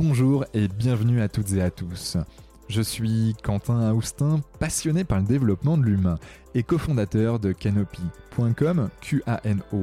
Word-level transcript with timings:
Bonjour 0.00 0.44
et 0.54 0.68
bienvenue 0.68 1.20
à 1.20 1.28
toutes 1.28 1.54
et 1.54 1.60
à 1.60 1.72
tous. 1.72 2.16
Je 2.68 2.80
suis 2.80 3.34
Quentin 3.42 3.90
Austin, 3.92 4.38
passionné 4.60 5.02
par 5.02 5.18
le 5.18 5.24
développement 5.24 5.76
de 5.76 5.82
l'humain 5.82 6.20
et 6.54 6.62
cofondateur 6.62 7.40
de 7.40 7.50
Canopy.com, 7.50 8.90
Q-A-N-O-P-E-E.com, 9.00 9.80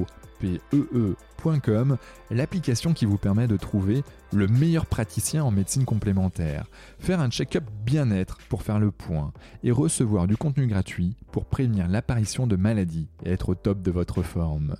l'application 2.31 2.93
qui 2.93 3.03
vous 3.03 3.17
permet 3.17 3.49
de 3.49 3.57
trouver 3.57 4.05
le 4.31 4.47
meilleur 4.47 4.85
praticien 4.85 5.43
en 5.43 5.51
médecine 5.51 5.83
complémentaire, 5.83 6.69
faire 6.97 7.19
un 7.19 7.29
check-up 7.29 7.65
bien-être 7.85 8.37
pour 8.47 8.63
faire 8.63 8.79
le 8.79 8.91
point 8.91 9.33
et 9.63 9.71
recevoir 9.71 10.27
du 10.27 10.37
contenu 10.37 10.67
gratuit 10.67 11.17
pour 11.33 11.43
prévenir 11.43 11.89
l'apparition 11.89 12.47
de 12.47 12.55
maladies 12.55 13.09
et 13.25 13.31
être 13.31 13.49
au 13.49 13.55
top 13.55 13.81
de 13.81 13.91
votre 13.91 14.21
forme. 14.21 14.77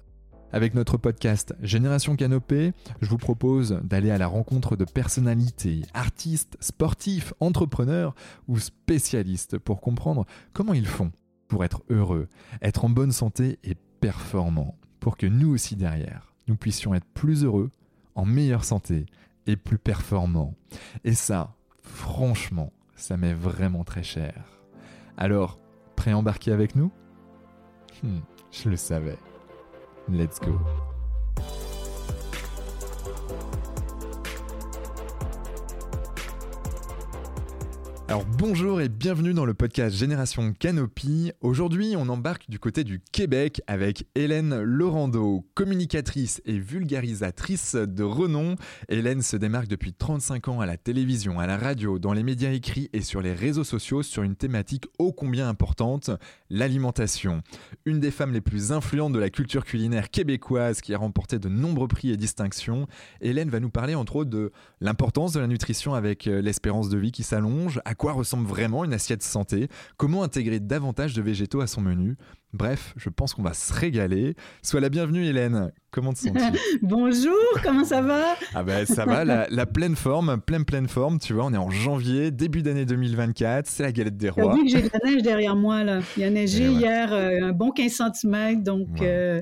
Avec 0.52 0.74
notre 0.74 0.98
podcast 0.98 1.54
Génération 1.62 2.16
Canopée, 2.16 2.72
je 3.02 3.10
vous 3.10 3.18
propose 3.18 3.80
d'aller 3.84 4.10
à 4.12 4.18
la 4.18 4.28
rencontre 4.28 4.76
de 4.78 4.86
personnalités, 4.86 5.82
artistes, 5.94 6.56
sportifs, 6.62 7.34
entrepreneurs 7.40 8.16
ou 8.48 8.58
spécialistes 8.60 9.58
pour 9.58 9.82
comprendre 9.82 10.26
comment 10.54 10.74
ils 10.74 10.88
font 10.88 11.12
pour 11.48 11.66
être 11.66 11.84
heureux, 11.90 12.28
être 12.62 12.86
en 12.86 12.90
bonne 12.90 13.12
santé 13.12 13.60
et 13.64 13.76
performants, 14.00 14.78
pour 15.00 15.18
que 15.18 15.28
nous 15.28 15.50
aussi 15.54 15.76
derrière, 15.76 16.34
nous 16.48 16.56
puissions 16.56 16.96
être 16.96 17.06
plus 17.14 17.44
heureux, 17.44 17.70
en 18.16 18.26
meilleure 18.26 18.64
santé 18.64 19.06
et 19.48 19.58
plus 19.58 19.78
performants. 19.78 20.56
Et 21.04 21.14
ça, 21.14 21.54
franchement, 21.84 22.72
ça 22.96 23.18
m'est 23.18 23.34
vraiment 23.34 23.84
très 23.84 24.04
cher. 24.04 24.46
Alors, 25.18 25.60
prêt 25.98 26.12
à 26.12 26.18
embarquer 26.18 26.52
avec 26.54 26.76
nous? 26.76 26.92
Hmm, 28.04 28.20
Je 28.52 28.70
le 28.70 28.78
savais. 28.78 29.18
Let's 30.08 30.38
go. 30.40 30.85
Alors 38.08 38.24
bonjour 38.38 38.82
et 38.82 38.88
bienvenue 38.88 39.34
dans 39.34 39.46
le 39.46 39.56
podcast 39.56 39.96
Génération 39.96 40.54
Canopy. 40.54 41.32
Aujourd'hui, 41.42 41.96
on 41.98 42.08
embarque 42.08 42.48
du 42.48 42.60
côté 42.60 42.84
du 42.84 43.00
Québec 43.00 43.64
avec 43.66 44.06
Hélène 44.14 44.62
Laurando, 44.62 45.44
communicatrice 45.56 46.40
et 46.46 46.60
vulgarisatrice 46.60 47.74
de 47.74 48.04
renom. 48.04 48.58
Hélène 48.90 49.24
se 49.24 49.38
démarque 49.38 49.68
depuis 49.68 49.92
35 49.92 50.50
ans 50.50 50.60
à 50.60 50.68
la 50.68 50.78
télévision, 50.78 51.40
à 51.40 51.48
la 51.48 51.58
radio, 51.58 51.98
dans 51.98 52.14
les 52.14 52.22
médias 52.22 52.52
écrits 52.52 52.92
et 52.94 53.02
sur 53.02 53.24
les 53.24 53.34
réseaux 53.34 53.64
sociaux 53.64 54.04
sur 54.04 54.22
une 54.22 54.36
thématique 54.36 54.86
ô 55.00 55.12
combien 55.12 55.50
importante, 55.50 56.12
l'alimentation. 56.52 57.42
Une 57.86 58.00
des 58.00 58.12
femmes 58.12 58.34
les 58.34 58.42
plus 58.42 58.72
influentes 58.72 59.14
de 59.14 59.20
la 59.20 59.32
culture 59.32 59.66
culinaire 59.66 60.12
québécoise 60.12 60.82
qui 60.82 60.94
a 60.94 61.00
remporté 61.00 61.40
de 61.40 61.50
nombreux 61.50 61.88
prix 61.88 62.12
et 62.12 62.18
distinctions. 62.18 62.86
Hélène 63.20 63.50
va 63.50 63.60
nous 63.60 63.72
parler 63.72 63.96
entre 63.96 64.18
autres 64.18 64.30
de 64.30 64.52
l'importance 64.80 65.34
de 65.34 65.40
la 65.40 65.48
nutrition 65.48 65.96
avec 65.96 66.28
euh, 66.28 66.40
l'espérance 66.40 66.90
de 66.90 67.00
vie 67.00 67.12
qui 67.12 67.24
s'allonge, 67.24 67.82
quoi 67.96 68.14
ressemble 68.14 68.48
vraiment 68.48 68.84
une 68.84 68.94
assiette 68.94 69.24
santé, 69.24 69.68
comment 69.98 70.24
intégrer 70.24 70.60
davantage 70.60 71.14
de 71.14 71.22
végétaux 71.22 71.62
à 71.62 71.68
son 71.68 71.82
menu? 71.82 72.16
Bref, 72.54 72.94
je 72.96 73.10
pense 73.10 73.34
qu'on 73.34 73.42
va 73.42 73.54
se 73.54 73.74
régaler. 73.74 74.36
Sois 74.62 74.80
la 74.80 74.90
bienvenue 74.90 75.26
Hélène, 75.26 75.72
comment 75.92 76.14
te 76.14 76.20
sens-tu? 76.20 76.60
Bonjour, 76.82 77.34
comment 77.64 77.84
ça 77.84 78.02
va? 78.02 78.36
Ah 78.54 78.64
ben 78.64 78.86
ça 78.86 79.06
va, 79.06 79.26
la, 79.26 79.66
pleine 79.66 79.96
forme, 79.96 80.40
pleine 80.40 80.64
pleine 80.64 80.88
forme, 80.88 81.20
tu 81.20 81.34
vois, 81.34 81.46
on 81.46 81.54
est 81.54 81.58
en 81.58 81.70
janvier, 81.70 82.32
début 82.32 82.62
d'année 82.62 82.86
2024, 82.86 83.68
c'est 83.68 83.84
la 83.84 83.92
galette 83.92 84.18
des 84.18 84.30
rois. 84.30 84.56
Vu 84.56 84.64
que 84.64 84.70
j'ai 84.70 84.82
de 84.84 84.90
la 84.94 85.10
neige 85.10 85.22
derrière 85.22 85.56
moi 85.56 85.84
là, 85.84 86.00
il 86.16 86.24
y 86.24 86.26
a 86.26 86.30
neigé 86.30 86.68
hier 86.68 87.12
euh, 87.12 87.50
un 87.50 87.52
bon 87.52 87.72
15 87.72 88.02
cm, 88.22 88.64
donc... 88.64 89.02
Euh, 89.02 89.42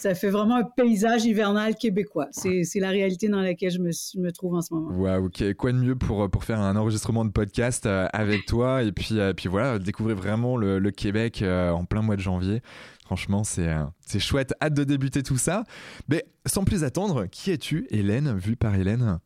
ça 0.00 0.14
fait 0.14 0.30
vraiment 0.30 0.56
un 0.56 0.64
paysage 0.64 1.26
hivernal 1.26 1.76
québécois. 1.76 2.28
C'est 2.32 2.64
la 2.76 2.88
réalité 2.88 3.28
dans 3.28 3.42
laquelle 3.42 3.70
je 3.70 3.78
me, 4.18 4.32
trouve 4.32 4.54
en 4.54 4.62
ce 4.62 4.72
moment. 4.72 4.96
Waouh, 4.96 5.26
ok. 5.26 5.52
Quoi 5.54 5.72
de 5.72 5.78
mieux 5.78 5.94
pour, 5.94 6.30
pour 6.30 6.44
faire 6.44 6.58
un 6.58 6.74
enregistrement 6.76 7.24
de 7.24 7.30
podcast 7.30 7.84
euh, 7.84 8.06
avec 8.14 8.46
toi 8.46 8.82
et 8.82 8.92
puis, 8.92 9.18
euh, 9.18 9.34
puis 9.34 9.48
voilà, 9.48 9.78
découvrir 9.78 10.16
vraiment 10.16 10.56
le, 10.56 10.90
Québec 10.90 11.42
euh, 11.42 11.70
en 11.70 11.84
plein 11.84 12.00
mois 12.00 12.16
de 12.16 12.22
janvier. 12.22 12.62
Franchement, 13.04 13.44
c'est 13.44 14.18
chouette. 14.18 14.54
Hâte 14.62 14.74
de 14.74 14.84
débuter 14.84 15.22
tout 15.22 15.36
ça. 15.36 15.64
Mais 16.08 16.24
sans 16.46 16.64
plus 16.64 16.82
attendre, 16.82 17.26
qui 17.26 17.50
es-tu, 17.50 17.86
Hélène, 17.90 18.38
vue 18.38 18.56
par 18.56 18.74
Hélène? 18.76 19.18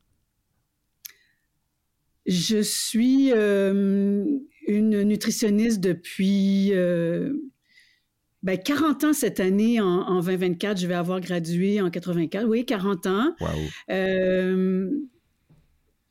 Je 2.27 2.63
suis 2.63 3.31
une 3.33 5.03
nutritionniste 5.03 5.81
depuis 5.81 6.73
ben, 8.45 8.59
40 8.59 9.05
ans 9.05 9.13
cette 9.15 9.41
année, 9.41 9.81
en, 9.81 10.21
2024, 10.21 10.79
je 10.79 10.87
vais 10.87 10.95
avoir 10.95 11.19
gradué 11.21 11.81
en 11.81 11.91
84. 11.91 12.47
Oui, 12.47 12.67
40 12.67 13.07
ans. 13.07 13.35
Euh, 13.91 14.91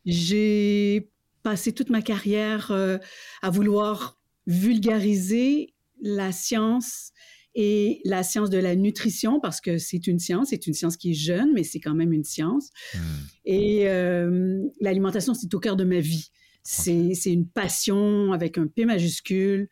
j'ai 0.03 1.11
passé 1.43 1.73
toute 1.73 1.91
ma 1.91 2.01
carrière 2.01 2.72
euh, 2.72 2.97
à 3.43 3.51
vouloir 3.51 4.17
vulgariser 4.47 5.75
la 6.01 6.31
science 6.31 7.11
et 7.53 8.01
la 8.03 8.23
science 8.23 8.49
de 8.49 8.57
la 8.57 8.75
nutrition, 8.75 9.39
parce 9.39 9.61
que 9.61 9.77
c'est 9.77 10.07
une 10.07 10.17
science, 10.17 10.47
c'est 10.49 10.66
une 10.66 10.73
science 10.73 10.97
qui 10.97 11.11
est 11.11 11.16
jeune, 11.16 11.53
mais 11.53 11.63
c'est 11.63 11.79
quand 11.79 11.93
même 11.93 12.13
une 12.13 12.23
science. 12.23 12.72
Hmm. 12.95 12.99
Et 13.45 13.88
euh, 13.88 14.63
l'alimentation, 14.81 15.35
c'est 15.35 15.53
au 15.53 15.59
cœur 15.59 15.75
de 15.75 15.83
ma 15.83 15.99
vie. 15.99 16.31
C'est 16.63 17.13
une 17.25 17.47
passion 17.47 18.33
avec 18.33 18.57
un 18.57 18.66
P 18.66 18.85
majuscule. 18.85 19.69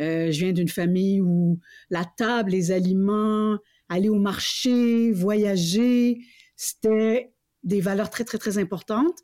Euh, 0.00 0.30
je 0.30 0.44
viens 0.44 0.52
d'une 0.52 0.68
famille 0.68 1.20
où 1.20 1.58
la 1.90 2.04
table, 2.04 2.50
les 2.50 2.72
aliments, 2.72 3.58
aller 3.88 4.08
au 4.08 4.18
marché, 4.18 5.12
voyager, 5.12 6.18
c'était 6.56 7.32
des 7.62 7.80
valeurs 7.80 8.10
très, 8.10 8.24
très, 8.24 8.38
très 8.38 8.58
importantes. 8.58 9.18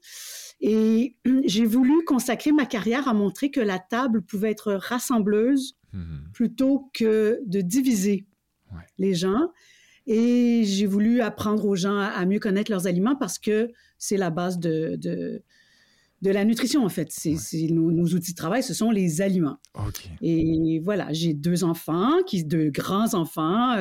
Et 0.60 1.16
j'ai 1.44 1.64
voulu 1.64 2.04
consacrer 2.04 2.52
ma 2.52 2.66
carrière 2.66 3.08
à 3.08 3.14
montrer 3.14 3.50
que 3.50 3.60
la 3.60 3.78
table 3.78 4.22
pouvait 4.22 4.50
être 4.50 4.72
rassembleuse 4.72 5.76
mmh 5.92 6.16
plutôt 6.34 6.90
que 6.92 7.40
de 7.46 7.60
diviser 7.60 8.26
les 8.98 9.14
gens. 9.14 9.50
Et 10.06 10.62
j'ai 10.64 10.86
voulu 10.86 11.20
apprendre 11.20 11.64
aux 11.66 11.74
gens 11.74 11.98
à, 11.98 12.24
mieux 12.26 12.38
connaître 12.38 12.70
leurs 12.70 12.86
aliments 12.86 13.16
parce 13.16 13.38
que 13.38 13.72
c'est 13.98 14.16
la 14.16 14.30
base 14.30 14.58
de, 14.58 14.96
de 14.96 15.42
la 16.22 16.44
nutrition, 16.44 16.84
en 16.84 16.88
fait. 16.88 17.08
C'est, 17.10 17.36
nos, 17.70 18.04
outils 18.06 18.32
de 18.32 18.36
travail, 18.36 18.62
ce 18.62 18.74
sont 18.74 18.90
les 18.90 19.20
aliments. 19.20 19.58
Et 20.22 20.80
voilà, 20.84 21.08
j'ai 21.12 21.34
deux 21.34 21.64
enfants, 21.64 22.22
qui, 22.26 22.44
deux 22.44 22.70
grands 22.70 23.14
enfants, 23.14 23.76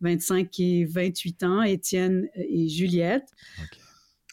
25 0.00 0.46
euh, 0.46 0.62
et 0.62 0.84
28 0.84 1.42
ans, 1.44 1.62
Étienne 1.62 2.28
et 2.34 2.68
Juliette. 2.68 3.28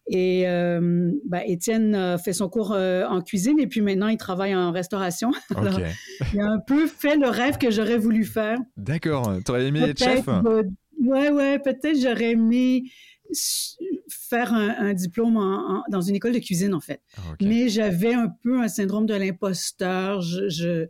Et 0.10 0.48
euh, 0.48 1.12
ben, 1.26 1.42
Étienne 1.46 2.18
fait 2.24 2.32
son 2.32 2.48
cours 2.48 2.72
euh, 2.72 3.06
en 3.08 3.22
cuisine 3.22 3.60
et 3.60 3.68
puis 3.68 3.82
maintenant 3.82 4.08
il 4.08 4.16
travaille 4.16 4.56
en 4.56 4.72
restauration. 4.72 5.32
il 6.34 6.40
a 6.40 6.46
un 6.46 6.60
peu 6.60 6.88
fait 6.88 7.18
le 7.18 7.28
rêve 7.28 7.58
que 7.58 7.70
j'aurais 7.72 7.98
voulu 7.98 8.24
faire. 8.24 8.58
D'accord. 8.78 9.34
Tu 9.44 9.52
aurais 9.52 9.66
aimé 9.66 9.82
être 9.82 10.00
chef? 10.00 10.26
ouais, 10.28 11.30
ouais, 11.30 11.60
peut-être 11.60 12.00
j'aurais 12.02 12.32
aimé 12.32 12.84
faire 14.10 14.54
un, 14.54 14.94
diplôme 14.94 15.36
dans 15.90 16.02
une 16.02 16.16
école 16.16 16.34
de 16.34 16.40
cuisine, 16.40 16.74
en 16.74 16.80
fait. 16.80 17.02
Ah, 17.18 17.22
Mais 17.42 17.70
j'avais 17.70 18.14
un 18.14 18.30
peu 18.44 18.62
un 18.62 18.68
syndrome 18.68 19.06
de 19.06 19.14
l'imposteur. 19.14 20.22
Je, 20.22 20.88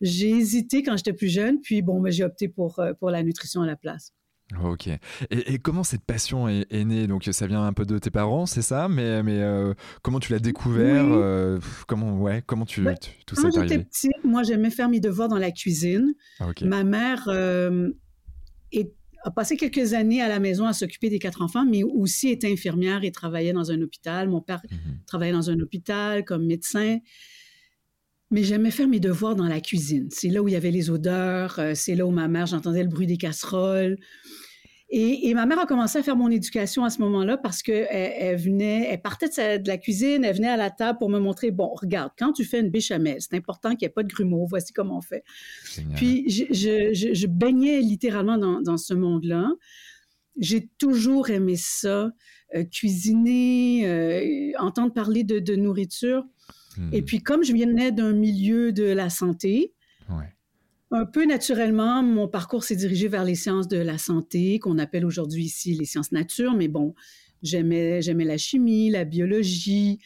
j'ai 0.00 0.30
hésité 0.30 0.82
quand 0.82 0.96
j'étais 0.96 1.12
plus 1.12 1.28
jeune, 1.28 1.60
puis 1.60 1.82
bon, 1.82 2.00
mais 2.00 2.12
j'ai 2.12 2.24
opté 2.24 2.48
pour, 2.48 2.78
euh, 2.78 2.92
pour 2.94 3.10
la 3.10 3.22
nutrition 3.22 3.62
à 3.62 3.66
la 3.66 3.76
place. 3.76 4.12
Ok. 4.62 4.88
Et, 5.30 5.58
comment 5.58 5.82
cette 5.82 6.04
passion 6.04 6.48
est, 6.48 6.84
née? 6.84 7.08
Donc 7.08 7.24
ça 7.24 7.48
vient 7.48 7.64
un 7.64 7.72
peu 7.72 7.84
de 7.84 7.98
tes 7.98 8.10
parents, 8.10 8.46
c'est 8.46 8.62
ça? 8.62 8.88
Mais, 8.88 9.24
mais 9.24 9.42
euh, 9.42 9.74
comment 10.02 10.20
tu 10.20 10.30
l'as 10.30 10.38
découvert 10.38 11.04
euh, 11.04 11.58
Comment 11.88 12.16
ouais 12.20 12.44
Comment 12.46 12.64
tu, 12.64 12.82
ben, 12.82 12.94
tout 13.26 13.34
ça 13.34 13.50
Quand 13.50 13.62
j'étais 13.62 13.82
petite, 13.82 14.22
moi 14.22 14.44
j'aimais 14.44 14.70
faire 14.70 14.88
mes 14.88 15.00
devoirs 15.00 15.28
dans 15.28 15.38
la 15.38 15.50
cuisine. 15.50 16.14
Ah, 16.38 16.46
Ma 16.62 16.84
mère 16.84 17.28
est 18.70 18.92
a 19.26 19.30
passé 19.32 19.56
quelques 19.56 19.92
années 19.92 20.22
à 20.22 20.28
la 20.28 20.38
maison 20.38 20.66
à 20.66 20.72
s'occuper 20.72 21.10
des 21.10 21.18
quatre 21.18 21.42
enfants, 21.42 21.66
mais 21.66 21.82
aussi 21.82 22.28
était 22.28 22.50
infirmière 22.50 23.02
et 23.02 23.10
travaillait 23.10 23.52
dans 23.52 23.72
un 23.72 23.82
hôpital. 23.82 24.28
Mon 24.28 24.40
père 24.40 24.62
mhm. 24.70 25.00
travaillait 25.04 25.32
dans 25.32 25.50
un 25.50 25.58
hôpital 25.58 26.24
comme 26.24 26.46
médecin. 26.46 26.98
Mais 28.30 28.44
j'aimais 28.44 28.70
faire 28.70 28.86
mes 28.86 29.00
devoirs 29.00 29.34
dans 29.34 29.48
la 29.48 29.60
cuisine. 29.60 30.08
C'est 30.12 30.28
là 30.28 30.42
où 30.42 30.48
il 30.48 30.52
y 30.52 30.56
avait 30.56 30.70
les 30.70 30.90
odeurs, 30.90 31.58
euh, 31.58 31.72
c'est 31.74 31.96
là 31.96 32.06
où 32.06 32.10
ma 32.10 32.28
mère, 32.28 32.46
j'entendais 32.46 32.84
le 32.84 32.88
bruit 32.88 33.08
des 33.08 33.16
casseroles. 33.16 33.98
Et, 34.88 35.34
ma 35.34 35.46
mère 35.46 35.58
a 35.58 35.66
commencé 35.66 35.98
à 35.98 36.02
faire 36.02 36.14
mon 36.14 36.30
éducation 36.30 36.84
à 36.84 36.90
ce 36.90 37.00
moment-là 37.00 37.36
parce 37.36 37.62
qu'elle 37.62 37.88
elle 37.90 38.36
venait, 38.36 38.86
elle 38.88 39.02
partait 39.02 39.58
de, 39.58 39.66
la 39.66 39.78
cuisine, 39.78 40.24
elle 40.24 40.36
venait 40.36 40.48
à 40.48 40.56
la 40.56 40.70
table 40.70 40.98
pour 40.98 41.10
me 41.10 41.18
montrer, 41.18 41.50
bon, 41.50 41.74
regarde, 41.74 42.12
quand 42.16 42.32
tu 42.32 42.44
fais 42.44 42.60
une 42.60 42.70
béchamel, 42.70 43.16
c'est 43.18 43.34
important 43.34 43.70
qu'il 43.70 43.80
n'y 43.80 43.86
ait 43.86 43.94
pas 43.94 44.04
de 44.04 44.08
grumeaux, 44.08 44.46
voici 44.46 44.72
comment 44.72 44.98
on 44.98 45.00
fait. 45.00 45.24
Puis 45.96 46.24
je, 46.28 47.26
baignais 47.26 47.80
littéralement 47.80 48.38
dans, 48.38 48.76
ce 48.76 48.94
monde-là. 48.94 49.50
J'ai 50.38 50.68
toujours 50.78 51.30
aimé 51.30 51.56
ça, 51.56 52.12
euh, 52.54 52.64
cuisiner, 52.64 53.88
euh, 53.88 54.52
entendre 54.58 54.92
parler 54.92 55.24
de, 55.24 55.56
nourriture. 55.56 56.24
Et 56.92 57.00
hmm. 57.00 57.04
puis 57.04 57.22
comme 57.22 57.42
je 57.42 57.52
venais 57.52 57.90
d'un 57.90 58.12
milieu 58.12 58.70
de 58.70 58.84
la 58.84 59.08
santé, 59.08 59.72
ouais. 60.10 60.35
Un 60.92 61.04
peu 61.04 61.24
naturellement, 61.24 62.02
mon 62.02 62.28
parcours 62.28 62.64
s'est 62.64 62.76
dirigé 62.76 63.08
vers 63.08 63.24
les 63.24 63.34
sciences 63.34 63.66
de 63.66 63.78
la 63.78 63.98
santé, 63.98 64.58
qu'on 64.60 64.78
appelle 64.78 65.04
aujourd'hui 65.04 65.44
ici 65.44 65.74
les 65.74 65.84
sciences 65.84 66.12
nature, 66.12 66.54
mais 66.54 66.68
bon, 66.68 66.94
J'aimais, 67.42 68.02
j'aimais 68.02 68.24
la 68.24 68.38
chimie, 68.38 68.90
la 68.90 69.04
biologie. 69.04 69.98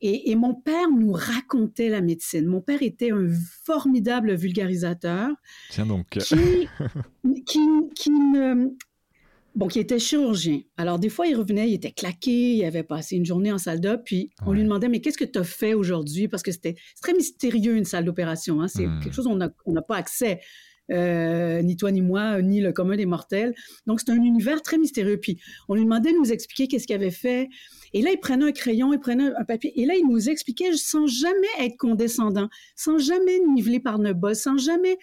Et, 0.00 0.36
mon 0.36 0.54
père 0.54 0.90
nous 0.90 1.10
racontait 1.10 1.88
la 1.88 2.00
médecine. 2.00 2.46
Mon 2.46 2.60
père 2.60 2.82
était 2.82 3.10
un 3.10 3.28
formidable 3.64 4.32
vulgarisateur. 4.34 5.30
Tiens 5.70 5.86
donc. 5.86 6.06
Qui, 6.10 6.68
qui, 7.96 8.10
bon, 9.54 9.68
qui 9.68 9.78
était 9.78 9.98
chirurgien. 9.98 10.60
Alors, 10.76 10.98
des 10.98 11.08
fois, 11.08 11.26
il 11.26 11.36
revenait, 11.36 11.68
il 11.68 11.74
était 11.74 11.92
claqué, 11.92 12.54
il 12.54 12.64
avait 12.64 12.82
passé 12.82 13.16
une 13.16 13.26
journée 13.26 13.52
en 13.52 13.58
salle 13.58 13.80
d'op, 13.80 14.02
puis 14.04 14.30
on 14.46 14.52
lui 14.52 14.62
demandait, 14.62 14.88
mais 14.88 15.00
qu'est-ce 15.00 15.18
que 15.18 15.24
tu 15.24 15.38
as 15.38 15.44
fait 15.44 15.74
aujourd'hui? 15.74 16.28
Parce 16.28 16.42
que 16.42 16.52
c'était 16.52 16.76
très 17.02 17.12
mystérieux, 17.12 17.76
une 17.76 17.84
salle 17.84 18.04
d'opération. 18.04 18.60
Hein? 18.60 18.68
C'est 18.68 18.86
hmm. 18.86 19.00
quelque 19.02 19.14
chose 19.14 19.26
on 19.26 19.36
n'a 19.36 19.82
pas 19.82 19.96
accès. 19.96 20.40
Euh, 20.90 21.60
ni 21.60 21.76
toi 21.76 21.92
ni 21.92 22.00
moi, 22.00 22.40
ni 22.40 22.60
le 22.60 22.72
commun 22.72 22.96
des 22.96 23.06
mortels. 23.06 23.54
Donc, 23.86 24.00
c'est 24.00 24.10
un 24.10 24.22
univers 24.22 24.62
très 24.62 24.78
mystérieux. 24.78 25.18
Puis, 25.18 25.38
on 25.68 25.74
lui 25.74 25.84
demandait 25.84 26.12
de 26.12 26.18
nous 26.18 26.32
expliquer 26.32 26.66
qu'est-ce 26.66 26.86
qu'il 26.86 26.96
avait 26.96 27.10
fait. 27.10 27.48
Et 27.92 28.02
là, 28.02 28.10
il 28.10 28.18
prenait 28.18 28.46
un 28.46 28.52
crayon, 28.52 28.92
il 28.92 28.98
prenait 28.98 29.30
un 29.36 29.44
papier. 29.44 29.78
Et 29.80 29.86
là, 29.86 29.94
il 29.96 30.06
nous 30.08 30.28
expliquait 30.28 30.72
sans 30.74 31.06
jamais 31.06 31.46
être 31.60 31.76
condescendant, 31.76 32.48
sans 32.74 32.98
jamais 32.98 33.38
niveler 33.40 33.80
par 33.80 33.98
nos 33.98 34.14
bas, 34.14 34.34
sans 34.34 34.56
jamais... 34.56 34.98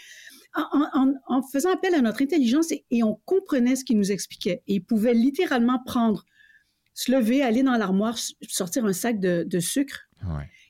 En, 0.55 1.41
faisant 1.51 1.71
appel 1.73 1.93
à 1.95 2.01
notre 2.01 2.21
intelligence 2.21 2.71
et, 2.71 3.03
on 3.03 3.19
comprenait 3.25 3.75
ce 3.75 3.83
qu'il 3.83 3.97
nous 3.97 4.11
expliquait. 4.11 4.63
Et 4.67 4.75
il 4.75 4.79
pouvait 4.83 5.13
littéralement 5.13 5.81
prendre, 5.85 6.25
se 6.93 7.11
lever, 7.11 7.41
aller 7.41 7.61
dans 7.61 7.75
l'armoire, 7.75 8.17
sortir 8.47 8.85
un 8.85 8.93
sac 8.93 9.19
de, 9.19 9.59
sucre 9.59 10.07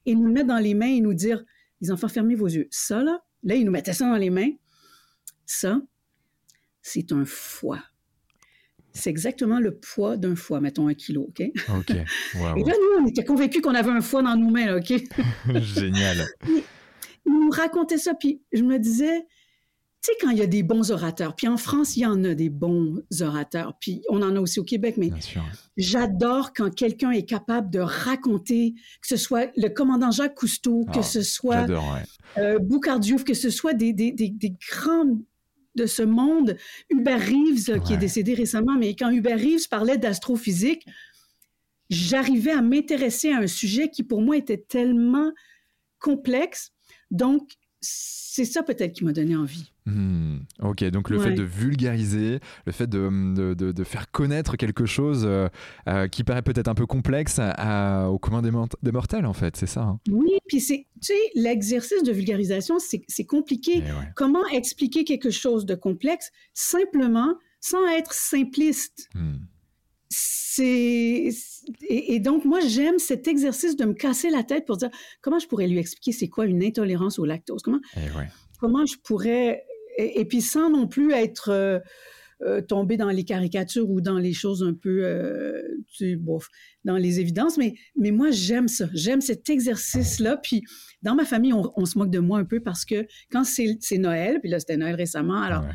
et 0.05 0.15
nous 0.15 0.25
le 0.25 0.33
mettre 0.33 0.47
dans 0.47 0.59
les 0.59 0.73
mains 0.73 0.87
et 0.87 1.01
nous 1.01 1.13
dire, 1.13 1.43
les 1.81 1.91
enfants, 1.91 2.07
fermez 2.07 2.35
vos 2.35 2.47
yeux. 2.47 2.67
Ça, 2.71 3.03
là, 3.03 3.23
là, 3.43 3.55
il 3.55 3.65
nous 3.65 3.71
mettait 3.71 3.93
ça 3.93 4.09
dans 4.09 4.17
les 4.17 4.29
mains. 4.29 4.51
Ça, 5.45 5.79
c'est 6.81 7.11
un 7.11 7.25
foie. 7.25 7.83
C'est 8.93 9.09
exactement 9.09 9.59
le 9.59 9.75
poids 9.75 10.15
d'un 10.15 10.35
foie, 10.35 10.61
mettons 10.61 10.87
un 10.87 10.93
kilo, 10.93 11.23
OK? 11.23 11.43
OK. 11.77 11.89
Et 11.89 12.63
là, 12.63 12.73
nous, 12.79 13.03
on 13.03 13.07
était 13.07 13.25
convaincus 13.25 13.61
qu'on 13.61 13.75
avait 13.75 13.91
un 13.91 14.01
foie 14.01 14.23
dans 14.23 14.37
nos 14.37 14.49
mains, 14.49 14.77
OK? 14.77 14.93
Génial. 15.61 16.25
Il, 16.47 17.33
nous 17.33 17.49
racontait 17.49 17.97
ça, 17.97 18.13
puis 18.13 18.41
je 18.53 18.61
me 18.63 18.77
disais, 18.79 19.25
sais, 20.05 20.11
quand 20.21 20.29
il 20.29 20.37
y 20.37 20.41
a 20.41 20.47
des 20.47 20.63
bons 20.63 20.91
orateurs, 20.91 21.35
puis 21.35 21.47
en 21.47 21.57
France, 21.57 21.97
il 21.97 22.01
y 22.01 22.05
en 22.05 22.23
a 22.23 22.33
des 22.33 22.49
bons 22.49 23.01
orateurs, 23.21 23.77
puis 23.79 24.01
on 24.09 24.21
en 24.21 24.35
a 24.35 24.39
aussi 24.39 24.59
au 24.59 24.63
Québec, 24.63 24.95
mais 24.97 25.11
j'adore 25.77 26.53
quand 26.53 26.73
quelqu'un 26.73 27.11
est 27.11 27.25
capable 27.25 27.69
de 27.69 27.79
raconter, 27.79 28.73
que 29.01 29.07
ce 29.07 29.17
soit 29.17 29.51
le 29.57 29.69
commandant 29.69 30.11
Jacques 30.11 30.35
Cousteau, 30.35 30.85
que 30.85 30.99
ah, 30.99 31.03
ce 31.03 31.21
soit 31.21 31.67
euh, 32.37 32.59
Boucardiouf, 32.59 33.23
que 33.23 33.33
ce 33.33 33.49
soit 33.49 33.73
des, 33.73 33.93
des, 33.93 34.11
des, 34.11 34.29
des 34.29 34.53
grands 34.71 35.17
de 35.75 35.85
ce 35.85 36.03
monde. 36.03 36.57
Hubert 36.89 37.19
Reeves, 37.19 37.81
qui 37.81 37.93
est 37.93 37.97
décédé 37.97 38.33
récemment, 38.33 38.75
mais 38.77 38.95
quand 38.95 39.11
Hubert 39.11 39.39
Reeves 39.39 39.67
parlait 39.69 39.97
d'astrophysique, 39.97 40.85
j'arrivais 41.89 42.51
à 42.51 42.61
m'intéresser 42.61 43.31
à 43.31 43.39
un 43.39 43.47
sujet 43.47 43.89
qui 43.89 44.03
pour 44.03 44.21
moi 44.21 44.37
était 44.37 44.63
tellement 44.67 45.31
complexe. 45.99 46.71
Donc, 47.11 47.49
c'est 48.35 48.43
ça 48.43 48.63
peut-être 48.63 48.91
qui 48.91 49.05
m'a 49.05 49.13
donné 49.13 49.35
envie. 49.35 49.71
Hmm. 49.85 50.39
ok, 50.61 50.83
donc 50.85 51.09
le 51.09 51.19
fait 51.19 51.31
de 51.31 51.43
vulgariser, 51.43 52.39
le 52.65 52.71
fait 52.73 52.87
de, 52.87 53.53
de, 53.53 53.83
faire 53.85 54.11
connaître 54.11 54.57
quelque 54.57 54.85
chose 54.85 55.23
euh, 55.25 55.47
euh, 55.87 56.09
qui 56.09 56.25
paraît 56.25 56.41
peut-être 56.41 56.67
un 56.67 56.73
peu 56.73 56.85
complexe 56.85 57.39
au 57.39 58.19
commun 58.19 58.41
des, 58.41 58.91
mortels, 58.91 59.25
en 59.25 59.33
fait, 59.33 59.55
c'est 59.55 59.67
ça. 59.67 59.83
Hein. 59.83 59.99
Oui, 60.09 60.31
puis 60.47 60.59
c'est, 60.59 60.85
tu 61.01 61.13
sais, 61.13 61.19
l'exercice 61.35 62.03
de 62.03 62.11
vulgarisation, 62.11 62.77
c'est 62.79 63.25
compliqué. 63.25 63.83
Eh 63.85 63.91
Comment 64.15 64.45
expliquer 64.47 65.05
quelque 65.05 65.29
chose 65.29 65.65
de 65.65 65.75
complexe 65.75 66.31
simplement 66.53 67.35
sans 67.61 67.87
être 67.87 68.11
simpliste? 68.11 69.07
Hmm. 69.13 69.37
C'est 70.09 71.29
et, 71.87 72.19
donc 72.19 72.45
moi 72.45 72.59
j'aime 72.59 72.99
cet 72.99 73.27
exercice 73.27 73.75
de 73.75 73.85
me 73.85 73.93
casser 73.93 74.29
la 74.29 74.43
tête 74.43 74.65
pour 74.65 74.77
dire 74.77 74.89
comment 75.21 75.39
je 75.39 75.47
pourrais 75.47 75.67
lui 75.67 75.79
expliquer 75.79 76.11
c'est 76.11 76.27
quoi 76.27 76.45
une 76.45 76.63
intolérance 76.63 77.19
au 77.19 77.25
lactose? 77.25 77.61
Comment 77.61 77.79
eh 77.97 78.09
comment 78.59 78.85
je 78.85 78.95
pourrais 79.03 79.63
et, 79.97 80.25
puis 80.25 80.41
sans 80.41 80.69
non 80.69 80.87
plus 80.87 81.13
être 81.13 81.49
euh, 81.49 81.79
euh, 82.41 82.61
tombé 82.61 82.97
dans 82.97 83.09
les 83.09 83.23
caricatures 83.23 83.89
ou 83.89 84.01
dans 84.01 84.17
les 84.17 84.33
choses 84.33 84.61
un 84.61 84.73
peu, 84.73 85.05
euh, 85.05 85.61
tu, 85.93 86.17
bof, 86.17 86.49
dans 86.83 86.97
les 86.97 87.19
évidences. 87.19 87.57
Mais, 87.57 87.75
mais 87.95 88.11
moi, 88.11 88.31
j'aime 88.31 88.67
ça. 88.67 88.89
J'aime 88.93 89.21
cet 89.21 89.49
exercice-là. 89.49 90.37
Puis 90.37 90.63
dans 91.01 91.15
ma 91.15 91.25
famille, 91.25 91.53
on, 91.53 91.85
se 91.85 91.97
moque 91.97 92.11
de 92.11 92.19
moi 92.19 92.39
un 92.39 92.45
peu 92.45 92.59
parce 92.59 92.83
que 92.83 93.07
quand 93.31 93.45
c'est 93.45 93.97
Noël, 93.97 94.39
puis 94.41 94.49
là, 94.49 94.59
c'était 94.59 94.77
Noël 94.77 94.95
récemment, 94.95 95.41
alors 95.41 95.65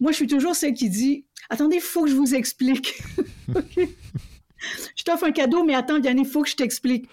moi, 0.00 0.10
je 0.10 0.16
suis 0.16 0.26
toujours 0.26 0.56
celle 0.56 0.74
qui 0.74 0.90
dit 0.90 1.26
Attendez, 1.48 1.76
il 1.76 1.82
faut 1.82 2.04
que 2.04 2.10
je 2.10 2.16
vous 2.16 2.34
explique. 2.34 3.00
je 4.96 5.02
t'offre 5.04 5.24
un 5.24 5.32
cadeau, 5.32 5.64
mais 5.64 5.74
attends, 5.74 5.98
Yann, 5.98 6.18
il 6.18 6.26
faut 6.26 6.42
que 6.42 6.48
je 6.48 6.56
t'explique 6.56 7.08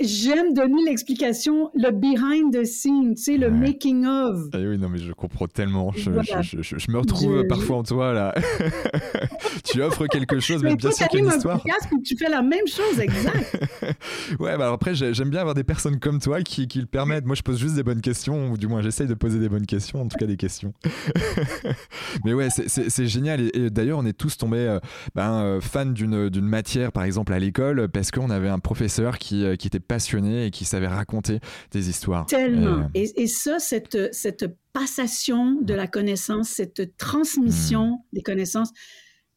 j'aime 0.00 0.54
donner 0.54 0.82
l'explication, 0.84 1.70
le 1.74 1.90
behind 1.90 2.54
the 2.54 2.64
scene, 2.64 3.14
tu 3.14 3.22
sais, 3.22 3.36
le 3.36 3.50
making 3.50 4.06
of. 4.06 4.48
Ah 4.52 4.58
oui, 4.58 4.78
non, 4.78 4.88
mais 4.88 4.98
je 4.98 5.12
comprends 5.12 5.46
tellement. 5.46 5.92
Je, 5.92 6.10
je, 6.42 6.90
me 6.90 6.98
retrouve 6.98 7.46
parfois 7.46 7.78
en 7.78 7.82
toi, 7.82 8.12
là. 8.12 8.34
tu 9.64 9.82
offres 9.82 10.06
quelque 10.06 10.40
chose, 10.40 10.62
mais, 10.62 10.76
bien 10.76 10.90
sûr 10.90 11.08
qu'il 11.08 11.20
y 11.20 11.22
a 11.22 11.26
une 11.26 11.34
histoire. 11.34 11.62
tu 12.04 12.16
fais 12.16 12.28
la 12.28 12.42
même 12.42 12.66
chose, 12.66 13.00
exact. 13.00 13.68
ouais, 14.40 14.56
bah 14.56 14.72
après, 14.72 14.94
j'aime 14.94 15.30
bien 15.30 15.40
avoir 15.40 15.54
des 15.54 15.64
personnes 15.64 15.98
comme 15.98 16.20
toi 16.20 16.42
qui, 16.42 16.68
qui 16.68 16.80
le 16.80 16.86
permettent. 16.86 17.26
Moi, 17.26 17.36
je 17.36 17.42
pose 17.42 17.58
juste 17.58 17.74
des 17.74 17.82
bonnes 17.82 18.00
questions, 18.00 18.50
ou 18.50 18.56
du 18.56 18.66
moins, 18.66 18.82
j'essaye 18.82 19.06
de 19.06 19.14
poser 19.14 19.38
des 19.38 19.48
bonnes 19.48 19.66
questions, 19.66 20.02
en 20.02 20.08
tout 20.08 20.16
cas 20.18 20.26
des 20.26 20.36
questions. 20.36 20.72
mais 22.24 22.34
ouais, 22.34 22.48
c'est 22.50 23.06
génial. 23.06 23.50
Et, 23.54 23.70
d'ailleurs, 23.70 23.98
on 23.98 24.06
est 24.06 24.16
tous 24.16 24.36
tombés 24.36 24.58
euh, 24.58 24.80
ben, 25.14 25.42
euh, 25.42 25.60
fans 25.60 25.86
d'une 25.86 26.40
matière, 26.40 26.92
par 26.92 27.04
exemple, 27.04 27.32
à 27.32 27.38
l'école, 27.38 27.88
parce 27.88 28.10
qu'on 28.10 28.30
avait 28.30 28.48
un 28.48 28.58
professeur 28.58 29.18
qui 29.18 29.44
euh, 29.44 29.56
qui 29.68 29.76
était 29.76 29.84
passionné 29.84 30.46
et 30.46 30.50
qui 30.50 30.64
savait 30.64 30.86
raconter 30.86 31.40
des 31.70 31.90
histoires. 31.90 32.26
Tellement. 32.26 32.88
Euh, 32.96 33.04
et, 33.16 33.26
ça, 33.26 33.58
cette, 33.58 34.14
cette 34.14 34.46
passation 34.72 35.60
de 35.60 35.74
la 35.74 35.86
connaissance, 35.86 36.48
cette 36.48 36.96
transmission 36.96 37.90
hmm. 37.90 38.14
des 38.14 38.22
connaissances, 38.22 38.70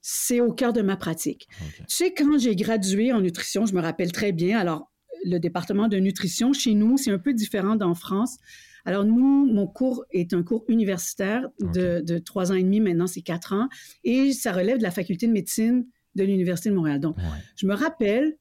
c'est 0.01 0.39
au 0.39 0.51
cœur 0.51 0.74
de 0.74 0.81
ma 0.81 0.98
pratique. 0.98 1.48
Tu 1.88 1.95
sais, 1.95 2.13
quand 2.13 2.39
j'ai 2.39 2.56
gradué 2.56 3.13
en 3.13 3.22
nutrition, 3.22 3.66
je 3.66 3.74
me 3.74 3.81
rappelle 3.81 4.12
très 4.12 4.31
bien, 4.31 4.57
alors 4.57 4.92
le 5.25 5.38
département 5.38 5.88
de 5.88 5.98
nutrition 5.98 6.54
chez 6.54 6.74
nous, 6.74 6.98
c'est 6.98 7.12
un 7.12 7.19
peu 7.19 7.34
différent 7.34 7.75
d'en 7.75 7.94
France. 7.94 8.38
Alors 8.86 9.06
nous, 9.06 9.45
mon 9.45 9.68
cours 9.68 10.04
est 10.12 10.34
un 10.34 10.42
cours 10.42 10.66
universitaire 10.68 11.48
de, 11.60 12.17
trois 12.17 12.51
ans 12.51 12.55
et 12.55 12.63
demi, 12.63 12.79
maintenant 12.79 13.05
c'est 13.05 13.22
quatre 13.22 13.53
ans, 13.53 13.70
et 14.03 14.34
ça 14.34 14.51
relève 14.51 14.79
de 14.79 14.84
la 14.84 14.91
faculté 14.91 15.27
de 15.27 15.32
médecine 15.32 15.86
de 16.15 16.24
l'Université 16.24 16.70
de 16.70 16.75
Montréal. 16.75 17.00
Donc, 17.00 17.15
je 17.55 17.67
me 17.67 17.75
rappelle, 17.75 18.36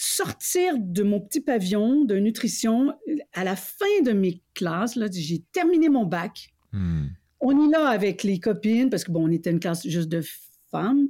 sortir 0.00 0.74
de 0.78 1.02
mon 1.02 1.20
petit 1.20 1.40
pavillon 1.40 2.04
de 2.04 2.14
nutrition 2.18 2.94
à 3.32 3.42
la 3.42 3.56
fin 3.56 4.00
de 4.04 4.12
mes 4.12 4.40
classes. 4.54 4.94
Là, 4.94 5.08
j'ai 5.10 5.40
terminé 5.50 5.88
mon 5.88 6.06
bac. 6.06 6.54
Hmm. 6.72 7.06
On 7.40 7.66
y 7.66 7.68
là 7.68 7.88
avec 7.88 8.22
les 8.22 8.38
copines, 8.38 8.90
parce 8.90 9.02
que 9.02 9.10
bon, 9.10 9.28
on 9.28 9.30
était 9.32 9.50
une 9.50 9.58
classe 9.58 9.84
juste 9.88 10.08
de 10.08 10.22
femmes, 10.70 11.08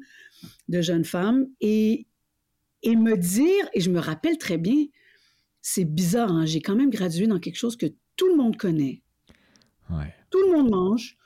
de 0.70 0.80
jeunes 0.80 1.04
femmes, 1.04 1.48
et, 1.60 2.06
et 2.82 2.96
me 2.96 3.14
dire, 3.18 3.68
et 3.74 3.80
je 3.80 3.90
me 3.90 3.98
rappelle 3.98 4.38
très 4.38 4.56
bien, 4.56 4.86
c'est 5.60 5.84
bizarre, 5.84 6.32
hein, 6.32 6.46
j'ai 6.46 6.62
quand 6.62 6.74
même 6.74 6.90
gradué 6.90 7.26
dans 7.26 7.38
quelque 7.38 7.56
chose 7.56 7.76
que 7.76 7.86
tout 8.16 8.28
le 8.28 8.36
monde 8.36 8.56
connaît. 8.56 9.02
Tout 10.30 10.40
le 10.46 10.56
monde 10.56 10.70
mange, 10.70 11.18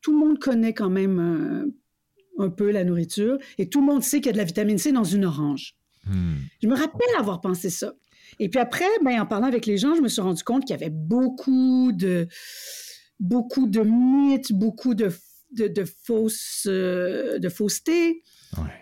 tout 0.00 0.12
le 0.12 0.18
monde 0.18 0.38
connaît 0.38 0.72
quand 0.72 0.90
même 0.90 1.18
euh, 1.18 2.44
un 2.44 2.48
peu 2.48 2.70
la 2.70 2.84
nourriture, 2.84 3.36
et 3.58 3.68
tout 3.68 3.80
le 3.80 3.86
monde 3.86 4.02
sait 4.02 4.20
qu'il 4.20 4.28
y 4.28 4.30
a 4.30 4.32
de 4.32 4.38
la 4.38 4.44
vitamine 4.44 4.78
C 4.78 4.90
dans 4.90 5.04
une 5.04 5.26
orange. 5.26 5.76
Je 6.06 6.66
me 6.66 6.74
rappelle 6.74 7.08
avoir 7.18 7.40
pensé 7.40 7.70
ça. 7.70 7.92
Et 8.38 8.48
puis 8.48 8.60
après, 8.60 8.86
ben, 9.04 9.20
en 9.20 9.26
parlant 9.26 9.46
avec 9.46 9.66
les 9.66 9.76
gens, 9.76 9.94
je 9.94 10.00
me 10.00 10.08
suis 10.08 10.22
rendu 10.22 10.42
compte 10.42 10.64
qu'il 10.64 10.70
y 10.70 10.80
avait 10.80 10.90
beaucoup 10.90 11.92
de, 11.92 12.28
beaucoup 13.18 13.66
de 13.66 13.80
mythes, 13.80 14.52
beaucoup 14.52 14.94
de, 14.94 15.10
de, 15.52 15.84
fausses, 16.04 16.66
euh, 16.68 17.38
de 17.38 17.48
fausseté. 17.48 18.22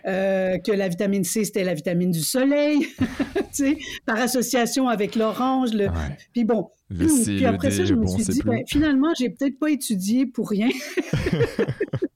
Euh, 0.07 0.57
que 0.57 0.71
la 0.71 0.87
vitamine 0.87 1.23
C, 1.23 1.45
c'était 1.45 1.63
la 1.63 1.75
vitamine 1.75 2.09
du 2.09 2.21
soleil, 2.21 2.87
par 4.05 4.17
association 4.17 4.89
avec 4.89 5.15
l'orange. 5.15 5.73
Le... 5.73 5.89
Puis 6.33 6.43
bon, 6.43 6.69
puis 6.89 7.45
après 7.45 7.69
ça, 7.69 7.85
je 7.85 7.93
me 7.93 8.07
suis 8.07 8.23
dit, 8.23 8.41
ben, 8.43 8.63
finalement, 8.67 9.13
j'ai 9.19 9.29
peut-être 9.29 9.59
pas 9.59 9.69
étudié 9.69 10.25
pour 10.25 10.49
rien. 10.49 10.69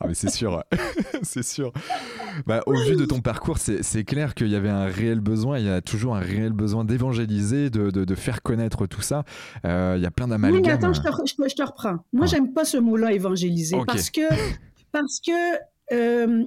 ah 0.00 0.06
mais 0.06 0.14
c'est 0.14 0.30
sûr, 0.30 0.62
c'est 1.22 1.42
sûr. 1.42 1.72
Bah, 2.46 2.62
au 2.66 2.74
vu 2.74 2.96
de 2.96 3.04
ton 3.04 3.20
parcours, 3.20 3.58
c'est 3.58 4.04
clair 4.04 4.34
qu'il 4.34 4.48
y 4.48 4.56
avait 4.56 4.68
un 4.68 4.86
réel 4.86 5.20
besoin, 5.20 5.58
il 5.58 5.66
y 5.66 5.70
a 5.70 5.80
toujours 5.80 6.16
un 6.16 6.20
réel 6.20 6.52
besoin 6.52 6.84
d'évangéliser, 6.84 7.70
de, 7.70 7.90
de, 7.90 8.14
faire 8.14 8.42
connaître 8.42 8.86
tout 8.86 9.02
ça. 9.02 9.24
Euh, 9.64 9.94
il 9.96 10.02
y 10.02 10.06
a 10.06 10.10
plein 10.10 10.28
d'amalgames. 10.28 10.60
Oui, 10.60 10.66
mais 10.66 10.72
attends, 10.72 10.92
je 10.92 11.00
te, 11.00 11.08
je, 11.48 11.54
te 11.54 11.62
reprends. 11.62 11.98
Moi, 12.12 12.26
j'aime 12.26 12.52
pas 12.52 12.64
ce 12.64 12.76
mot-là, 12.76 13.12
évangéliser, 13.12 13.76
parce 13.86 14.10
que, 14.10 14.28
parce 14.92 15.20
que, 15.20 15.32
euh, 15.92 16.44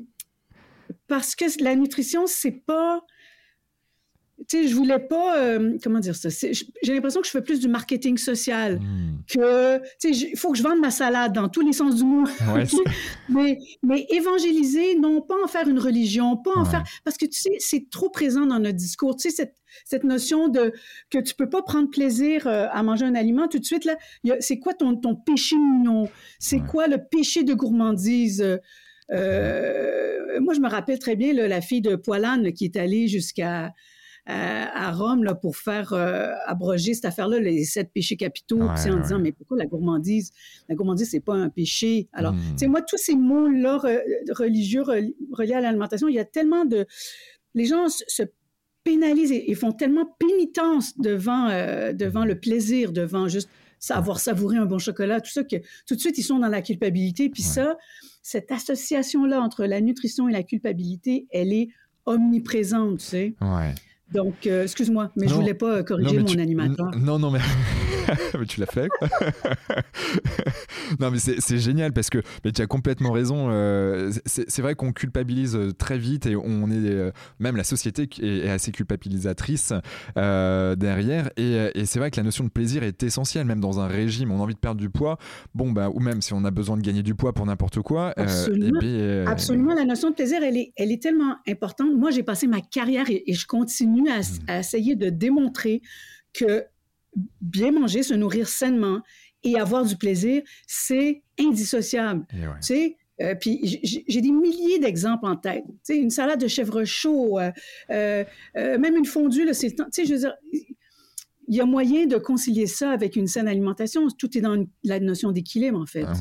parce 1.08 1.36
que 1.36 1.46
la 1.64 1.76
nutrition, 1.76 2.26
c'est 2.28 2.64
pas 2.66 3.02
sais, 4.58 4.68
je 4.68 4.76
voulais 4.76 5.00
pas, 5.00 5.38
euh, 5.40 5.78
comment 5.84 6.00
dire 6.00 6.16
ça, 6.16 6.30
j'ai 6.30 6.94
l'impression 6.94 7.22
que 7.22 7.28
je 7.28 7.32
fais 7.32 7.42
plus 7.42 7.60
du 7.60 7.68
marketing 7.68 8.18
social 8.18 8.80
hmm. 8.80 9.24
que, 9.28 9.78
tu 10.00 10.14
sais, 10.14 10.28
il 10.32 10.38
faut 10.38 10.52
que 10.52 10.58
je 10.58 10.64
vende 10.64 10.80
ma 10.80 10.92
salade 10.92 11.34
dans 11.34 11.50
tous 11.50 11.62
les 11.62 11.74
sens 11.74 11.96
du 11.96 12.04
mot. 12.04 12.28
mais, 13.30 13.58
mais 13.84 14.06
évangéliser, 14.10 14.96
non 14.96 15.22
pas 15.22 15.36
en 15.44 15.48
faire 15.48 15.68
une 15.68 15.80
religion, 15.80 16.38
pas 16.38 16.56
en 16.56 16.66
faire, 16.66 16.84
parce 17.04 17.18
que 17.18 17.26
tu 17.26 17.40
sais, 17.40 17.56
c'est 17.60 17.90
trop 17.90 18.10
présent 18.10 18.46
dans 18.46 18.60
notre 18.60 18.78
discours, 18.78 19.16
tu 19.16 19.30
sais, 19.30 19.36
cette, 19.36 19.56
cette 19.86 20.04
notion 20.04 20.48
de 20.48 20.74
que 21.12 21.20
tu 21.20 21.36
peux 21.36 21.50
pas 21.50 21.62
prendre 21.62 21.90
plaisir 21.90 22.48
euh, 22.48 22.68
à 22.72 22.82
manger 22.82 23.06
un 23.06 23.16
aliment 23.16 23.48
tout 23.48 23.60
de 23.60 23.66
suite 23.66 23.86
là, 23.86 23.98
c'est 24.40 24.58
quoi 24.58 24.74
ton, 24.74 24.96
ton 24.96 25.16
péché 25.16 25.56
mignon, 25.58 26.10
c'est 26.40 26.60
quoi 26.60 26.88
le 26.88 26.98
péché 26.98 27.44
de 27.44 27.54
gourmandise? 27.54 28.60
Euh, 29.12 30.40
moi, 30.40 30.54
je 30.54 30.60
me 30.60 30.70
rappelle 30.70 31.00
très 31.00 31.16
bien 31.16 31.34
la 31.34 31.62
fille 31.62 31.82
de 31.82 31.96
Poilane 31.96 32.54
qui 32.54 32.66
est 32.66 32.78
allée 32.78 33.08
jusqu'à 33.08 33.74
à, 34.30 34.92
Rome 34.92 35.24
là, 35.24 35.34
pour 35.34 35.58
faire 35.58 35.94
euh, 35.94 36.32
abroger 36.46 36.94
cette 36.94 37.06
affaire-là, 37.06 37.40
les 37.40 37.64
sept 37.64 37.92
péchés 37.94 38.16
capitaux, 38.16 38.62
en 38.62 38.74
disant 38.74 39.20
mais 39.20 39.32
pourquoi 39.32 39.58
la 39.58 39.66
gourmandise? 39.66 40.32
La 40.68 40.76
gourmandise 40.76 41.10
c'est 41.10 41.20
pas 41.20 41.34
un 41.34 41.50
péché. 41.50 42.08
Alors, 42.14 42.34
hmm. 42.34 42.52
tu 42.52 42.58
sais, 42.58 42.68
moi 42.68 42.82
tous 42.82 42.98
ces 42.98 43.16
mots-là 43.16 43.80
religieux 44.32 44.84
reliés 44.84 45.54
à 45.54 45.62
l'alimentation, 45.62 46.08
il 46.08 46.16
y 46.16 46.20
a 46.20 46.26
tellement 46.26 46.66
de 46.66 46.86
les 47.56 47.66
gens 47.66 47.88
se, 47.90 48.24
pénalisent 48.84 49.32
et, 49.32 49.54
font 49.56 49.72
tellement 49.72 50.06
pénitence 50.20 50.98
devant 50.98 51.50
euh, 51.50 51.94
devant 51.94 52.26
le 52.26 52.40
plaisir, 52.40 52.92
devant 52.92 53.28
juste 53.28 53.50
avoir 53.90 54.20
savouré 54.20 54.58
un 54.58 54.66
bon 54.66 54.78
chocolat, 54.78 55.22
tout 55.22 55.32
ça 55.32 55.44
que 55.44 55.56
tout 55.88 55.96
de 55.96 56.00
suite 56.00 56.18
ils 56.18 56.24
sont 56.24 56.40
dans 56.40 56.48
la 56.50 56.62
culpabilité. 56.62 57.30
Puis 57.30 57.44
ça, 57.44 57.78
cette 58.22 58.52
association-là 58.52 59.42
entre 59.42 59.66
la 59.66 59.82
nutrition 59.82 60.28
et 60.28 60.34
la 60.34 60.44
culpabilité, 60.44 61.28
elle 61.32 61.54
est 61.54 61.70
omniprésente, 62.06 63.00
tu 63.00 63.06
sais. 63.06 63.36
Ouais. 63.42 63.74
Donc, 64.14 64.48
euh, 64.48 64.64
excuse-moi, 64.64 65.12
mais 65.16 65.28
je 65.28 65.34
voulais 65.34 65.54
pas 65.54 65.84
corriger 65.84 66.20
mon 66.20 66.40
animateur. 66.40 66.92
Non, 66.98 67.20
non, 67.20 67.32
mais, 67.32 67.40
tu 68.48 68.60
l'as 68.60 68.66
fait. 68.66 68.90
non, 71.00 71.12
mais 71.12 71.20
c'est 71.20 71.58
génial 71.58 71.94
parce 71.94 72.10
que 72.10 72.22
mais 72.44 72.52
tu 72.52 72.62
as 72.62 72.68
complètement 72.68 73.12
raison. 73.12 73.48
Euh, 73.50 74.12
c'est 74.26 74.62
vrai 74.62 74.76
qu'on 74.76 74.92
culpabilise 74.92 75.56
euh, 75.56 75.72
très 75.72 75.98
vite 75.98 76.26
et 76.26 76.36
on 76.36 76.70
est 76.70 77.12
même 77.40 77.56
la 77.56 77.64
société 77.64 78.10
est, 78.22 78.50
assez 78.50 78.72
culpabilisatrice 78.72 79.74
derrière. 80.16 81.30
Et, 81.38 81.72
et 81.76 81.86
c'est 81.86 82.00
vrai 82.00 82.12
que 82.12 82.18
la 82.18 82.24
notion 82.24 82.44
de 82.44 82.50
plaisir 82.50 82.84
est 82.84 83.04
essentielle, 83.04 83.46
même 83.46 83.60
dans 83.60 83.80
un 83.80 83.88
régime. 83.88 84.32
On 84.32 84.40
a 84.40 84.44
envie 84.44 84.56
de 84.56 84.60
perdre 84.60 84.80
du 84.80 84.90
poids, 84.90 85.18
bon 85.54 85.72
bah 85.72 85.90
ou 85.94 86.00
même 86.00 86.22
si 86.22 86.34
on 86.34 86.44
a 86.46 86.52
besoin 86.52 86.78
de 86.78 86.82
gagner 86.82 87.04
du 87.04 87.16
poids 87.16 87.34
pour 87.34 87.46
n'importe 87.46 87.82
quoi. 87.82 88.14
Absolument. 88.18 88.80
Absolument. 89.28 89.74
La 89.74 89.86
notion 89.86 90.10
de 90.10 90.16
plaisir, 90.16 90.42
elle 90.44 90.58
est, 90.58 90.74
elle 90.78 90.92
est 90.92 91.02
tellement 91.02 91.36
importante. 91.48 91.96
Moi, 91.96 92.12
j'ai 92.12 92.24
passé 92.24 92.48
ma 92.48 92.62
carrière 92.62 93.06
et 93.10 93.34
je 93.34 93.46
continue 93.46 93.90
Mm. 93.90 94.08
à, 94.48 94.60
essayer 94.60 94.96
de 94.96 95.10
démontrer 95.10 95.82
que 96.34 96.66
bien 97.42 97.72
manger, 97.72 98.04
se 98.04 98.14
nourrir 98.14 98.48
sainement 98.48 99.02
et 99.44 99.58
avoir 99.60 99.86
du 99.86 99.96
plaisir, 99.96 100.42
c'est 100.68 101.22
indissociable. 101.40 102.26
Tu 102.32 102.40
sais, 102.62 102.98
euh, 103.22 103.36
puis 103.36 103.82
j'ai 103.84 104.22
des 104.22 104.32
milliers 104.32 104.80
d'exemples 104.80 105.26
en 105.26 105.36
tête. 105.36 105.64
Tu 105.68 105.74
sais, 105.84 105.98
une 105.98 106.10
salade 106.10 106.40
de 106.40 106.48
chèvre 106.48 106.86
chaud, 106.86 107.40
euh, 107.40 107.52
euh, 107.90 108.24
même 108.56 108.96
une 108.96 109.06
fondue, 109.06 109.48
c'est. 109.54 109.76
Tu 109.76 109.84
sais, 109.92 110.06
je 110.06 110.14
veux 110.14 110.20
dire, 110.20 110.36
il 110.54 111.56
y 111.56 111.62
a 111.62 111.66
moyen 111.66 112.06
de 112.06 112.18
concilier 112.18 112.68
ça 112.68 112.92
avec 112.92 113.16
une 113.16 113.28
saine 113.28 113.48
alimentation. 113.48 114.08
Tout 114.18 114.38
est 114.38 114.42
dans 114.42 114.66
la 114.84 115.00
notion 115.00 115.32
d'équilibre, 115.32 115.80
en 115.80 115.86
fait. 115.86 116.06
Ah 116.06 116.14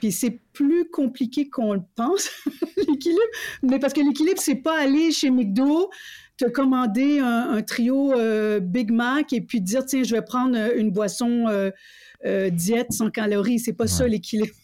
puis 0.00 0.10
c'est 0.10 0.40
plus 0.52 0.90
compliqué 0.90 1.48
qu'on 1.48 1.74
le 1.74 1.82
pense, 1.94 2.28
l'équilibre. 2.88 3.22
Mais 3.62 3.78
parce 3.78 3.92
que 3.92 4.00
l'équilibre, 4.00 4.40
c'est 4.40 4.56
pas 4.56 4.76
aller 4.76 5.12
chez 5.12 5.30
McDo, 5.30 5.90
te 6.36 6.46
commander 6.46 7.18
un, 7.20 7.62
trio 7.62 8.12
euh, 8.12 8.60
Big 8.60 8.90
Mac 8.90 9.32
et 9.32 9.40
puis 9.40 9.60
dire 9.60 9.84
tiens 9.84 10.02
je 10.02 10.14
vais 10.14 10.22
prendre 10.22 10.56
euh, 10.56 10.76
une 10.76 10.90
boisson 10.90 11.46
euh, 11.48 12.50
diète 12.50 12.92
sans 12.92 13.10
calories. 13.10 13.58
C'est 13.58 13.72
pas 13.72 13.86
ça 13.86 14.06
l'équilibre. 14.06 14.54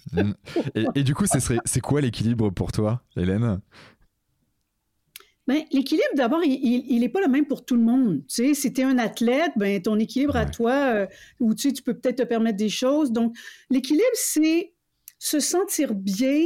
Et, 0.94 1.02
du 1.02 1.14
coup 1.14 1.24
c'est 1.26 1.80
quoi 1.80 2.00
l'équilibre 2.00 2.50
pour 2.50 2.72
toi 2.72 3.02
Hélène? 3.16 3.60
Ben, 5.46 5.62
l'équilibre, 5.72 6.04
d'abord, 6.14 6.42
il 6.44 7.00
n'est 7.00 7.08
pas 7.08 7.22
le 7.22 7.28
même 7.28 7.46
pour 7.46 7.64
tout 7.64 7.74
le 7.74 7.80
monde. 7.80 8.22
Tu 8.28 8.48
sais, 8.48 8.54
si 8.54 8.70
tu 8.70 8.82
es 8.82 8.84
un 8.84 8.98
athlète, 8.98 9.52
ben, 9.56 9.80
ton 9.80 9.98
équilibre 9.98 10.36
à 10.36 10.44
toi, 10.44 11.06
ou 11.40 11.54
tu, 11.54 11.68
sais, 11.68 11.72
tu 11.72 11.82
peux 11.82 11.94
peut-être 11.94 12.18
te 12.18 12.22
permettre 12.22 12.58
des 12.58 12.68
choses. 12.68 13.12
Donc, 13.12 13.34
l'équilibre, 13.70 14.04
c'est 14.12 14.74
se 15.18 15.40
sentir 15.40 15.94
bien 15.94 16.44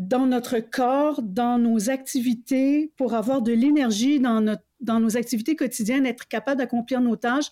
dans 0.00 0.26
notre 0.26 0.60
corps, 0.60 1.20
dans 1.20 1.58
nos 1.58 1.90
activités, 1.90 2.90
pour 2.96 3.12
avoir 3.12 3.42
de 3.42 3.52
l'énergie 3.52 4.18
dans, 4.18 4.40
notre, 4.40 4.62
dans 4.80 4.98
nos 4.98 5.18
activités 5.18 5.56
quotidiennes, 5.56 6.06
être 6.06 6.26
capable 6.26 6.58
d'accomplir 6.58 7.02
nos 7.02 7.16
tâches 7.16 7.50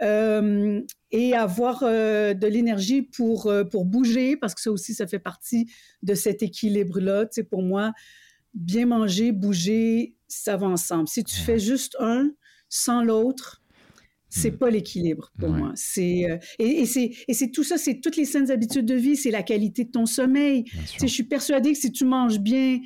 euh, 0.00 0.80
et 1.10 1.34
avoir 1.34 1.82
euh, 1.82 2.32
de 2.32 2.46
l'énergie 2.46 3.02
pour, 3.02 3.48
euh, 3.48 3.64
pour 3.64 3.84
bouger, 3.84 4.36
parce 4.36 4.54
que 4.54 4.60
ça 4.60 4.70
aussi, 4.70 4.94
ça 4.94 5.08
fait 5.08 5.18
partie 5.18 5.68
de 6.04 6.14
cet 6.14 6.44
équilibre-là. 6.44 7.26
Tu 7.26 7.30
sais, 7.32 7.42
pour 7.42 7.64
moi, 7.64 7.92
bien 8.54 8.86
manger, 8.86 9.32
bouger, 9.32 10.14
ça 10.28 10.56
va 10.56 10.68
ensemble. 10.68 11.08
Si 11.08 11.24
tu 11.24 11.34
fais 11.40 11.58
juste 11.58 11.96
un 11.98 12.30
sans 12.68 13.02
l'autre, 13.02 13.59
c'est 14.30 14.52
mm. 14.52 14.58
pas 14.58 14.70
l'équilibre 14.70 15.30
pour 15.38 15.50
moi. 15.50 15.72
C'est 15.74 16.30
euh, 16.30 16.38
et, 16.58 16.86
c'est 16.86 17.10
et 17.28 17.34
c'est 17.34 17.50
tout 17.50 17.64
ça, 17.64 17.76
c'est 17.76 18.00
toutes 18.00 18.16
les 18.16 18.24
saines 18.24 18.50
habitudes 18.50 18.86
de 18.86 18.94
vie, 18.94 19.16
c'est 19.16 19.30
la 19.30 19.42
qualité 19.42 19.84
de 19.84 19.90
ton 19.90 20.06
sommeil. 20.06 20.64
Je 20.98 21.06
suis 21.06 21.24
persuadée 21.24 21.72
que 21.72 21.78
si 21.78 21.92
tu 21.92 22.04
manges 22.04 22.38
bien, 22.38 22.78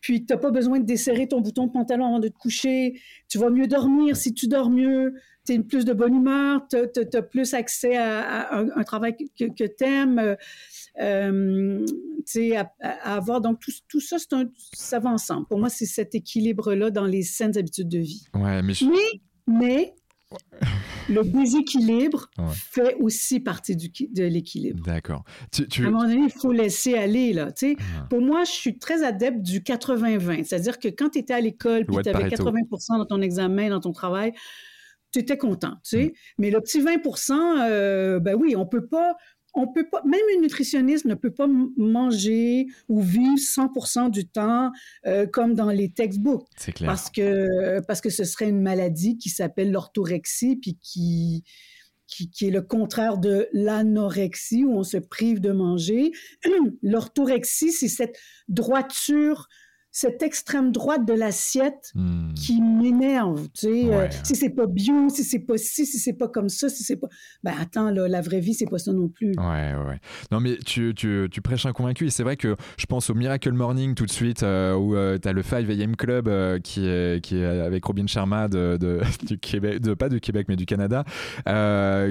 puis 0.00 0.24
tu 0.24 0.32
n'as 0.32 0.38
pas 0.38 0.50
besoin 0.50 0.80
de 0.80 0.86
desserrer 0.86 1.28
ton 1.28 1.40
bouton 1.40 1.66
de 1.66 1.72
pantalon 1.72 2.06
avant 2.06 2.18
de 2.20 2.28
te 2.28 2.38
coucher, 2.38 3.00
tu 3.28 3.38
vas 3.38 3.50
mieux 3.50 3.66
dormir. 3.66 4.16
Si 4.16 4.32
tu 4.32 4.48
dors 4.48 4.70
mieux, 4.70 5.14
tu 5.46 5.52
es 5.52 5.58
plus 5.60 5.84
de 5.84 5.92
bonne 5.92 6.14
humeur, 6.14 6.66
tu 6.68 6.76
as, 6.76 7.22
plus 7.22 7.54
accès 7.54 7.96
à, 7.96 8.54
un, 8.54 8.82
travail 8.84 9.16
que, 9.16 9.44
que 9.44 9.64
tu 9.64 9.84
aimes. 9.84 10.18
Euh, 10.18 10.36
euh 11.00 11.84
à, 12.80 13.14
avoir. 13.14 13.40
Donc, 13.40 13.58
tout, 13.60 13.72
tout 13.88 14.00
ça, 14.00 14.16
un, 14.32 14.44
ça 14.72 15.00
va 15.00 15.10
ensemble. 15.10 15.46
Pour 15.48 15.58
moi, 15.58 15.68
c'est 15.68 15.86
cet 15.86 16.14
équilibre-là 16.14 16.90
dans 16.90 17.06
les 17.06 17.22
saines 17.22 17.58
habitudes 17.58 17.88
de 17.88 17.98
vie. 17.98 18.24
Ouais, 18.34 18.62
mais, 18.62 18.74
mais 19.48 19.94
le 21.08 21.22
déséquilibre 21.22 22.30
fait 22.54 22.96
aussi 23.00 23.40
partie 23.40 23.76
du, 23.76 23.90
de 24.12 24.24
l'équilibre. 24.24 24.82
D'accord. 24.84 25.24
À 25.58 25.80
un 25.80 25.90
moment 25.90 26.04
donné, 26.04 26.24
il 26.24 26.30
faut 26.30 26.52
laisser 26.52 26.94
aller. 26.94 27.32
Là, 27.32 27.48
ah. 27.62 28.06
Pour 28.08 28.20
moi, 28.20 28.44
je 28.44 28.50
suis 28.50 28.78
très 28.78 29.02
adepte 29.02 29.42
du 29.42 29.60
80-20. 29.60 30.44
C'est-à-dire 30.44 30.78
que 30.78 30.88
quand 30.88 31.10
tu 31.10 31.18
étais 31.18 31.34
à 31.34 31.40
l'école 31.40 31.82
et 31.82 32.02
tu 32.02 32.08
avais 32.08 32.28
80 32.28 32.60
dans 32.98 33.06
ton 33.06 33.20
examen, 33.20 33.70
dans 33.70 33.80
ton 33.80 33.92
travail, 33.92 34.32
tu 35.12 35.18
étais 35.20 35.36
content. 35.36 35.74
Tu 35.84 35.90
sais? 35.90 36.04
Mm. 36.04 36.12
Mais 36.38 36.50
le 36.50 36.60
petit 36.60 36.80
20% 36.80 37.32
euh, 37.60 38.20
ben 38.20 38.34
oui, 38.34 38.56
on 38.56 38.66
peut 38.66 38.86
pas 38.86 39.14
on 39.54 39.66
peut 39.68 39.86
pas, 39.88 40.02
même 40.04 40.20
une 40.34 40.42
nutritionniste 40.42 41.04
ne 41.04 41.14
peut 41.14 41.32
pas 41.32 41.46
manger 41.76 42.66
ou 42.88 43.00
vivre 43.00 43.36
100% 43.36 44.10
du 44.10 44.26
temps 44.26 44.70
euh, 45.06 45.26
comme 45.26 45.54
dans 45.54 45.70
les 45.70 45.90
textbooks. 45.90 46.46
C'est 46.56 46.72
clair. 46.72 46.88
Parce 46.88 47.10
que, 47.10 47.80
parce 47.86 48.00
que 48.00 48.10
ce 48.10 48.24
serait 48.24 48.48
une 48.48 48.62
maladie 48.62 49.18
qui 49.18 49.28
s'appelle 49.28 49.70
l'orthorexie, 49.70 50.56
puis 50.56 50.78
qui, 50.80 51.44
qui, 52.06 52.30
qui, 52.30 52.46
est 52.46 52.50
le 52.50 52.62
contraire 52.62 53.18
de 53.18 53.48
l'anorexie, 53.52 54.64
où 54.64 54.72
on 54.72 54.84
se 54.84 54.96
prive 54.98 55.40
de 55.40 55.52
manger. 55.52 56.12
L'orthorexie, 56.82 57.72
c'est 57.72 57.88
cette 57.88 58.18
droiture 58.48 59.48
cette 59.94 60.22
extrême 60.22 60.72
droite 60.72 61.04
de 61.04 61.12
l'assiette 61.12 61.92
hmm. 61.94 62.32
qui 62.32 62.62
m'énerve. 62.62 63.48
Tu 63.52 63.60
sais, 63.60 63.92
euh, 63.92 64.08
si 64.24 64.34
c'est 64.34 64.48
pas 64.48 64.66
bio, 64.66 65.10
si 65.10 65.22
c'est 65.22 65.40
pas 65.40 65.58
ci, 65.58 65.84
si 65.84 65.98
c'est 65.98 66.14
pas 66.14 66.28
comme 66.28 66.48
ça, 66.48 66.70
si 66.70 66.82
c'est 66.82 66.96
pas. 66.96 67.08
Ben 67.44 67.52
attends, 67.60 67.90
là, 67.90 68.08
la 68.08 68.22
vraie 68.22 68.40
vie, 68.40 68.54
c'est 68.54 68.68
pas 68.68 68.78
ça 68.78 68.94
non 68.94 69.08
plus. 69.08 69.32
Ouais, 69.36 69.74
ouais. 69.74 70.00
Non, 70.30 70.40
mais 70.40 70.56
tu, 70.64 70.94
tu, 70.96 71.28
tu 71.30 71.42
prêches 71.42 71.66
un 71.66 71.74
convaincu. 71.74 72.06
Et 72.06 72.10
c'est 72.10 72.22
vrai 72.22 72.38
que 72.38 72.56
je 72.78 72.86
pense 72.86 73.10
au 73.10 73.14
Miracle 73.14 73.52
Morning 73.52 73.94
tout 73.94 74.06
de 74.06 74.10
suite, 74.10 74.42
euh, 74.42 74.74
où 74.74 74.96
euh, 74.96 75.18
tu 75.18 75.28
as 75.28 75.32
le 75.34 75.42
5 75.42 75.68
AM 75.68 75.94
Club 75.94 76.30
qui, 76.62 76.86
est, 76.86 77.22
qui 77.22 77.36
est 77.36 77.44
avec 77.44 77.84
Robin 77.84 78.06
Sharma 78.06 78.48
de, 78.48 78.78
de, 78.80 79.00
du 79.26 79.38
Québec, 79.38 79.80
de, 79.80 79.92
pas 79.92 80.08
du 80.08 80.20
Québec, 80.20 80.46
mais 80.48 80.56
du 80.56 80.64
Canada, 80.64 81.04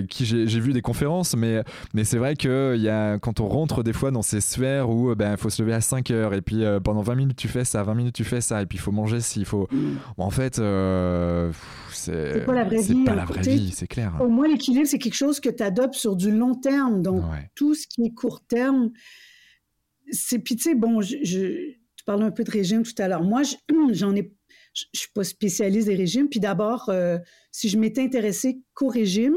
qui 0.08 0.26
j'ai 0.26 0.60
vu 0.60 0.74
des 0.74 0.84
conférences, 0.84 1.36
mais, 1.36 1.64
mais 1.96 2.04
c'est 2.04 2.20
vrai 2.20 2.36
que 2.36 2.78
y 2.78 2.90
a, 2.90 3.18
quand 3.18 3.40
on 3.40 3.48
rentre 3.48 3.82
des 3.82 3.94
fois 3.94 4.12
dans 4.12 4.22
ces 4.22 4.40
sphères 4.40 4.88
où 4.88 5.12
il 5.12 5.16
ben, 5.16 5.36
faut 5.36 5.50
se 5.50 5.64
lever 5.64 5.74
à 5.74 5.82
5 5.82 6.12
heures 6.12 6.36
et 6.36 6.42
puis 6.42 6.64
pendant 6.84 7.02
20 7.02 7.16
minutes 7.16 7.38
tu 7.38 7.48
fais 7.48 7.66
ça, 7.72 7.84
20 7.84 7.96
minutes 7.96 8.16
tu 8.16 8.24
fais 8.24 8.42
ça, 8.42 8.62
et 8.62 8.66
puis 8.66 8.78
il 8.78 8.82
faut 8.82 8.92
manger 8.92 9.22
s'il 9.22 9.46
faut. 9.46 9.68
Mm. 9.72 9.98
en 10.18 10.30
fait, 10.30 10.60
euh, 10.60 11.52
c'est 11.92 12.46
pas 12.46 12.54
la 12.54 12.64
vraie 12.64 12.82
vie. 12.82 13.04
Pas 13.04 13.16
la 13.16 13.26
vraie 13.26 13.42
vie, 13.42 13.72
c'est 13.72 13.88
clair. 13.88 14.18
Au 14.20 14.28
moins, 14.28 14.48
l'équilibre, 14.48 14.88
c'est 14.88 15.00
quelque 15.00 15.16
chose 15.16 15.40
que 15.40 15.50
tu 15.50 15.64
adoptes 15.64 15.96
sur 15.96 16.16
du 16.16 16.32
long 16.32 16.56
terme. 16.56 17.02
Donc, 17.02 17.24
tout 17.56 17.76
ce 17.76 17.88
qui 17.88 18.06
est 18.06 18.14
court 18.14 18.42
terme, 18.46 18.92
c'est. 20.12 20.40
Puis, 20.40 20.56
tu 20.56 20.64
sais, 20.64 20.76
bon, 20.76 21.02
je, 21.02 21.18
tu 22.02 22.06
parlais 22.06 22.26
un 22.26 22.32
peu 22.32 22.44
de 22.44 22.52
régime 22.52 22.84
tout 22.84 23.00
à 23.00 23.08
l'heure. 23.08 23.24
Moi, 23.24 23.42
j'en 23.92 24.16
ai. 24.16 24.34
Je 24.74 24.86
ne 24.94 24.98
suis 24.98 25.12
pas 25.14 25.26
spécialiste 25.26 25.88
des 25.88 25.96
régimes. 25.96 26.30
Puis 26.30 26.40
d'abord, 26.40 26.88
euh, 26.88 27.18
si 27.52 27.68
je 27.68 27.78
m'étais 27.78 28.02
intéressée 28.02 28.62
qu'au 28.74 28.88
régime, 28.88 29.36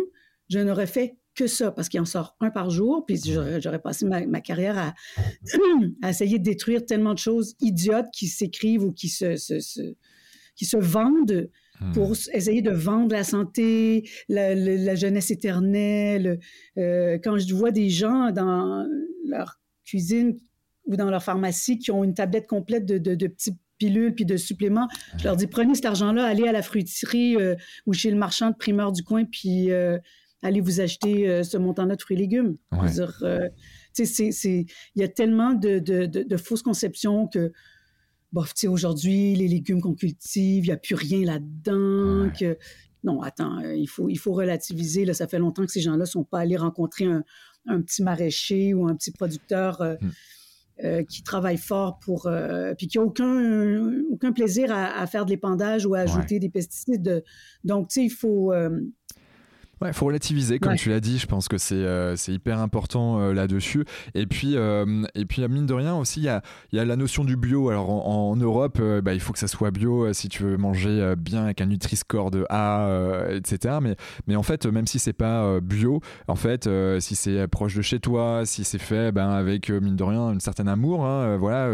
je 0.49 0.61
n'aurais 0.61 0.87
fait 0.87 1.17
que 1.35 1.47
ça, 1.47 1.71
parce 1.71 1.89
qu'il 1.89 2.01
en 2.01 2.05
sort 2.05 2.37
un 2.41 2.51
par 2.51 2.71
jour, 2.71 3.05
puis 3.07 3.21
j'aurais 3.61 3.81
passé 3.81 4.07
ma, 4.07 4.41
carrière 4.41 4.79
à, 6.03 6.11
essayer 6.11 6.39
de 6.39 6.45
détruire 6.45 6.85
tellement 6.85 7.15
de 7.15 7.19
choses 7.19 7.55
idiotes 7.61 8.07
qui 8.13 8.29
s'écrivent 8.29 8.85
ou 8.85 8.93
qui 8.93 9.09
se, 9.09 9.35
qui 10.55 10.65
se 10.65 10.77
vendent 10.77 11.51
hmm. 11.81 11.93
pour 11.93 12.13
essayer 12.33 12.63
de 12.63 12.71
vendre 12.71 13.13
la 13.13 13.25
santé, 13.25 14.09
la, 14.29 14.95
jeunesse 14.95 15.31
éternelle. 15.31 16.39
Euh, 16.79 17.19
quand 17.23 17.39
je 17.39 17.55
vois 17.55 17.71
des 17.71 17.91
gens 17.91 18.31
dans 18.31 18.87
leur 19.27 19.61
cuisine 19.85 20.37
ou 20.87 20.97
dans 20.97 21.11
leur 21.11 21.23
pharmacie 21.23 21.79
qui 21.79 21.91
ont 21.91 22.05
une 22.05 22.15
tablette 22.15 22.47
complète 22.47 22.87
de, 22.87 22.99
de, 22.99 23.15
de 23.15 23.27
petites 23.27 23.59
pilules 23.79 24.15
puis 24.15 24.25
de 24.25 24.37
suppléments, 24.37 24.89
je 25.19 25.25
leur 25.25 25.37
dis 25.37 25.47
prenez 25.47 25.75
cet 25.75 25.87
argent-là, 25.87 26.25
allez 26.25 26.47
à 26.47 26.53
la 26.53 26.63
fruiterie 26.63 27.37
euh, 27.37 27.57
ou 27.87 27.93
chez 27.93 28.11
le 28.11 28.17
marchand 28.17 28.51
de 28.51 28.57
primeur 28.57 28.93
du 28.93 29.03
coin, 29.03 29.25
puis 29.25 29.71
euh, 29.73 29.99
allez 30.45 30.61
vous 30.61 30.81
acheter 30.81 31.43
ce 31.43 31.57
montant-là 31.57 31.97
de 31.97 32.01
fruits 32.01 32.17
et 32.17 32.21
légumes. 32.21 32.57
il 33.99 34.67
y 34.97 35.03
a 35.03 35.09
tellement 35.09 35.55
de, 35.55 35.79
de 35.79 36.37
fausses 36.37 36.63
conceptions 36.63 37.27
que 37.27 37.53
bof, 38.35 38.53
tu 38.53 38.63
sais, 38.63 38.67
aujourd'hui, 38.67 39.37
les 39.37 39.47
légumes 39.47 39.81
qu'on 39.81 39.95
cultive, 39.95 40.65
il 40.65 40.69
n'y 40.69 40.73
a 40.73 40.77
plus 40.77 40.97
rien 40.97 41.25
là-dedans. 41.25 42.31
Que... 42.39 42.59
Non, 43.05 43.23
attends, 43.23 43.61
euh, 43.61 43.77
il, 43.77 43.87
faut, 43.87 44.09
il 44.09 44.19
faut 44.19 44.33
relativiser. 44.33 45.05
Là, 45.05 45.15
ça 45.15 45.29
fait 45.29 45.39
longtemps 45.39 45.65
que 45.65 45.71
ces 45.71 45.81
gens-là 45.81 45.99
ne 45.99 46.05
sont 46.05 46.25
pas 46.25 46.41
allés 46.41 46.57
rencontrer 46.57 47.05
un, 47.05 47.81
petit 47.81 48.03
maraîcher 48.03 48.75
ou 48.75 48.89
un 48.89 48.97
petit 48.97 49.13
producteur 49.13 49.81
euh, 49.81 49.95
euh, 50.83 51.05
qui 51.05 51.23
travaille 51.23 51.59
fort 51.59 52.01
pour. 52.01 52.29
puis 52.77 52.89
qui 52.89 52.99
n'a 52.99 53.05
aucun, 53.05 54.03
aucun 54.11 54.33
plaisir 54.33 54.73
à, 54.73 55.07
faire 55.07 55.25
de 55.25 55.31
l'épandage 55.31 55.87
ou 55.87 55.95
à 55.95 56.01
ajouter 56.01 56.41
des 56.41 56.51
pesticides. 56.51 57.23
Donc, 57.63 57.89
tu 57.89 58.01
sais, 58.01 58.05
il 58.05 58.11
faut. 58.11 58.53
Ouais, 59.81 59.93
faut 59.93 60.07
relativiser, 60.07 60.59
comme 60.59 60.77
tu 60.77 60.89
l'as 60.89 61.01
dit. 61.01 61.19
Je 61.19 61.27
pense 61.27 61.49
que 61.49 61.59
c'est 61.59 61.75
euh, 61.75 62.17
hyper 62.29 62.59
important 62.59 63.21
euh, 63.21 63.33
là-dessus. 63.33 63.85
Et 64.15 64.27
puis, 64.27 64.57
euh, 64.57 65.05
et 65.15 65.25
puis, 65.25 65.47
mine 65.49 65.67
de 65.67 65.75
rien 65.75 65.95
aussi, 65.95 66.21
il 66.21 66.25
y 66.25 66.29
a, 66.29 66.43
y 66.73 66.79
a 66.79 66.85
la 66.85 66.97
notion 66.97 67.25
du 67.25 67.37
bio. 67.37 67.71
Alors, 67.71 67.91
en, 67.91 68.37
Europe, 68.37 68.81
bah, 69.03 69.15
il 69.15 69.21
faut 69.21 69.33
que 69.33 69.39
ça 69.39 69.47
soit 69.47 69.71
bio 69.71 70.13
si 70.13 70.29
tu 70.29 70.43
veux 70.43 70.57
manger 70.57 71.15
bien 71.17 71.45
avec 71.45 71.61
un 71.61 71.67
Nutri-Score 71.67 72.31
de 72.31 72.45
A, 72.51 73.27
etc. 73.31 73.77
Mais, 73.81 73.97
mais 74.27 74.37
en 74.37 74.43
fait, 74.43 74.67
même 74.67 74.87
si 74.87 74.99
c'est 74.99 75.13
pas 75.13 75.61
bio, 75.61 76.01
en 76.29 76.35
fait, 76.35 76.69
si 77.01 77.15
c'est 77.15 77.47
proche 77.49 77.77
de 77.77 77.83
chez 77.83 78.01
toi, 78.01 78.43
si 78.45 78.65
c'est 78.65 78.79
fait 78.79 79.13
ben, 79.13 79.31
avec, 79.31 79.71
mine 79.71 79.97
de 79.97 80.03
rien, 80.03 80.33
une 80.33 80.41
certaine 80.41 80.69
amour, 80.69 81.05
hein, 81.05 81.37
voilà, 81.37 81.71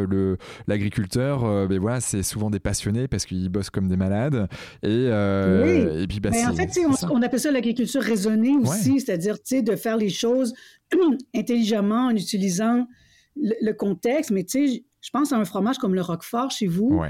l'agriculteur, 0.66 1.66
ben, 1.66 1.78
voilà, 1.78 2.00
c'est 2.00 2.22
souvent 2.22 2.50
des 2.50 2.60
passionnés 2.60 3.08
parce 3.08 3.24
qu'ils 3.24 3.48
bossent 3.48 3.70
comme 3.70 3.88
des 3.88 3.96
malades. 3.96 4.48
Et, 4.82 5.06
et 5.06 6.06
puis, 6.08 6.20
bah, 6.20 6.30
en 6.48 6.54
fait, 6.54 6.70
on, 6.86 7.14
on 7.14 7.22
appelle 7.22 7.40
ça 7.40 7.50
l'agriculture 7.50 7.89
raisonner 7.98 8.56
aussi, 8.56 9.00
c'est-à-dire 9.00 9.36
de 9.50 9.76
faire 9.76 9.96
les 9.96 10.10
choses 10.10 10.54
intelligemment 11.34 12.06
en 12.06 12.10
utilisant 12.10 12.86
le, 13.36 13.72
contexte? 13.72 14.30
Mais 14.30 14.44
tu 14.44 14.68
sais, 14.68 14.84
je 15.00 15.10
pense 15.10 15.32
à 15.32 15.36
un 15.36 15.44
fromage 15.44 15.78
comme 15.78 15.94
le 15.94 16.02
Roquefort 16.02 16.50
chez 16.50 16.66
vous, 16.66 17.02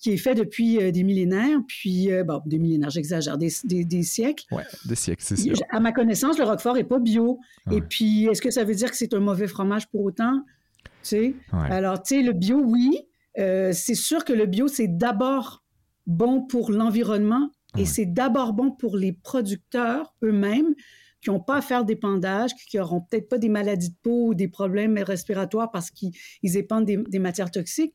qui 0.00 0.12
est 0.12 0.16
fait 0.16 0.34
depuis 0.34 0.80
euh, 0.80 0.90
des 0.90 1.02
millénaires, 1.02 1.58
puis, 1.68 2.10
euh, 2.10 2.24
bon, 2.24 2.40
des 2.46 2.58
millénaires, 2.58 2.88
j'exagère, 2.88 3.36
des, 3.36 3.50
des, 3.64 4.02
siècles. 4.02 4.46
Oui, 4.50 4.62
des 4.86 4.94
siècles, 4.94 5.22
c'est 5.22 5.36
sûr. 5.36 5.54
À 5.68 5.78
ma 5.78 5.92
connaissance, 5.92 6.38
le 6.38 6.44
Roquefort 6.44 6.74
n'est 6.74 6.84
pas 6.84 6.98
bio. 6.98 7.38
Et 7.70 7.82
puis, 7.82 8.24
est-ce 8.24 8.40
que 8.40 8.50
ça 8.50 8.64
veut 8.64 8.74
dire 8.74 8.90
que 8.90 8.96
c'est 8.96 9.12
un 9.12 9.20
mauvais 9.20 9.46
fromage 9.46 9.88
pour 9.88 10.02
autant? 10.02 10.42
Tu 10.82 10.90
sais? 11.02 11.34
Alors, 11.52 12.02
tu 12.02 12.16
sais, 12.16 12.22
le 12.22 12.32
bio, 12.32 12.62
oui. 12.64 12.98
Euh, 13.38 13.72
c'est 13.72 13.94
sûr 13.94 14.24
que 14.24 14.32
le 14.32 14.46
bio, 14.46 14.68
c'est 14.68 14.88
d'abord 14.88 15.62
bon 16.06 16.42
pour 16.42 16.72
l'environnement 16.72 17.50
et 17.76 17.84
c'est 17.84 18.06
d'abord 18.06 18.52
bon 18.52 18.70
pour 18.70 18.96
les 18.96 19.12
producteurs 19.12 20.14
eux-mêmes 20.22 20.74
qui 21.20 21.30
n'ont 21.30 21.40
pas 21.40 21.58
à 21.58 21.60
faire 21.60 21.84
d'épandage, 21.84 22.52
qui 22.68 22.78
n'auront 22.78 23.02
peut-être 23.02 23.28
pas 23.28 23.38
des 23.38 23.48
maladies 23.48 23.90
de 23.90 23.96
peau 24.02 24.28
ou 24.28 24.34
des 24.34 24.48
problèmes 24.48 24.98
respiratoires 24.98 25.70
parce 25.70 25.90
qu'ils 25.90 26.12
épandent 26.42 26.86
des, 26.86 27.18
matières 27.18 27.50
toxiques. 27.50 27.94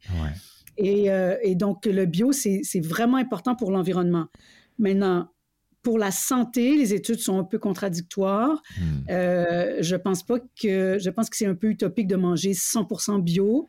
Euh, 0.80 1.38
et, 1.42 1.56
donc, 1.56 1.86
le 1.86 2.06
bio, 2.06 2.32
c'est 2.32 2.62
vraiment 2.82 3.18
important 3.18 3.56
pour 3.56 3.72
l'environnement. 3.72 4.28
Maintenant, 4.78 5.30
pour 5.82 5.98
la 6.00 6.12
santé, 6.12 6.76
les 6.76 6.94
études 6.94 7.20
sont 7.20 7.40
un 7.40 7.44
peu 7.44 7.60
contradictoires. 7.60 8.62
Hmm. 8.80 8.84
Euh, 9.10 9.78
je 9.82 9.96
pense 9.96 10.24
pas 10.24 10.40
que 10.40 10.98
je 11.00 11.10
pense 11.10 11.30
que 11.30 11.38
c'est 11.38 11.46
un 11.46 11.56
peu 11.56 11.70
utopique 11.70 12.08
de 12.08 12.16
manger 12.16 12.54
100% 12.54 13.22
bio. 13.22 13.68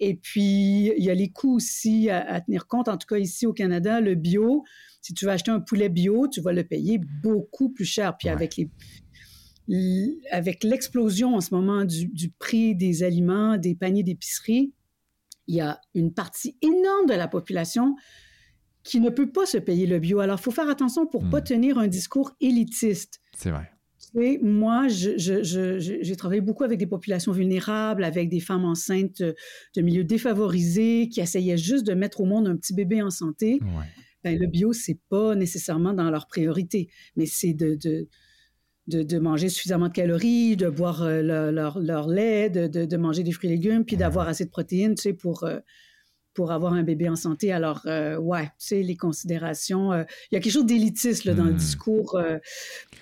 Et 0.00 0.14
puis 0.16 0.92
il 0.96 1.04
y 1.04 1.10
a 1.10 1.14
les 1.14 1.30
coûts 1.30 1.54
aussi 1.54 2.10
à, 2.10 2.26
à, 2.28 2.40
tenir 2.40 2.66
compte. 2.66 2.88
En 2.88 2.96
tout 2.96 3.06
cas 3.06 3.18
ici 3.18 3.46
au 3.46 3.52
Canada, 3.52 4.00
le 4.00 4.14
bio, 4.14 4.64
si 5.00 5.14
tu 5.14 5.26
veux 5.26 5.30
acheter 5.30 5.50
un 5.50 5.60
poulet 5.60 5.88
bio, 5.88 6.26
tu 6.26 6.40
vas 6.40 6.52
le 6.52 6.64
payer 6.64 7.00
beaucoup 7.22 7.70
plus 7.70 7.84
cher. 7.84 8.16
Puis 8.18 8.28
avec 8.28 8.56
les 8.56 8.70
avec 10.30 10.64
l'explosion 10.64 11.36
en 11.36 11.40
ce 11.40 11.54
moment 11.54 11.84
du, 11.84 12.30
prix 12.38 12.74
des 12.74 13.02
aliments, 13.02 13.56
des 13.56 13.74
paniers 13.74 14.02
d'épicerie, 14.02 14.72
il 15.46 15.56
y 15.56 15.60
a 15.60 15.80
une 15.94 16.12
partie 16.12 16.56
énorme 16.62 17.06
de 17.06 17.14
la 17.14 17.28
population 17.28 17.96
qui 18.82 19.00
ne 19.00 19.10
peut 19.10 19.30
pas 19.30 19.46
se 19.46 19.58
payer 19.58 19.86
le 19.86 19.98
bio. 19.98 20.20
Alors, 20.20 20.38
il 20.40 20.42
faut 20.42 20.50
faire 20.50 20.68
attention 20.68 21.06
pour 21.06 21.22
ne 21.22 21.30
pas 21.30 21.40
hmm. 21.40 21.44
tenir 21.44 21.78
un 21.78 21.86
discours 21.86 22.32
élitiste. 22.40 23.20
C'est 23.36 23.50
vrai. 23.50 23.70
Moi, 24.14 24.86
j'ai 24.88 26.16
travaillé 26.16 26.40
beaucoup 26.40 26.64
avec 26.64 26.78
des 26.78 26.86
populations 26.86 27.32
vulnérables, 27.32 28.04
avec 28.04 28.28
des 28.28 28.40
femmes 28.40 28.64
enceintes 28.64 29.22
de 29.22 29.82
milieux 29.82 30.04
défavorisés 30.04 31.08
qui 31.08 31.20
essayaient 31.20 31.56
juste 31.58 31.86
de 31.86 31.94
mettre 31.94 32.20
au 32.20 32.24
monde 32.24 32.48
un 32.48 32.56
petit 32.56 32.74
bébé 32.74 33.02
en 33.02 33.10
santé. 33.10 33.60
Ouais 33.62 33.86
ben, 34.22 34.38
le 34.38 34.46
bio, 34.46 34.72
c'est 34.72 34.98
pas 35.08 35.34
nécessairement 35.34 35.92
dans 35.92 36.10
leur 36.10 36.26
priorité, 36.26 36.88
mais 37.16 37.26
c'est 37.26 37.54
de, 37.54 37.74
de, 37.74 39.02
de, 39.02 39.18
manger 39.18 39.48
suffisamment 39.48 39.88
de 39.88 39.92
calories, 39.92 40.56
de 40.56 40.68
boire 40.68 41.02
euh, 41.02 41.22
leur, 41.22 41.78
leur, 41.78 42.08
lait, 42.08 42.50
de, 42.50 42.66
de, 42.66 42.96
manger 42.96 43.22
des 43.22 43.32
fruits 43.32 43.50
et 43.50 43.54
légumes, 43.54 43.84
puis 43.84 43.96
d'avoir 43.96 44.28
assez 44.28 44.44
de 44.44 44.50
protéines, 44.50 44.94
tu 44.94 45.02
sais, 45.02 45.12
pour, 45.14 45.44
euh, 45.44 45.58
pour 46.40 46.52
avoir 46.52 46.72
un 46.72 46.82
bébé 46.82 47.06
en 47.10 47.16
santé. 47.16 47.52
Alors, 47.52 47.82
euh, 47.84 48.16
ouais, 48.16 48.44
tu 48.44 48.68
sais, 48.68 48.82
les 48.82 48.96
considérations. 48.96 49.92
Euh, 49.92 50.04
il 50.32 50.36
y 50.36 50.38
a 50.38 50.40
quelque 50.40 50.54
chose 50.54 50.64
d'élitiste 50.64 51.28
dans 51.28 51.44
le 51.44 51.52
hmm. 51.52 51.56
discours 51.56 52.14
euh, 52.14 52.38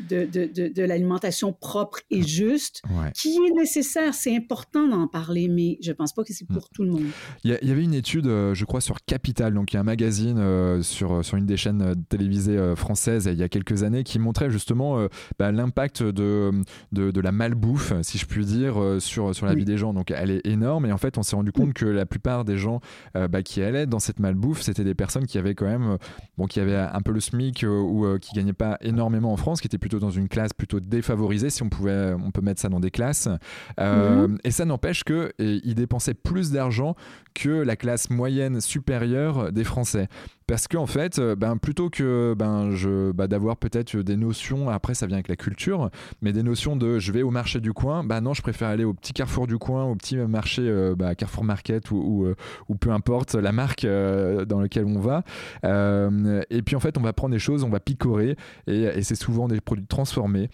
de, 0.01 0.25
de, 0.25 0.73
de, 0.75 0.83
l'alimentation 0.83 1.53
propre 1.53 2.01
et 2.11 2.27
juste, 2.27 2.83
qui 3.15 3.37
est 3.37 3.55
nécessaire. 3.55 4.13
C'est 4.13 4.35
important 4.35 4.89
d'en 4.89 5.07
parler, 5.07 5.47
mais 5.47 5.79
je 5.81 5.91
ne 5.91 5.95
pense 5.95 6.13
pas 6.13 6.25
que 6.25 6.33
c'est 6.33 6.49
pour 6.49 6.65
hmm. 6.65 6.75
tout 6.75 6.83
le 6.83 6.91
monde. 6.91 7.07
Il 7.45 7.57
y, 7.63 7.71
avait 7.71 7.85
une 7.85 7.95
étude, 7.95 8.25
je 8.25 8.65
crois, 8.65 8.81
sur 8.81 8.97
Capital, 9.05 9.55
donc 9.55 9.73
il 9.73 9.75
y 9.75 9.77
a 9.77 9.83
un 9.83 9.85
magazine 9.85 10.83
sur, 10.83 11.25
sur 11.25 11.37
une 11.37 11.47
des 11.47 11.57
chaînes 11.57 11.95
télévisées 12.09 12.75
françaises 12.75 13.31
il 13.33 13.39
y 13.39 13.45
a 13.45 13.49
quelques 13.49 13.85
années 13.85 14.03
qui 14.03 14.19
montrait 14.19 14.51
justement 14.51 15.07
bah, 15.39 15.53
l'impact 15.53 16.03
de, 16.03 16.51
de, 16.91 17.21
la 17.21 17.31
malbouffe, 17.31 17.93
si 18.03 18.19
je 18.19 18.27
puis 18.27 18.45
dire, 18.45 18.97
sur, 18.99 19.33
sur 19.33 19.47
la 19.47 19.55
vie 19.55 19.65
des 19.65 19.79
gens. 19.79 19.95
Donc, 19.95 20.11
elle 20.11 20.33
est 20.33 20.45
énorme 20.45 20.87
et 20.87 20.93
en 20.93 20.99
fait, 20.99 21.19
on 21.19 21.23
s'est 21.23 21.37
rendu 21.37 21.53
compte 21.53 21.73
que 21.73 21.87
la 21.87 22.05
plupart 22.05 22.45
des 22.45 22.59
gens 22.59 22.81
bah, 23.29 23.43
qui 23.43 23.63
allaient 23.63 23.87
dans 23.87 23.99
cette 23.99 24.21
malbouffe, 24.21 24.63
c'était 24.63 24.85
des 24.85 24.95
personnes 24.95 25.27
qui 25.27 25.39
avaient 25.39 25.55
quand 25.55 25.67
même, 25.67 25.93
euh, 25.93 25.97
bon, 26.37 26.47
qui 26.47 26.61
avaient 26.61 26.77
un 26.77 27.01
peu 27.01 27.13
le 27.13 27.21
SMIC 27.21 27.65
euh, 27.65 27.69
ou 27.69 28.05
euh, 28.05 28.19
qui 28.19 28.35
gagnaient 28.35 28.53
pas 28.53 28.79
énormément 28.81 29.33
en 29.33 29.37
France, 29.37 29.61
qui 29.61 29.67
étaient 29.67 29.79
plutôt 29.79 29.99
dans 29.99 30.11
une 30.11 30.29
classe 30.29 30.53
plutôt 30.53 30.81
défavorisée, 30.81 31.51
si 31.51 31.63
on 31.63 31.69
pouvait, 31.69 32.15
on 32.15 32.31
peut 32.31 32.41
mettre 32.41 32.61
ça 32.61 32.69
dans 32.69 32.81
des 32.81 32.91
classes. 32.91 33.29
Mhm. 33.79 34.39
Et 34.45 34.51
ça 34.51 34.65
n'empêche 34.65 35.05
qu'ils 35.05 35.75
dépensaient 35.75 36.15
plus 36.15 36.51
d'argent 36.51 36.95
que 37.35 37.51
la 37.51 37.77
classe 37.77 38.11
moyenne 38.11 38.61
supérieure 38.61 39.53
des 39.53 39.65
Français 39.65 40.09
parce 40.49 40.67
qu'en 40.67 40.87
fait, 40.87 41.19
euh, 41.19 41.37
ben, 41.37 41.59
plutôt 41.59 41.91
que 41.91 42.35
ben, 42.37 42.71
je, 42.71 43.13
bah, 43.13 43.29
d'avoir 43.29 43.59
peut-être 43.59 43.99
des 43.99 44.17
notions, 44.17 44.71
après 44.71 44.95
ça 44.95 45.07
vient 45.07 45.17
avec 45.17 45.29
la 45.29 45.37
culture, 45.37 45.91
mais 46.23 46.33
des 46.33 46.43
notions 46.43 46.75
de 46.75 46.99
je 46.99 47.13
vais 47.13 47.23
au 47.23 47.31
marché 47.31 47.61
du 47.61 47.75
coin, 47.75 48.03
bah 48.03 48.23
non, 48.23 48.33
je 48.33 48.41
préfère 48.41 48.69
aller 48.69 48.85
au 48.85 48.95
petit 48.95 49.13
carrefour 49.13 49.47
du 49.47 49.59
coin, 49.59 49.85
au 49.85 49.95
petit 49.95 50.17
marché 50.17 50.63
euh, 50.65 50.95
bah, 50.97 51.15
Carrefour 51.15 51.45
Market 51.45 51.91
ou, 51.91 52.25
euh, 52.25 52.35
ou, 52.71 52.77
peu 52.77 52.91
importe 52.91 53.35
la 53.35 53.53
marque 53.53 53.85
dans 53.85 54.61
laquelle 54.61 54.87
on 54.87 54.99
va. 54.99 55.23
et 56.51 56.63
puis 56.63 56.77
en 56.77 56.81
fait, 56.81 56.97
on 56.97 57.03
va 57.03 57.13
prendre 57.13 57.35
des 57.35 57.39
choses, 57.39 57.63
on 57.63 57.69
va 57.69 57.79
picorer, 57.79 58.37
et, 58.67 59.03
c'est 59.03 59.17
souvent 59.17 59.49
des 59.49 59.61
produits 59.61 59.87
transformés 59.87 60.49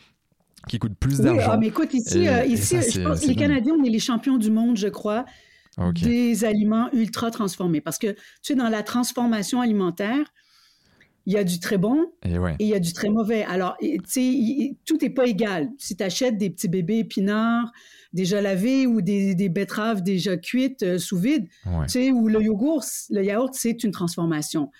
qui 0.66 0.80
coûtent 0.80 0.98
plus 0.98 1.20
d'argent. 1.20 1.52
Oui, 1.52 1.58
mais 1.60 1.66
écoute, 1.68 1.94
ici, 1.94 2.26
ici 2.48 2.78
je 2.80 3.00
pense 3.00 3.20
que 3.20 3.28
les 3.28 3.36
Canadiens, 3.36 3.74
on 3.78 3.84
est 3.84 3.90
les 3.90 4.00
champions 4.00 4.38
du 4.38 4.50
monde, 4.50 4.76
je 4.76 4.88
crois 4.88 5.24
des 5.94 6.44
aliments 6.44 6.88
ultra 6.92 7.30
transformés. 7.30 7.80
Parce 7.80 7.98
que, 7.98 8.12
tu 8.12 8.18
sais, 8.42 8.54
dans 8.54 8.68
la 8.68 8.82
transformation 8.82 9.60
alimentaire, 9.60 10.32
il 11.26 11.32
y 11.32 11.38
a 11.38 11.44
du 11.44 11.58
très 11.58 11.78
bon 11.78 12.12
et, 12.22 12.36
il 12.60 12.66
y 12.68 12.74
a 12.74 12.78
du 12.78 12.92
très 12.92 13.08
mauvais. 13.08 13.44
Alors, 13.44 13.76
tu 13.80 13.98
sais, 14.06 14.76
tout 14.84 14.98
n'est 15.00 15.10
pas 15.10 15.26
égal. 15.26 15.70
Si 15.78 15.96
tu 15.96 16.02
achètes 16.02 16.36
des 16.36 16.50
petits 16.50 16.68
bébés 16.68 16.98
épinards 16.98 17.72
déjà 18.12 18.40
lavés 18.40 18.86
ou 18.86 19.00
des, 19.00 19.48
betteraves 19.48 20.02
déjà 20.02 20.36
cuites 20.36 20.82
euh, 20.82 20.98
sous 20.98 21.18
vide, 21.18 21.48
tu 21.64 21.70
sais, 21.88 22.12
ou 22.12 22.28
le 22.28 22.42
yogourt, 22.42 22.84
le 23.10 23.24
yaourt, 23.24 23.54
c'est 23.54 23.84
une 23.84 23.90
transformation. 23.90 24.70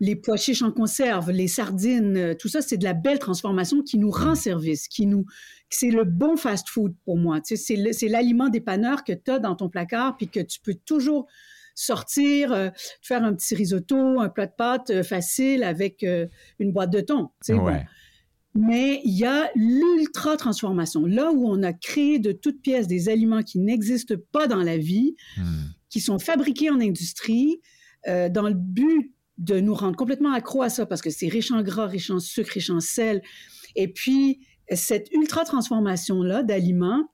Les 0.00 0.14
pois 0.14 0.36
chiches 0.36 0.62
en 0.62 0.70
conserve, 0.70 1.32
les 1.32 1.48
sardines, 1.48 2.16
euh, 2.16 2.34
tout 2.34 2.46
ça, 2.46 2.62
c'est 2.62 2.76
de 2.76 2.84
la 2.84 2.94
belle 2.94 3.18
transformation 3.18 3.82
qui 3.82 3.98
nous 3.98 4.12
rend 4.12 4.36
service, 4.36 4.86
qui 4.86 5.06
nous, 5.06 5.24
c'est 5.70 5.90
le 5.90 6.04
bon 6.04 6.36
fast-food 6.36 6.94
pour 7.04 7.16
moi. 7.16 7.40
Tu 7.40 7.56
sais, 7.56 7.92
c'est 7.92 8.08
l'aliment 8.08 8.48
dépanneur 8.48 9.04
que 9.04 9.12
tu 9.12 9.30
as 9.30 9.38
dans 9.38 9.54
ton 9.54 9.68
placard, 9.68 10.16
puis 10.16 10.28
que 10.28 10.40
tu 10.40 10.60
peux 10.60 10.74
toujours 10.74 11.26
sortir, 11.78 12.52
euh, 12.52 12.70
faire 13.02 13.22
un 13.22 13.34
petit 13.34 13.54
risotto, 13.54 14.20
un 14.20 14.28
plat 14.28 14.46
de 14.46 14.52
pâtes 14.56 14.90
euh, 14.90 15.02
facile 15.04 15.62
avec 15.62 16.02
euh, 16.02 16.26
une 16.58 16.72
boîte 16.72 16.90
de 16.90 17.00
thon. 17.00 17.30
Tu 17.44 17.54
sais, 17.54 17.86
Mais 18.54 19.00
il 19.04 19.16
y 19.16 19.24
a 19.24 19.48
l'ultra 19.54 20.36
transformation, 20.36 21.06
là 21.06 21.30
où 21.30 21.48
on 21.48 21.62
a 21.62 21.72
créé 21.72 22.18
de 22.18 22.32
toutes 22.32 22.62
pièces 22.62 22.88
des 22.88 23.08
aliments 23.08 23.42
qui 23.42 23.60
n'existent 23.60 24.16
pas 24.32 24.48
dans 24.48 24.62
la 24.62 24.76
vie, 24.76 25.14
hmm. 25.36 25.66
qui 25.88 26.00
sont 26.00 26.18
fabriqués 26.18 26.70
en 26.70 26.80
industrie, 26.80 27.60
dans 28.06 28.48
le 28.48 28.54
but 28.54 29.12
de 29.36 29.60
nous 29.60 29.74
rendre 29.74 29.96
complètement 29.96 30.32
accro 30.32 30.62
à 30.62 30.70
ça 30.70 30.86
parce 30.86 31.02
que 31.02 31.10
c'est 31.10 31.28
riche 31.28 31.50
en 31.50 31.60
gras, 31.62 31.86
riche 31.86 32.10
en 32.10 32.20
sucre, 32.20 32.52
riche 32.54 32.70
en 32.70 32.80
sel. 32.80 33.20
Et 33.76 33.88
puis, 33.88 34.40
cette 34.74 35.10
ultra-transformation-là 35.12 36.42
d'aliments, 36.42 37.08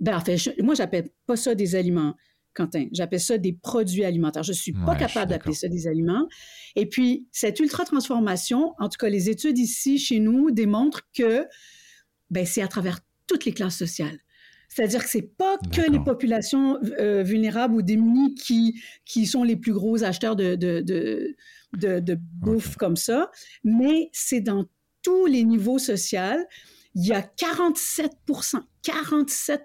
ben, 0.00 0.16
en 0.16 0.20
fait, 0.20 0.54
moi, 0.62 0.74
j'appelle 0.74 1.10
pas 1.26 1.36
ça 1.36 1.54
des 1.54 1.74
aliments, 1.74 2.14
Quentin. 2.54 2.86
J'appelle 2.92 3.20
ça 3.20 3.38
des 3.38 3.52
produits 3.52 4.04
alimentaires. 4.04 4.42
Je 4.42 4.52
suis 4.52 4.72
pas 4.72 4.96
capable 4.96 5.30
d'appeler 5.30 5.54
ça 5.54 5.68
des 5.68 5.86
aliments. 5.86 6.28
Et 6.76 6.86
puis, 6.86 7.26
cette 7.32 7.60
ultra-transformation, 7.60 8.74
en 8.78 8.88
tout 8.88 8.98
cas, 8.98 9.08
les 9.08 9.30
études 9.30 9.58
ici, 9.58 9.98
chez 9.98 10.18
nous, 10.18 10.50
démontrent 10.50 11.02
que 11.16 11.46
ben, 12.30 12.44
c'est 12.44 12.62
à 12.62 12.68
travers 12.68 13.00
toutes 13.26 13.44
les 13.44 13.52
classes 13.52 13.78
sociales. 13.78 14.18
C'est-à-dire 14.68 15.04
que 15.04 15.10
c'est 15.10 15.36
pas 15.36 15.58
que 15.58 15.90
les 15.90 16.00
populations 16.00 16.78
euh, 16.98 17.22
vulnérables 17.22 17.74
ou 17.74 17.82
démunies 17.82 18.34
qui, 18.34 18.82
qui 19.04 19.26
sont 19.26 19.44
les 19.44 19.56
plus 19.56 19.74
gros 19.74 20.02
acheteurs 20.02 20.34
de, 20.34 20.54
de, 20.54 20.80
de, 20.80 21.36
de, 22.00 22.18
bouffe 22.40 22.76
comme 22.76 22.96
ça, 22.96 23.30
mais 23.64 24.08
c'est 24.12 24.40
dans 24.40 24.64
tous 25.02 25.26
les 25.26 25.44
niveaux 25.44 25.78
sociaux. 25.78 26.46
Il 26.94 27.06
y 27.06 27.12
a 27.12 27.22
47 27.22 28.12
47 28.82 29.62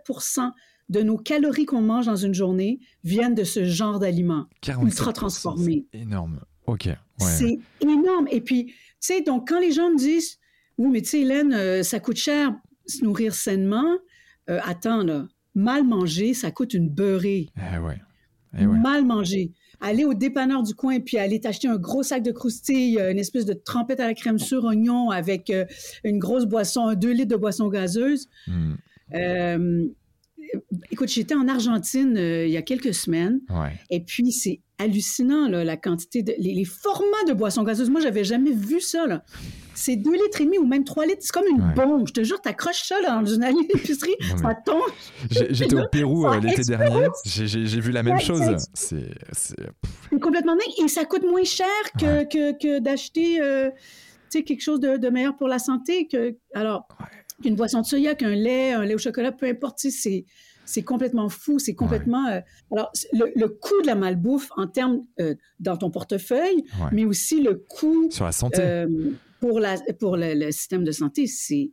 de 0.89 1.01
nos 1.01 1.17
calories 1.17 1.65
qu'on 1.65 1.81
mange 1.81 2.05
dans 2.05 2.15
une 2.15 2.33
journée 2.33 2.79
viennent 3.03 3.35
de 3.35 3.43
ce 3.43 3.65
genre 3.65 3.99
d'aliments 3.99 4.45
ultra 4.81 5.11
transformés. 5.13 5.85
énorme. 5.93 6.41
OK. 6.65 6.89
C'est 7.19 7.59
énorme. 7.81 8.27
Et 8.31 8.41
puis, 8.41 8.65
tu 8.65 8.73
sais, 8.99 9.21
donc 9.21 9.49
quand 9.49 9.59
les 9.59 9.71
gens 9.71 9.89
me 9.89 9.97
disent, 9.97 10.37
oui, 10.77 10.89
mais 10.89 11.01
tu 11.01 11.09
sais, 11.09 11.21
Hélène, 11.21 11.53
euh, 11.53 11.83
ça 11.83 11.99
coûte 11.99 12.17
cher 12.17 12.53
se 12.85 13.03
nourrir 13.03 13.33
sainement, 13.33 13.97
euh, 14.49 14.59
attends, 14.63 15.03
là, 15.03 15.27
mal 15.55 15.83
manger, 15.83 16.33
ça 16.33 16.51
coûte 16.51 16.73
une 16.73 16.89
beurrée. 16.89 17.49
Eh 17.57 17.79
ouais. 17.79 17.99
Eh 18.57 18.65
mal 18.65 19.05
manger. 19.05 19.51
Aller 19.79 20.05
au 20.05 20.13
dépanneur 20.13 20.63
du 20.63 20.73
coin 20.73 20.99
puis 20.99 21.17
aller 21.17 21.39
t'acheter 21.39 21.67
un 21.67 21.77
gros 21.77 22.03
sac 22.03 22.23
de 22.23 22.31
croustilles, 22.31 22.99
euh, 22.99 23.11
une 23.11 23.19
espèce 23.19 23.45
de 23.45 23.53
trempette 23.53 23.99
à 23.99 24.07
la 24.07 24.13
crème 24.13 24.39
sur 24.39 24.63
oignon 24.65 25.11
avec 25.11 25.49
euh, 25.49 25.65
une 26.03 26.17
grosse 26.17 26.45
boisson, 26.45 26.93
deux 26.93 27.11
litres 27.11 27.29
de 27.29 27.35
boisson 27.35 27.67
gazeuse. 27.67 28.27
Hmm. 28.47 28.73
écoute, 30.91 31.09
j'étais 31.09 31.35
en 31.35 31.47
Argentine 31.47 32.15
il 32.17 32.49
y 32.49 32.57
a 32.57 32.61
quelques 32.61 32.93
semaines. 32.93 33.39
Et 33.89 34.01
puis, 34.01 34.31
c'est 34.31 34.61
hallucinant, 34.79 35.47
la 35.47 35.77
quantité 35.77 36.23
de. 36.23 36.33
Les, 36.39 36.65
formats 36.65 37.23
de 37.27 37.33
boissons 37.33 37.63
gazeuses. 37.63 37.89
Moi, 37.89 38.01
j'avais 38.01 38.23
jamais 38.23 38.51
vu 38.51 38.81
ça, 38.81 39.05
là. 39.05 39.23
C'est 39.77 39.95
2 39.95 40.11
litres 40.11 40.41
et 40.41 40.45
demi 40.45 40.57
ou 40.57 40.65
même 40.65 40.83
3 40.83 41.05
litres. 41.05 41.21
C'est 41.21 41.31
comme 41.31 41.47
une 41.47 41.73
bombe. 41.75 42.07
Je 42.07 42.13
te 42.13 42.23
jure, 42.23 42.41
t'accroches 42.41 42.81
ça 42.83 42.99
là, 42.99 43.21
dans 43.21 43.25
une 43.25 43.43
allée 43.43 43.63
d'épicerie, 43.73 44.15
ça 44.41 44.55
tombe. 44.55 44.81
J'étais 45.29 45.75
au 45.75 45.87
Pérou 45.91 46.27
euh, 46.27 46.39
l'été 46.39 46.63
dernier. 46.63 47.07
J'ai 47.25 47.79
vu 47.79 47.91
la 47.91 48.01
même 48.01 48.19
chose. 48.19 48.39
C'est 48.73 50.19
complètement 50.19 50.53
dingue. 50.53 50.83
Et 50.83 50.87
ça 50.87 51.05
coûte 51.05 51.23
moins 51.23 51.43
cher 51.43 51.67
que, 51.99 52.23
que, 52.23 52.57
que 52.57 52.79
d'acheter 52.79 53.39
euh, 53.39 53.69
quelque 54.31 54.61
chose 54.61 54.79
de, 54.79 54.97
de, 54.97 55.09
meilleur 55.09 55.37
pour 55.37 55.47
la 55.47 55.59
santé. 55.59 56.07
Que, 56.07 56.35
alors, 56.55 56.87
une 57.45 57.55
boisson 57.55 57.81
de 57.81 57.85
soya, 57.85 58.15
qu'un 58.15 58.33
lait, 58.33 58.73
un 58.73 58.83
lait 58.83 58.95
au 58.95 58.99
chocolat, 58.99 59.31
peu 59.31 59.45
importe, 59.45 59.77
c'est 59.77 60.25
c'est 60.67 60.83
complètement 60.83 61.29
fou, 61.29 61.59
c'est 61.59 61.73
complètement... 61.73 62.27
Euh, 62.27 62.41
alors, 62.71 62.91
le, 63.13 63.47
coût 63.47 63.81
de 63.81 63.87
la 63.87 63.95
malbouffe 63.95 64.49
en 64.57 64.67
termes 64.67 65.01
euh, 65.19 65.33
dans 65.61 65.77
ton 65.77 65.89
portefeuille, 65.89 66.65
mais 66.91 67.05
aussi 67.05 67.41
le 67.41 67.55
coût... 67.55 68.11
Sur 68.11 68.25
la 68.25 68.33
santé. 68.33 68.59
Euh, 68.61 69.11
pour, 69.39 69.59
la, 69.59 69.77
pour 69.99 70.17
le 70.17 70.51
système 70.51 70.83
de 70.83 70.91
santé, 70.91 71.27
c'est 71.27 71.71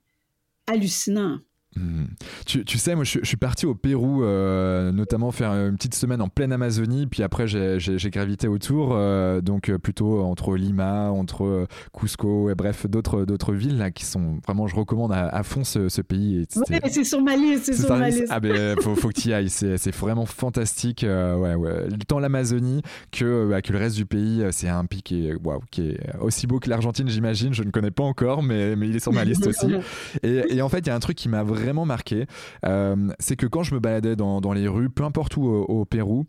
hallucinant. 0.66 1.40
Hmm. 1.76 2.04
Tu, 2.46 2.64
tu, 2.64 2.78
sais, 2.78 2.94
moi 2.94 3.02
je, 3.04 3.18
suis 3.22 3.36
parti 3.36 3.66
au 3.66 3.74
Pérou, 3.74 4.22
euh, 4.22 4.92
notamment 4.92 5.32
faire 5.32 5.50
une 5.50 5.76
petite 5.76 5.94
semaine 5.94 6.20
en 6.20 6.28
pleine 6.28 6.52
Amazonie, 6.52 7.06
puis 7.06 7.22
après 7.22 7.48
j'ai 7.48 8.10
gravité 8.10 8.46
autour, 8.46 8.90
euh, 8.92 9.40
donc 9.40 9.68
euh, 9.68 9.78
plutôt 9.78 10.22
entre 10.22 10.54
Lima, 10.54 11.10
entre 11.10 11.66
Cusco, 11.92 12.50
et 12.50 12.54
bref, 12.54 12.86
d'autres 12.86 13.52
villes 13.52 13.78
là, 13.78 13.90
qui 13.90 14.04
sont 14.04 14.38
vraiment, 14.46 14.68
je 14.68 14.76
recommande 14.76 15.12
à, 15.12 15.42
fond 15.42 15.64
ce, 15.64 16.00
pays. 16.02 16.46
C'est 16.48 17.04
sur 17.04 17.22
ma 17.22 17.36
liste, 17.36 17.64
c'est 17.64 17.74
sur 17.74 17.96
ma 17.96 18.08
liste. 18.08 18.28
Ah 18.30 18.38
ben, 18.38 18.76
faut, 18.80 18.94
faut 18.94 19.08
que 19.08 19.20
tu 19.20 19.28
y 19.30 19.32
ailles, 19.32 19.50
c'est 19.50 19.94
vraiment 19.94 20.26
fantastique. 20.26 21.04
ouais, 21.04 21.54
ouais. 21.54 21.88
Tant 22.06 22.20
l'Amazonie 22.20 22.82
que, 23.10 23.48
bah, 23.48 23.62
que 23.62 23.72
le 23.72 23.78
reste 23.78 23.96
du 23.96 24.06
pays, 24.06 24.44
c'est 24.52 24.68
un 24.68 24.84
pays 24.84 25.02
qui 25.02 25.28
est, 25.28 25.36
qui 25.70 25.88
est 25.88 25.98
aussi 26.20 26.46
beau 26.46 26.60
que 26.60 26.70
l'Argentine, 26.70 27.08
j'imagine. 27.08 27.52
Je 27.52 27.64
ne 27.64 27.70
connais 27.70 27.90
pas 27.90 28.04
encore, 28.04 28.42
mais, 28.42 28.76
mais 28.76 28.88
il 28.88 28.96
est 28.96 29.00
sur 29.00 29.12
ma 29.12 29.24
liste 29.24 29.46
aussi. 29.46 29.66
Et, 30.22 30.56
et 30.56 30.62
en 30.62 30.68
fait, 30.68 30.78
il 30.78 30.86
y 30.86 30.90
a 30.90 30.94
un 30.94 31.00
truc 31.00 31.16
qui 31.16 31.28
m'a 31.28 31.42
vraiment 31.42 31.63
marqué, 31.72 32.26
euh, 32.66 33.12
c'est 33.18 33.36
que 33.36 33.46
quand 33.46 33.62
je 33.62 33.74
me 33.74 33.80
baladais 33.80 34.16
dans, 34.16 34.40
dans 34.40 34.52
les 34.52 34.68
rues, 34.68 34.90
peu 34.90 35.04
importe 35.04 35.36
où 35.36 35.44
au 35.46 35.84
Pérou, 35.84 36.26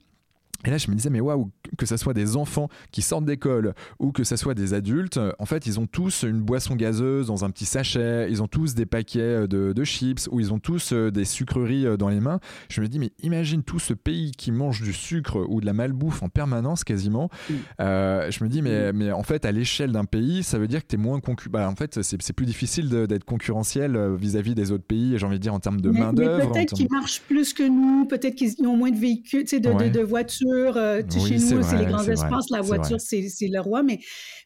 et 0.65 0.69
là, 0.69 0.77
je 0.77 0.89
me 0.89 0.95
disais, 0.95 1.09
mais 1.09 1.19
waouh, 1.19 1.51
que 1.77 1.85
ce 1.85 1.97
soit 1.97 2.13
des 2.13 2.35
enfants 2.35 2.69
qui 2.91 3.01
sortent 3.01 3.25
d'école 3.25 3.73
ou 3.99 4.11
que 4.11 4.23
ce 4.23 4.35
soit 4.35 4.53
des 4.53 4.73
adultes, 4.73 5.19
en 5.39 5.45
fait, 5.45 5.65
ils 5.65 5.79
ont 5.79 5.87
tous 5.87 6.23
une 6.23 6.41
boisson 6.41 6.75
gazeuse 6.75 7.27
dans 7.27 7.45
un 7.45 7.49
petit 7.49 7.65
sachet, 7.65 8.27
ils 8.29 8.41
ont 8.41 8.47
tous 8.47 8.75
des 8.75 8.85
paquets 8.85 9.47
de, 9.47 9.83
chips 9.83 10.27
ou 10.31 10.39
ils 10.39 10.51
ont 10.53 10.59
tous 10.59 10.93
euh, 10.93 11.11
des 11.11 11.25
sucreries 11.25 11.85
euh, 11.85 11.97
dans 11.97 12.09
les 12.09 12.19
mains. 12.19 12.39
Je 12.69 12.81
me 12.81 12.87
dis, 12.87 12.97
mais 12.99 13.11
imagine 13.21 13.63
tout 13.63 13.79
ce 13.79 13.93
pays 13.93 14.31
qui 14.31 14.51
mange 14.51 14.81
du 14.81 14.93
sucre 14.93 15.45
ou 15.47 15.61
de 15.61 15.65
la 15.65 15.73
malbouffe 15.73 16.23
en 16.23 16.29
permanence 16.29 16.83
quasiment. 16.83 17.29
Mm. 17.49 17.53
Euh, 17.81 18.31
je 18.31 18.43
me 18.43 18.49
dis, 18.49 18.61
mais, 18.61 18.91
mm. 18.91 18.97
mais 18.97 19.11
en 19.11 19.23
fait, 19.23 19.45
à 19.45 19.51
l'échelle 19.51 19.91
d'un 19.91 20.05
pays, 20.05 20.43
ça 20.43 20.57
veut 20.57 20.67
dire 20.67 20.81
que 20.81 20.87
tu 20.87 20.95
es 20.95 20.97
moins 20.97 21.19
concurrentiel. 21.19 21.51
Bah, 21.51 21.69
en 21.69 21.75
fait, 21.75 22.01
c'est 22.01 22.33
plus 22.33 22.45
difficile 22.45 22.89
d'être 22.89 23.23
concurrentiel 23.23 24.15
vis-à-vis 24.15 24.55
des 24.55 24.71
autres 24.71 24.83
pays, 24.83 25.17
j'ai 25.17 25.25
envie 25.25 25.37
de 25.37 25.41
dire, 25.41 25.53
en 25.53 25.59
termes 25.59 25.79
de 25.79 25.91
main-d'œuvre. 25.91 26.51
Peut-être 26.51 26.73
qu'ils 26.73 26.89
marchent 26.89 27.21
plus 27.21 27.53
que 27.53 27.63
nous, 27.63 28.05
peut-être 28.05 28.35
qu'ils 28.35 28.55
ont 28.65 28.75
moins 28.75 28.89
de 28.89 28.97
véhicules, 28.97 29.43
de, 29.43 29.57
de, 29.59 29.89
de 29.89 29.99
voitures 30.01 30.54
euh, 30.55 31.01
chez 31.09 31.37
nous, 31.37 31.63
c'est 31.63 31.77
les 31.77 31.85
grands 31.85 32.07
espaces, 32.07 32.49
la 32.49 32.61
voiture, 32.61 32.99
c'est 32.99 33.21
le 33.41 33.59
roi. 33.59 33.83
Mais, 33.83 33.99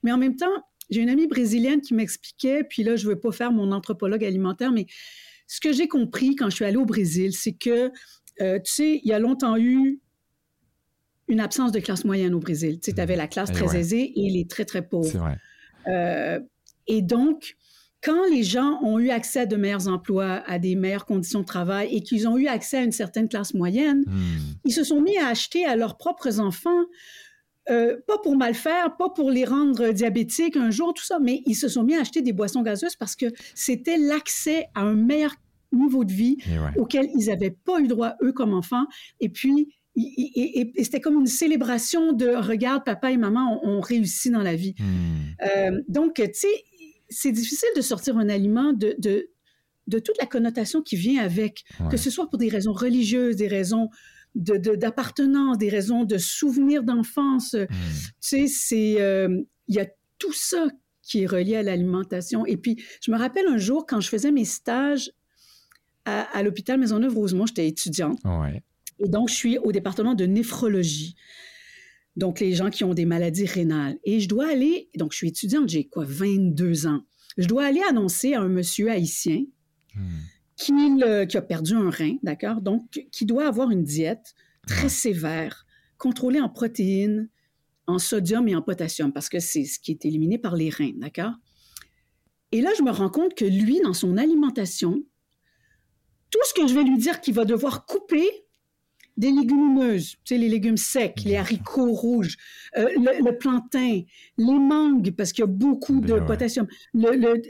mais 0.03 0.11
en 0.11 0.17
même 0.17 0.35
temps, 0.35 0.47
j'ai 0.89 1.01
une 1.01 1.09
amie 1.09 1.27
brésilienne 1.27 1.81
qui 1.81 1.93
m'expliquait, 1.93 2.63
puis 2.63 2.83
là, 2.83 2.95
je 2.95 3.05
ne 3.05 3.13
veux 3.13 3.19
pas 3.19 3.31
faire 3.31 3.51
mon 3.51 3.71
anthropologue 3.71 4.23
alimentaire, 4.23 4.71
mais 4.71 4.87
ce 5.47 5.59
que 5.59 5.71
j'ai 5.71 5.87
compris 5.87 6.35
quand 6.35 6.49
je 6.49 6.55
suis 6.55 6.65
allée 6.65 6.77
au 6.77 6.85
Brésil, 6.85 7.33
c'est 7.33 7.53
que, 7.53 7.91
euh, 8.41 8.59
tu 8.59 8.71
sais, 8.71 9.01
il 9.03 9.07
y 9.07 9.13
a 9.13 9.19
longtemps 9.19 9.57
eu 9.57 9.99
une 11.27 11.39
absence 11.39 11.71
de 11.71 11.79
classe 11.79 12.05
moyenne 12.05 12.33
au 12.33 12.39
Brésil. 12.39 12.79
Tu 12.79 12.91
sais, 12.91 12.99
avais 12.99 13.15
la 13.15 13.27
classe 13.27 13.51
très 13.51 13.77
aisée 13.77 14.11
et 14.15 14.29
les 14.29 14.47
très, 14.47 14.65
très 14.65 14.81
pauvres. 14.81 15.09
C'est 15.09 15.17
vrai. 15.17 15.37
Euh, 15.87 16.39
et 16.87 17.01
donc, 17.01 17.55
quand 18.01 18.29
les 18.29 18.43
gens 18.43 18.79
ont 18.81 18.99
eu 18.99 19.09
accès 19.09 19.41
à 19.41 19.45
de 19.45 19.55
meilleurs 19.55 19.87
emplois, 19.87 20.43
à 20.45 20.59
des 20.59 20.75
meilleures 20.75 21.05
conditions 21.05 21.41
de 21.41 21.45
travail 21.45 21.89
et 21.91 22.01
qu'ils 22.01 22.27
ont 22.27 22.37
eu 22.37 22.47
accès 22.47 22.77
à 22.77 22.83
une 22.83 22.91
certaine 22.91 23.27
classe 23.27 23.53
moyenne, 23.53 24.03
hmm. 24.07 24.55
ils 24.65 24.73
se 24.73 24.83
sont 24.83 25.01
mis 25.01 25.17
à 25.17 25.27
acheter 25.27 25.65
à 25.65 25.75
leurs 25.75 25.97
propres 25.97 26.39
enfants, 26.39 26.85
euh, 27.69 27.97
pas 28.07 28.17
pour 28.19 28.35
mal 28.35 28.55
faire, 28.55 28.95
pas 28.97 29.09
pour 29.09 29.29
les 29.31 29.45
rendre 29.45 29.89
diabétiques 29.91 30.55
un 30.55 30.71
jour, 30.71 30.93
tout 30.93 31.03
ça, 31.03 31.19
mais 31.19 31.41
ils 31.45 31.55
se 31.55 31.67
sont 31.67 31.83
mis 31.83 31.95
à 31.95 32.01
acheter 32.01 32.21
des 32.21 32.33
boissons 32.33 32.61
gazeuses 32.61 32.95
parce 32.95 33.15
que 33.15 33.27
c'était 33.53 33.97
l'accès 33.97 34.67
à 34.75 34.81
un 34.81 34.95
meilleur 34.95 35.35
niveau 35.71 36.03
de 36.03 36.11
vie 36.11 36.37
auquel 36.77 37.09
ils 37.15 37.27
n'avaient 37.27 37.55
pas 37.65 37.79
eu 37.79 37.87
droit, 37.87 38.15
eux, 38.23 38.31
comme 38.31 38.53
enfants. 38.53 38.85
Et 39.19 39.29
puis, 39.29 39.75
et, 39.95 40.71
c'était 40.77 41.01
comme 41.01 41.19
une 41.19 41.27
célébration 41.27 42.13
de 42.13 42.29
regarde, 42.29 42.83
papa 42.85 43.11
et 43.11 43.17
maman 43.17 43.59
ont, 43.63 43.81
réussi 43.81 44.31
dans 44.31 44.41
la 44.41 44.55
vie. 44.55 44.73
Hmm. 44.79 45.45
Euh, 45.45 45.81
donc, 45.87 46.15
tu 46.15 46.29
sais, 46.33 46.63
c'est 47.09 47.31
difficile 47.31 47.69
de 47.75 47.81
sortir 47.81 48.17
un 48.17 48.29
aliment 48.29 48.73
de, 48.73 48.95
de, 48.99 49.99
toute 49.99 50.17
la 50.19 50.25
connotation 50.25 50.81
qui 50.81 50.95
vient 50.95 51.23
avec, 51.23 51.63
que 51.89 51.97
ce 51.97 52.09
soit 52.09 52.29
pour 52.29 52.37
des 52.37 52.49
raisons 52.49 52.73
religieuses, 52.73 53.35
des 53.35 53.47
raisons 53.47 53.89
d'appartenance, 54.35 55.57
des 55.57 55.69
raisons 55.69 56.03
de 56.03 56.17
souvenirs 56.17 56.83
d'enfance. 56.83 57.53
Hmm. 57.53 57.65
Tu 57.67 58.11
sais, 58.19 58.47
c'est... 58.47 59.01
Euh, 59.01 59.41
il 59.67 59.75
y 59.75 59.79
a 59.79 59.87
tout 60.17 60.33
ça 60.33 60.67
qui 61.01 61.23
est 61.23 61.25
relié 61.25 61.55
à 61.55 61.63
l'alimentation. 61.63 62.45
Et 62.45 62.57
puis, 62.57 62.83
je 63.01 63.11
me 63.11 63.17
rappelle 63.17 63.47
un 63.47 63.57
jour, 63.57 63.85
quand 63.87 63.99
je 63.99 64.09
faisais 64.09 64.31
mes 64.31 64.45
stages 64.45 65.11
à, 66.05 66.41
l'hôpital 66.41 66.79
Maisonneuve-Rosemont, 66.79 67.45
j'étais 67.45 67.67
étudiante. 67.67 68.19
Et 68.99 69.07
donc, 69.07 69.29
je 69.29 69.35
suis 69.35 69.57
au 69.59 69.71
département 69.71 70.15
de 70.15 70.25
néphrologie 70.25 71.15
donc 72.15 72.39
les 72.39 72.53
gens 72.53 72.69
qui 72.69 72.83
ont 72.83 72.93
des 72.93 73.05
maladies 73.05 73.45
rénales. 73.45 73.97
Et 74.03 74.19
je 74.19 74.27
dois 74.27 74.49
aller, 74.49 74.89
donc 74.95 75.11
je 75.13 75.17
suis 75.17 75.27
étudiante, 75.29 75.69
j'ai 75.69 75.87
quoi, 75.87 76.05
22 76.05 76.87
ans. 76.87 77.01
Je 77.37 77.47
dois 77.47 77.65
aller 77.65 77.81
annoncer 77.89 78.33
à 78.33 78.41
un 78.41 78.49
monsieur 78.49 78.89
haïtien 78.89 79.45
hmm. 79.95 81.25
qui 81.27 81.37
a 81.37 81.41
perdu 81.41 81.73
un 81.75 81.89
rein, 81.89 82.17
d'accord, 82.23 82.61
donc 82.61 82.83
qui 83.11 83.25
doit 83.25 83.47
avoir 83.47 83.71
une 83.71 83.83
diète 83.83 84.33
très 84.67 84.89
sévère, 84.89 85.65
contrôlée 85.97 86.41
en 86.41 86.49
protéines, 86.49 87.29
en 87.87 87.97
sodium 87.97 88.47
et 88.47 88.55
en 88.55 88.61
potassium, 88.61 89.11
parce 89.11 89.29
que 89.29 89.39
c'est 89.39 89.65
ce 89.65 89.79
qui 89.79 89.91
est 89.91 90.05
éliminé 90.05 90.37
par 90.37 90.55
les 90.55 90.69
reins, 90.69 90.93
d'accord? 90.97 91.33
Et 92.51 92.61
là, 92.61 92.71
je 92.77 92.83
me 92.83 92.91
rends 92.91 93.09
compte 93.09 93.35
que 93.35 93.45
lui, 93.45 93.79
dans 93.81 93.93
son 93.93 94.17
alimentation, 94.17 95.03
tout 96.31 96.39
ce 96.45 96.53
que 96.53 96.67
je 96.67 96.73
vais 96.73 96.83
lui 96.83 96.97
dire 96.97 97.21
qu'il 97.21 97.33
va 97.33 97.45
devoir 97.45 97.85
couper, 97.85 98.27
des 99.19 99.31
légumineuses, 99.31 100.11
tu 100.23 100.33
sais, 100.33 100.37
les 100.37 100.47
légumes 100.47 100.77
secs, 100.77 101.21
les 101.25 101.35
haricots 101.35 101.91
rouges, 101.91 102.37
euh, 102.77 102.87
le, 102.95 103.37
plantain, 103.37 104.01
les 104.37 104.59
mangues, 104.59 105.11
parce 105.11 105.33
qu'il 105.33 105.41
y 105.41 105.43
a 105.43 105.51
beaucoup 105.51 105.99
de 105.99 106.19
potassium. 106.21 106.67
Le, 106.93 107.41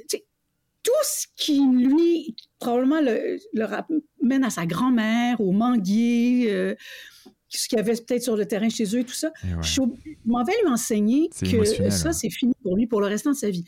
tout 0.81 0.91
ce 1.03 1.27
qui, 1.35 1.59
lui, 1.59 2.35
probablement 2.57 3.01
le, 3.01 3.63
ramène 3.63 4.43
à 4.43 4.49
sa 4.49 4.65
grand-mère, 4.65 5.39
au 5.41 5.51
manguier, 5.51 6.51
euh, 6.51 6.73
ce 7.49 7.69
qu'il 7.69 7.77
y 7.77 7.81
avait 7.81 7.93
peut-être 7.93 8.23
sur 8.23 8.35
le 8.35 8.47
terrain 8.47 8.69
chez 8.69 8.85
eux 8.95 9.01
et 9.01 9.05
tout 9.05 9.13
ça. 9.13 9.31
Je 9.61 9.81
m'en 10.25 10.43
vais 10.43 10.53
lui 10.63 10.71
enseigner 10.71 11.29
que 11.29 11.91
ça, 11.91 12.13
c'est 12.13 12.31
fini 12.31 12.53
pour 12.63 12.75
lui 12.77 12.87
pour 12.87 12.99
le 12.99 13.07
restant 13.07 13.31
de 13.31 13.35
sa 13.35 13.51
vie. 13.51 13.65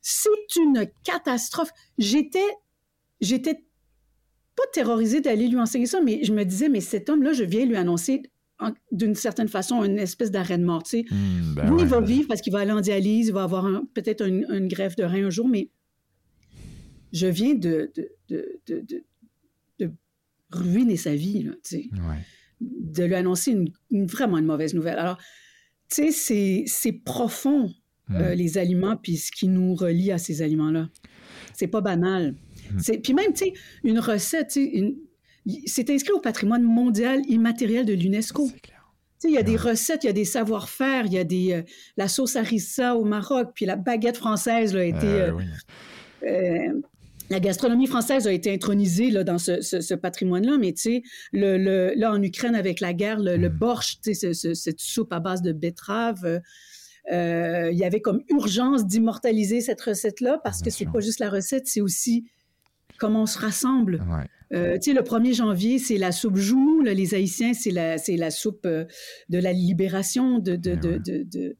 C'est 0.00 0.56
une 0.56 0.88
catastrophe. 1.04 1.70
J'étais, 1.98 2.50
j'étais 3.20 3.64
pas 4.56 4.64
terrorisée 4.72 5.20
d'aller 5.20 5.48
lui 5.48 5.58
enseigner 5.58 5.86
ça, 5.86 6.00
mais 6.00 6.20
je 6.22 6.32
me 6.32 6.44
disais, 6.44 6.68
mais 6.68 6.80
cet 6.80 7.08
homme-là, 7.08 7.32
je 7.32 7.44
viens 7.44 7.66
lui 7.66 7.76
annoncer 7.76 8.22
d'une 8.92 9.14
certaine 9.14 9.48
façon 9.48 9.82
une 9.84 9.98
espèce 9.98 10.30
d'arrêt 10.30 10.58
de 10.58 10.64
mort. 10.64 10.82
Tu 10.84 10.90
sais. 10.90 11.04
Hmm, 11.10 11.54
ben 11.54 11.76
il 11.78 11.86
va 11.86 12.00
vivre 12.00 12.28
parce 12.28 12.40
qu'il 12.40 12.52
va 12.52 12.60
aller 12.60 12.72
en 12.72 12.80
dialyse, 12.80 13.28
il 13.28 13.32
va 13.32 13.42
avoir 13.42 13.68
peut-être 13.94 14.26
une, 14.26 14.68
greffe 14.68 14.96
de 14.96 15.04
rein 15.04 15.26
un 15.26 15.30
jour, 15.30 15.48
mais 15.48 15.70
je 17.12 17.26
viens 17.26 17.54
de, 17.54 17.92
de, 18.28 18.60
de, 19.78 19.90
ruiner 20.50 20.96
sa 20.96 21.14
vie, 21.14 21.44
tu 21.44 21.58
sais. 21.62 21.90
de 22.60 23.04
lui 23.04 23.14
annoncer 23.14 23.56
une, 23.90 24.06
vraiment 24.06 24.38
une 24.38 24.46
mauvaise 24.46 24.72
nouvelle. 24.72 24.98
Alors, 24.98 25.18
tu 25.88 26.12
sais, 26.12 26.64
c'est 26.66 26.92
profond, 26.92 27.72
hmm. 28.08 28.16
euh, 28.16 28.34
les 28.34 28.56
aliments, 28.56 28.96
puis 28.96 29.16
ce 29.16 29.32
qui 29.32 29.48
nous 29.48 29.74
relie 29.74 30.12
à 30.12 30.18
ces 30.18 30.42
aliments-là. 30.42 30.88
C'est 31.54 31.68
pas 31.68 31.80
banal. 31.80 32.34
Hmm. 32.74 33.00
Puis 33.02 33.14
même, 33.14 33.32
tu 33.32 33.46
sais, 33.46 33.52
une 33.84 33.98
recette, 33.98 34.56
une, 34.56 34.96
c'est 35.66 35.90
inscrit 35.90 36.12
au 36.12 36.20
patrimoine 36.20 36.62
mondial 36.62 37.20
immatériel 37.28 37.84
de 37.84 37.92
l'UNESCO. 37.92 38.48
Il 39.24 39.30
y 39.30 39.38
a 39.38 39.42
des 39.42 39.56
recettes, 39.56 40.04
il 40.04 40.08
y 40.08 40.10
a 40.10 40.14
des 40.14 40.26
savoir-faire, 40.26 41.06
il 41.06 41.14
y 41.14 41.18
a 41.18 41.24
des, 41.24 41.52
euh, 41.52 41.62
la 41.96 42.08
sauce 42.08 42.36
harissa 42.36 42.94
au 42.94 43.04
Maroc, 43.04 43.52
puis 43.54 43.64
la 43.64 43.76
baguette 43.76 44.18
française 44.18 44.76
a 44.76 44.84
été... 44.84 45.06
Euh, 45.06 45.32
euh, 46.24 46.80
la 47.30 47.40
gastronomie 47.40 47.86
française 47.86 48.26
a 48.26 48.32
été 48.32 48.52
intronisée 48.52 49.10
là, 49.10 49.24
dans 49.24 49.38
ce, 49.38 49.94
patrimoine-là, 49.94 50.58
mais 50.58 50.74
tu 50.74 50.82
sais, 50.82 51.02
le, 51.32 51.94
là, 51.96 52.12
en 52.12 52.22
Ukraine, 52.22 52.54
avec 52.54 52.80
la 52.80 52.92
guerre, 52.92 53.18
le, 53.18 53.38
mm. 53.38 53.48
borsch, 53.48 53.98
tu 54.02 54.14
sais, 54.14 54.34
cette 54.34 54.80
soupe 54.80 55.10
à 55.10 55.20
base 55.20 55.40
de 55.40 55.52
betterave, 55.52 56.42
il 57.10 57.76
y 57.78 57.84
avait 57.84 58.02
comme 58.02 58.20
urgence 58.28 58.86
d'immortaliser 58.86 59.62
cette 59.62 59.80
recette-là 59.80 60.38
parce 60.44 60.60
que 60.60 60.68
c'est 60.68 60.84
pas 60.84 61.00
juste 61.00 61.18
la 61.18 61.30
recette, 61.30 61.66
c'est 61.66 61.80
aussi 61.80 62.26
comment 62.98 63.22
on 63.22 63.26
se 63.26 63.38
rassemble. 63.38 64.02
Euh, 64.52 64.74
tu 64.74 64.90
sais, 64.90 64.92
le 64.92 65.02
1er 65.02 65.34
janvier, 65.34 65.78
c'est 65.78 65.98
la 65.98 66.12
soupe 66.12 66.36
Joumou. 66.36 66.82
les 66.82 67.14
Haïtiens, 67.14 67.54
c'est 67.54 67.70
la, 67.70 67.96
la 67.96 68.30
soupe 68.30 68.66
euh, 68.66 68.84
de 69.28 69.38
la 69.38 69.52
libération 69.52 70.38
de, 70.38 70.56
de, 70.56 70.74
de, 70.74 70.98
de 70.98 71.56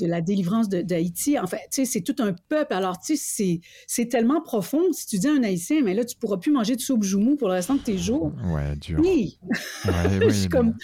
la 0.00 0.20
délivrance 0.20 0.68
d'Haïti. 0.68 1.38
En 1.38 1.46
fait, 1.46 1.58
tu 1.70 1.84
sais, 1.84 1.84
c'est 1.84 2.00
tout 2.00 2.16
un 2.22 2.34
peuple. 2.48 2.72
Alors, 2.74 2.98
tu 3.00 3.16
sais, 3.16 3.60
c'est 3.86 4.06
tellement 4.06 4.40
profond. 4.42 4.92
Si 4.92 5.06
tu 5.06 5.18
dis 5.18 5.28
à 5.28 5.32
un 5.32 5.42
Haïtien, 5.42 5.82
mais 5.82 5.94
là, 5.94 6.04
tu 6.04 6.16
pourras 6.16 6.36
plus 6.36 6.52
manger 6.52 6.76
de 6.76 6.80
soupe 6.80 7.02
joumou 7.02 7.36
pour 7.36 7.48
le 7.48 7.54
restant 7.54 7.74
de 7.74 7.80
tes 7.80 7.98
jours. 7.98 8.32
Ouais, 8.44 8.76
dur. 8.76 9.00
Oui. 9.02 9.38
oui, 10.20 10.48
comme... 10.50 10.74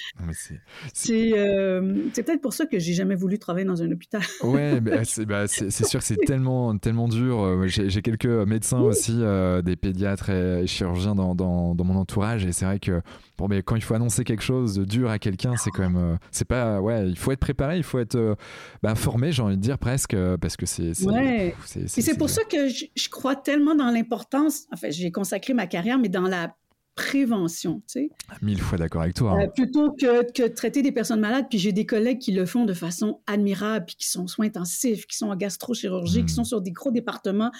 Euh, 1.10 2.04
c'est 2.12 2.22
peut-être 2.22 2.40
pour 2.40 2.52
ça 2.54 2.66
que 2.66 2.78
j'ai 2.78 2.92
jamais 2.92 3.14
voulu 3.14 3.38
travailler 3.38 3.66
dans 3.66 3.82
un 3.82 3.90
hôpital. 3.90 4.22
ouais, 4.42 4.80
bah, 5.26 5.46
c'est 5.46 5.84
sûr 5.84 6.00
que 6.00 6.06
c'est 6.06 6.18
tellement, 6.26 6.76
tellement 6.78 7.08
dur. 7.08 7.40
Euh, 7.42 7.66
j'ai 7.66 8.02
quelques 8.02 8.26
médecins 8.26 8.80
aussi, 8.80 9.16
euh, 9.18 9.62
des 9.62 9.76
pédiatres 9.76 10.30
et 10.30 10.66
chirurgiens 10.66 11.14
dans, 11.14 11.34
dans, 11.34 11.74
dans 11.74 11.84
mon 11.84 11.96
entourage. 11.96 12.46
Et 12.46 12.52
c'est 12.52 12.64
vrai 12.64 12.78
que 12.78 13.02
bon, 13.42 13.48
mais 13.48 13.62
quand 13.62 13.76
il 13.76 13.82
faut 13.82 13.94
annoncer 13.94 14.24
quelque 14.24 14.42
chose 14.42 14.74
de 14.74 14.84
dur 14.84 15.10
à 15.10 15.18
quelqu'un, 15.18 15.56
c'est 15.56 15.70
quand 15.70 15.88
même. 15.88 16.18
c'est 16.30 16.46
pas. 16.46 16.80
Ouais, 16.80 17.08
il 17.08 17.18
faut 17.18 17.32
être 17.32 17.40
préparé, 17.40 17.76
il 17.76 17.82
faut 17.82 17.98
être 17.98 18.36
bah, 18.82 18.94
formé, 18.94 19.32
j'ai 19.32 19.42
envie 19.42 19.56
de 19.56 19.62
dire 19.62 19.78
presque, 19.78 20.16
parce 20.40 20.56
que 20.56 20.66
c'est. 20.66 21.04
Ouais. 21.04 21.54
Et 21.76 21.88
c'est 21.88 22.16
pour 22.16 22.30
ça 22.30 22.44
que 22.44 22.68
je, 22.68 22.86
je 22.94 23.08
crois 23.08 23.36
tellement 23.36 23.74
dans 23.74 23.90
l'importance. 23.90 24.66
Enfin, 24.72 24.88
j'ai 24.90 25.10
consacré 25.10 25.54
ma 25.54 25.66
carrière, 25.66 25.98
mais 25.98 26.08
dans 26.08 26.28
la 26.28 26.54
prévention, 26.94 27.82
tu 27.86 28.00
sais. 28.00 28.10
Mille 28.42 28.60
fois 28.60 28.76
d'accord 28.76 29.02
avec 29.02 29.14
toi. 29.14 29.32
Hein. 29.32 29.44
Euh, 29.44 29.48
plutôt 29.48 29.92
que, 29.92 30.30
que 30.30 30.46
traiter 30.46 30.82
des 30.82 30.92
personnes 30.92 31.20
malades, 31.20 31.46
puis 31.48 31.58
j'ai 31.58 31.72
des 31.72 31.86
collègues 31.86 32.18
qui 32.18 32.32
le 32.32 32.44
font 32.44 32.66
de 32.66 32.74
façon 32.74 33.20
admirable, 33.26 33.86
puis 33.86 33.96
qui 33.96 34.08
sont 34.08 34.26
soins 34.26 34.46
intensifs, 34.46 35.06
qui 35.06 35.16
sont 35.16 35.28
en 35.28 35.36
gastrochirurgie, 35.36 36.24
qui 36.24 36.32
hmm. 36.32 36.36
sont 36.36 36.44
sur 36.44 36.60
des 36.60 36.70
gros 36.70 36.90
départements 36.90 37.50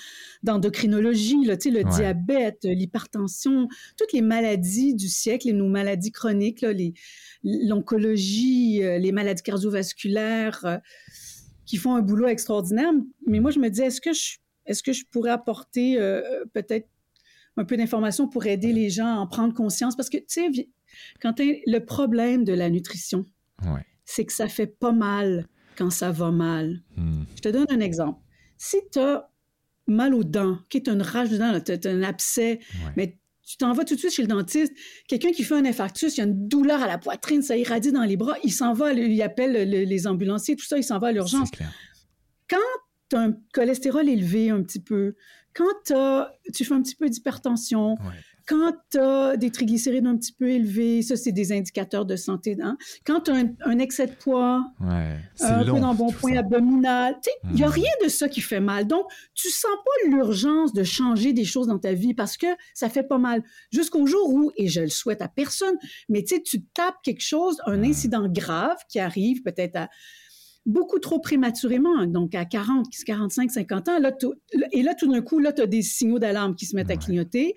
d'endocrinologie, 0.43 1.41
tu 1.45 1.57
sais, 1.61 1.71
le 1.71 1.83
diabète, 1.85 2.59
l'hypertension, 2.65 3.69
toutes 3.97 4.13
les 4.13 4.23
maladies 4.23 4.95
du 4.95 5.09
siècle, 5.09 5.49
et 5.49 5.53
nos 5.53 5.69
maladies 5.69 6.13
chroniques, 6.13 6.65
l'oncologie, 7.43 8.85
euh, 8.85 8.99
les 8.99 9.13
maladies 9.13 9.43
cardiovasculaires, 9.43 10.65
euh, 10.67 10.77
qui 11.65 11.79
font 11.79 11.95
un 11.95 12.03
boulot 12.03 12.27
extraordinaire. 12.27 12.91
Mais 13.27 13.41
moi, 13.41 13.51
je 13.51 13.61
me 13.61 13.71
dis, 13.71 13.81
est-ce 13.81 14.03
que 14.03 14.13
je, 14.13 14.37
est-ce 14.67 14.83
que 14.83 14.93
je 14.93 15.05
pourrais 15.11 15.31
apporter 15.31 15.97
peut-être 16.53 16.87
un 17.57 17.65
peu 17.65 17.77
d'informations 17.77 18.29
pour 18.29 18.47
aider 18.47 18.73
les 18.73 18.91
gens 18.91 19.07
à 19.07 19.19
en 19.19 19.27
prendre 19.27 19.55
conscience. 19.55 19.97
Parce 19.97 20.09
que, 20.09 20.19
tu 20.19 20.25
sais, 20.29 20.51
le 21.67 21.79
problème 21.81 22.45
de 22.45 22.53
la 22.53 22.71
nutrition, 22.71 23.27
c'est 24.05 24.25
que 24.25 24.33
ça 24.33 24.49
fait 24.49 24.67
pas 24.67 24.93
mal 24.93 25.47
quand 25.77 25.91
ça 25.91 26.11
va 26.11 26.31
mal. 26.31 26.83
Hmm. 26.97 27.25
Je 27.37 27.41
te 27.41 27.49
donne 27.49 27.67
un 27.71 27.81
exemple. 27.81 28.21
Si 28.59 28.77
tu 28.93 28.99
as 28.99 29.29
mal 29.87 30.15
aux 30.15 30.25
dents, 30.25 30.59
qui 30.69 30.77
est 30.77 30.89
une 30.89 31.03
rage 31.03 31.31
de 31.31 31.39
dents, 31.39 31.59
tu 31.61 31.73
as 31.73 31.91
un 31.91 32.03
abcès, 32.03 32.61
mais 32.97 33.19
tu 33.45 33.57
t'en 33.57 33.73
vas 33.73 33.85
tout 33.85 33.95
de 33.95 33.99
suite 33.99 34.13
chez 34.13 34.23
le 34.23 34.29
dentiste. 34.29 34.73
Quelqu'un 35.09 35.33
qui 35.33 35.43
fait 35.43 35.55
un 35.55 35.65
infarctus, 35.65 36.17
il 36.17 36.19
y 36.19 36.21
a 36.23 36.27
une 36.27 36.47
douleur 36.47 36.81
à 36.83 36.87
la 36.87 36.99
poitrine, 36.99 37.43
ça 37.43 37.57
irradie 37.57 37.91
dans 37.91 38.05
les 38.05 38.17
bras, 38.17 38.37
il 38.45 38.53
s'en 38.53 38.73
va, 38.73 38.93
il 38.93 39.21
appelle 39.23 39.69
les 39.69 40.07
ambulanciers, 40.07 40.57
tout 40.57 40.65
ça, 40.65 40.79
il 40.79 40.85
s'en 40.85 40.99
va 40.99 41.09
à 41.09 41.13
l'urgence. 41.13 41.51
Quand 42.49 42.57
tu 43.09 43.17
as 43.17 43.21
un 43.21 43.37
cholestérol 43.53 44.09
élevé 44.09 44.51
un 44.51 44.63
petit 44.63 44.81
peu, 44.81 45.17
quand 45.55 45.95
tu 46.53 46.65
fais 46.65 46.75
un 46.75 46.83
petit 46.83 46.97
peu 46.97 47.09
d'hypertension, 47.09 47.97
quand 48.47 48.73
tu 48.91 48.99
as 48.99 49.37
des 49.37 49.51
triglycérides 49.51 50.07
un 50.07 50.17
petit 50.17 50.33
peu 50.33 50.49
élevés, 50.49 51.03
ça, 51.03 51.17
c'est 51.17 51.33
des 51.33 51.53
indicateurs 51.53 52.05
de 52.05 52.17
santé. 52.17 52.57
Hein? 52.61 52.77
Quand 53.07 53.23
tu 53.23 53.31
as 53.31 53.45
un, 53.65 53.79
excès 53.79 54.07
de 54.07 54.13
poids, 54.13 54.65
un 54.81 55.65
peu 55.65 55.81
dans 55.81 55.95
bon 55.95 56.11
point 56.13 56.37
abdominal, 56.37 57.17
il 57.45 57.57
n'y 57.57 57.63
a 57.63 57.69
hmm. 57.69 57.71
rien 57.71 57.91
de 58.05 58.09
ça 58.09 58.29
qui 58.29 58.41
fait 58.41 58.61
mal. 58.61 58.87
Donc, 58.87 59.07
tu 59.35 59.49
sens 59.49 59.71
pas 59.85 60.11
l'urgence 60.11 60.73
de 60.73 60.83
changer 60.83 61.33
des 61.33 61.45
choses 61.45 61.69
dans 61.69 61.79
ta 61.79 61.93
vie 61.93 62.15
parce 62.15 62.37
que 62.37 62.47
ça 62.75 62.89
fait 62.89 63.03
pas 63.03 63.19
mal. 63.19 63.43
Jusqu'au 63.71 64.07
jour 64.07 64.29
où, 64.33 64.51
et 64.57 64.69
je 64.69 64.81
le 64.81 64.89
souhaite 64.89 65.23
à 65.23 65.29
personne, 65.29 65.77
mais 66.09 66.25
tu 66.25 66.63
tapes 66.75 66.97
quelque 67.03 67.23
chose, 67.23 67.59
un 67.67 67.83
incident 67.83 68.29
grave 68.29 68.79
qui 68.89 68.99
arrive 68.99 69.43
peut-être 69.43 69.77
à 69.77 69.89
beaucoup 70.67 70.99
trop 70.99 71.19
prématurément, 71.19 72.07
donc 72.07 72.35
à 72.35 72.45
40, 72.45 72.87
45, 73.05 73.51
50 73.51 73.89
ans. 73.89 73.99
Là, 73.99 74.13
et 74.73 74.83
là, 74.83 74.95
tout 74.95 75.11
d'un 75.11 75.21
coup, 75.21 75.39
là, 75.39 75.53
tu 75.53 75.63
as 75.63 75.67
des 75.67 75.83
signaux 75.83 76.19
d'alarme 76.19 76.55
qui 76.55 76.67
se 76.67 76.77
mettent 76.77 76.91
à 76.91 76.97
clignoter. 76.97 77.55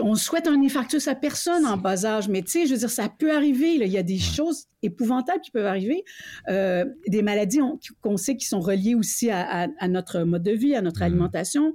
On 0.00 0.14
souhaite 0.14 0.46
un 0.46 0.62
infarctus 0.62 1.08
à 1.08 1.16
personne 1.16 1.66
en 1.66 1.76
bas 1.76 2.06
âge, 2.06 2.28
mais 2.28 2.42
tu 2.42 2.52
sais, 2.52 2.66
je 2.66 2.72
veux 2.72 2.78
dire, 2.78 2.90
ça 2.90 3.08
peut 3.08 3.34
arriver. 3.34 3.74
Il 3.74 3.86
y 3.88 3.98
a 3.98 4.02
des 4.02 4.18
choses 4.18 4.66
épouvantables 4.82 5.40
qui 5.40 5.50
peuvent 5.50 5.66
arriver. 5.66 6.04
Euh, 6.48 6.84
des 7.08 7.22
maladies 7.22 7.58
qu'on 8.00 8.16
sait 8.16 8.36
qui 8.36 8.46
sont 8.46 8.60
reliées 8.60 8.94
aussi 8.94 9.28
à, 9.30 9.68
notre 9.88 10.20
mode 10.20 10.44
de 10.44 10.52
vie, 10.52 10.76
à 10.76 10.82
notre 10.82 11.02
alimentation, 11.02 11.74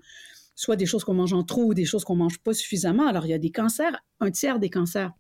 soit 0.56 0.78
des 0.78 0.86
choses 0.86 1.04
qu'on 1.04 1.14
mange 1.14 1.34
en 1.34 1.44
trop 1.44 1.66
ou 1.66 1.74
des 1.74 1.86
choses 1.86 2.06
qu'on 2.06 2.16
mange 2.16 2.40
pas 2.40 2.54
suffisamment. 2.54 3.08
Alors, 3.08 3.26
il 3.26 3.30
y 3.30 3.34
a 3.34 3.40
des 3.40 3.52
cancers, 3.52 4.02
un 4.22 4.32
tiers 4.32 4.58
des 4.58 4.70
cancers 4.70 5.12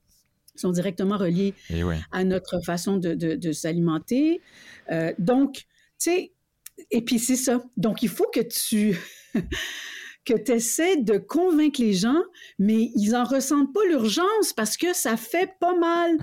sont 0.55 0.71
directement 0.71 1.17
reliés 1.17 1.53
eh 1.69 1.81
à 2.11 2.23
notre 2.23 2.59
façon 2.61 2.97
de, 2.97 3.51
s'alimenter. 3.51 4.41
Euh, 4.91 5.13
donc, 5.19 5.53
tu 5.53 5.63
sais, 5.97 6.31
et 6.91 7.01
puis 7.01 7.19
c'est 7.19 7.35
ça. 7.35 7.63
Donc, 7.77 8.03
il 8.03 8.09
faut 8.09 8.29
que 8.33 8.41
tu 8.41 8.97
que 10.25 10.33
tu 10.33 10.53
essaies 10.53 10.97
de 10.97 11.17
convaincre 11.17 11.81
les 11.81 11.93
gens, 11.93 12.21
mais 12.57 12.91
ils 12.95 13.11
n'en 13.11 13.23
ressentent 13.23 13.73
pas 13.73 13.81
l'urgence 13.87 14.53
parce 14.55 14.75
que 14.75 14.93
ça 14.93 15.17
fait 15.17 15.51
pas 15.59 15.77
mal. 15.77 16.17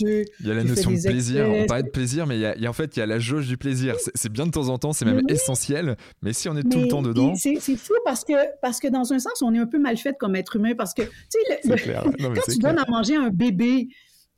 il 0.00 0.26
y 0.46 0.50
a 0.50 0.54
la 0.54 0.64
notion 0.64 0.90
de 0.90 1.00
plaisir. 1.00 1.48
On 1.48 1.66
parle 1.66 1.84
de 1.84 1.90
plaisir, 1.90 2.26
mais 2.26 2.36
il 2.36 2.62
y, 2.62 2.66
a, 2.66 2.70
en 2.70 2.72
fait, 2.72 2.96
il 2.96 3.00
y 3.00 3.02
a 3.02 3.06
la 3.06 3.18
jauge 3.18 3.48
du 3.48 3.56
plaisir. 3.56 3.96
C'est 4.14 4.30
bien 4.30 4.46
de 4.46 4.50
temps 4.50 4.68
en 4.68 4.78
temps, 4.78 4.92
c'est 4.92 5.04
même 5.04 5.22
essentiel, 5.28 5.96
mais 6.22 6.32
si 6.32 6.48
on 6.48 6.56
est 6.56 6.68
tout 6.68 6.80
le 6.80 6.88
temps 6.88 7.02
dedans. 7.02 7.34
C'est 7.34 7.76
fou 7.76 7.94
parce 8.04 8.24
que, 8.24 8.34
parce 8.60 8.78
que 8.80 8.88
dans 8.88 9.12
un 9.12 9.18
sens, 9.18 9.42
on 9.42 9.54
est 9.54 9.58
un 9.58 9.66
peu 9.66 9.78
mal 9.78 9.96
fait 9.96 10.16
comme 10.18 10.36
être 10.36 10.56
humain 10.56 10.74
parce 10.76 10.94
que, 10.94 11.02
tu 11.02 11.10
sais, 11.28 11.64
quand 12.18 12.52
tu 12.52 12.58
donnes 12.58 12.78
à 12.78 12.88
manger 12.88 13.16
un 13.16 13.30
bébé, 13.30 13.88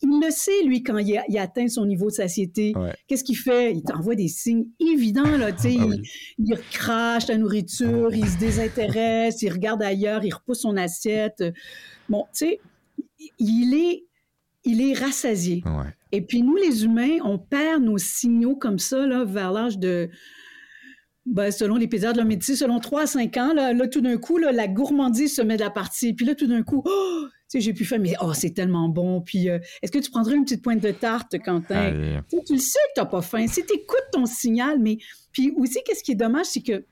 il 0.02 0.20
le 0.22 0.30
sait, 0.30 0.62
lui, 0.64 0.82
quand 0.82 0.98
il, 0.98 1.38
atteint 1.38 1.68
son 1.68 1.86
niveau 1.86 2.06
de 2.06 2.12
satiété. 2.12 2.74
Qu'est-ce 3.06 3.24
qu'il 3.24 3.36
fait? 3.36 3.72
Il 3.72 3.82
t'envoie 3.82 4.14
des 4.14 4.28
signes 4.28 4.66
évidents, 4.78 5.36
là, 5.36 5.52
tu 5.52 5.62
sais. 5.62 5.76
Ah 5.80 5.86
il, 6.38 6.58
crache 6.70 7.28
la 7.28 7.38
nourriture, 7.38 8.14
il 8.14 8.26
se 8.26 8.38
désintéresse, 8.38 9.42
il 9.42 9.52
regarde 9.52 9.82
ailleurs, 9.82 10.24
il 10.24 10.34
repousse 10.34 10.60
son 10.60 10.76
assiette. 10.76 11.42
Bon, 12.08 12.24
tu 12.32 12.46
sais, 12.46 12.60
il 13.38 13.74
est, 13.74 14.04
il 14.64 14.82
est 14.82 14.94
rassasié. 14.94 15.62
Et 16.12 16.20
puis, 16.20 16.42
nous, 16.42 16.56
les 16.56 16.84
humains, 16.84 17.18
on 17.24 17.38
perd 17.38 17.82
nos 17.82 17.98
signaux 17.98 18.56
comme 18.56 18.78
ça, 18.78 19.06
là, 19.06 19.24
vers 19.24 19.52
l'âge 19.52 19.78
de... 19.78 20.10
Ben, 21.26 21.50
selon 21.50 21.74
les 21.74 21.88
pédiatres 21.88 22.14
de 22.14 22.18
la 22.18 22.24
médecine, 22.24 22.54
selon 22.54 22.78
3 22.78 23.02
à 23.02 23.06
5 23.06 23.36
ans, 23.36 23.52
là, 23.52 23.88
tout 23.88 24.00
d'un 24.00 24.16
coup, 24.16 24.38
la 24.38 24.68
gourmandise 24.68 25.34
se 25.34 25.42
met 25.42 25.56
de 25.56 25.62
la 25.62 25.70
partie. 25.70 26.14
Puis 26.14 26.24
là, 26.24 26.36
tout 26.36 26.46
d'un 26.46 26.62
coup, 26.62 26.82
oh, 26.84 27.24
tu 27.24 27.30
sais, 27.48 27.60
j'ai 27.60 27.72
pu 27.72 27.84
faire, 27.84 27.98
mais 27.98 28.14
oh, 28.22 28.32
c'est 28.32 28.50
tellement 28.50 28.88
bon. 28.88 29.20
Puis, 29.20 29.50
euh, 29.50 29.58
est-ce 29.82 29.90
que 29.90 29.98
tu 29.98 30.10
prendrais 30.10 30.36
une 30.36 30.44
petite 30.44 30.62
pointe 30.62 30.80
de 30.80 30.92
tarte, 30.92 31.36
Quentin? 31.44 32.22
Tu, 32.30 32.36
le 32.54 32.58
sais 32.58 32.78
que 32.78 32.94
tu 32.94 33.00
n'as 33.00 33.06
pas 33.06 33.22
faim. 33.22 33.44
Si 33.48 33.66
tu 33.66 33.74
écoutes 33.74 34.06
ton 34.12 34.24
signal, 34.26 34.78
mais. 34.78 34.98
Puis 35.32 35.52
aussi, 35.56 35.80
qu'est-ce 35.84 36.04
qui 36.04 36.12
est 36.12 36.16
dommage, 36.16 36.46
c'est 36.46 36.62
que 36.62 36.84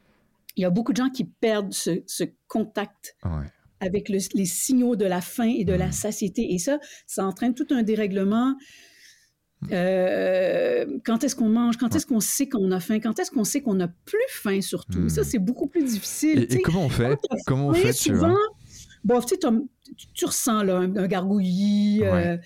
il 0.57 0.63
y 0.63 0.65
a 0.65 0.71
beaucoup 0.71 0.93
de 0.93 0.99
gens 0.99 1.11
qui 1.11 1.25
perdent 1.25 1.73
ce, 1.73 2.01
contact 2.49 3.17
avec 3.81 4.09
les 4.09 4.47
signaux 4.47 4.97
de 4.97 5.05
la 5.05 5.21
faim 5.21 5.53
et 5.57 5.65
de 5.65 5.73
la 5.73 5.89
mmh. 5.89 5.93
satiété. 5.93 6.55
Et 6.55 6.59
ça, 6.59 6.79
ça 7.07 7.25
entraîne 7.25 7.55
tout 7.55 7.67
un 7.71 7.83
dérèglement. 7.83 8.57
Euh, 9.73 10.99
quand 11.05 11.25
est-ce 11.25 11.37
qu'on 11.37 11.49
mange? 11.49 11.77
Quand 11.77 11.95
est-ce 11.95 12.07
qu'on 12.07 12.21
sait 12.21 12.49
qu'on 12.49 12.71
a 12.71 12.81
faim? 12.81 13.01
Quand 13.01 13.19
est-ce 13.19 13.31
qu'on 13.31 13.45
sait 13.45 13.63
qu'on 13.63 13.75
n'a 13.75 13.89
plus 13.89 14.19
faim, 14.29 14.61
surtout? 14.61 15.09
Ça, 15.09 15.23
mmh. 15.23 15.25
c'est 15.25 15.39
beaucoup 15.39 15.67
plus 15.67 15.85
difficile. 15.85 16.47
Et, 16.51 16.61
comment 16.63 16.85
on 16.85 16.89
fait? 16.89 17.19
Comment 17.47 17.69
on 17.69 17.75
fait, 17.75 17.93
souvent, 17.93 18.37
bon, 19.05 19.21
tu, 19.21 19.37
tu 20.13 20.25
ressens 20.25 20.63
là, 20.63 20.77
un, 20.77 21.07
gargouillis, 21.07 22.03
euh, 22.03 22.37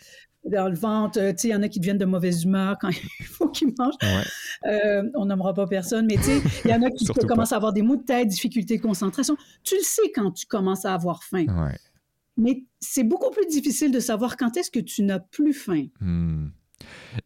dans 0.44 0.68
le 0.68 0.74
ventre. 0.74 1.18
Euh, 1.20 1.32
il 1.42 1.50
y 1.50 1.54
en 1.54 1.62
a 1.62 1.68
qui 1.68 1.78
deviennent 1.80 1.98
de 1.98 2.04
mauvaise 2.04 2.44
humeur 2.44 2.76
quand 2.80 2.90
il 2.90 3.24
faut 3.26 3.48
qu'ils 3.48 3.74
mangent. 3.78 3.94
Euh, 4.66 5.02
on 5.14 5.26
n'aimera 5.26 5.54
pas 5.54 5.66
personne, 5.66 6.06
mais 6.06 6.16
il 6.64 6.70
y 6.70 6.74
en 6.74 6.82
a 6.82 6.90
qui 6.90 7.06
commencent 7.26 7.52
à 7.52 7.56
avoir 7.56 7.72
des 7.72 7.82
maux 7.82 7.96
de 7.96 8.04
tête, 8.04 8.28
difficultés 8.28 8.76
de 8.76 8.82
concentration. 8.82 9.36
Tu 9.62 9.76
le 9.76 9.82
sais 9.82 10.10
quand 10.14 10.32
tu 10.32 10.46
commences 10.46 10.84
à 10.84 10.94
avoir 10.94 11.22
faim. 11.22 11.46
Mais 12.36 12.62
c'est 12.78 13.02
beaucoup 13.02 13.30
plus 13.30 13.46
difficile 13.46 13.90
de 13.90 13.98
savoir 13.98 14.36
quand 14.36 14.56
est-ce 14.56 14.70
que 14.70 14.78
tu 14.78 15.02
n'as 15.02 15.18
plus 15.18 15.52
faim. 15.52 15.86
Hmm. 16.00 16.48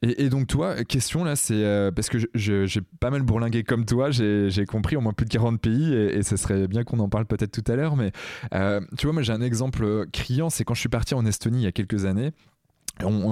Et, 0.02 0.28
donc 0.28 0.46
toi, 0.46 0.84
question 0.84 1.24
là, 1.24 1.36
c'est 1.36 1.64
euh, 1.64 1.90
parce 1.90 2.08
que 2.08 2.18
j'ai 2.34 2.80
pas 3.00 3.10
mal 3.10 3.22
bourlingué 3.22 3.64
comme 3.64 3.84
toi, 3.84 4.10
j'ai 4.10 4.66
compris 4.66 4.96
au 4.96 5.00
moins 5.00 5.12
plus 5.12 5.26
de 5.26 5.30
40 5.30 5.60
pays 5.60 5.92
et, 5.94 6.22
ce 6.22 6.36
serait 6.36 6.68
bien 6.68 6.84
qu'on 6.84 6.98
en 7.00 7.08
parle 7.08 7.26
peut-être 7.26 7.52
tout 7.52 7.70
à 7.70 7.76
l'heure, 7.76 7.96
mais 7.96 8.12
tu 8.98 9.06
vois, 9.06 9.12
moi 9.12 9.22
j'ai 9.22 9.32
un 9.32 9.42
exemple 9.42 10.06
criant, 10.12 10.50
c'est 10.50 10.64
quand 10.64 10.74
je 10.74 10.80
suis 10.80 10.88
parti 10.88 11.14
en 11.14 11.26
Estonie 11.26 11.60
il 11.60 11.64
y 11.64 11.66
a 11.66 11.72
quelques 11.72 12.04
années, 12.04 12.32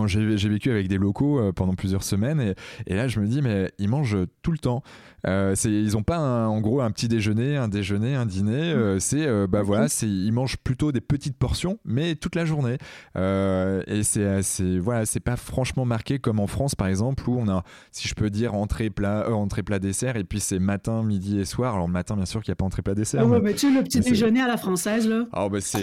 j'ai 0.07 0.49
vécu 0.49 0.71
avec 0.71 0.89
des 0.89 0.99
locaux 0.99 1.39
euh, 1.39 1.53
pendant 1.53 1.75
plusieurs 1.75 2.03
semaines 2.03 2.41
et, 2.41 2.55
et, 2.87 2.95
là 2.95 3.09
je 3.09 3.21
me 3.21 3.27
dis 3.27 3.43
mais 3.43 3.71
ils 3.79 3.89
mangent 3.89 4.19
tout 4.43 4.53
le 4.53 4.59
temps 4.59 4.83
euh, 5.27 5.55
ils 5.65 5.93
n'ont 5.93 6.03
pas 6.03 6.19
en 6.19 6.61
gros 6.61 6.81
un 6.81 6.91
petit 6.91 7.09
déjeuner, 7.09 7.57
un 7.57 7.69
déjeuner, 7.69 8.15
un 8.15 8.27
dîner. 8.27 8.75
Mm. 8.75 8.79
Euh, 8.79 8.99
c'est 8.99 9.27
euh, 9.27 9.47
bah 9.47 9.63
voilà, 9.63 9.89
c'est 9.89 10.09
ils 10.09 10.33
mangent 10.33 10.57
plutôt 10.57 10.93
des 10.93 11.01
petites 11.01 11.37
portions, 11.37 11.79
mais 11.85 12.15
toute 12.15 12.35
la 12.35 12.45
journée. 12.45 12.79
et 13.17 14.03
c'est 14.03 14.43
c'est 14.43 14.79
voilà, 14.79 15.07
c'est 15.07 15.21
pas 15.21 15.37
franchement 15.37 15.85
marqué 15.85 16.19
comme 16.19 16.41
en 16.41 16.47
France 16.47 16.75
par 16.75 16.89
exemple 16.89 17.29
où 17.29 17.39
on 17.39 17.49
a, 17.49 17.65
si 17.93 18.09
je 18.09 18.15
peux 18.15 18.31
dire, 18.31 18.55
entrée 18.55 18.91
plat, 18.91 19.31
entrée 19.31 19.63
plat 19.63 19.79
dessert 19.79 20.17
et 20.17 20.25
puis 20.25 20.41
c'est 20.41 20.59
matin, 20.59 21.03
midi 21.03 21.39
et 21.39 21.45
soir. 21.45 21.75
Alors 21.75 21.89
matin 21.89 22.17
bien 22.17 22.27
sûr 22.27 22.43
qu'il 22.43 22.51
n'y 22.51 22.55
a 22.55 22.57
pas 22.57 22.65
entrée 22.65 22.83
plat 22.83 22.95
dessert. 22.95 23.23
Ah 23.25 23.27
ouais, 23.27 23.41
mais, 23.41 23.53
tu 23.53 23.59
sais 23.59 23.71
le 23.71 23.83
petit 23.83 24.01
déjeuner 24.01 24.41
à 24.41 24.49
la 24.49 24.57
française 24.57 25.09
là. 25.09 25.25
Ah 25.33 25.49
bah 25.49 25.59
c'est. 25.61 25.83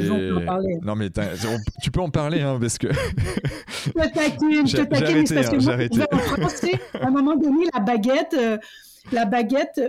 Non 0.84 0.96
mais 0.96 1.10
tu 1.82 1.92
peux 1.92 2.02
en 2.02 2.10
parler 2.10 2.42
hein, 2.42 2.58
parce 2.60 2.78
que. 2.78 2.88
je 3.68 3.92
te 3.92 4.14
taquine, 4.14 4.68
je 4.68 4.78
te 4.78 4.82
taquine 4.84 5.28
parce 5.34 5.50
que 5.50 5.64
moi, 5.64 6.08
en 6.12 6.18
France, 6.18 6.66
à 6.94 7.08
un 7.08 7.12
moment 7.12 7.36
donné 7.36 7.68
la 7.74 7.80
baguette 7.80 8.36
la 9.12 9.26
baguette. 9.26 9.82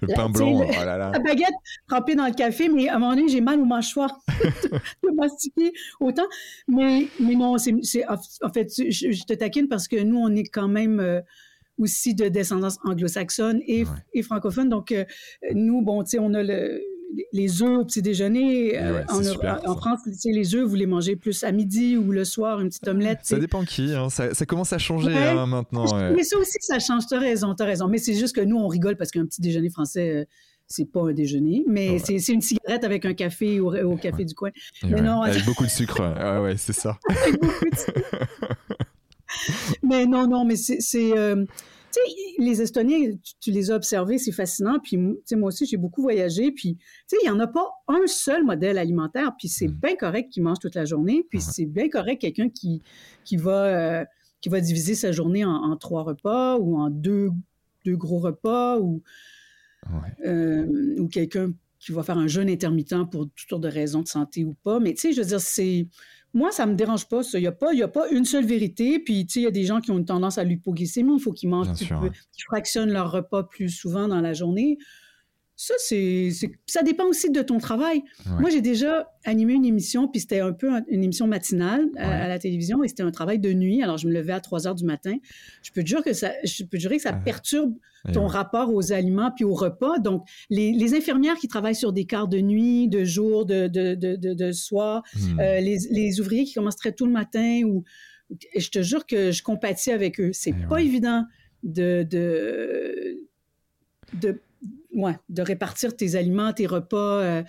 Le 0.00 0.14
pain 0.14 0.28
blanc, 0.28 0.62
oh 0.62 0.84
La 0.84 1.18
baguette 1.18 1.54
trempée 1.88 2.14
dans 2.14 2.26
le 2.26 2.34
café, 2.34 2.68
mais 2.68 2.88
à 2.88 2.96
un 2.96 2.98
moment 3.00 3.16
donné, 3.16 3.28
j'ai 3.28 3.40
mal 3.40 3.58
au 3.58 3.64
mâchoire 3.64 4.16
de 5.02 5.10
mastiquer 5.16 5.72
autant. 5.98 6.26
Mais, 6.68 7.08
mais 7.18 7.34
non, 7.34 7.58
c'est, 7.58 7.74
en 8.08 8.52
fait, 8.52 8.70
je, 8.76 9.24
te 9.24 9.34
taquine 9.34 9.68
parce 9.68 9.88
que 9.88 10.00
nous, 10.00 10.18
on 10.18 10.34
est 10.36 10.44
quand 10.44 10.68
même 10.68 11.00
euh, 11.00 11.20
aussi 11.78 12.14
de 12.14 12.28
descendance 12.28 12.78
anglo-saxonne 12.84 13.60
et, 13.66 13.84
et 14.14 14.22
francophone. 14.22 14.68
Donc, 14.68 14.92
euh, 14.92 15.04
nous, 15.52 15.82
bon, 15.82 16.04
tu 16.04 16.10
sais, 16.10 16.18
on 16.20 16.32
a 16.34 16.44
le, 16.44 16.80
les 17.32 17.62
œufs 17.62 17.78
au 17.78 17.84
petit 17.84 18.02
déjeuner. 18.02 18.78
Euh, 18.78 19.02
en, 19.08 19.76
France, 19.76 20.00
les 20.24 20.54
œufs, 20.54 20.64
vous 20.64 20.74
les 20.74 20.86
mangez 20.86 21.16
plus 21.16 21.44
à 21.44 21.52
midi 21.52 21.96
ou 21.96 22.12
le 22.12 22.24
soir, 22.24 22.60
une 22.60 22.68
petite 22.68 22.88
omelette. 22.88 23.20
Ça 23.22 23.38
dépend 23.38 23.64
qui. 23.64 23.94
Hein. 23.94 24.08
Ça, 24.10 24.46
commence 24.46 24.72
à 24.72 24.78
changer 24.78 25.16
hein, 25.16 25.46
maintenant. 25.46 25.86
Mais 26.12 26.22
ça 26.22 26.38
aussi, 26.38 26.58
ça 26.60 26.78
change. 26.78 27.06
Tu 27.06 27.14
as 27.14 27.18
raison, 27.18 27.54
tu 27.54 27.62
as 27.62 27.66
raison. 27.66 27.88
Mais 27.88 27.98
c'est 27.98 28.14
juste 28.14 28.34
que 28.34 28.40
nous, 28.40 28.56
on 28.56 28.68
rigole 28.68 28.96
parce 28.96 29.10
qu'un 29.10 29.26
petit 29.26 29.40
déjeuner 29.40 29.70
français, 29.70 30.10
euh, 30.10 30.24
c'est 30.66 30.90
pas 30.90 31.02
un 31.02 31.12
déjeuner, 31.12 31.64
mais 31.68 31.98
c'est 31.98 32.32
une 32.32 32.40
cigarette 32.40 32.84
avec 32.84 33.04
un 33.04 33.14
café 33.14 33.60
au, 33.60 33.74
au 33.74 33.96
café 33.96 34.24
du 34.24 34.34
coin. 34.34 34.50
Mais 34.82 35.00
non, 35.00 35.22
avec 35.22 35.44
beaucoup 35.44 35.64
de 35.64 35.70
sucre. 35.70 36.02
Ah 36.02 36.42
ouais, 36.42 36.56
c'est 36.58 36.72
ça. 36.72 36.98
mais 39.82 40.06
non, 40.06 40.26
non, 40.26 40.44
mais 40.44 40.56
c'est. 40.56 41.16
Euh, 41.16 41.44
les 42.38 42.62
Estoniens, 42.62 43.16
tu, 43.40 43.50
les 43.50 43.70
as 43.70 43.76
observés, 43.76 44.18
c'est 44.18 44.32
fascinant. 44.32 44.78
Puis, 44.82 44.96
moi 44.96 45.48
aussi, 45.48 45.66
j'ai 45.66 45.76
beaucoup 45.76 46.02
voyagé. 46.02 46.52
Puis, 46.52 46.78
il 47.12 47.18
n'y 47.24 47.30
en 47.30 47.40
a 47.40 47.46
pas 47.46 47.68
un 47.88 48.06
seul 48.06 48.44
modèle 48.44 48.78
alimentaire. 48.78 49.32
Puis, 49.38 49.48
c'est 49.48 49.68
mm. 49.68 49.72
bien 49.82 49.96
correct 49.96 50.30
qu'ils 50.30 50.42
mangent 50.42 50.58
toute 50.58 50.74
la 50.74 50.84
journée. 50.84 51.26
Puis, 51.28 51.40
c'est 51.40 51.66
bien 51.66 51.88
correct 51.88 52.20
quelqu'un 52.20 52.48
qui, 52.48 52.82
qui, 53.24 53.36
va, 53.36 53.66
euh, 53.66 54.04
qui 54.40 54.48
va 54.48 54.60
diviser 54.60 54.94
sa 54.94 55.12
journée 55.12 55.44
en, 55.44 55.76
trois 55.76 56.02
repas 56.02 56.58
ou 56.58 56.78
en 56.78 56.90
deux, 56.90 57.30
deux 57.84 57.96
gros 57.96 58.18
repas 58.18 58.78
ou, 58.78 59.02
euh, 60.24 60.66
ou 60.98 61.08
quelqu'un 61.08 61.52
qui 61.78 61.92
va 61.92 62.02
faire 62.02 62.18
un 62.18 62.26
jeûne 62.26 62.48
intermittent 62.48 63.10
pour 63.10 63.28
toutes 63.28 63.48
sortes 63.48 63.62
de 63.62 63.68
raisons 63.68 64.02
de 64.02 64.08
santé 64.08 64.44
ou 64.44 64.54
pas. 64.64 64.80
Mais, 64.80 64.94
tu 64.94 65.00
sais, 65.00 65.12
je 65.12 65.20
veux 65.20 65.26
dire, 65.26 65.40
c'est 65.40 65.86
moi, 66.36 66.52
ça 66.52 66.66
ne 66.66 66.72
me 66.72 66.76
dérange 66.76 67.08
pas, 67.08 67.22
Il 67.32 67.40
n'y 67.40 67.46
a, 67.46 67.52
pas, 67.52 67.70
a 67.72 67.88
pas 67.88 68.10
une 68.10 68.26
seule 68.26 68.44
vérité. 68.44 68.98
Puis, 68.98 69.24
tu 69.26 69.32
sais, 69.32 69.40
il 69.40 69.44
y 69.44 69.46
a 69.46 69.50
des 69.50 69.64
gens 69.64 69.80
qui 69.80 69.90
ont 69.90 69.96
une 69.96 70.04
tendance 70.04 70.36
à 70.36 70.44
l'hypoglycémie. 70.44 71.14
Il 71.16 71.20
faut 71.20 71.32
qu'ils 71.32 71.48
mangent 71.48 71.72
plus, 71.72 71.86
qu'ils 71.86 72.44
fractionnent 72.46 72.92
leur 72.92 73.10
repas 73.10 73.44
plus 73.44 73.70
souvent 73.70 74.06
dans 74.06 74.20
la 74.20 74.34
journée. 74.34 74.76
Ça, 75.58 75.72
c'est, 75.78 76.30
ça 76.66 76.82
dépend 76.82 77.06
aussi 77.06 77.30
de 77.30 77.40
ton 77.40 77.56
travail. 77.56 78.02
Moi, 78.38 78.50
j'ai 78.50 78.60
déjà 78.60 79.10
animé 79.24 79.54
une 79.54 79.64
émission, 79.64 80.06
puis 80.06 80.20
c'était 80.20 80.40
un 80.40 80.52
peu 80.52 80.70
une 80.88 81.02
émission 81.02 81.26
matinale 81.26 81.88
à, 81.96 82.28
la 82.28 82.38
télévision, 82.38 82.84
et 82.84 82.88
c'était 82.88 83.02
un 83.02 83.10
travail 83.10 83.38
de 83.38 83.52
nuit. 83.54 83.82
Alors, 83.82 83.96
je 83.96 84.06
me 84.06 84.12
levais 84.12 84.34
à 84.34 84.40
3 84.40 84.66
heures 84.66 84.74
du 84.74 84.84
matin. 84.84 85.16
Je 85.62 85.72
peux 85.72 85.82
te 85.82 85.88
jurer 85.88 86.02
que 86.02 86.12
ça, 86.12 86.32
je 86.44 86.62
peux 86.64 86.78
jurer 86.78 86.96
que 86.96 87.02
ça 87.02 87.12
ah. 87.14 87.22
perturbe 87.24 87.74
ton 88.12 88.26
rapport 88.26 88.72
aux 88.72 88.92
aliments 88.92 89.32
puis 89.34 89.44
aux 89.44 89.54
repas. 89.54 89.98
Donc, 89.98 90.26
les, 90.50 90.94
infirmières 90.94 91.36
qui 91.36 91.48
travaillent 91.48 91.74
sur 91.74 91.92
des 91.92 92.04
quarts 92.04 92.28
de 92.28 92.38
nuit, 92.38 92.88
de 92.88 93.04
jour, 93.04 93.46
de, 93.46 93.66
de, 93.66 93.94
de, 93.94 94.34
de 94.34 94.52
soir, 94.52 95.02
hmm. 95.14 95.40
euh, 95.40 95.60
les, 95.60 95.78
les, 95.90 96.20
ouvriers 96.20 96.44
qui 96.44 96.52
commencent 96.52 96.76
très 96.76 96.92
tôt 96.92 97.06
le 97.06 97.12
matin, 97.12 97.62
ou, 97.64 97.82
je 98.56 98.68
te 98.68 98.82
jure 98.82 99.06
que 99.06 99.30
je 99.30 99.42
compatis 99.42 99.90
avec 99.90 100.20
eux. 100.20 100.30
C'est 100.32 100.54
pas 100.68 100.82
évident 100.82 101.24
de, 101.62 102.06
de, 102.08 103.20
de 104.20 104.40
ouais, 104.96 105.16
de 105.28 105.42
répartir 105.42 105.94
tes 105.94 106.16
aliments, 106.16 106.52
tes 106.52 106.66
repas. 106.66 107.20
Euh, 107.20 107.42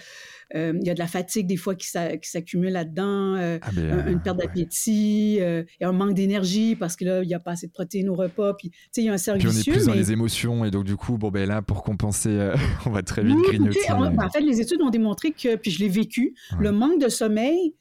euh, 0.56 0.74
il 0.80 0.86
y 0.86 0.90
a 0.90 0.94
de 0.94 1.00
la 1.00 1.08
fatigue 1.08 1.48
des 1.48 1.58
fois 1.58 1.76
qui 1.76 1.88
s'accumule 1.88 2.72
là-dedans, 2.72 3.36
euh, 3.36 3.58
ah, 3.62 3.70
ben, 3.74 4.08
une 4.08 4.22
perte 4.22 4.38
d'appétit, 4.38 5.38
il 5.38 5.66
y 5.82 5.84
a 5.84 5.90
un 5.90 5.94
manque 5.94 6.14
d'énergie 6.14 6.76
parce 6.76 6.96
que 6.96 7.06
là, 7.06 7.24
il 7.24 7.28
n'y 7.28 7.34
a 7.34 7.40
pas 7.40 7.52
assez 7.52 7.68
de 7.68 7.72
protéines 7.72 8.10
au 8.10 8.16
repas. 8.16 8.54
Puis, 8.54 8.72
il 8.96 9.04
y 9.04 9.10
a 9.10 9.14
un 9.14 9.18
cercle 9.18 9.40
Puis 9.40 9.50
on 9.50 9.60
est 9.60 9.72
plus 9.72 9.86
dans 9.88 9.94
les 9.94 10.12
émotions 10.12 10.66
et 10.66 10.72
donc 10.72 10.84
du 10.84 10.96
coup, 10.96 11.18
bon, 11.18 11.32
ben 11.32 11.48
là, 11.48 11.62
pour 11.62 11.84
compenser, 11.84 12.52
on 12.86 12.92
va 12.92 13.02
très 13.02 13.24
vite 13.24 13.38
grignoter. 13.38 13.80
En, 13.92 14.30
fait, 14.30 14.42
les 14.42 14.62
études 14.62 14.82
ont 14.82 14.90
démontré 14.90 15.32
que, 15.32 15.56
puis 15.56 15.72
je 15.72 15.80
l'ai 15.80 15.90
vécu, 15.90 16.36
le 16.60 16.72
manque 16.72 17.02
de 17.02 17.10
sommeil 17.10 17.76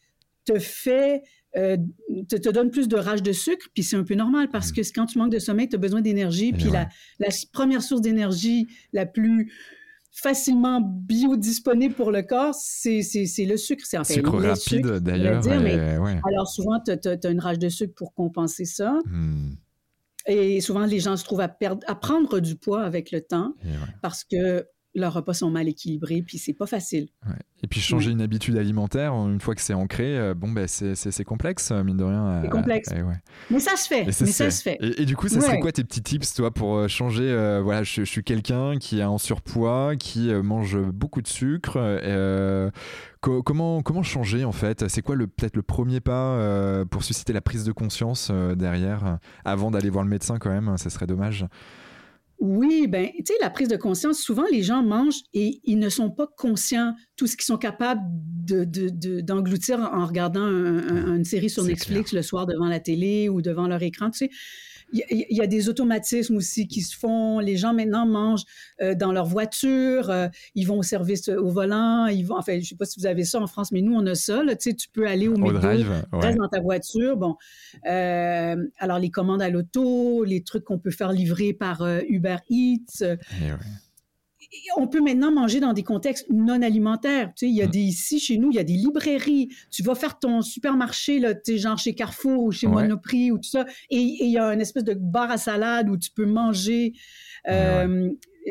te 0.44 0.58
fait 0.58 1.22
euh, 1.56 1.76
te, 2.28 2.36
te, 2.36 2.48
donne 2.50 2.70
plus 2.70 2.88
de 2.88 2.96
rage 2.96 3.22
de 3.22 3.32
sucre, 3.32 3.66
puis 3.72 3.82
c'est 3.82 3.96
un 3.96 4.04
peu 4.04 4.14
normal 4.14 4.48
parce 4.50 4.70
mm. 4.70 4.74
que 4.74 4.80
quand 4.94 5.06
tu 5.06 5.18
manques 5.18 5.32
de 5.32 5.38
sommeil, 5.38 5.68
tu 5.68 5.76
as 5.76 5.78
besoin 5.78 6.00
d'énergie, 6.00 6.52
puis 6.52 6.70
la, 6.70 6.88
la, 7.18 7.28
première 7.52 7.82
source 7.82 8.02
d'énergie 8.02 8.66
la 8.92 9.06
plus 9.06 9.52
facilement 10.16 10.80
biodisponible 10.80 11.94
pour 11.94 12.10
le 12.10 12.22
corps, 12.22 12.54
c'est 12.54 13.00
le 13.38 13.56
sucre. 13.56 13.84
C'est 13.86 13.98
en 13.98 14.04
fait 14.04 14.14
sucre 14.14 14.38
rapide 14.38 14.86
d'ailleurs. 15.00 15.46
Alors 16.26 16.48
souvent, 16.48 16.80
tu 16.80 16.90
as, 16.90 17.30
une 17.30 17.40
rage 17.40 17.58
de 17.58 17.68
sucre 17.68 17.94
pour 17.94 18.14
compenser 18.14 18.64
ça. 18.64 18.98
Mm. 19.06 19.56
Et 20.28 20.60
souvent, 20.60 20.86
les 20.86 21.00
gens 21.00 21.16
se 21.16 21.24
trouvent 21.24 21.40
à, 21.40 21.48
perdre, 21.48 21.86
à 21.86 21.94
prendre 21.94 22.40
du 22.40 22.56
poids 22.56 22.82
avec 22.82 23.12
le 23.12 23.20
temps 23.20 23.54
parce 24.02 24.24
que 24.24 24.66
leurs 24.96 25.12
repas 25.12 25.34
sont 25.34 25.50
mal 25.50 25.68
équilibrés, 25.68 26.22
puis 26.26 26.38
c'est 26.38 26.54
pas 26.54 26.66
facile. 26.66 27.08
Et 27.62 27.66
puis 27.66 27.80
changer 27.80 28.10
une 28.10 28.22
habitude 28.22 28.56
alimentaire, 28.56 29.12
une 29.12 29.40
fois 29.40 29.54
que 29.54 29.60
c'est 29.60 29.74
ancré, 29.74 30.18
euh, 30.18 30.34
bon, 30.34 30.50
ben 30.50 30.66
c'est 30.66 31.24
complexe, 31.24 31.70
euh, 31.70 31.84
mine 31.84 31.98
de 31.98 32.04
rien. 32.04 32.40
C'est 32.42 32.50
complexe. 32.50 32.88
Mais 33.50 33.60
ça 33.60 33.76
se 33.76 33.86
fait. 33.86 34.04
Mais 34.04 34.12
ça, 34.12 34.50
se 34.50 34.62
fait. 34.62 34.78
Et, 34.80 35.04
du 35.04 35.14
coup, 35.14 35.28
ça 35.28 35.40
serait 35.40 35.60
quoi 35.60 35.72
tes 35.72 35.84
petits 35.84 36.02
tips, 36.02 36.34
toi, 36.34 36.50
pour 36.50 36.76
euh, 36.76 36.88
changer 36.88 37.60
Voilà, 37.62 37.82
je, 37.82 38.02
suis 38.02 38.24
quelqu'un 38.24 38.78
qui 38.78 39.00
est 39.00 39.04
en 39.04 39.18
surpoids, 39.18 39.96
qui 39.96 40.32
mange 40.32 40.78
beaucoup 40.78 41.20
de 41.20 41.28
sucre. 41.28 41.78
comment, 43.20 43.82
comment 43.82 44.02
changer, 44.02 44.44
en 44.44 44.52
fait? 44.52 44.88
C'est 44.88 45.02
quoi 45.02 45.16
peut-être 45.16 45.56
le 45.56 45.62
premier 45.62 46.00
pas 46.00 46.84
pour 46.90 47.04
susciter 47.04 47.32
la 47.34 47.42
prise 47.42 47.64
de 47.64 47.72
conscience 47.72 48.30
derrière, 48.56 49.18
avant 49.44 49.70
d'aller 49.70 49.90
voir 49.90 50.04
le 50.04 50.10
médecin, 50.10 50.38
quand 50.38 50.50
même? 50.50 50.76
Ça 50.78 50.88
serait 50.88 51.06
dommage. 51.06 51.46
Oui, 52.38 52.86
ben, 52.86 53.08
tu 53.16 53.24
sais, 53.26 53.34
la 53.40 53.48
prise 53.48 53.68
de 53.68 53.76
conscience, 53.76 54.18
souvent 54.18 54.44
les 54.50 54.62
gens 54.62 54.82
mangent 54.82 55.22
et 55.32 55.60
ils 55.64 55.78
ne 55.78 55.88
sont 55.88 56.10
pas 56.10 56.26
conscients 56.36 56.94
tout 57.16 57.26
ce 57.26 57.36
qu'ils 57.36 57.46
sont 57.46 57.56
capables 57.56 58.02
d'engloutir 58.44 59.78
de, 59.78 59.82
de, 59.82 59.88
en 59.88 60.04
regardant 60.04 60.46
une 60.46 61.24
série 61.24 61.48
sur 61.48 61.64
Netflix 61.64 62.12
le 62.12 62.22
soir 62.22 62.46
devant 62.46 62.68
la 62.68 62.78
télé 62.78 63.30
ou 63.30 63.40
devant 63.40 63.66
leur 63.66 63.82
écran. 63.82 64.10
Tu 64.10 64.18
sais, 64.18 64.30
il 64.92 65.26
y, 65.30 65.40
a 65.40 65.46
des 65.46 65.68
automatismes 65.68 66.36
aussi 66.36 66.68
qui 66.68 66.80
se 66.80 66.96
font. 66.96 67.40
Les 67.40 67.56
gens 67.56 67.74
maintenant 67.74 68.06
mangent 68.06 68.44
euh, 68.80 68.94
dans 68.94 69.12
leur 69.12 69.26
voiture, 69.26 70.10
euh, 70.10 70.28
ils 70.54 70.64
vont 70.64 70.78
au 70.78 70.82
service 70.82 71.28
au 71.28 71.48
volant, 71.48 72.06
ils 72.06 72.24
vont. 72.24 72.36
Enfin, 72.36 72.58
je 72.60 72.66
sais 72.66 72.76
pas 72.76 72.84
si 72.84 73.00
vous 73.00 73.06
avez 73.06 73.24
ça 73.24 73.40
en 73.40 73.46
France, 73.46 73.72
mais 73.72 73.82
nous 73.82 73.94
on 73.94 74.06
a 74.06 74.14
ça. 74.14 74.42
tu 74.46 74.56
sais, 74.60 74.74
tu 74.74 74.88
peux 74.88 75.06
aller 75.06 75.28
au, 75.28 75.34
au 75.34 75.52
drive, 75.52 75.90
dans 76.12 76.48
ta 76.48 76.60
voiture. 76.60 77.16
Bon, 77.16 77.36
euh, 77.88 78.56
alors 78.78 78.98
les 78.98 79.10
commandes 79.10 79.42
à 79.42 79.50
l'auto, 79.50 80.24
les 80.24 80.42
trucs 80.42 80.64
qu'on 80.64 80.78
peut 80.78 80.90
faire 80.90 81.12
livrer 81.12 81.52
par 81.52 81.86
Uber 82.08 82.36
Eats. 82.48 83.02
Eh 83.02 83.52
on 84.76 84.86
peut 84.86 85.00
maintenant 85.00 85.30
manger 85.32 85.60
dans 85.60 85.72
des 85.72 85.82
contextes 85.82 86.26
non 86.30 86.62
alimentaires. 86.62 87.32
Tu 87.36 87.46
sais, 87.46 87.48
il 87.48 87.56
y 87.56 87.62
a 87.62 87.66
des 87.66 87.80
ici 87.80 88.18
chez 88.18 88.38
nous, 88.38 88.50
il 88.50 88.56
y 88.56 88.58
a 88.58 88.64
des 88.64 88.74
librairies. 88.74 89.48
Tu 89.70 89.82
vas 89.82 89.94
faire 89.94 90.18
ton 90.18 90.42
supermarché 90.42 91.18
là, 91.18 91.34
tu 91.34 91.52
sais, 91.52 91.58
genre 91.58 91.78
chez 91.78 91.94
Carrefour 91.94 92.44
ou 92.44 92.52
chez 92.52 92.66
Monoprix 92.66 93.30
ou 93.30 93.38
tout 93.38 93.48
ça, 93.48 93.64
et 93.90 93.98
il 93.98 94.30
y 94.30 94.38
a 94.38 94.52
une 94.52 94.60
espèce 94.60 94.84
de 94.84 94.94
bar 94.94 95.30
à 95.30 95.38
salade 95.38 95.88
où 95.88 95.96
tu 95.96 96.10
peux 96.10 96.26
manger 96.26 96.94
euh, 97.48 98.10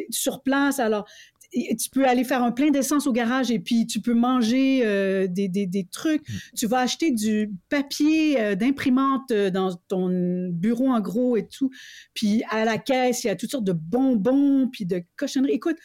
sur 0.09 0.41
place. 0.41 0.79
Alors, 0.79 1.07
tu 1.55 1.89
peux 1.89 2.05
aller 2.05 2.23
faire 2.23 2.43
un 2.43 2.51
plein 2.51 2.69
d'essence 2.69 3.07
au 3.07 3.13
garage 3.13 3.49
et 3.51 3.59
puis 3.59 3.87
tu 3.87 4.01
peux 4.01 4.13
manger 4.13 4.81
euh, 4.83 5.27
des, 5.27 5.47
des, 5.47 5.65
des, 5.65 5.85
trucs. 5.85 6.27
Mm. 6.27 6.33
Tu 6.57 6.67
vas 6.67 6.79
acheter 6.79 7.11
du 7.11 7.53
papier 7.69 8.39
euh, 8.39 8.55
d'imprimante 8.55 9.31
euh, 9.31 9.49
dans 9.49 9.73
ton 9.87 10.49
bureau 10.49 10.89
en 10.89 10.99
gros 10.99 11.37
et 11.37 11.47
tout. 11.47 11.69
Puis 12.13 12.43
à 12.49 12.65
la 12.65 12.77
caisse, 12.77 13.23
il 13.23 13.27
y 13.27 13.29
a 13.29 13.35
toutes 13.35 13.51
sortes 13.51 13.65
de 13.65 13.73
bonbons 13.73 14.67
puis 14.71 14.85
de 14.85 15.01
cochonneries. 15.15 15.53
Écoute, 15.53 15.77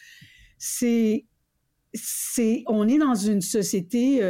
c'est, 0.57 1.25
c'est, 1.93 2.63
on 2.67 2.87
est 2.87 2.97
dans 2.97 3.15
une 3.15 3.41
société 3.41 4.21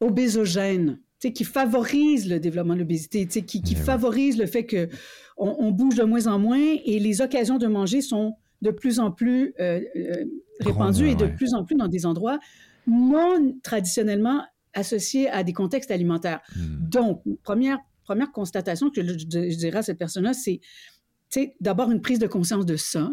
obésogène. 0.00 1.00
qui 1.18 1.44
favorise 1.44 2.28
le 2.28 2.38
développement 2.38 2.74
de 2.74 2.80
l'obésité, 2.80 3.26
qui, 3.26 3.62
qui 3.62 3.72
eh 3.72 3.74
favorise 3.74 4.38
le 4.38 4.46
fait 4.46 4.64
que 4.64 4.88
on, 5.36 5.56
on 5.58 5.70
bouge 5.70 5.96
de 5.96 6.04
moins 6.04 6.26
en 6.26 6.38
moins 6.38 6.76
et 6.84 6.98
les 6.98 7.20
occasions 7.20 7.58
de 7.58 7.66
manger 7.66 8.00
sont 8.02 8.36
de 8.62 8.70
plus 8.70 8.98
en 8.98 9.10
plus 9.10 9.54
euh, 9.60 9.80
euh 9.96 10.24
répandu 10.60 11.08
et 11.08 11.14
de 11.14 11.26
plus 11.26 11.54
en 11.54 11.64
plus 11.64 11.76
dans 11.76 11.86
des 11.86 12.04
endroits 12.04 12.40
non 12.88 13.56
traditionnellement 13.62 14.42
associés 14.74 15.28
à 15.30 15.44
des 15.44 15.52
contextes 15.52 15.90
alimentaires. 15.90 16.40
Hmm. 16.56 16.88
Donc, 16.88 17.22
première, 17.42 17.78
première 18.02 18.32
constatation 18.32 18.90
que 18.90 19.06
je, 19.06 19.24
dirais 19.24 19.78
à 19.78 19.82
cette 19.82 19.98
personne-là, 19.98 20.32
c'est 20.32 20.60
d'abord 21.60 21.90
une 21.90 22.00
prise 22.00 22.18
de 22.18 22.26
conscience 22.26 22.66
de 22.66 22.76
ça. 22.76 23.10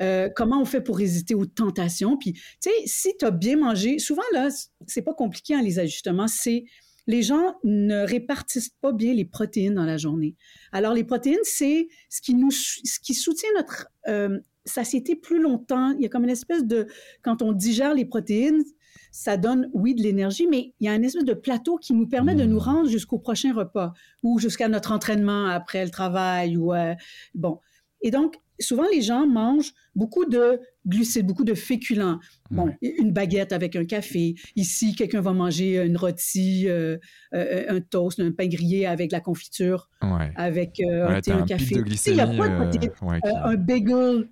Euh, 0.00 0.28
comment 0.34 0.60
on 0.60 0.64
fait 0.64 0.80
pour 0.80 0.98
résister 0.98 1.34
aux 1.34 1.46
tentations? 1.46 2.16
Puis, 2.16 2.32
tu 2.32 2.42
sais, 2.60 2.70
si 2.86 3.16
tu 3.16 3.24
as 3.24 3.30
bien 3.30 3.56
mangé, 3.56 3.98
souvent, 3.98 4.22
là, 4.32 4.48
c'est 4.86 5.02
pas 5.02 5.14
compliqué, 5.14 5.54
hein, 5.54 5.62
les 5.62 5.78
ajustements, 5.78 6.28
c'est 6.28 6.64
les 7.06 7.22
gens 7.22 7.54
ne 7.64 8.06
répartissent 8.06 8.74
pas 8.80 8.92
bien 8.92 9.12
les 9.12 9.26
protéines 9.26 9.74
dans 9.74 9.84
la 9.84 9.98
journée. 9.98 10.36
Alors, 10.72 10.94
les 10.94 11.04
protéines, 11.04 11.36
c'est 11.42 11.88
ce 12.08 12.20
qui 12.20 12.34
nous, 12.34 12.50
ce 12.50 12.98
qui 13.00 13.14
soutient 13.14 13.50
notre 13.56 13.88
euh, 14.08 14.40
satiété 14.64 15.16
plus 15.16 15.40
longtemps. 15.40 15.90
Il 15.92 16.02
y 16.02 16.06
a 16.06 16.08
comme 16.08 16.24
une 16.24 16.30
espèce 16.30 16.64
de, 16.64 16.86
quand 17.22 17.42
on 17.42 17.52
digère 17.52 17.94
les 17.94 18.04
protéines, 18.04 18.64
ça 19.10 19.36
donne, 19.36 19.70
oui, 19.72 19.94
de 19.94 20.02
l'énergie, 20.02 20.46
mais 20.46 20.74
il 20.80 20.86
y 20.86 20.88
a 20.88 20.92
un 20.92 21.02
espèce 21.02 21.24
de 21.24 21.34
plateau 21.34 21.76
qui 21.76 21.94
nous 21.94 22.08
permet 22.08 22.34
de 22.34 22.44
nous 22.44 22.56
mmh. 22.56 22.70
rendre 22.70 22.88
jusqu'au 22.88 23.18
prochain 23.18 23.52
repas 23.52 23.92
ou 24.22 24.38
jusqu'à 24.38 24.68
notre 24.68 24.92
entraînement 24.92 25.46
après 25.46 25.84
le 25.84 25.90
travail 25.90 26.56
ou, 26.56 26.74
euh, 26.74 26.94
bon. 27.34 27.60
Et 28.00 28.10
donc, 28.10 28.40
souvent, 28.60 28.86
les 28.92 29.02
gens 29.02 29.26
mangent 29.26 29.72
beaucoup 29.94 30.24
de 30.24 30.60
glucides, 30.86 31.26
beaucoup 31.26 31.44
de 31.44 31.54
féculents. 31.54 32.18
Bon, 32.50 32.68
une 32.82 33.12
baguette 33.12 33.52
avec 33.52 33.74
un 33.74 33.84
café. 33.84 34.34
Ici, 34.54 34.94
quelqu'un 34.94 35.20
va 35.20 35.32
manger 35.32 35.82
une 35.82 35.96
rôtie, 35.96 36.68
euh, 36.68 36.98
euh, 37.34 37.64
un 37.68 37.80
toast, 37.80 38.20
un 38.20 38.30
pain 38.32 38.46
grillé 38.46 38.86
avec 38.86 39.10
la 39.10 39.20
confiture, 39.20 39.88
avec 40.36 40.80
euh, 40.80 41.08
un 41.08 41.20
thé, 41.20 41.32
un 41.32 41.44
café. 41.44 41.76
Il 42.06 42.14
n'y 42.14 42.20
a 42.20 42.26
pas 42.26 42.48
de 42.48 43.44
Un 43.44 43.56
bagel, 43.56 44.28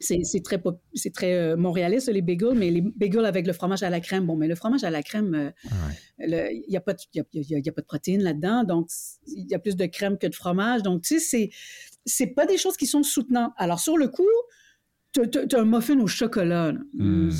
c'est 0.00 0.42
très, 0.42 0.60
c'est 0.94 1.12
très 1.12 1.56
montréaliste, 1.56 2.08
les 2.08 2.22
bagels, 2.22 2.54
mais 2.56 2.70
les 2.70 2.80
bagels 2.80 3.26
avec 3.26 3.46
le 3.46 3.52
fromage 3.52 3.82
à 3.82 3.90
la 3.90 4.00
crème. 4.00 4.26
Bon, 4.26 4.36
mais 4.36 4.48
le 4.48 4.54
fromage 4.54 4.84
à 4.84 4.90
la 4.90 5.02
crème, 5.02 5.52
il 6.18 6.64
n'y 6.68 6.76
a, 6.76 6.80
pas 6.80 6.94
de, 6.94 7.20
a, 7.20 7.72
pas 7.72 7.80
de 7.80 7.86
protéines 7.86 8.22
là-dedans, 8.22 8.64
donc 8.64 8.88
il 9.26 9.48
y 9.48 9.54
a 9.54 9.58
plus 9.58 9.76
de 9.76 9.86
crème 9.86 10.18
que 10.18 10.26
de 10.26 10.34
fromage. 10.34 10.82
Donc, 10.82 11.02
tu 11.02 11.18
sais, 11.18 11.20
c'est 11.20 11.50
c'est 12.04 12.28
pas 12.28 12.46
des 12.46 12.58
choses 12.58 12.76
qui 12.76 12.86
sont 12.86 13.02
soutenantes. 13.02 13.52
Alors, 13.56 13.78
sur 13.78 13.96
le 13.96 14.08
coup, 14.08 14.24
tu 15.12 15.56
as, 15.56 15.58
un 15.58 15.64
muffin 15.64 15.98
au 16.00 16.06
chocolat, 16.06 16.72
hmm. 16.94 17.30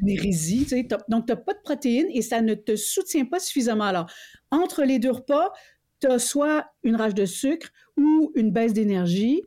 une 0.00 0.08
hérésie. 0.08 0.64
Tu 0.64 0.68
sais, 0.68 0.88
donc, 1.08 1.26
tu 1.26 1.32
n'as 1.32 1.36
pas 1.36 1.54
de 1.54 1.60
protéines 1.62 2.08
et 2.12 2.22
ça 2.22 2.40
ne 2.40 2.54
te 2.54 2.76
soutient 2.76 3.24
pas 3.24 3.38
suffisamment. 3.38 3.84
Alors, 3.84 4.10
entre 4.50 4.82
les 4.84 4.98
deux 4.98 5.12
repas, 5.12 5.52
tu 6.00 6.08
as 6.08 6.18
soit 6.18 6.66
une 6.82 6.96
rage 6.96 7.14
de 7.14 7.24
sucre 7.24 7.68
ou 7.96 8.32
une 8.34 8.50
baisse 8.50 8.72
d'énergie. 8.72 9.42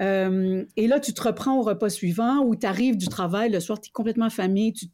Euh, 0.00 0.64
et 0.76 0.86
là, 0.86 1.00
tu 1.00 1.14
te 1.14 1.22
reprends 1.22 1.58
au 1.58 1.62
repas 1.62 1.88
suivant 1.88 2.40
ou 2.44 2.56
tu 2.56 2.66
arrives 2.66 2.96
du 2.96 3.08
travail, 3.08 3.50
le 3.50 3.60
soir, 3.60 3.80
tu 3.80 3.88
es 3.88 3.92
complètement 3.92 4.26
affamé, 4.26 4.72
tu 4.72 4.86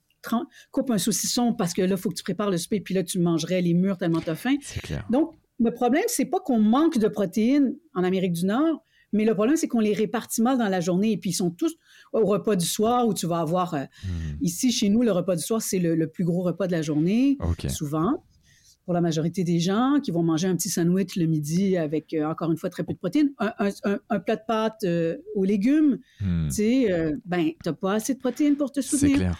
coupes 0.70 0.90
un 0.90 0.98
saucisson 0.98 1.54
parce 1.54 1.72
que 1.72 1.82
là, 1.82 1.96
il 1.96 1.96
faut 1.96 2.10
que 2.10 2.14
tu 2.14 2.22
prépares 2.22 2.50
le 2.50 2.58
souper, 2.58 2.80
puis 2.80 2.94
là, 2.94 3.02
tu 3.02 3.18
mangerais 3.18 3.62
les 3.62 3.74
murs 3.74 3.96
tellement 3.96 4.20
tu 4.20 4.30
as 4.30 4.34
faim. 4.34 4.56
Donc, 5.08 5.34
le 5.58 5.72
problème, 5.72 6.04
c'est 6.06 6.26
pas 6.26 6.40
qu'on 6.40 6.58
manque 6.58 6.98
de 6.98 7.08
protéines 7.08 7.74
en 7.94 8.04
Amérique 8.04 8.32
du 8.32 8.46
Nord, 8.46 8.84
mais 9.12 9.24
le 9.24 9.34
problème, 9.34 9.56
c'est 9.56 9.68
qu'on 9.68 9.80
les 9.80 9.94
répartit 9.94 10.42
mal 10.42 10.58
dans 10.58 10.68
la 10.68 10.80
journée 10.80 11.12
et 11.12 11.16
puis 11.16 11.30
ils 11.30 11.34
sont 11.34 11.50
tous 11.50 11.74
au 12.12 12.24
repas 12.26 12.56
du 12.56 12.66
soir 12.66 13.06
où 13.06 13.14
tu 13.14 13.26
vas 13.26 13.40
avoir. 13.40 13.74
Euh, 13.74 13.84
hmm. 14.04 14.36
Ici, 14.40 14.72
chez 14.72 14.88
nous, 14.88 15.02
le 15.02 15.12
repas 15.12 15.36
du 15.36 15.42
soir, 15.42 15.62
c'est 15.62 15.78
le, 15.78 16.06
plus 16.08 16.24
gros 16.24 16.42
repas 16.42 16.66
de 16.66 16.72
la 16.72 16.82
journée, 16.82 17.38
souvent. 17.68 18.24
Pour 18.84 18.94
la 18.94 19.00
majorité 19.00 19.44
des 19.44 19.60
gens 19.60 20.00
qui 20.02 20.10
vont 20.10 20.22
manger 20.22 20.48
un 20.48 20.56
petit 20.56 20.70
sandwich 20.70 21.14
le 21.14 21.26
midi 21.26 21.76
avec, 21.76 22.12
euh, 22.12 22.24
encore 22.24 22.50
une 22.50 22.56
fois, 22.56 22.70
très 22.70 22.82
peu 22.82 22.92
de 22.92 22.98
protéines, 22.98 23.30
un, 23.38 24.18
plat 24.20 24.36
de 24.36 24.42
pâtes 24.46 24.84
euh, 24.84 25.18
aux 25.36 25.44
légumes, 25.44 25.98
hmm. 26.20 26.48
tu 26.48 26.54
sais, 26.54 27.12
ben, 27.24 27.50
t'as 27.62 27.72
pas 27.72 27.94
assez 27.94 28.14
de 28.14 28.18
protéines 28.18 28.56
pour 28.56 28.72
te 28.72 28.80
soutenir. 28.80 29.16
C'est 29.16 29.22
clair. 29.22 29.38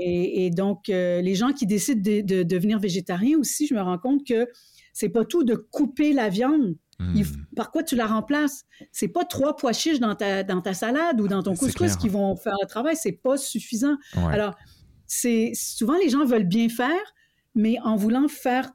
Et, 0.00 0.50
donc, 0.50 0.88
les 0.88 1.34
gens 1.34 1.52
qui 1.52 1.66
décident 1.66 2.00
de, 2.00 2.20
de, 2.20 2.42
devenir 2.42 2.78
végétariens 2.78 3.38
aussi, 3.38 3.66
je 3.66 3.74
me 3.74 3.80
rends 3.80 3.98
compte 3.98 4.24
que 4.26 4.46
c'est 4.92 5.08
pas 5.08 5.24
tout 5.24 5.44
de 5.44 5.54
couper 5.54 6.12
la 6.12 6.28
viande 6.28 6.74
Hmm. 7.00 7.22
par 7.54 7.70
quoi 7.70 7.84
tu 7.84 7.94
la 7.94 8.06
remplaces? 8.06 8.64
C'est 8.90 9.08
pas 9.08 9.24
trois 9.24 9.54
pois 9.56 9.72
chiches 9.72 10.00
dans 10.00 10.16
ta, 10.16 10.42
dans 10.42 10.60
ta 10.60 10.74
salade 10.74 11.20
ou 11.20 11.28
dans 11.28 11.42
ton 11.42 11.54
couscous 11.54 11.96
qui 11.96 12.08
vont 12.08 12.34
faire 12.34 12.56
le 12.60 12.66
travail. 12.66 12.96
C'est 12.96 13.12
pas 13.12 13.36
suffisant. 13.36 13.96
Alors, 14.14 14.56
c'est 15.06 15.52
souvent 15.54 15.96
les 16.02 16.10
gens 16.10 16.24
veulent 16.24 16.48
bien 16.48 16.68
faire, 16.68 17.14
mais 17.54 17.78
en 17.84 17.96
voulant 17.96 18.28
faire 18.28 18.70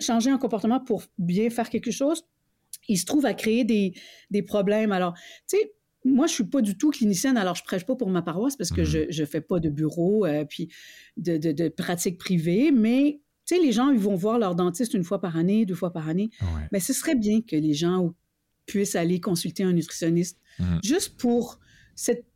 changer 0.00 0.30
un 0.30 0.38
comportement 0.38 0.80
pour 0.80 1.04
bien 1.18 1.50
faire 1.50 1.70
quelque 1.70 1.90
chose, 1.90 2.24
ils 2.88 2.98
se 2.98 3.04
trouvent 3.04 3.26
à 3.26 3.34
créer 3.34 3.64
des, 3.64 3.94
des 4.30 4.42
problèmes. 4.42 4.92
Alors, 4.92 5.14
tu 5.48 5.56
sais, 5.56 5.74
moi, 6.04 6.26
je 6.26 6.32
suis 6.32 6.44
pas 6.44 6.60
du 6.60 6.76
tout 6.76 6.90
clinicienne, 6.90 7.36
alors 7.36 7.54
je 7.54 7.64
prêche 7.64 7.84
pas 7.84 7.96
pour 7.96 8.08
ma 8.08 8.22
paroisse 8.22 8.56
parce 8.56 8.70
que 8.70 8.82
hmm. 8.82 9.08
je, 9.10 9.20
ne 9.20 9.26
fais 9.26 9.40
pas 9.40 9.60
de 9.60 9.68
bureau 9.68 10.24
euh, 10.26 10.44
puis 10.44 10.72
de, 11.16 11.36
de, 11.36 11.52
de 11.52 11.68
pratique 11.68 12.18
privée, 12.18 12.70
mais 12.72 13.20
tu 13.48 13.54
sais, 13.54 13.62
les 13.62 13.72
gens, 13.72 13.88
ils 13.88 13.98
vont 13.98 14.14
voir 14.14 14.38
leur 14.38 14.54
dentiste 14.54 14.92
une 14.92 15.04
fois 15.04 15.22
par 15.22 15.38
année, 15.38 15.64
deux 15.64 15.74
fois 15.74 15.90
par 15.90 16.06
année. 16.06 16.28
Mais 16.70 16.80
ce 16.80 16.92
serait 16.92 17.14
bien 17.14 17.40
que 17.40 17.56
les 17.56 17.72
gens 17.72 18.12
puissent 18.66 18.94
aller 18.94 19.20
consulter 19.20 19.62
un 19.62 19.72
nutritionniste 19.72 20.38
mmh. 20.58 20.78
juste 20.84 21.16
pour, 21.16 21.58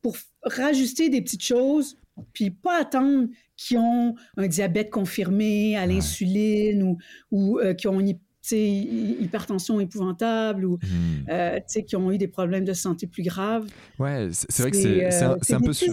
pour 0.01 0.17
rajuster 0.43 1.11
des 1.11 1.21
petites 1.21 1.45
choses, 1.45 1.99
puis 2.33 2.51
pas 2.51 2.81
attendre 2.81 3.29
qu'ils 3.57 3.77
ont 3.77 4.15
un 4.39 4.47
diabète 4.47 4.89
confirmé 4.89 5.77
à 5.77 5.85
l'insuline 5.85 6.83
ou, 6.83 6.99
ou 7.31 7.59
euh, 7.59 7.75
qu'ils 7.75 7.91
ont 7.91 8.01
une 8.01 8.19
hypertension 8.51 9.81
épouvantable 9.81 10.65
ou 10.65 10.75
hmm. 10.77 11.29
euh, 11.31 11.61
qui 11.61 11.97
ont 11.97 12.11
eu 12.11 12.19
des 12.19 12.29
problèmes 12.29 12.65
de 12.65 12.73
santé 12.73 13.07
plus 13.07 13.23
graves. 13.23 13.67
Ouais, 13.99 14.29
c'est 14.33 14.63
vrai 14.63 14.71
que 14.71 14.77
c'est 14.77 15.23
un, 15.23 15.33
euh, 15.33 15.59
peu 15.65 15.73
sur... 15.73 15.93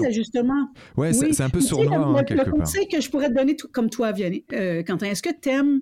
Ouais, 0.98 1.14
c'est 1.14 1.42
un 1.42 1.50
peu 1.50 1.62
sournois, 1.62 2.20
hein, 2.20 2.24
quelque 2.24 2.46
le 2.46 2.52
conseil 2.52 2.88
que 2.88 3.00
je 3.02 3.10
pourrais 3.10 3.30
te 3.30 3.36
donner, 3.36 3.56
comme 3.72 3.90
toi, 3.90 4.12
Vianney, 4.12 4.46
euh, 4.54 4.84
Quentin, 4.84 5.08
est-ce 5.08 5.22
que 5.22 5.30
tu 5.30 5.50
aimes 5.50 5.82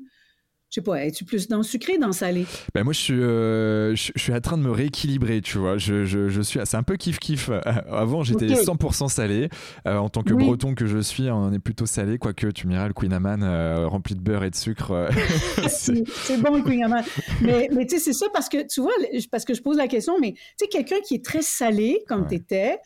je 0.70 0.76
sais 0.76 0.82
pas, 0.82 1.05
es-tu 1.05 1.24
plus 1.24 1.47
dans 1.47 1.57
le 1.57 1.63
sucré, 1.63 1.97
dans 1.97 2.07
le 2.07 2.13
salé? 2.13 2.45
Ben 2.76 2.84
moi, 2.84 2.91
je 2.91 2.99
suis, 2.99 3.13
euh, 3.13 3.95
je, 3.95 4.11
suis 4.18 4.34
en 4.34 4.41
train 4.41 4.57
de 4.57 4.63
me 4.63 4.72
rééquilibrer, 4.72 5.41
tu 5.41 5.59
vois. 5.59 5.78
Je, 5.78 6.03
je, 6.03 6.28
je 6.28 6.41
suis, 6.41 6.59
c'est 6.65 6.76
un 6.76 6.84
peu 6.84 6.97
kiff 6.97 7.20
kiff. 7.20 7.49
Avant, 7.89 8.24
j'étais 8.24 8.47
100% 8.47 9.07
salé. 9.07 9.47
Euh, 9.88 9.97
en 9.97 10.09
tant 10.09 10.24
que 10.24 10.34
breton 10.34 10.76
que 10.76 10.86
je 10.86 10.97
suis, 10.99 11.30
on 11.32 11.53
est 11.53 11.59
plutôt 11.59 11.86
salé, 11.86 12.18
quoique 12.18 12.47
tu 12.47 12.68
m'iras 12.68 12.88
le 12.88 12.93
Queen 12.93 13.13
Amman 13.13 13.43
euh, 13.43 13.88
rempli 13.88 14.15
de 14.15 14.20
beurre 14.20 14.43
et 14.43 14.49
de 14.49 14.55
sucre. 14.55 15.09
c'est 15.70 16.41
bon 16.41 16.57
le 16.57 16.63
Queen 16.63 16.84
Amman. 16.84 17.03
Mais, 17.41 17.70
mais 17.72 17.86
tu 17.86 17.97
sais, 17.97 18.03
c'est 18.03 18.13
ça 18.13 18.28
parce 18.34 18.49
que 18.49 18.68
tu 18.68 18.82
vois, 18.82 18.93
parce 19.32 19.45
que 19.45 19.53
je 19.53 19.61
pose 19.61 19.78
la 19.78 19.88
question, 19.88 20.20
mais 20.20 20.34
tu 20.34 20.41
sais, 20.59 20.68
quelqu'un 20.68 20.99
qui 20.99 21.15
est 21.15 21.24
très 21.24 21.43
salé, 21.43 22.03
comme 22.09 22.28
tu 22.28 22.36
étais, 22.36 22.78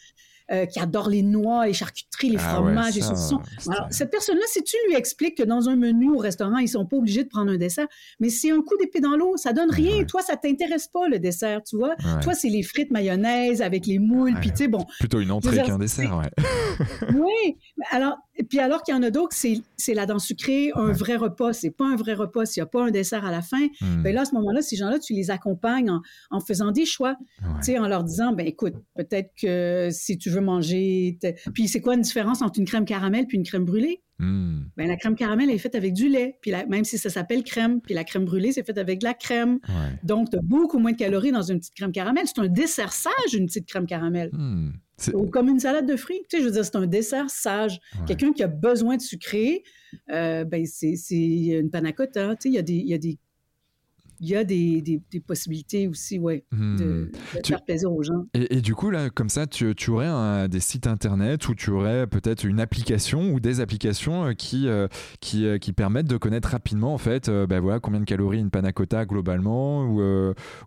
euh, 0.51 0.65
qui 0.65 0.79
adore 0.79 1.09
les 1.09 1.21
noix, 1.21 1.65
les 1.65 1.73
charcuteries, 1.73 2.29
les 2.31 2.37
ah 2.37 2.55
fromages 2.55 2.97
et 2.97 3.01
saucissons. 3.01 3.39
Alors, 3.69 3.87
cette 3.89 4.11
personne-là, 4.11 4.43
si 4.47 4.63
tu 4.63 4.75
lui 4.87 4.95
expliques 4.95 5.37
que 5.37 5.43
dans 5.43 5.69
un 5.69 5.75
menu 5.75 6.11
au 6.11 6.17
restaurant, 6.17 6.57
ils 6.57 6.67
sont 6.67 6.85
pas 6.85 6.97
obligés 6.97 7.23
de 7.23 7.29
prendre 7.29 7.51
un 7.51 7.57
dessert, 7.57 7.87
mais 8.19 8.29
c'est 8.29 8.51
un 8.51 8.61
coup 8.61 8.75
d'épée 8.77 8.99
dans 8.99 9.15
l'eau, 9.15 9.37
ça 9.37 9.53
donne 9.53 9.71
rien. 9.71 10.03
Toi, 10.03 10.21
ça 10.21 10.35
t'intéresse 10.35 10.87
pas 10.87 11.07
le 11.07 11.19
dessert, 11.19 11.61
tu 11.63 11.77
vois. 11.77 11.95
Toi, 12.21 12.33
c'est 12.33 12.49
les 12.49 12.63
frites 12.63 12.91
mayonnaise 12.91 13.61
avec 13.61 13.85
les 13.85 13.99
moules, 13.99 14.35
puis 14.39 14.51
tu 14.51 14.57
sais, 14.57 14.67
bon. 14.67 14.85
Plutôt 14.99 15.19
une 15.19 15.31
entrée 15.31 15.63
qu'un 15.63 15.77
dessert, 15.77 16.17
ouais. 16.17 16.29
oui. 17.13 17.57
Alors, 17.89 18.17
puis 18.49 18.59
alors 18.59 18.83
qu'il 18.83 18.93
y 18.93 18.97
en 18.97 19.03
a 19.03 19.09
d'autres, 19.09 19.35
c'est 19.35 19.93
la 19.93 20.05
dent 20.05 20.19
sucrée, 20.19 20.71
un 20.75 20.91
vrai 20.91 21.15
repas. 21.15 21.53
C'est 21.53 21.71
pas 21.71 21.85
un 21.85 21.95
vrai 21.95 22.13
repas 22.13 22.45
s'il 22.45 22.61
n'y 22.61 22.65
a 22.65 22.69
pas 22.69 22.85
un 22.85 22.91
dessert 22.91 23.25
à 23.25 23.31
la 23.31 23.41
fin. 23.41 23.67
Hmm. 23.81 24.03
Ben 24.03 24.13
là, 24.13 24.21
à 24.21 24.25
ce 24.25 24.33
moment-là, 24.35 24.61
ces 24.61 24.75
gens-là, 24.75 24.99
tu 24.99 25.13
les 25.13 25.31
accompagnes 25.31 25.91
en, 26.29 26.39
faisant 26.39 26.71
des 26.71 26.85
choix, 26.85 27.15
en 27.43 27.87
leur 27.87 28.03
disant, 28.03 28.33
ben 28.33 28.45
écoute, 28.45 28.75
peut-être 28.95 29.31
que 29.39 29.89
si 29.91 30.17
tu 30.17 30.29
veux 30.29 30.41
manger... 30.41 31.17
Puis 31.53 31.67
c'est 31.67 31.81
quoi 31.81 31.95
une 31.95 32.01
différence 32.01 32.41
entre 32.41 32.59
une 32.59 32.65
crème 32.65 32.85
caramel 32.85 33.25
puis 33.27 33.37
une 33.37 33.43
crème 33.43 33.65
brûlée? 33.65 34.01
Hmm. 34.19 34.65
Ben, 34.77 34.87
la 34.87 34.97
crème 34.97 35.15
caramel 35.15 35.49
est 35.49 35.57
faite 35.57 35.73
avec 35.73 35.93
du 35.93 36.07
lait, 36.07 36.37
puis 36.41 36.51
même 36.69 36.83
si 36.83 36.99
ça 36.99 37.09
s'appelle 37.09 37.43
crème, 37.43 37.81
puis 37.81 37.95
la 37.95 38.03
crème 38.03 38.25
brûlée, 38.25 38.51
c'est 38.51 38.63
faite 38.63 38.77
avec 38.77 38.99
de 38.99 39.05
la 39.05 39.15
crème. 39.15 39.59
Donc, 40.03 40.29
tu 40.29 40.37
as 40.37 40.41
beaucoup 40.43 40.77
moins 40.77 40.91
de 40.91 40.97
calories 40.97 41.31
dans 41.31 41.41
une 41.41 41.57
petite 41.59 41.73
crème 41.73 41.91
caramel. 41.91 42.25
C'est 42.27 42.39
un 42.39 42.47
dessert 42.47 42.93
sage, 42.93 43.33
une 43.33 43.47
petite 43.47 43.67
crème 43.67 43.87
caramel. 43.87 44.29
Hmm. 45.07 45.29
comme 45.29 45.49
une 45.49 45.59
salade 45.59 45.87
de 45.87 45.95
fruits. 45.95 46.21
Tu 46.29 46.37
sais, 46.37 46.43
je 46.43 46.47
veux 46.47 46.51
dire, 46.51 46.65
c'est 46.65 46.75
un 46.75 46.87
dessert 46.87 47.29
sage. 47.29 47.79
Quelqu'un 48.07 48.33
qui 48.33 48.43
a 48.43 48.47
besoin 48.47 48.97
de 48.97 49.01
sucrer, 49.01 49.63
euh, 50.11 50.43
ben 50.43 50.65
c'est 50.65 50.95
une 51.11 51.69
panna 51.69 51.91
cotta. 51.91 52.35
Tu 52.35 52.43
sais, 52.43 52.49
il 52.49 52.55
y 52.55 52.59
a 52.59 52.61
des, 52.61 52.73
il 52.73 52.87
y 52.87 52.93
a 52.93 52.97
des 52.97 53.17
il 54.21 54.29
y 54.29 54.35
a 54.35 54.43
des, 54.43 54.81
des, 54.81 55.19
possibilités 55.19 55.87
aussi, 55.87 56.19
ouais, 56.19 56.45
de, 56.51 56.57
hmm. 56.57 57.11
faire 57.43 57.63
plaisir 57.63 57.91
aux 57.91 58.03
gens. 58.03 58.27
Et, 58.35 58.61
du 58.61 58.75
coup, 58.75 58.91
là, 58.91 59.09
comme 59.09 59.29
ça, 59.29 59.47
tu, 59.47 59.73
tu 59.75 59.89
aurais 59.89 60.47
des 60.47 60.59
sites 60.59 60.85
internet 60.85 61.47
où 61.47 61.55
tu 61.55 61.71
aurais 61.71 62.05
peut-être 62.05 62.43
une 62.43 62.59
application 62.59 63.31
ou 63.31 63.39
des 63.39 63.61
applications 63.61 64.27
euh, 64.27 64.33
qui, 64.33 64.67
euh, 64.67 64.87
qui, 65.21 65.45
euh, 65.45 65.57
qui, 65.57 65.73
permettent 65.73 66.07
de 66.07 66.17
connaître 66.17 66.49
rapidement, 66.49 66.93
en 66.93 66.99
fait, 66.99 67.31
ben 67.31 67.59
voilà, 67.59 67.79
combien 67.79 67.99
de 67.99 68.05
calories 68.05 68.39
une 68.39 68.51
panna 68.51 68.71
cotta 68.71 69.05
globalement 69.05 69.85
ou, 69.85 70.01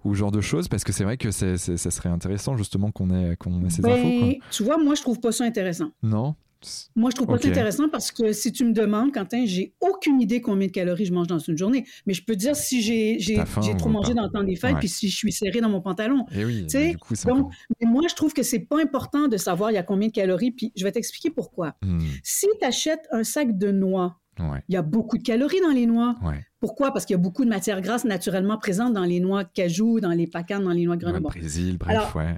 ou 0.05 0.15
genre 0.15 0.33
de 0.33 0.41
choses, 0.41 0.67
parce 0.67 0.83
que 0.83 0.93
c'est 0.93 1.05
vrai 1.05 1.17
que 1.17 1.31
ça 1.31 1.57
serait 1.57 2.09
intéressant 2.09 2.57
justement 2.57 2.91
qu'on 2.91 3.11
ait, 3.11 3.37
qu'on 3.37 3.65
ait 3.65 3.71
ces 3.71 3.83
ben, 3.83 3.93
infos. 3.93 4.39
Tu 4.51 4.65
vois, 4.65 4.79
moi, 4.79 4.97
je 4.97 5.03
trouve 5.03 5.21
pas 5.21 5.31
ça 5.31 5.45
intéressant. 5.45 5.93
Non? 6.03 6.35
Moi, 6.97 7.11
je 7.11 7.17
trouve 7.17 7.29
pas 7.29 7.39
ça 7.39 7.49
intéressant 7.49 7.89
parce 7.89 8.11
que 8.13 8.33
si 8.33 8.53
tu 8.53 8.65
me 8.65 8.73
demandes, 8.73 9.13
Quentin, 9.13 9.45
j'ai 9.47 9.75
aucune 9.81 10.21
idée 10.21 10.41
combien 10.41 10.67
de 10.67 10.73
calories 10.73 11.07
je 11.07 11.13
mange 11.13 11.27
dans 11.27 11.39
une 11.39 11.57
journée. 11.57 11.87
Mais 12.07 12.15
je 12.15 12.25
peux 12.25 12.37
dire 12.37 12.57
si 12.57 12.83
j'ai 12.83 13.19
trop 13.79 13.89
mangé 13.89 14.15
dans 14.15 14.25
le 14.25 14.31
temps 14.31 14.45
des 14.45 14.57
fêtes, 14.57 14.79
puis 14.79 14.89
si 14.89 15.09
je 15.09 15.17
suis 15.17 15.33
serré 15.33 15.61
dans 15.61 15.69
mon 15.69 15.81
pantalon. 15.81 16.27
Et 16.33 16.41
eh 16.41 16.45
oui, 16.45 16.67
donc, 17.27 17.53
moi, 17.81 18.03
je 18.09 18.15
trouve 18.15 18.33
que 18.33 18.43
c'est 18.43 18.61
pas 18.61 18.81
important 18.81 19.29
de 19.29 19.37
savoir 19.37 19.71
il 19.71 19.75
y 19.75 19.79
a 19.79 19.83
combien 19.83 20.09
de 20.09 20.13
calories, 20.13 20.53
puis 20.53 20.73
je 20.77 20.85
vais 20.85 20.93
t'expliquer 20.93 21.31
pourquoi. 21.31 21.75
Hmm. 21.83 22.01
Si 22.23 22.47
tu 22.61 22.67
achètes 22.67 23.07
un 23.11 23.25
sac 23.25 23.57
de 23.57 23.71
noix 23.71 24.21
il 24.39 24.75
y 24.75 24.77
a 24.77 24.83
beaucoup 24.83 25.19
de 25.19 25.23
calories 25.23 25.61
dans 25.61 25.71
les 25.71 25.87
noix. 25.87 26.17
Pourquoi? 26.61 26.93
Parce 26.93 27.05
qu'il 27.05 27.15
y 27.15 27.19
a 27.19 27.23
beaucoup 27.23 27.45
de 27.45 27.51
matières 27.51 27.81
grasses 27.81 28.05
naturellement 28.05 28.57
présentes 28.57 28.95
dans 28.95 29.05
les 29.05 29.21
noix 29.21 29.45
de 29.45 29.51
cajou, 29.53 30.01
dans 30.01 30.11
les 30.11 30.27
pacanes, 30.27 30.65
dans 30.65 30.73
les 30.73 30.87
noix 30.87 30.97
de 30.97 31.03
Grenoble. 31.03 31.27
Ouais, 31.27 31.41
Brésil, 31.41 31.77
bref, 31.79 31.91
Alors, 31.91 32.17
ouais. 32.17 32.37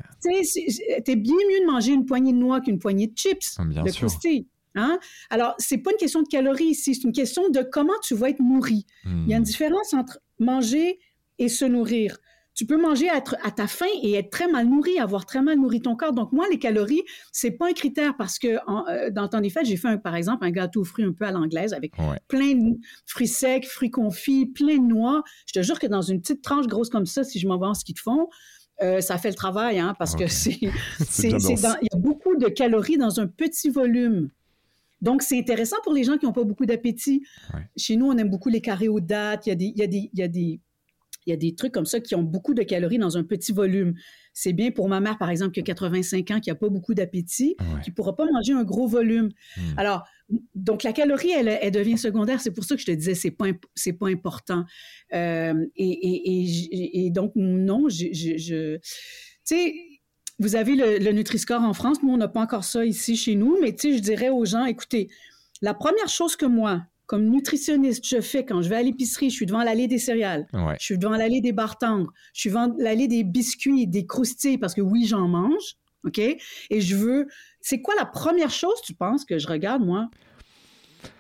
T'es 1.05 1.17
bien 1.17 1.35
mieux 1.35 1.61
de 1.61 1.71
manger 1.71 1.93
une 1.93 2.07
poignée 2.07 2.33
de 2.33 2.39
noix 2.39 2.61
qu'une 2.61 2.79
poignée 2.79 3.07
de 3.07 3.17
chips, 3.17 3.57
ah, 3.59 3.65
bien 3.65 3.85
de 3.85 3.91
sûr. 3.91 4.09
Hein? 4.75 4.99
Alors, 5.31 5.55
c'est 5.59 5.79
pas 5.79 5.91
une 5.93 5.97
question 5.97 6.23
de 6.23 6.29
calories 6.29 6.67
ici, 6.67 6.95
c'est 6.95 7.05
une 7.05 7.13
question 7.13 7.49
de 7.49 7.63
comment 7.63 7.95
tu 8.03 8.15
vas 8.15 8.31
être 8.31 8.43
nourri. 8.43 8.85
Il 9.05 9.29
y 9.29 9.33
a 9.33 9.37
une 9.37 9.43
hmm. 9.43 9.47
différence 9.47 9.95
entre 9.95 10.19
manger 10.39 10.99
et 11.39 11.49
se 11.49 11.65
nourrir 11.65 12.19
tu 12.57 12.65
peux 12.65 12.81
manger 12.81 13.11
à, 13.11 13.23
à, 13.43 13.51
ta 13.51 13.67
faim 13.67 13.87
et 14.03 14.15
être 14.15 14.31
très 14.31 14.49
mal 14.49 14.67
nourri, 14.67 14.99
avoir 14.99 15.27
très 15.27 15.43
mal 15.43 15.59
nourri 15.59 15.83
ton 15.83 15.95
corps. 15.95 16.15
Donc, 16.15 16.33
moi, 16.33 16.47
les 16.51 16.59
calories, 16.59 17.03
c'est 17.31 17.51
pas 17.51 17.69
un 17.69 17.73
critère 17.73 18.17
parce 18.17 18.39
que 18.39 18.49
euh, 18.49 19.11
dans 19.11 19.23
le 19.25 19.29
temps 19.29 19.43
des 19.43 19.51
fêtes, 19.51 19.67
j'ai 19.67 19.77
fait, 19.77 19.99
par 19.99 20.17
exemple, 20.17 20.43
un 20.45 20.51
gâteau 20.51 20.83
fruit 20.83 21.05
un 21.05 21.13
peu 21.13 21.27
à 21.27 21.33
l'anglaise 21.33 21.75
avec 21.75 21.93
plein 22.29 22.55
de 22.55 22.79
fruits 23.05 23.29
secs, 23.29 23.67
fruits 23.67 23.91
confits, 23.91 24.47
plein 24.47 24.79
de 24.79 24.87
noix. 24.87 25.23
Je 25.47 25.53
te 25.53 25.63
jure 25.63 25.79
que 25.79 25.87
dans 25.87 26.01
une 26.01 26.23
petite 26.23 26.43
tranche 26.43 26.67
grosse 26.67 26.89
comme 26.89 27.05
ça, 27.05 27.25
si 27.25 27.39
je 27.39 27.47
m'en 27.47 27.59
vais 27.59 27.67
en 27.67 27.75
ski 27.75 27.93
de 27.93 27.99
fond, 27.99 28.29
euh, 28.83 29.03
ça 29.03 29.19
fait 29.19 29.29
le 29.29 29.35
travail, 29.35 29.79
hein, 29.79 29.95
parce 29.99 30.17
que 30.17 30.27
c'est, 30.27 30.59
il 30.63 31.31
y 31.31 31.95
a 31.95 31.99
beaucoup 31.99 32.37
de 32.37 32.49
calories 32.49 32.97
dans 32.97 33.21
un 33.21 33.27
petit 33.27 33.69
volume. 33.69 34.31
Donc, 35.03 35.21
c'est 35.21 35.39
intéressant 35.39 35.77
pour 35.85 35.93
les 35.93 36.05
gens 36.05 36.17
qui 36.17 36.25
n'ont 36.25 36.33
pas 36.33 36.45
beaucoup 36.45 36.65
d'appétit. 36.65 37.23
Chez 37.77 37.97
nous, 37.97 38.07
on 38.07 38.17
aime 38.17 38.31
beaucoup 38.31 38.49
les 38.49 38.63
carrés 38.63 38.89
aux 38.89 39.01
dates. 39.01 39.47
Il 39.47 39.51
y 39.51 39.53
a 39.53 39.57
des, 39.57 39.65
il 39.67 39.79
y 39.79 39.83
a 39.83 39.87
des, 39.87 40.11
il 40.11 40.19
y 40.19 40.23
a 40.23 40.29
des 40.29 40.61
il 41.27 41.31
y 41.31 41.33
a 41.33 41.37
des 41.37 41.55
trucs 41.55 41.73
comme 41.73 41.87
ça 41.87 42.01
qui 42.01 42.15
ont 42.15 42.23
beaucoup 42.23 42.55
de 42.55 42.63
calories 42.63 42.99
dans 42.99 43.17
un 43.19 43.25
petit 43.25 43.53
volume. 43.53 43.95
C'est 44.33 44.53
bien 44.53 44.71
pour 44.71 44.89
ma 44.89 45.01
mère, 45.01 45.19
par 45.19 45.31
exemple, 45.31 45.53
qui 45.53 45.61
a 45.61 45.63
85 45.65 46.31
ans, 46.31 46.41
qui 46.41 46.51
n'a 46.51 46.55
pas 46.55 46.69
beaucoup 46.69 46.95
d'appétit, 46.95 47.57
qui 47.83 47.91
ne 47.91 47.95
pourra 47.95 48.15
pas 48.15 48.27
manger 48.31 48.53
un 48.53 48.65
gros 48.65 48.87
volume. 48.87 49.31
Hmm. 49.57 49.61
Alors, 49.77 50.05
donc 50.55 50.83
la 50.83 50.93
calorie, 50.93 51.31
elle, 51.31 51.71
devient 51.73 51.99
secondaire. 51.99 52.41
C'est 52.41 52.53
pour 52.53 52.65
ça 52.65 52.77
que 52.77 52.81
je 52.81 52.87
te 52.87 52.93
disais, 52.93 53.15
c'est 53.15 53.31
pas 53.31 53.47
c'est 53.75 53.93
pas 53.93 54.09
important. 54.09 54.65
Euh, 55.15 55.67
et, 55.77 57.11
donc 57.11 57.33
non, 57.35 57.89
je, 57.89 58.77
tu 58.77 58.81
sais. 59.45 59.75
Vous 60.39 60.55
avez 60.55 60.77
le, 60.77 60.99
le 60.99 61.13
Nutri-Score 61.13 61.63
en 61.63 61.73
France. 61.73 62.03
Nous, 62.03 62.11
on 62.11 62.19
n'a 62.19 62.29
pas 62.29 62.43
encore 62.43 62.63
ça 62.63 62.85
ici 62.85 63.17
chez 63.17 63.37
nous. 63.37 63.57
Mais 63.63 63.75
tu 63.75 63.93
sais, 63.93 63.97
je 63.97 64.03
dirais 64.03 64.29
aux 64.29 64.45
gens, 64.45 64.67
écoutez, 64.67 65.09
la 65.63 65.73
première 65.73 66.09
chose 66.09 66.37
que 66.37 66.45
moi, 66.45 66.85
comme 67.07 67.29
nutritionniste, 67.29 68.07
je 68.07 68.21
fais 68.21 68.45
quand 68.45 68.63
je 68.63 68.69
vais 68.69 68.77
à 68.77 68.83
l'épicerie, 68.83 69.31
je 69.31 69.37
suis 69.37 69.47
devant 69.47 69.63
l'allée 69.63 69.89
des 69.89 69.99
céréales, 69.99 70.47
je 70.53 70.85
suis 70.85 70.99
devant 70.99 71.17
l'allée 71.17 71.41
des 71.41 71.53
barres 71.53 71.79
tendres, 71.79 72.13
je 72.35 72.41
suis 72.41 72.51
devant 72.51 72.75
l'allée 72.79 73.09
des 73.09 73.25
biscuits, 73.25 73.87
des 73.87 74.07
croustilles, 74.07 74.59
parce 74.59 74.75
que 74.75 74.81
oui, 74.81 75.07
j'en 75.07 75.29
mange, 75.29 75.77
OK? 76.05 76.19
Et 76.19 76.81
je 76.81 76.97
veux... 76.97 77.27
C'est 77.61 77.81
quoi 77.81 77.95
la 77.97 78.07
première 78.07 78.51
chose, 78.51 78.81
tu 78.85 78.95
penses, 78.95 79.25
que 79.25 79.39
je 79.39 79.49
regarde, 79.49 79.85
moi? 79.85 80.09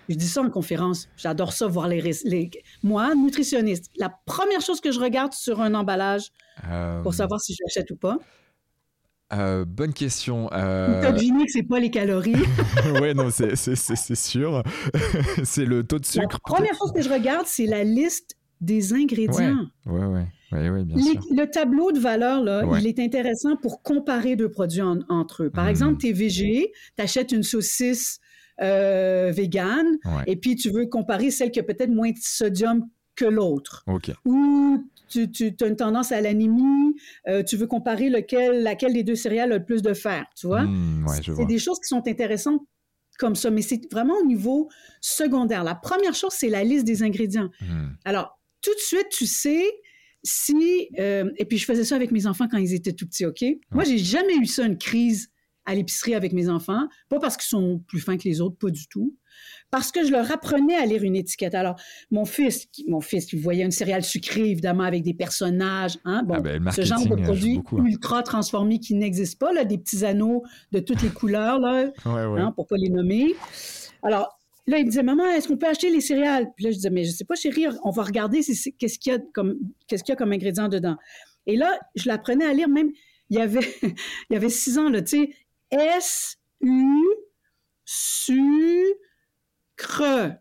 Je 0.09 0.14
dis 0.14 0.28
ça 0.28 0.43
en 0.43 0.51
conférence. 0.51 1.09
J'adore 1.16 1.53
ça, 1.53 1.66
voir 1.66 1.89
les, 1.89 2.01
les, 2.24 2.51
Moi, 2.82 3.14
nutritionniste, 3.14 3.91
la 3.97 4.11
première 4.26 4.61
chose 4.61 4.80
que 4.80 4.93
je 4.93 5.01
regarde 5.01 5.32
sur 5.32 5.61
un 5.61 5.74
emballage 5.74 6.30
pour 6.62 6.70
euh, 6.72 7.12
savoir 7.12 7.41
si 7.41 7.55
je 7.55 7.59
l'achète 7.64 7.91
ou 7.91 7.97
pas, 7.97 8.18
euh, 9.33 9.64
bonne 9.64 9.93
question. 9.93 10.49
Euh... 10.53 11.01
Tu 11.01 11.07
as 11.07 11.12
deviné 11.12 11.45
que 11.45 11.51
c'est 11.51 11.62
pas 11.64 11.81
les 11.81 11.91
calories. 11.91 12.35
oui, 13.01 13.14
non, 13.14 13.31
c'est 13.31 13.57
sûr. 13.57 14.62
c'est 15.45 15.64
le 15.64 15.83
taux 15.85 15.99
de 15.99 16.05
sucre. 16.05 16.39
La 16.45 16.57
première 16.57 16.74
chose 16.74 16.93
que 16.93 17.03
je 17.03 17.11
regarde, 17.11 17.47
c'est 17.47 17.66
la 17.66 17.83
liste 17.83 18.37
des 18.61 18.95
ingrédients. 18.95 19.66
Oui, 19.85 20.01
oui, 20.01 20.20
ouais, 20.53 20.70
ouais, 20.70 20.85
bien 20.85 21.03
sûr. 21.03 21.20
Le 21.31 21.45
tableau 21.47 21.93
de 21.93 21.99
valeur, 21.99 22.43
là, 22.43 22.62
il 22.79 22.87
est 22.87 22.99
intéressant 23.01 23.57
pour 23.57 23.83
comparer 23.83 24.37
deux 24.37 24.51
produits 24.51 24.83
entre 24.83 25.45
eux. 25.45 25.51
Par 25.51 25.66
hmm. 25.66 25.70
exemple, 25.70 25.99
tu 25.99 26.09
es 26.09 26.12
VG, 26.12 26.72
tu 26.97 27.03
achètes 27.03 27.33
une 27.33 27.43
saucisse 27.43 28.20
euh, 28.62 29.33
végane, 29.35 29.99
et 30.27 30.37
puis 30.37 30.55
tu 30.55 30.70
veux 30.70 30.87
comparer 30.87 31.31
celle 31.31 31.51
qui 31.51 31.61
a 31.61 31.62
peut-être 31.62 31.91
moins 31.91 32.11
de 32.11 32.18
sodium 32.20 32.87
que 33.16 33.24
l'autre. 33.24 33.83
OK. 33.87 34.12
Ou 34.24 34.87
tu, 35.09 35.55
as 35.61 35.67
une 35.67 35.77
tendance 35.77 36.13
à 36.13 36.21
l'anémie, 36.21 36.95
euh, 37.29 37.43
tu 37.43 37.57
veux 37.57 37.67
comparer 37.67 38.09
lequel, 38.09 38.63
laquelle 38.63 38.93
des 38.93 39.03
deux 39.03 39.15
céréales 39.15 39.53
a 39.53 39.59
le 39.59 39.65
plus 39.65 39.83
de 39.83 39.95
fer, 39.95 40.25
tu 40.37 40.47
vois? 40.47 40.63
Hmm, 40.63 41.07
c'est 41.23 41.47
des 41.47 41.59
choses 41.59 41.79
qui 41.79 41.89
sont 41.89 42.07
intéressantes 42.07 42.63
comme 43.19 43.35
ça, 43.35 43.51
mais 43.51 43.63
c'est 43.63 43.81
vraiment 43.91 44.15
au 44.23 44.27
niveau 44.27 44.69
secondaire. 45.01 45.65
La 45.65 45.75
première 45.75 46.15
chose, 46.15 46.33
c'est 46.33 46.49
la 46.49 46.65
liste 46.65 46.85
des 46.85 47.03
ingrédients. 47.03 47.51
Hmm. 47.61 47.89
Alors, 48.05 48.39
tout 48.61 48.75
de 48.75 48.81
suite, 48.81 49.09
tu 49.11 49.27
sais 49.27 49.65
si... 50.23 50.89
Euh, 50.99 51.31
et 51.37 51.45
puis, 51.45 51.57
je 51.57 51.65
faisais 51.65 51.85
ça 51.85 51.97
avec 51.97 52.11
mes 52.11 52.27
enfants 52.27 52.49
quand 52.51 52.59
ils 52.59 52.75
étaient 52.75 52.93
tout 52.93 53.07
petits, 53.07 53.25
OK? 53.25 53.45
Moi, 53.71 53.85
j'ai 53.85 53.99
jamais 53.99 54.37
eu 54.37 54.47
ça, 54.47 54.67
une 54.67 54.77
crise 54.77 55.31
à 55.67 55.75
l'épicerie 55.75 56.15
avec 56.15 56.33
mes 56.33 56.49
enfants, 56.49 56.89
pas 57.09 57.19
parce 57.19 57.37
qu'ils 57.37 57.49
sont 57.49 57.83
plus 57.89 58.01
fins 58.01 58.17
que 58.17 58.25
les 58.25 58.41
autres, 58.41 58.57
pas 58.57 58.71
du 58.71 58.87
tout, 58.87 59.17
parce 59.71 59.91
que 59.93 60.05
je 60.05 60.11
leur 60.11 60.31
apprenais 60.31 60.77
à 60.77 60.87
lire 60.87 61.03
une 61.03 61.17
étiquette. 61.17 61.55
Alors, 61.55 61.77
mon 62.11 62.25
fils, 62.25 62.67
mon 62.87 63.01
fils, 63.01 63.33
il 63.33 63.41
voyait 63.41 63.64
une 63.64 63.71
céréale 63.71 64.05
sucrée, 64.05 64.51
évidemment, 64.51 64.85
avec 64.85 65.03
des 65.03 65.14
personnages, 65.14 65.99
hein, 66.05 66.23
bon, 66.25 66.35
ah 66.39 66.41
ben, 66.41 66.71
ce 66.71 66.83
genre 66.83 67.05
de 67.07 67.17
produit 67.17 67.61
hein. 67.73 67.85
ultra 67.85 68.23
transformé 68.23 68.79
qui 68.79 68.95
n'existe 68.95 69.39
pas, 69.39 69.53
là, 69.53 69.64
des 69.64 69.79
petits 69.79 70.05
anneaux 70.05 70.45
de 70.73 70.81
toutes 70.81 71.03
les 71.03 71.11
couleurs, 71.11 71.59
là, 71.59 71.91
ouais, 72.05 72.41
Hein, 72.41 72.53
pour 72.53 72.67
pas 72.67 72.77
les 72.77 72.91
nommer. 72.91 73.35
Alors, 74.03 74.39
là, 74.67 74.79
il 74.79 74.85
me 74.85 74.91
disait, 74.91 75.03
maman, 75.03 75.27
est-ce 75.27 75.49
qu'on 75.49 75.57
peut 75.57 75.69
acheter 75.69 75.91
les 75.91 76.01
céréales? 76.01 76.53
Puis 76.55 76.64
là, 76.64 76.71
je 76.71 76.77
disais, 76.77 76.91
mais 76.91 77.05
je 77.05 77.11
sais 77.11 77.25
pas, 77.25 77.35
chérie, 77.35 77.67
on 77.83 77.91
va 77.91 78.03
regarder 78.03 78.41
qu'est-ce 78.43 78.99
qu'il 78.99 79.12
y 79.12 79.17
a 79.17 79.19
comme, 79.35 79.57
qu'est-ce 79.89 80.05
qu'il 80.05 80.12
y 80.12 80.14
a 80.14 80.17
comme 80.17 80.33
ingrédient 80.33 80.69
dedans. 80.69 80.97
Et 81.47 81.57
là, 81.57 81.79
je 81.95 82.09
l'apprenais 82.09 82.45
à 82.45 82.53
lire 82.53 82.69
même, 82.69 82.91
il 83.31 83.39
y 83.39 83.41
avait, 83.41 83.61
il 83.83 83.95
y 84.33 84.37
avait 84.37 84.51
six 84.51 84.79
ans, 84.79 84.89
là, 84.89 85.03
tu 85.03 85.25
sais, 85.25 85.31
S, 85.71 86.37
U, 86.61 87.03
Su, 87.85 88.83
Creux. 89.77 90.33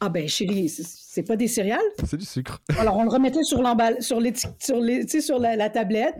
Ah 0.00 0.08
ben 0.08 0.28
chérie, 0.28 0.68
c'est 0.68 1.24
pas 1.24 1.36
des 1.36 1.48
céréales? 1.48 1.80
C'est 2.04 2.16
du 2.16 2.24
sucre. 2.24 2.60
Alors 2.78 2.96
on 2.96 3.02
le 3.02 3.10
remettait 3.10 3.42
sur 3.42 3.60
l'emballage, 3.60 4.02
sur 4.02 4.20
les, 4.20 4.32
sur 4.60 4.80
les, 4.80 5.08
sur 5.20 5.38
la, 5.38 5.68
tablette. 5.68 6.14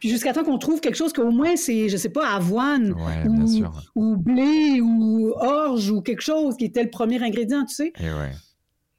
Puis 0.00 0.08
jusqu'à 0.08 0.32
temps 0.32 0.44
qu'on 0.44 0.58
trouve 0.58 0.80
quelque 0.80 0.96
chose 0.96 1.12
qu'au 1.12 1.30
moins 1.30 1.56
c'est, 1.56 1.88
je 1.88 1.96
sais 1.96 2.08
pas, 2.08 2.28
avoine 2.28 2.94
ou, 3.94 4.16
blé 4.16 4.80
ou 4.80 5.32
orge 5.36 5.90
ou 5.90 6.02
quelque 6.02 6.22
chose 6.22 6.56
qui 6.56 6.64
était 6.64 6.82
le 6.82 6.90
premier 6.90 7.22
ingrédient, 7.22 7.64
tu 7.64 7.74
sais. 7.74 7.88
Et 7.88 8.06
eh 8.06 8.10
ouais. 8.10 8.32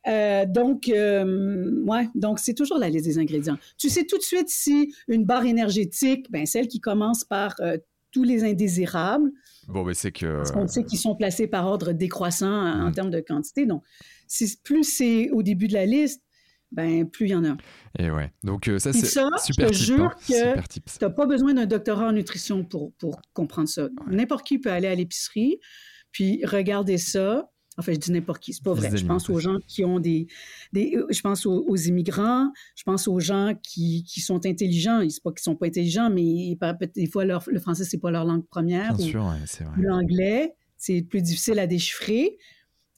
Euh, 0.07 0.45
donc, 0.45 0.89
euh, 0.89 1.83
ouais, 1.85 2.07
donc 2.15 2.39
c'est 2.39 2.53
toujours 2.53 2.77
la 2.77 2.89
liste 2.89 3.05
des 3.05 3.17
ingrédients. 3.17 3.57
Tu 3.77 3.89
sais 3.89 4.05
tout 4.05 4.17
de 4.17 4.23
suite 4.23 4.47
si 4.49 4.93
une 5.07 5.25
barre 5.25 5.45
énergétique, 5.45 6.31
ben 6.31 6.45
celle 6.45 6.67
qui 6.67 6.79
commence 6.79 7.23
par 7.23 7.55
euh, 7.59 7.77
tous 8.11 8.23
les 8.23 8.43
indésirables. 8.43 9.29
Bon, 9.69 9.83
mais 9.83 9.93
c'est 9.93 10.11
que. 10.11 10.37
Parce 10.37 10.51
qu'on 10.51 10.67
sait 10.67 10.83
qu'ils 10.83 10.99
sont 10.99 11.15
placés 11.15 11.47
par 11.47 11.67
ordre 11.67 11.91
décroissant 11.91 12.51
en, 12.51 12.89
mm. 12.89 12.91
termes 12.93 13.11
de 13.11 13.19
quantité. 13.19 13.65
Donc, 13.65 13.83
plus 14.63 14.83
c'est 14.83 15.29
au 15.31 15.43
début 15.43 15.67
de 15.67 15.73
la 15.73 15.85
liste, 15.85 16.23
ben 16.71 17.09
plus 17.09 17.27
il 17.27 17.31
y 17.31 17.35
en 17.35 17.45
a. 17.45 17.57
Et 17.97 18.11
ouais. 18.11 18.31
Donc 18.43 18.67
euh, 18.67 18.79
ça, 18.79 18.93
c'est 18.93 19.05
super 19.05 19.73
je 19.73 19.95
te 19.95 20.01
hein. 20.01 20.11
que 20.21 20.67
tu 20.67 20.79
n'as 21.01 21.09
pas 21.09 21.25
besoin 21.25 21.53
d'un 21.53 21.65
doctorat 21.65 22.07
en 22.07 22.11
nutrition 22.11 22.63
pour, 22.63 22.93
pour 22.99 23.21
comprendre 23.33 23.69
ça. 23.69 23.87
N'importe 24.07 24.45
qui 24.45 24.59
peut 24.59 24.71
aller 24.71 24.87
à 24.87 24.95
l'épicerie, 24.95 25.59
puis 26.11 26.43
regarder 26.45 26.97
ça, 26.97 27.49
Enfin, 27.79 27.93
je 27.93 27.97
dis 27.97 28.11
n'importe 28.11 28.41
qui, 28.41 28.53
c'est 28.53 28.63
pas 28.63 28.73
vrai. 28.73 28.95
Je 28.95 29.05
pense 29.05 29.29
aux 29.29 29.39
gens 29.39 29.57
qui 29.67 29.85
ont 29.85 29.99
des, 29.99 30.27
des 30.73 30.97
je 31.09 31.21
pense 31.21 31.45
aux, 31.45 31.75
immigrants, 31.75 32.51
je 32.75 32.83
pense 32.83 33.07
aux 33.07 33.19
gens 33.19 33.53
qui, 33.63 34.03
qui 34.03 34.21
sont 34.21 34.45
intelligents. 34.45 35.01
C'est 35.09 35.23
pas 35.23 35.31
qu'ils 35.31 35.41
sont 35.41 35.55
pas 35.55 35.67
intelligents, 35.67 36.09
mais 36.09 36.57
des 36.95 37.07
fois 37.07 37.25
leur, 37.25 37.43
le 37.47 37.59
français 37.59 37.85
c'est 37.85 37.97
pas 37.97 38.11
leur 38.11 38.25
langue 38.25 38.45
première. 38.45 38.95
Bien 38.95 39.05
sûr, 39.05 39.33
c'est 39.45 39.63
vrai. 39.63 39.81
L'anglais, 39.81 40.53
c'est 40.77 41.01
plus 41.01 41.21
difficile 41.21 41.57
à 41.59 41.67
déchiffrer. 41.67 42.37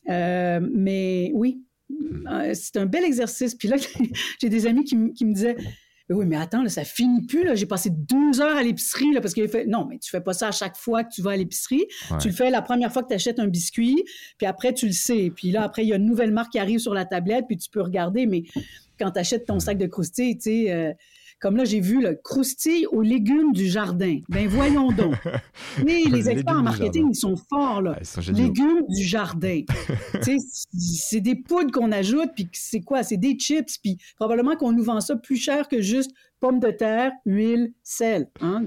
Euh, 0.09 0.59
mais 0.73 1.31
oui, 1.33 1.61
hmm. 1.89 2.27
euh, 2.27 2.51
c'est 2.53 2.77
un 2.77 2.85
bel 2.85 3.03
exercice. 3.03 3.55
Puis 3.55 3.67
là, 3.67 3.77
j'ai 4.41 4.49
des 4.49 4.65
amis 4.65 4.83
qui, 4.83 5.13
qui 5.13 5.25
me 5.25 5.33
disaient 5.33 5.57
oui, 6.13 6.25
mais 6.25 6.37
attends, 6.37 6.63
là, 6.63 6.69
ça 6.69 6.83
finit 6.83 7.25
plus. 7.25 7.43
Là. 7.43 7.55
J'ai 7.55 7.65
passé 7.65 7.89
deux 7.89 8.41
heures 8.41 8.57
à 8.57 8.63
l'épicerie 8.63 9.13
là, 9.13 9.21
parce 9.21 9.33
qu'il 9.33 9.47
fait 9.47 9.65
non, 9.65 9.85
mais 9.85 9.97
tu 9.99 10.09
fais 10.09 10.21
pas 10.21 10.33
ça 10.33 10.47
à 10.47 10.51
chaque 10.51 10.77
fois 10.77 11.03
que 11.03 11.13
tu 11.13 11.21
vas 11.21 11.31
à 11.31 11.37
l'épicerie. 11.37 11.85
Tu 12.19 12.29
le 12.29 12.33
fais 12.33 12.49
la 12.49 12.61
première 12.61 12.91
fois 12.91 13.03
que 13.03 13.09
tu 13.09 13.13
achètes 13.13 13.39
un 13.39 13.47
biscuit, 13.47 14.03
puis 14.37 14.47
après 14.47 14.73
tu 14.73 14.87
le 14.87 14.93
sais. 14.93 15.31
Puis 15.35 15.51
là, 15.51 15.63
après, 15.63 15.83
il 15.83 15.89
y 15.89 15.93
a 15.93 15.97
une 15.97 16.05
nouvelle 16.05 16.31
marque 16.31 16.51
qui 16.51 16.59
arrive 16.59 16.79
sur 16.79 16.93
la 16.93 17.05
tablette, 17.05 17.45
puis 17.47 17.57
tu 17.57 17.69
peux 17.69 17.81
regarder. 17.81 18.25
Mais 18.25 18.43
quand 18.99 19.11
tu 19.11 19.19
achètes 19.19 19.45
ton 19.45 19.59
sac 19.59 19.77
de 19.77 19.87
croustilles, 19.87 20.37
tu 20.37 20.43
sais. 20.43 20.71
Euh, 20.71 20.93
comme 21.41 21.57
là, 21.57 21.65
j'ai 21.65 21.79
vu 21.79 22.01
le 22.01 22.13
croustille 22.23 22.85
aux 22.85 23.01
légumes 23.01 23.51
du 23.51 23.67
jardin. 23.67 24.19
Ben 24.29 24.47
voyons 24.47 24.91
donc. 24.91 25.15
Mais 25.83 26.03
les 26.03 26.29
experts 26.29 26.57
en 26.57 26.61
marketing, 26.61 27.09
ils 27.09 27.15
sont 27.15 27.35
forts, 27.35 27.81
là. 27.81 27.97
légumes 28.31 28.83
du 28.87 29.03
jardin. 29.03 29.61
c'est 30.71 31.19
des 31.19 31.35
poudres 31.35 31.71
qu'on 31.71 31.91
ajoute, 31.91 32.29
puis 32.35 32.47
c'est 32.53 32.81
quoi? 32.81 33.01
C'est 33.01 33.17
des 33.17 33.35
chips, 33.39 33.79
puis 33.81 33.97
probablement 34.17 34.55
qu'on 34.55 34.71
nous 34.71 34.83
vend 34.83 35.01
ça 35.01 35.15
plus 35.15 35.37
cher 35.37 35.67
que 35.67 35.81
juste 35.81 36.11
pommes 36.41 36.59
de 36.59 36.71
terre, 36.71 37.11
huile, 37.25 37.71
sel. 37.83 38.27
Hein? 38.41 38.63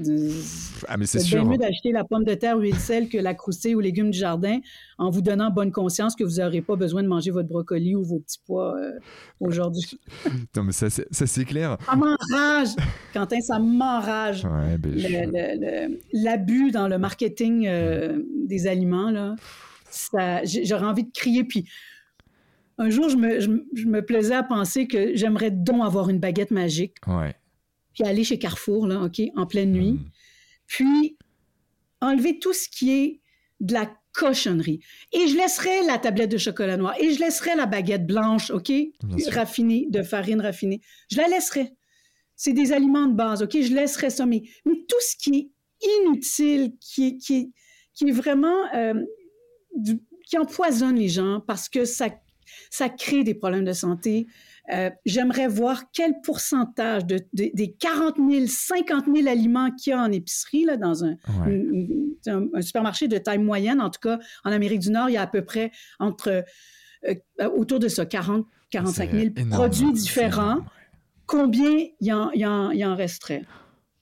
Ah, 0.87 0.97
mais 0.97 1.07
c'est 1.07 1.18
sûr. 1.18 1.45
mieux 1.45 1.59
d'acheter 1.59 1.91
la 1.91 2.05
pomme 2.05 2.22
de 2.25 2.35
terre, 2.35 2.57
huile, 2.57 2.77
sel 2.77 3.09
que 3.09 3.18
la 3.18 3.35
croustille 3.35 3.75
ou 3.75 3.81
légumes 3.81 4.12
du 4.12 4.18
jardin 4.18 4.61
en 4.97 5.11
vous 5.11 5.20
donnant 5.20 5.51
bonne 5.51 5.72
conscience 5.72 6.14
que 6.14 6.22
vous 6.22 6.37
n'aurez 6.37 6.62
pas 6.62 6.77
besoin 6.77 7.03
de 7.03 7.09
manger 7.09 7.33
votre 7.33 7.49
brocoli 7.49 7.97
ou 7.97 8.05
vos 8.05 8.20
petits 8.20 8.39
pois 8.47 8.77
euh, 8.79 8.93
aujourd'hui. 9.41 9.99
non, 10.57 10.62
mais 10.62 10.72
ça, 10.72 10.89
c'est 10.89 11.45
clair. 11.45 11.77
Ça 11.85 11.97
m'enrage, 11.97 12.68
Quentin, 13.12 13.41
ça 13.41 13.59
m'enrage. 13.59 14.45
Ouais, 14.45 14.79
L'abus 16.12 16.70
dans 16.70 16.87
le 16.87 16.99
marketing 16.99 17.66
euh, 17.66 18.22
des 18.47 18.68
aliments, 18.68 19.11
là, 19.11 19.35
j'aurais 20.45 20.87
envie 20.87 21.05
de 21.05 21.12
crier. 21.12 21.43
Puis 21.43 21.68
un 22.79 22.89
jour, 22.89 23.09
je 23.09 23.16
me, 23.16 23.41
je 23.41 23.87
me 23.87 24.01
plaisais 24.01 24.37
à 24.37 24.45
penser 24.45 24.87
que 24.87 25.16
j'aimerais 25.16 25.51
donc 25.51 25.85
avoir 25.85 26.09
une 26.09 26.20
baguette 26.20 26.53
magique. 26.53 26.99
Ouais 27.09 27.35
puis 27.95 28.05
aller 28.05 28.24
chez 28.24 28.38
Carrefour, 28.38 28.86
là, 28.86 29.03
OK, 29.03 29.20
en 29.36 29.47
pleine 29.47 29.72
nuit, 29.72 29.92
mm. 29.92 30.11
puis 30.66 31.16
enlever 32.01 32.38
tout 32.38 32.53
ce 32.53 32.68
qui 32.68 32.92
est 32.92 33.20
de 33.61 33.72
la 33.72 33.90
cochonnerie. 34.12 34.80
Et 35.12 35.26
je 35.28 35.36
laisserai 35.36 35.84
la 35.86 35.99
tablette 35.99 36.30
de 36.30 36.38
chocolat 36.38 36.76
noir, 36.76 36.95
et 37.01 37.12
je 37.12 37.20
laisserai 37.20 37.57
la 37.57 37.66
baguette 37.66 38.07
blanche, 38.07 38.51
OK, 38.51 38.72
raffinée, 39.28 39.86
de 39.90 40.03
farine 40.03 40.40
raffinée. 40.40 40.80
Je 41.11 41.16
la 41.16 41.28
laisserai. 41.28 41.72
C'est 42.36 42.53
des 42.53 42.72
aliments 42.72 43.07
de 43.07 43.14
base, 43.14 43.42
OK, 43.42 43.53
je 43.61 43.74
laisserai 43.74 44.11
ça, 44.11 44.26
mais, 44.26 44.42
tout 44.64 45.01
ce 45.01 45.16
qui 45.16 45.36
est 45.36 45.88
inutile, 46.07 46.72
qui 46.80 47.07
est, 47.07 47.16
qui 47.16 47.53
qui 47.95 48.09
est 48.09 48.12
vraiment... 48.12 48.74
Euh, 48.74 48.95
qui 50.26 50.38
empoisonne 50.38 50.97
les 50.97 51.09
gens 51.09 51.40
parce 51.47 51.68
que 51.68 51.84
ça, 51.84 52.09
ça 52.70 52.88
crée 52.88 53.24
des 53.24 53.34
problèmes 53.34 53.64
de 53.64 53.72
santé, 53.72 54.26
euh, 54.72 54.90
j'aimerais 55.04 55.46
voir 55.46 55.84
quel 55.92 56.20
pourcentage 56.22 57.04
de, 57.04 57.20
des 57.32 57.72
40 57.78 58.16
000, 58.16 58.46
50 58.46 59.04
000 59.14 59.28
aliments 59.28 59.70
qu'il 59.70 59.90
y 59.90 59.94
a 59.94 60.00
en 60.00 60.10
épicerie, 60.10 60.64
là, 60.64 60.76
dans 60.76 61.04
un, 61.04 61.16
un, 62.26 62.62
supermarché 62.62 63.06
de 63.06 63.18
taille 63.18 63.38
moyenne, 63.38 63.80
en 63.80 63.90
tout 63.90 64.00
cas 64.00 64.18
en 64.42 64.52
Amérique 64.52 64.80
du 64.80 64.90
Nord, 64.90 65.10
il 65.10 65.14
y 65.14 65.16
a 65.18 65.22
à 65.22 65.26
peu 65.26 65.44
près 65.44 65.70
entre 65.98 66.44
euh, 67.06 67.14
autour 67.54 67.78
de 67.78 67.88
ça, 67.88 68.06
40, 68.06 68.46
45 68.70 69.10
000 69.12 69.30
produits 69.50 69.92
différents. 69.92 70.64
Combien 71.26 71.86
il 72.00 72.12
en, 72.12 72.30
il 72.32 72.46
en, 72.46 72.70
il 72.70 72.84
en 72.86 72.96
resterait? 72.96 73.42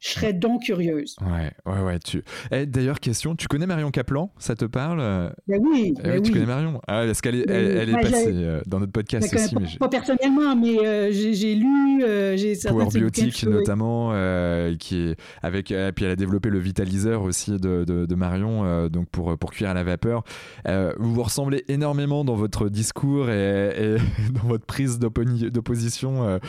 Je 0.02 0.08
serais 0.08 0.32
donc 0.32 0.64
curieuse. 0.64 1.14
Ouais, 1.20 1.52
ouais, 1.64 1.80
ouais. 1.80 1.98
Tu... 2.00 2.24
Eh, 2.50 2.66
D'ailleurs, 2.66 2.98
question, 2.98 3.36
tu 3.36 3.46
connais 3.46 3.66
Marion 3.66 3.92
Caplan 3.92 4.32
Ça 4.36 4.56
te 4.56 4.64
parle? 4.64 4.98
Ben 5.46 5.60
oui, 5.60 5.94
eh 6.00 6.02
ben 6.02 6.20
Tu 6.20 6.32
connais 6.32 6.44
Marion 6.44 6.80
Ah, 6.88 7.04
parce 7.06 7.20
qu'elle 7.20 7.36
est, 7.36 7.48
elle, 7.48 7.88
est 7.88 7.92
passée 7.92 8.32
euh, 8.32 8.60
dans 8.66 8.80
notre 8.80 8.90
podcast 8.90 9.32
aussi. 9.32 9.54
Pas, 9.54 9.60
mais 9.60 9.68
pas 9.78 9.88
personnellement, 9.88 10.56
mais 10.56 10.84
euh, 10.84 11.12
j'ai 11.12 11.54
lu. 11.54 12.02
Euh, 12.02 12.36
Power 12.66 12.86
Biotique, 12.92 13.44
notamment, 13.44 14.10
euh, 14.12 14.74
qui 14.76 14.96
est 14.96 15.16
avec. 15.40 15.66
Puis 15.66 16.04
elle 16.04 16.10
a 16.10 16.16
développé 16.16 16.50
le 16.50 16.58
vitaliseur 16.58 17.22
aussi 17.22 17.52
de, 17.52 17.84
de, 17.84 18.14
Marion, 18.16 18.88
donc 18.88 19.08
pour, 19.08 19.38
pour 19.38 19.52
cuire 19.52 19.70
à 19.70 19.74
la 19.74 19.84
vapeur. 19.84 20.24
vous 20.66 21.14
vous 21.14 21.22
ressemblez 21.22 21.64
énormément 21.68 22.24
dans 22.24 22.34
votre 22.34 22.68
discours 22.68 23.30
et, 23.30 23.96
dans 24.32 24.48
votre 24.48 24.66
prise 24.66 24.98
d'opposition. 24.98 26.24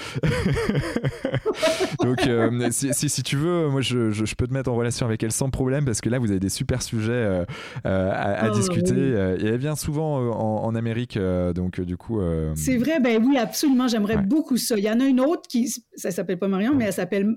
donc, 2.02 2.28
si, 2.72 2.94
si, 2.94 3.10
si 3.10 3.22
tu 3.22 3.36
veux 3.36 3.43
moi 3.46 3.82
je, 3.82 4.36
peux 4.36 4.48
te 4.48 4.54
mettre 4.54 4.72
en 4.72 4.76
relation 4.76 5.06
avec 5.06 5.24
elle 5.24 5.32
sans 5.32 5.50
problème 5.50 5.86
parce 5.86 6.02
que 6.02 6.10
là 6.10 6.20
vous 6.20 6.32
avez 6.32 6.40
des 6.40 6.50
super 6.50 6.82
sujets 6.82 7.12
euh, 7.12 7.46
euh, 7.86 8.12
à, 8.14 8.50
oh, 8.50 8.56
discuter. 8.56 8.94
Euh, 8.94 9.38
et 9.40 9.46
elle 9.46 9.58
vient 9.58 9.76
souvent 9.76 10.32
en, 10.32 10.74
Amérique, 10.74 11.20
donc 11.54 11.80
du 11.82 11.98
coup. 11.98 12.20
C'est 12.56 12.78
vrai, 12.78 13.00
ben 13.00 13.24
oui, 13.24 13.38
absolument. 13.38 13.88
J'aimerais 13.88 14.18
beaucoup 14.18 14.58
ça. 14.58 14.76
Il 14.76 14.84
y 14.84 14.90
en 14.90 15.00
a 15.00 15.06
une 15.06 15.20
autre 15.20 15.44
qui, 15.48 15.72
ça 15.96 16.10
s'appelle 16.10 16.40
pas 16.40 16.48
Marion, 16.48 16.74
mais 16.74 16.86
elle 16.86 16.94
s'appelle 16.94 17.36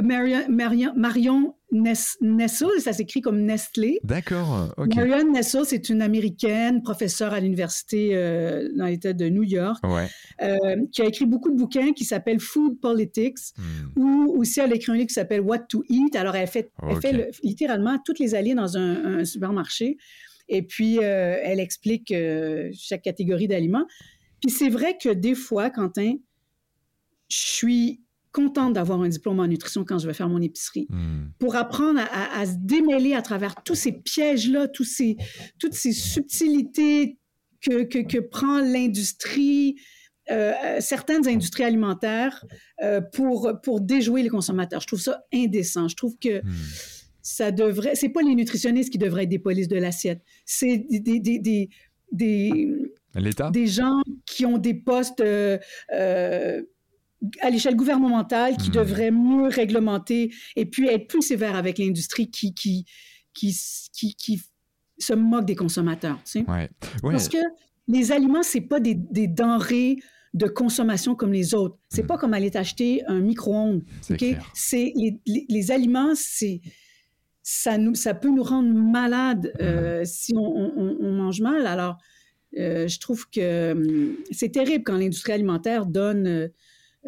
Marion, 0.00 0.42
Marion, 0.48 0.92
Marion 0.96 1.54
Nessel, 1.72 2.68
ça 2.78 2.92
s'écrit 2.92 3.20
comme 3.20 3.40
Nestlé. 3.40 3.98
D'accord. 4.04 4.74
Marion 4.94 5.32
Nessel, 5.32 5.64
c'est 5.64 5.88
une 5.88 6.00
américaine, 6.00 6.82
professeure 6.82 7.32
à 7.32 7.40
l'université 7.40 8.14
dans 8.76 8.86
l'État 8.86 9.12
de 9.12 9.28
New 9.28 9.42
York, 9.42 9.84
qui 10.92 11.02
a 11.02 11.04
écrit 11.04 11.26
beaucoup 11.26 11.50
de 11.50 11.56
bouquins 11.56 11.92
qui 11.92 12.04
s'appellent 12.04 12.40
Food 12.40 12.80
Politics, 12.80 13.38
hmm. 13.56 14.00
ou 14.00 14.34
aussi 14.38 14.60
elle 14.60 14.72
a 14.72 14.76
écrit 14.76 14.92
un 14.92 14.94
livre 14.94 15.08
qui 15.08 15.14
s'appelle 15.14 15.40
What 15.40 15.60
to 15.68 15.82
Eat. 15.88 16.14
Alors, 16.16 16.36
elle 16.36 16.46
fait, 16.46 16.70
elle 16.88 17.00
fait 17.00 17.30
littéralement 17.42 17.98
toutes 18.04 18.18
les 18.18 18.34
allées 18.34 18.54
dans 18.54 18.76
un, 18.76 19.24
supermarché. 19.24 19.96
Et 20.48 20.62
puis, 20.62 20.98
euh, 20.98 21.38
elle 21.42 21.58
explique 21.58 22.12
euh, 22.12 22.70
chaque 22.72 23.02
catégorie 23.02 23.48
d'aliments. 23.48 23.86
Puis 24.40 24.50
c'est 24.50 24.68
vrai 24.68 24.96
que 24.96 25.08
des 25.08 25.34
fois, 25.34 25.70
Quentin, 25.70 26.14
je 27.28 27.36
suis 27.36 28.00
contente 28.36 28.74
d'avoir 28.74 29.00
un 29.00 29.08
diplôme 29.08 29.40
en 29.40 29.46
nutrition 29.46 29.82
quand 29.82 29.98
je 29.98 30.06
vais 30.06 30.12
faire 30.12 30.28
mon 30.28 30.42
épicerie, 30.42 30.86
hmm. 30.90 31.30
pour 31.38 31.56
apprendre 31.56 32.00
à, 32.12 32.44
se 32.44 32.56
démêler 32.58 33.14
à 33.14 33.22
travers 33.22 33.54
tous 33.64 33.74
ces 33.74 33.92
pièges-là, 33.92 34.68
tous 34.68 34.84
ces, 34.84 35.16
toutes 35.58 35.72
ces 35.72 35.92
subtilités 35.92 37.16
que, 37.62 37.84
que, 37.84 38.00
que 38.00 38.18
prend 38.18 38.60
l'industrie, 38.60 39.76
euh, 40.30 40.52
certaines 40.80 41.26
industries 41.26 41.64
alimentaires 41.64 42.44
euh, 42.82 43.00
pour, 43.00 43.50
pour 43.62 43.80
déjouer 43.80 44.22
les 44.22 44.28
consommateurs. 44.28 44.82
Je 44.82 44.86
trouve 44.86 45.00
ça 45.00 45.24
indécent. 45.32 45.88
Je 45.88 45.96
trouve 45.96 46.18
que 46.18 46.42
hmm. 46.44 46.52
ça 47.22 47.50
devrait. 47.52 47.94
C'est 47.94 48.10
pas 48.10 48.20
les 48.20 48.34
nutritionnistes 48.34 48.90
qui 48.90 48.98
devraient 48.98 49.22
être 49.22 49.30
des 49.30 49.38
polices 49.38 49.68
de 49.68 49.78
l'assiette. 49.78 50.20
C'est 50.44 50.84
des, 50.90 51.20
des, 51.20 51.38
des, 51.38 51.70
des, 52.12 52.68
des 53.50 53.66
gens 53.66 54.02
qui 54.26 54.44
ont 54.44 54.58
des 54.58 54.74
postes. 54.74 55.22
Euh, 55.22 55.58
à 57.40 57.50
l'échelle 57.50 57.76
gouvernementale 57.76 58.56
qui 58.56 58.70
hmm. 58.70 58.74
devraient 58.74 59.10
mieux 59.10 59.48
réglementer 59.48 60.32
et 60.56 60.66
puis 60.66 60.88
être 60.88 61.08
plus 61.08 61.22
sévère 61.22 61.56
avec 61.56 61.78
l'industrie 61.78 62.30
qui, 62.30 62.54
qui, 62.54 62.86
qui, 63.32 63.54
qui, 63.92 64.42
se 64.98 65.12
moque 65.12 65.44
des 65.44 65.56
consommateurs. 65.56 66.18
Tu 66.24 66.40
sais? 66.40 66.50
ouais. 66.50 66.70
Parce 67.02 67.28
que 67.28 67.38
les 67.86 68.12
aliments, 68.12 68.42
c'est 68.42 68.62
pas 68.62 68.80
des, 68.80 68.94
des 68.94 69.26
denrées 69.26 69.98
de 70.36 70.46
consommation 70.46 71.14
comme 71.14 71.32
les 71.32 71.54
autres. 71.54 71.78
C'est 71.88 72.02
mm. 72.02 72.06
pas 72.06 72.18
comme 72.18 72.34
aller 72.34 72.50
t'acheter 72.50 73.02
un 73.06 73.20
micro-ondes. 73.20 73.82
C'est 74.54 74.92
les, 74.94 75.70
aliments, 75.70 76.12
c'est 76.14 76.60
ça 77.42 77.78
nous 77.78 77.94
ça 77.94 78.12
peut 78.12 78.28
nous 78.28 78.42
rendre 78.42 78.72
malades 78.72 79.52
mm. 79.54 79.62
euh, 79.62 80.02
si 80.04 80.34
on, 80.36 81.12
mange 81.12 81.40
mal. 81.40 81.66
Alors, 81.66 81.96
euh, 82.58 82.86
je 82.86 82.98
trouve 83.00 83.28
que 83.30 83.72
hum, 83.72 84.16
c'est 84.30 84.50
terrible 84.50 84.84
quand 84.84 84.98
l'industrie 84.98 85.32
alimentaire 85.32 85.86
donne 85.86 86.50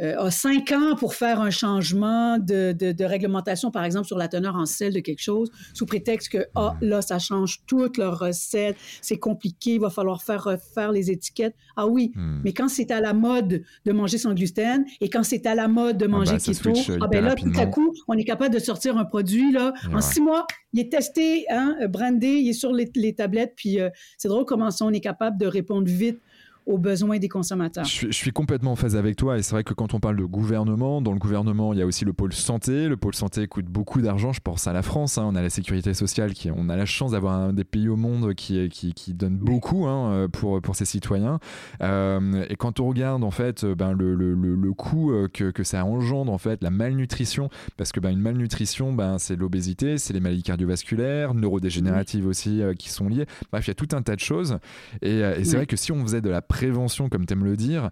euh, 0.00 0.18
a 0.18 0.30
cinq 0.30 0.72
ans 0.72 0.94
pour 0.96 1.14
faire 1.14 1.40
un 1.40 1.50
changement 1.50 2.38
de, 2.38 2.72
de, 2.72 3.04
réglementation, 3.04 3.70
par 3.70 3.84
exemple, 3.84 4.06
sur 4.06 4.16
la 4.16 4.28
teneur 4.28 4.54
en 4.54 4.66
sel 4.66 4.92
de 4.92 5.00
quelque 5.00 5.22
chose, 5.22 5.50
sous 5.74 5.86
prétexte 5.86 6.30
que, 6.30 6.46
ah, 6.54 6.76
là, 6.80 7.02
ça 7.02 7.18
change 7.18 7.62
toute 7.66 7.96
leur 7.96 8.18
recette, 8.18 8.76
c'est 9.02 9.18
compliqué, 9.18 9.74
il 9.74 9.80
va 9.80 9.90
falloir 9.90 10.22
faire 10.22 10.44
refaire 10.44 10.92
les 10.92 11.10
étiquettes. 11.10 11.54
Ah 11.76 11.86
oui, 11.86 12.12
hmm. 12.14 12.40
mais 12.44 12.52
quand 12.52 12.68
c'est 12.68 12.90
à 12.90 13.00
la 13.00 13.12
mode 13.12 13.62
de 13.84 13.92
manger 13.92 14.18
sans 14.18 14.34
gluten 14.34 14.84
et 15.00 15.10
quand 15.10 15.22
c'est 15.22 15.46
à 15.46 15.54
la 15.54 15.68
mode 15.68 15.98
de 15.98 16.04
ah 16.04 16.08
manger 16.08 16.36
ah 16.36 16.38
keto, 16.38 16.72
ah 17.00 17.06
ben 17.08 17.24
là, 17.24 17.34
tout 17.34 17.52
à 17.56 17.66
coup, 17.66 17.92
on 18.06 18.14
est 18.14 18.24
capable 18.24 18.54
de 18.54 18.60
sortir 18.60 18.96
un 18.96 19.04
produit, 19.04 19.52
là, 19.52 19.72
en 19.92 20.00
six 20.00 20.20
mois, 20.20 20.46
il 20.72 20.80
est 20.80 20.92
testé, 20.92 21.46
hein, 21.50 21.76
brandé, 21.88 22.28
il 22.28 22.50
est 22.50 22.52
sur 22.52 22.72
les, 22.72 23.14
tablettes, 23.14 23.54
puis 23.56 23.80
euh, 23.80 23.88
c'est 24.16 24.28
drôle 24.28 24.44
comment 24.44 24.70
ça, 24.70 24.84
on 24.84 24.92
est 24.92 25.00
capable 25.00 25.38
de 25.38 25.46
répondre 25.46 25.88
vite 25.88 26.20
aux 26.68 26.78
besoins 26.78 27.18
des 27.18 27.28
consommateurs. 27.28 27.84
Je 27.86 28.10
suis, 28.10 28.30
complètement 28.30 28.72
en 28.72 28.76
phase 28.76 28.94
avec 28.94 29.16
toi 29.16 29.38
et 29.38 29.42
c'est 29.42 29.52
vrai 29.52 29.64
que 29.64 29.72
quand 29.72 29.94
on 29.94 30.00
parle 30.00 30.16
de 30.16 30.24
gouvernement, 30.24 31.00
dans 31.00 31.12
le 31.12 31.18
gouvernement, 31.18 31.72
il 31.72 31.78
y 31.78 31.82
a 31.82 31.86
aussi 31.86 32.04
le 32.04 32.12
pôle 32.12 32.34
santé. 32.34 32.88
Le 32.88 32.96
pôle 32.98 33.14
santé 33.14 33.46
coûte 33.46 33.64
beaucoup 33.64 34.02
d'argent. 34.02 34.32
Je 34.32 34.40
pense 34.40 34.66
à 34.66 34.74
la 34.74 34.82
France. 34.82 35.16
Hein. 35.16 35.24
On 35.26 35.34
a 35.34 35.40
la 35.40 35.48
sécurité 35.48 35.94
sociale, 35.94 36.34
qui, 36.34 36.50
on 36.50 36.68
a 36.68 36.76
la 36.76 36.84
chance 36.84 37.12
d'avoir 37.12 37.34
un 37.34 37.52
des 37.54 37.64
pays 37.64 37.88
au 37.88 37.96
monde 37.96 38.34
qui, 38.34 38.68
qui, 38.68 38.92
qui 38.92 39.14
donne 39.14 39.38
beaucoup 39.38 39.86
hein, 39.86 40.28
pour, 40.30 40.60
pour 40.60 40.76
ses 40.76 40.84
citoyens. 40.84 41.40
Euh, 41.82 42.44
et 42.50 42.56
quand 42.56 42.80
on 42.80 42.88
regarde 42.88 43.24
en 43.24 43.30
fait 43.30 43.64
ben, 43.64 43.92
le, 43.92 44.14
le, 44.14 44.34
le, 44.34 44.72
coût 44.74 45.12
euh, 45.12 45.28
que, 45.32 45.50
que, 45.50 45.64
ça 45.64 45.84
engendre, 45.84 46.30
en 46.30 46.38
fait, 46.38 46.62
la 46.62 46.70
malnutrition, 46.70 47.48
parce 47.78 47.92
que 47.92 48.00
ben, 48.00 48.10
une 48.10 48.20
malnutrition, 48.20 48.92
ben, 48.92 49.18
c'est 49.18 49.36
l'obésité, 49.36 49.96
c'est 49.96 50.12
les 50.12 50.20
maladies 50.20 50.42
cardiovasculaires, 50.42 51.32
neurodégénératives 51.32 52.26
aussi 52.26 52.60
euh, 52.60 52.74
qui 52.74 52.90
sont 52.90 53.08
liées. 53.08 53.26
Bref, 53.52 53.66
il 53.66 53.70
y 53.70 53.72
a 53.72 53.74
tout 53.74 53.96
un 53.96 54.02
tas 54.02 54.16
de 54.16 54.20
choses. 54.20 54.58
Et, 55.00 55.20
et 55.20 55.44
c'est 55.44 55.56
vrai 55.56 55.66
que 55.66 55.76
si 55.76 55.92
on 55.92 56.02
faisait 56.02 56.20
de 56.20 56.28
la 56.30 56.42
prévention, 56.58 57.08
comme 57.08 57.24
tu 57.24 57.34
aimes 57.34 57.44
le 57.44 57.56
dire, 57.56 57.90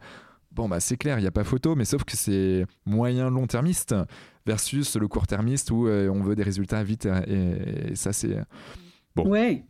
bon, 0.50 0.68
bah, 0.68 0.80
c'est 0.80 0.96
clair, 0.96 1.18
il 1.18 1.22
n'y 1.22 1.28
a 1.28 1.30
pas 1.30 1.44
photo, 1.44 1.76
mais 1.76 1.84
sauf 1.84 2.02
que 2.02 2.16
c'est 2.16 2.66
moyen 2.84 3.30
long-termiste 3.30 3.94
versus 4.44 4.96
le 4.96 5.06
court-termiste 5.06 5.70
où 5.70 5.86
euh, 5.86 6.08
on 6.08 6.20
veut 6.20 6.34
des 6.34 6.42
résultats 6.42 6.82
vite. 6.82 7.06
Et, 7.28 7.94
ça, 7.94 8.12
c'est. 8.12 8.36
Bon. 9.14 9.28
Ouais. 9.28 9.64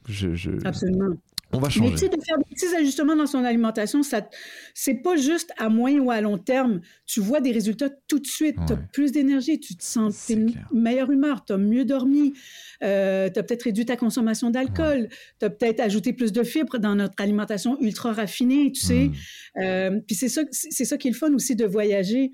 Absolument. 0.64 1.14
On 1.56 1.60
va 1.60 1.70
changer. 1.70 2.08
Mais 2.10 2.16
de 2.16 2.22
faire 2.22 2.38
des 2.38 2.44
petits 2.54 2.74
ajustements 2.74 3.16
dans 3.16 3.26
son 3.26 3.42
alimentation, 3.44 4.02
ça, 4.02 4.28
c'est 4.74 4.94
pas 4.94 5.16
juste 5.16 5.52
à 5.58 5.68
moyen 5.68 6.00
ou 6.00 6.10
à 6.10 6.20
long 6.20 6.38
terme. 6.38 6.80
Tu 7.06 7.20
vois 7.20 7.40
des 7.40 7.52
résultats 7.52 7.88
tout 8.08 8.18
de 8.18 8.26
suite. 8.26 8.56
Tu 8.66 8.72
as 8.72 8.76
plus 8.76 9.12
d'énergie, 9.12 9.58
tu 9.58 9.74
te 9.74 9.82
sens, 9.82 10.28
es 10.30 10.36
meilleure 10.72 11.10
humeur, 11.10 11.44
tu 11.44 11.54
as 11.54 11.58
mieux 11.58 11.84
dormi, 11.84 12.34
euh, 12.82 13.30
tu 13.30 13.38
as 13.38 13.42
peut-être 13.42 13.62
réduit 13.62 13.86
ta 13.86 13.96
consommation 13.96 14.50
d'alcool, 14.50 15.08
tu 15.40 15.46
as 15.46 15.50
peut-être 15.50 15.80
ajouté 15.80 16.12
plus 16.12 16.32
de 16.32 16.42
fibres 16.42 16.78
dans 16.78 16.94
notre 16.94 17.14
alimentation 17.22 17.80
ultra 17.80 18.12
raffinée, 18.12 18.70
tu 18.72 18.80
sais. 18.80 19.10
Hmm. 19.56 19.60
Euh, 19.62 20.00
puis 20.06 20.14
c'est 20.14 20.28
ça, 20.28 20.42
c'est 20.50 20.84
ça 20.84 20.98
qui 20.98 21.08
est 21.08 21.12
le 21.12 21.16
fun 21.16 21.32
aussi 21.32 21.56
de 21.56 21.64
voyager 21.64 22.32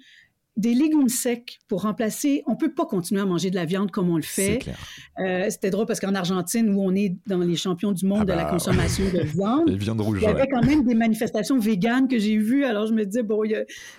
des 0.57 0.74
légumes 0.74 1.09
secs 1.09 1.59
pour 1.66 1.82
remplacer. 1.82 2.42
On 2.46 2.57
peut 2.57 2.74
pas 2.74 2.84
continuer 2.84 3.22
à 3.22 3.24
manger 3.24 3.50
de 3.50 3.55
la 3.55 3.64
viande 3.64 3.90
comme 3.90 4.11
on 4.11 4.16
le 4.16 4.22
fait. 4.22 4.59
Euh, 5.18 5.48
C'était 5.48 5.70
drôle 5.70 5.86
parce 5.86 5.98
qu'en 5.98 6.14
Argentine, 6.14 6.68
où 6.74 6.82
on 6.82 6.94
est 6.94 7.16
dans 7.26 7.38
les 7.38 7.57
champions 7.57 7.92
du 7.92 8.05
monde 8.05 8.20
ah 8.22 8.24
de 8.24 8.32
la 8.32 8.44
bah, 8.44 8.50
consommation 8.50 9.05
de 9.05 9.20
viande, 9.22 9.64
il 9.68 10.22
y 10.22 10.26
avait 10.26 10.48
quand 10.48 10.62
même 10.62 10.84
des 10.84 10.94
manifestations 10.94 11.59
véganes 11.59 12.07
que 12.07 12.18
j'ai 12.18 12.36
vues. 12.36 12.64
Alors 12.64 12.86
je 12.86 12.92
me 12.92 13.05
disais 13.05 13.22
bon, 13.22 13.44
il 13.44 13.53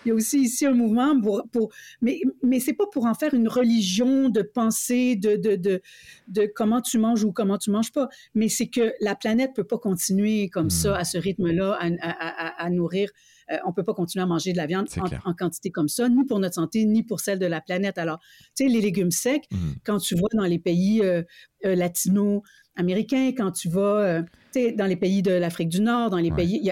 y, 0.06 0.12
a, 0.12 0.14
aussi 0.14 0.42
ici 0.42 0.66
un 0.66 0.74
mouvement 0.74 1.20
pour, 1.20 1.44
pour... 1.52 1.72
mais 2.02 2.22
mais 2.44 2.60
c'est 2.60 2.74
pas 2.74 2.86
pour 2.92 3.06
en 3.06 3.16
faire 3.16 3.34
une 3.34 3.48
religion 3.48 4.30
de 4.30 4.42
pensée 4.42 5.16
de, 5.16 5.36
de, 5.36 5.56
de, 5.56 5.82
de 6.28 6.52
comment 6.54 6.82
tu 6.82 7.00
manges 7.00 7.24
ou 7.24 7.32
comment 7.32 7.58
tu 7.58 7.72
manges 7.72 7.92
pas, 7.92 8.10
mais 8.36 8.48
c'est 8.48 8.68
que 8.68 8.94
la 9.02 9.16
planète 9.16 9.52
peut 9.56 9.64
pas 9.64 9.80
continuer 9.80 10.50
comme 10.50 10.70
ça 10.70 10.92
hmm. 10.92 10.98
à 10.98 11.04
ce 11.04 11.18
rythme-là 11.18 11.78
à, 11.80 11.88
à, 12.02 12.64
à, 12.64 12.70
nourrir 12.70 13.10
euh, 13.52 13.58
on 13.66 13.70
ne 13.70 13.74
peut 13.74 13.84
pas 13.84 13.94
continuer 13.94 14.24
à 14.24 14.26
manger 14.26 14.54
de 14.54 14.58
la 14.58 14.66
viande 14.66 14.88
en, 15.26 15.34
quantité 15.34 15.72
comme 15.72 15.88
ça, 15.88 16.10
ni 16.10 16.26
pour 16.26 16.40
notre 16.40 16.56
santé, 16.56 16.86
ni 16.86 17.04
pour 17.04 17.20
celle 17.20 17.40
de 17.40 17.46
la 17.46 17.62
planète. 17.62 17.98
Alors, 17.98 18.20
tu 18.56 18.66
sais, 18.66 18.68
les 18.68 18.82
légumes 18.82 19.12
secs, 19.12 19.46
mmh. 19.52 19.58
quand 19.86 19.98
tu 19.98 20.16
vois 20.16 20.30
dans 20.34 20.46
les 20.46 20.60
pays 20.60 21.02
euh, 21.02 21.24
euh, 21.66 21.76
latino-américains, 21.76 23.32
quand 23.36 23.52
tu 23.52 23.70
vas 23.70 24.22
dans 24.56 24.86
les 24.86 24.96
pays 24.96 25.22
de 25.22 25.32
l'Afrique 25.32 25.70
du 25.70 25.82
Nord, 25.82 26.10
dans 26.10 26.18
les 26.18 26.32
pays, 26.32 26.72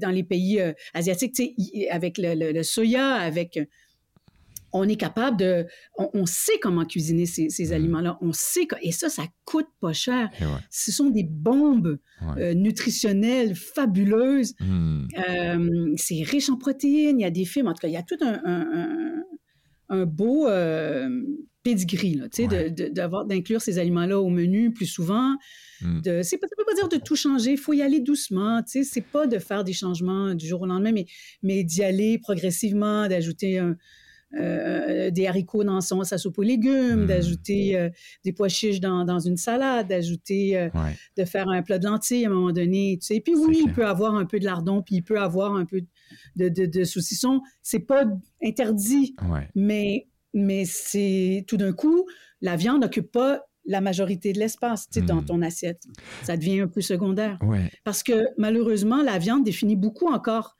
dans 0.00 0.10
les 0.10 0.24
pays 0.24 0.60
asiatiques, 0.92 1.40
avec 1.90 2.18
le, 2.18 2.62
soya, 2.62 3.14
avec 3.14 3.58
on 4.74 4.88
est 4.88 4.96
capable 4.96 5.36
de, 5.36 5.66
on, 5.96 6.26
sait 6.26 6.58
comment 6.60 6.84
cuisiner 6.84 7.26
ces, 7.26 7.46
mmh. 7.46 7.72
aliments-là, 7.72 8.18
on 8.20 8.32
sait 8.32 8.66
et 8.82 8.90
ça, 8.90 9.08
ça 9.08 9.22
coûte 9.44 9.68
pas 9.80 9.92
cher. 9.92 10.28
Ce 10.68 10.90
sont 10.90 11.10
des 11.10 11.22
bombes 11.22 11.98
euh, 12.36 12.54
nutritionnelles 12.54 13.54
fabuleuses. 13.54 14.54
Mmh. 14.58 15.06
Euh, 15.28 15.94
c'est 15.96 16.22
riche 16.22 16.50
en 16.50 16.56
protéines, 16.56 17.20
il 17.20 17.22
y 17.22 17.26
a 17.26 17.30
des 17.30 17.44
fibres, 17.44 17.70
en 17.70 17.72
tout 17.72 17.80
cas, 17.82 17.88
il 17.88 17.94
y 17.94 17.96
a 17.96 18.02
tout 18.02 18.18
un, 18.20 20.06
beau 20.06 20.48
euh, 20.48 21.22
pedigree, 21.62 22.20
d'inclure 23.28 23.62
ces 23.62 23.78
aliments-là 23.78 24.18
au 24.18 24.28
menu 24.28 24.72
plus 24.72 24.86
souvent. 24.86 25.36
Mmh. 25.82 26.00
De, 26.00 26.22
ça 26.22 26.36
ne 26.36 26.40
veut 26.40 26.64
pas 26.66 26.74
dire 26.74 26.88
de 26.88 26.96
tout 26.96 27.14
changer, 27.14 27.52
il 27.52 27.58
faut 27.58 27.74
y 27.74 27.82
aller 27.82 28.00
doucement. 28.00 28.60
C'est 28.66 29.06
pas 29.06 29.28
de 29.28 29.38
faire 29.38 29.62
des 29.62 29.72
changements 29.72 30.34
du 30.34 30.48
jour 30.48 30.62
au 30.62 30.66
lendemain, 30.66 30.90
mais, 30.90 31.06
mais 31.44 31.62
d'y 31.62 31.84
aller 31.84 32.18
progressivement, 32.18 33.06
d'ajouter 33.06 33.60
un, 33.60 33.76
euh, 34.40 35.10
des 35.10 35.26
haricots 35.26 35.64
dans 35.64 35.80
son, 35.80 36.02
sa 36.02 36.18
soupe 36.18 36.38
aux 36.38 36.42
légumes, 36.42 37.02
hmm. 37.02 37.06
d'ajouter 37.06 37.78
euh, 37.78 37.88
des 38.24 38.32
pois 38.32 38.48
chiches 38.48 38.80
dans, 38.80 39.04
dans 39.04 39.20
une 39.20 39.36
salade, 39.36 39.88
d'ajouter, 39.88 40.58
euh, 40.58 40.68
de 41.16 41.24
faire 41.24 41.48
un 41.48 41.62
plat 41.62 41.78
de 41.78 41.84
lentilles 41.84 42.24
à 42.24 42.28
un 42.28 42.32
moment 42.32 42.52
donné. 42.52 42.98
Tu 43.00 43.06
sais. 43.06 43.20
Puis 43.20 43.34
oui, 43.36 43.62
il 43.66 43.72
peut 43.72 43.86
avoir 43.86 44.14
un 44.14 44.24
peu 44.24 44.40
de 44.40 44.44
lardon, 44.44 44.82
puis 44.82 44.96
il 44.96 45.02
peut 45.02 45.20
avoir 45.20 45.54
un 45.54 45.64
peu 45.64 45.82
de, 46.36 46.48
de, 46.48 46.66
de 46.66 46.84
saucisson. 46.84 47.40
C'est 47.62 47.80
pas 47.80 48.04
interdit, 48.42 49.14
mais, 49.54 50.08
mais 50.32 50.64
c'est 50.64 51.44
tout 51.46 51.56
d'un 51.56 51.72
coup, 51.72 52.06
la 52.40 52.56
viande 52.56 52.82
n'occupe 52.82 53.12
pas 53.12 53.42
la 53.66 53.80
majorité 53.80 54.32
de 54.32 54.38
l'espace 54.38 54.88
tu 54.88 55.00
sais, 55.00 55.06
dans 55.06 55.22
hmm. 55.22 55.26
ton 55.26 55.42
assiette. 55.42 55.84
Ça 56.22 56.36
devient 56.36 56.60
un 56.60 56.68
peu 56.68 56.80
secondaire. 56.80 57.38
Parce 57.84 58.02
que 58.02 58.26
malheureusement, 58.36 59.02
la 59.02 59.18
viande 59.18 59.44
définit 59.44 59.76
beaucoup 59.76 60.08
encore 60.08 60.56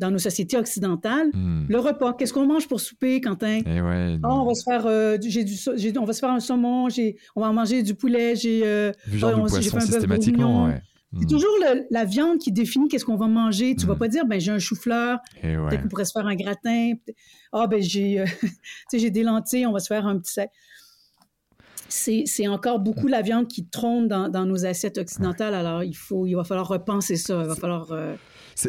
dans 0.00 0.10
nos 0.10 0.18
sociétés 0.18 0.56
occidentales. 0.56 1.28
Hmm. 1.32 1.66
Le 1.68 1.78
repas, 1.78 2.14
qu'est-ce 2.14 2.32
qu'on 2.32 2.46
mange 2.46 2.66
pour 2.66 2.80
souper, 2.80 3.20
Quentin? 3.20 3.60
Eh 3.64 3.80
ouais, 3.80 4.18
oh, 4.24 4.28
on 4.28 4.46
va 4.46 4.54
se 4.54 4.64
faire, 4.64 4.86
euh, 4.86 5.16
j'ai 5.20 5.44
du, 5.44 5.54
on 5.98 6.04
va 6.04 6.12
se 6.12 6.20
faire 6.20 6.30
un 6.30 6.40
saumon, 6.40 6.88
on 7.36 7.40
va 7.40 7.52
manger 7.52 7.82
du 7.82 7.94
poulet, 7.94 8.34
j'ai, 8.34 8.66
euh, 8.66 8.92
genre 9.12 9.34
oh, 9.36 9.46
poisson 9.46 9.80
systématiquement, 9.80 10.66
ouais. 10.66 10.80
C'est 11.12 11.24
hmm. 11.24 11.28
toujours 11.28 11.56
la 11.90 12.04
viande 12.04 12.38
qui 12.38 12.52
définit 12.52 12.86
qu'est-ce 12.86 13.04
qu'on 13.04 13.16
va 13.16 13.26
manger. 13.26 13.74
Tu 13.74 13.84
ne 13.84 13.88
vas 13.88 13.96
hmm. 13.96 13.98
pas 13.98 14.08
dire, 14.08 14.26
ben 14.26 14.40
j'ai 14.40 14.52
un 14.52 14.60
chou-fleur, 14.60 15.18
eh 15.42 15.56
peut-être 15.56 15.82
qu'on 15.82 15.88
pourrait 15.88 16.04
se 16.04 16.12
faire 16.12 16.26
un 16.26 16.36
gratin. 16.36 16.92
Ah 17.52 17.66
ben 17.66 17.82
j'ai, 17.82 18.20
euh, 18.20 18.26
j'ai 18.92 19.10
des 19.10 19.24
lentilles, 19.24 19.66
on 19.66 19.72
va 19.72 19.80
se 19.80 19.88
faire 19.88 20.06
un 20.06 20.18
petit 20.18 20.40
c'est 21.90 22.48
encore 22.48 22.78
beaucoup 22.78 23.08
la 23.08 23.22
viande 23.22 23.48
qui 23.48 23.66
trône 23.66 24.08
dans, 24.08 24.28
dans 24.28 24.46
nos 24.46 24.64
assiettes 24.64 24.98
occidentales. 24.98 25.54
Alors, 25.54 25.82
il, 25.82 25.96
faut, 25.96 26.26
il 26.26 26.34
va 26.34 26.44
falloir 26.44 26.68
repenser 26.68 27.16
ça. 27.16 27.40
Il 27.42 27.48
va 27.48 27.56
falloir. 27.56 27.90
Euh, 27.92 28.14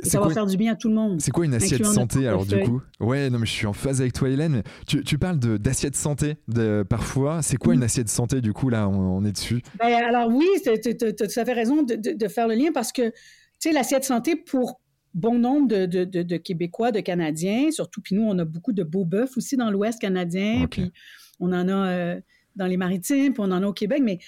ça 0.03 0.19
va 0.19 0.29
faire 0.29 0.45
du 0.45 0.57
bien 0.57 0.73
à 0.73 0.75
tout 0.75 0.89
le 0.89 0.95
monde. 0.95 1.21
C'est 1.21 1.31
quoi 1.31 1.45
une 1.45 1.53
assiette 1.53 1.85
santé 1.85 2.27
alors 2.27 2.45
du 2.45 2.59
coup 2.59 2.81
Ouais, 2.99 3.29
non 3.29 3.39
mais 3.39 3.45
je 3.45 3.51
suis 3.51 3.67
en 3.67 3.73
phase 3.73 4.01
avec 4.01 4.13
toi 4.13 4.29
Hélène. 4.29 4.63
Tu, 4.87 5.03
tu 5.03 5.17
parles 5.17 5.39
d'assiette 5.39 5.95
santé 5.95 6.35
de, 6.47 6.83
parfois. 6.87 7.41
C'est 7.41 7.57
quoi 7.57 7.73
une 7.73 7.83
assiette 7.83 8.09
santé 8.09 8.41
du 8.41 8.53
coup 8.53 8.69
là 8.69 8.87
on, 8.87 9.23
est 9.25 9.31
dessus? 9.31 9.61
Ben, 9.79 9.87
Alors 9.87 10.29
oui, 10.29 10.47
tu 10.63 10.69
as 10.69 10.77
tout 10.77 11.23
à 11.23 11.45
fait 11.45 11.53
raison 11.53 11.83
de, 11.83 11.95
de, 11.95 12.27
faire 12.27 12.47
le 12.47 12.55
lien 12.55 12.71
parce 12.73 12.91
que 12.91 13.09
tu 13.09 13.13
sais 13.59 13.71
l'assiette 13.71 14.03
santé 14.03 14.35
pour 14.35 14.81
bon 15.13 15.37
nombre 15.37 15.67
de, 15.67 15.85
de, 15.85 16.37
Québécois, 16.37 16.91
de 16.91 16.99
Canadiens, 16.99 17.69
surtout 17.71 18.01
puis 18.01 18.15
nous 18.15 18.23
on 18.23 18.37
a 18.39 18.45
beaucoup 18.45 18.73
de 18.73 18.83
beaux 18.83 19.05
bœufs 19.05 19.37
aussi 19.37 19.57
dans 19.57 19.69
l'Ouest 19.69 19.99
canadien, 19.99 20.67
puis 20.69 20.91
on 21.39 21.51
en 21.51 21.67
a 21.67 21.87
euh, 21.87 22.21
dans 22.55 22.67
les 22.67 22.77
maritimes, 22.77 23.33
puis 23.33 23.41
on 23.41 23.51
en 23.51 23.61
a 23.63 23.67
au 23.67 23.73
Québec, 23.73 24.01
mais 24.03 24.19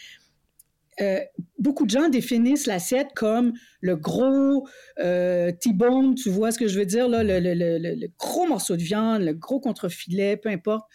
euh, 1.01 1.19
beaucoup 1.57 1.85
de 1.85 1.91
gens 1.91 2.09
définissent 2.09 2.67
l'assiette 2.67 3.09
comme 3.15 3.53
le 3.81 3.95
gros 3.95 4.67
euh, 4.99 5.51
T-bone, 5.51 6.15
tu 6.15 6.29
vois 6.29 6.51
ce 6.51 6.59
que 6.59 6.67
je 6.67 6.77
veux 6.77 6.85
dire, 6.85 7.07
là, 7.07 7.23
le, 7.23 8.07
gros 8.19 8.47
morceau 8.47 8.75
de 8.75 8.81
viande, 8.81 9.23
le 9.23 9.33
gros 9.33 9.59
contrefilet, 9.59 10.37
peu 10.37 10.49
importe, 10.49 10.85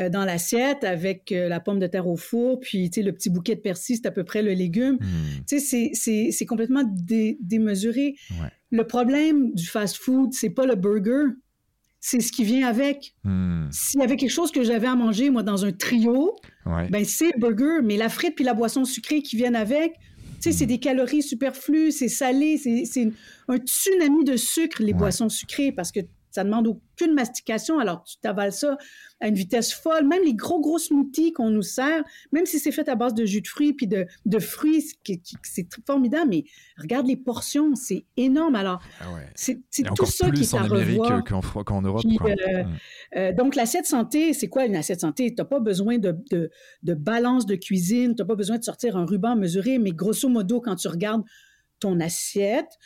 euh, 0.00 0.08
dans 0.08 0.24
l'assiette 0.24 0.84
avec 0.84 1.30
la 1.30 1.60
pomme 1.60 1.78
de 1.78 1.86
terre 1.86 2.06
au 2.06 2.16
four, 2.16 2.60
puis 2.60 2.90
le 2.96 3.12
petit 3.12 3.28
bouquet 3.28 3.54
de 3.54 3.60
persil, 3.60 3.96
c'est 3.96 4.06
à 4.06 4.12
peu 4.12 4.24
près 4.24 4.42
le 4.42 4.52
légume. 4.52 4.96
Hmm. 5.00 5.44
Tu 5.46 5.60
sais, 5.60 5.90
c'est 5.94 6.46
complètement 6.46 6.84
démesuré. 7.40 8.14
Le 8.70 8.86
problème 8.86 9.52
du 9.52 9.66
fast-food, 9.66 10.32
c'est 10.32 10.50
pas 10.50 10.64
le 10.64 10.76
burger, 10.76 11.34
c'est 12.04 12.20
ce 12.20 12.32
qui 12.32 12.42
vient 12.42 12.66
avec. 12.66 13.14
Hmm. 13.22 13.68
S'il 13.70 14.00
y 14.00 14.02
avait 14.02 14.16
quelque 14.16 14.32
chose 14.32 14.50
que 14.50 14.64
j'avais 14.64 14.88
à 14.88 14.96
manger, 14.96 15.30
moi, 15.30 15.44
dans 15.44 15.64
un 15.64 15.70
trio, 15.70 16.36
ben 16.66 17.04
c'est 17.04 17.30
le 17.32 17.38
burger, 17.38 17.80
mais 17.82 17.96
la 17.96 18.08
frite 18.08 18.34
puis 18.34 18.44
la 18.44 18.54
boisson 18.54 18.84
sucrée 18.84 19.22
qui 19.22 19.36
viennent 19.36 19.54
avec, 19.54 19.92
tu 19.94 20.50
sais, 20.50 20.52
c'est 20.52 20.64
hmm. 20.64 20.68
des 20.68 20.78
calories 20.78 21.22
superflues, 21.22 21.92
c'est 21.92 22.08
salé, 22.08 22.58
c'est 22.58 23.08
un 23.48 23.56
tsunami 23.56 24.24
de 24.24 24.36
sucre, 24.36 24.82
les 24.82 24.92
boissons 24.92 25.28
sucrées, 25.28 25.70
parce 25.70 25.92
que 25.92 26.00
ça 26.32 26.44
demande 26.44 26.66
aucune 26.66 27.14
mastication, 27.14 27.78
alors 27.78 28.02
tu 28.04 28.16
t'avales 28.18 28.52
ça 28.52 28.76
à 29.20 29.28
une 29.28 29.34
vitesse 29.34 29.72
folle. 29.72 30.06
Même 30.06 30.24
les 30.24 30.34
gros, 30.34 30.60
gros 30.60 30.78
smoothies 30.78 31.32
qu'on 31.32 31.50
nous 31.50 31.62
sert, 31.62 32.02
même 32.32 32.46
si 32.46 32.58
c'est 32.58 32.72
fait 32.72 32.88
à 32.88 32.94
base 32.94 33.14
de 33.14 33.24
jus 33.24 33.42
de 33.42 33.46
fruits 33.46 33.74
puis 33.74 33.86
de, 33.86 34.06
de 34.24 34.38
fruits, 34.38 34.84
c'est 35.42 35.66
formidable, 35.86 36.30
mais 36.30 36.44
regarde 36.78 37.06
les 37.06 37.16
portions, 37.16 37.74
c'est 37.74 38.04
énorme. 38.16 38.54
Alors, 38.54 38.82
ah 39.00 39.04
c'est 39.34 39.60
tout 39.94 40.06
ça 40.06 40.30
qui 40.30 40.42
est 40.42 40.54
à 40.54 40.62
revoir. 40.62 41.24
qu'en 41.64 41.82
Europe. 41.82 42.02
Euh, 42.04 42.64
mm. 42.64 42.76
euh, 43.16 43.32
donc, 43.32 43.54
l'assiette 43.54 43.86
santé, 43.86 44.32
c'est 44.32 44.48
quoi 44.48 44.64
une 44.64 44.76
assiette 44.76 45.00
santé? 45.00 45.28
Tu 45.28 45.36
n'as 45.38 45.44
pas 45.44 45.60
besoin 45.60 45.98
de, 45.98 46.16
de, 46.30 46.50
de, 46.82 46.94
balance 46.94 47.46
de 47.46 47.56
cuisine, 47.56 48.14
tu 48.14 48.22
n'as 48.22 48.26
pas 48.26 48.36
besoin 48.36 48.58
de 48.58 48.64
sortir 48.64 48.96
un 48.96 49.04
ruban 49.04 49.36
mesuré, 49.36 49.78
mais 49.78 49.92
grosso 49.92 50.28
modo, 50.28 50.60
quand 50.60 50.76
tu 50.76 50.88
regardes 50.88 51.22
ton 51.78 52.00
assiette, 52.00 52.78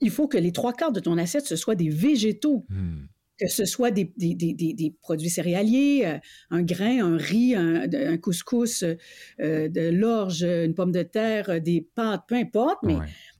il 0.00 0.10
faut 0.10 0.28
que 0.28 0.38
les 0.38 0.52
trois 0.52 0.72
quarts 0.72 0.92
de 0.92 1.00
ton 1.00 1.18
assiette, 1.18 1.46
ce 1.46 1.56
soit 1.56 1.74
des 1.74 1.88
végétaux. 1.88 2.66
Hmm. 2.68 3.06
Que 3.38 3.48
ce 3.48 3.64
soit 3.64 3.90
des, 3.90 4.12
des, 4.18 4.34
des, 4.34 4.52
des 4.52 4.94
produits 5.00 5.30
céréaliers, 5.30 6.02
euh, 6.04 6.18
un 6.50 6.62
grain, 6.62 7.02
un 7.02 7.16
riz, 7.16 7.54
un, 7.54 8.18
couscous, 8.18 8.82
euh, 8.82 9.68
de 9.68 9.88
l'orge, 9.88 10.42
une 10.42 10.74
pomme 10.74 10.92
de 10.92 11.02
terre, 11.02 11.48
euh, 11.48 11.58
des 11.58 11.88
pâtes, 11.94 12.24
peu 12.28 12.34
importe, 12.34 12.80
mais 12.82 12.96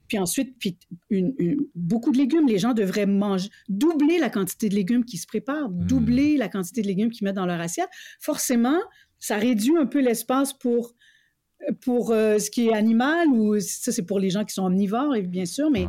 puis 0.09 0.19
ensuite, 0.19 0.57
puis 0.59 0.79
une, 1.11 1.35
beaucoup 1.75 2.13
de 2.13 2.17
légumes. 2.17 2.49
Les 2.49 2.59
gens 2.59 2.73
devraient 2.73 3.05
manger, 3.05 3.51
doubler 3.69 4.19
la 4.19 4.31
quantité 4.31 4.71
de 4.71 4.75
légumes 4.75 5.05
qui 5.05 5.19
se 5.19 5.27
préparent, 5.27 5.69
hmm. 5.69 5.87
doubler 5.87 6.39
la 6.39 6.49
quantité 6.49 6.81
de 6.81 6.87
légumes 6.87 7.11
qu'ils 7.11 7.27
mettent 7.27 7.37
dans 7.37 7.45
leur 7.45 7.61
assiette. 7.61 7.91
Forcément, 8.21 8.81
ça 9.19 9.37
réduit 9.37 9.77
un 9.77 9.87
peu 9.87 10.01
l'espace 10.01 10.55
pour 10.55 10.95
pour 11.83 12.09
ce 12.09 12.51
qui 12.51 12.69
est 12.69 12.73
animal 12.73 13.29
ou 13.29 13.61
ça 13.61 13.93
c'est 13.93 14.07
pour 14.07 14.19
les 14.19 14.31
gens 14.31 14.47
qui 14.47 14.55
sont 14.55 14.65
omnivores 14.65 15.15
bien 15.25 15.45
sûr, 15.45 15.71
mais 15.71 15.87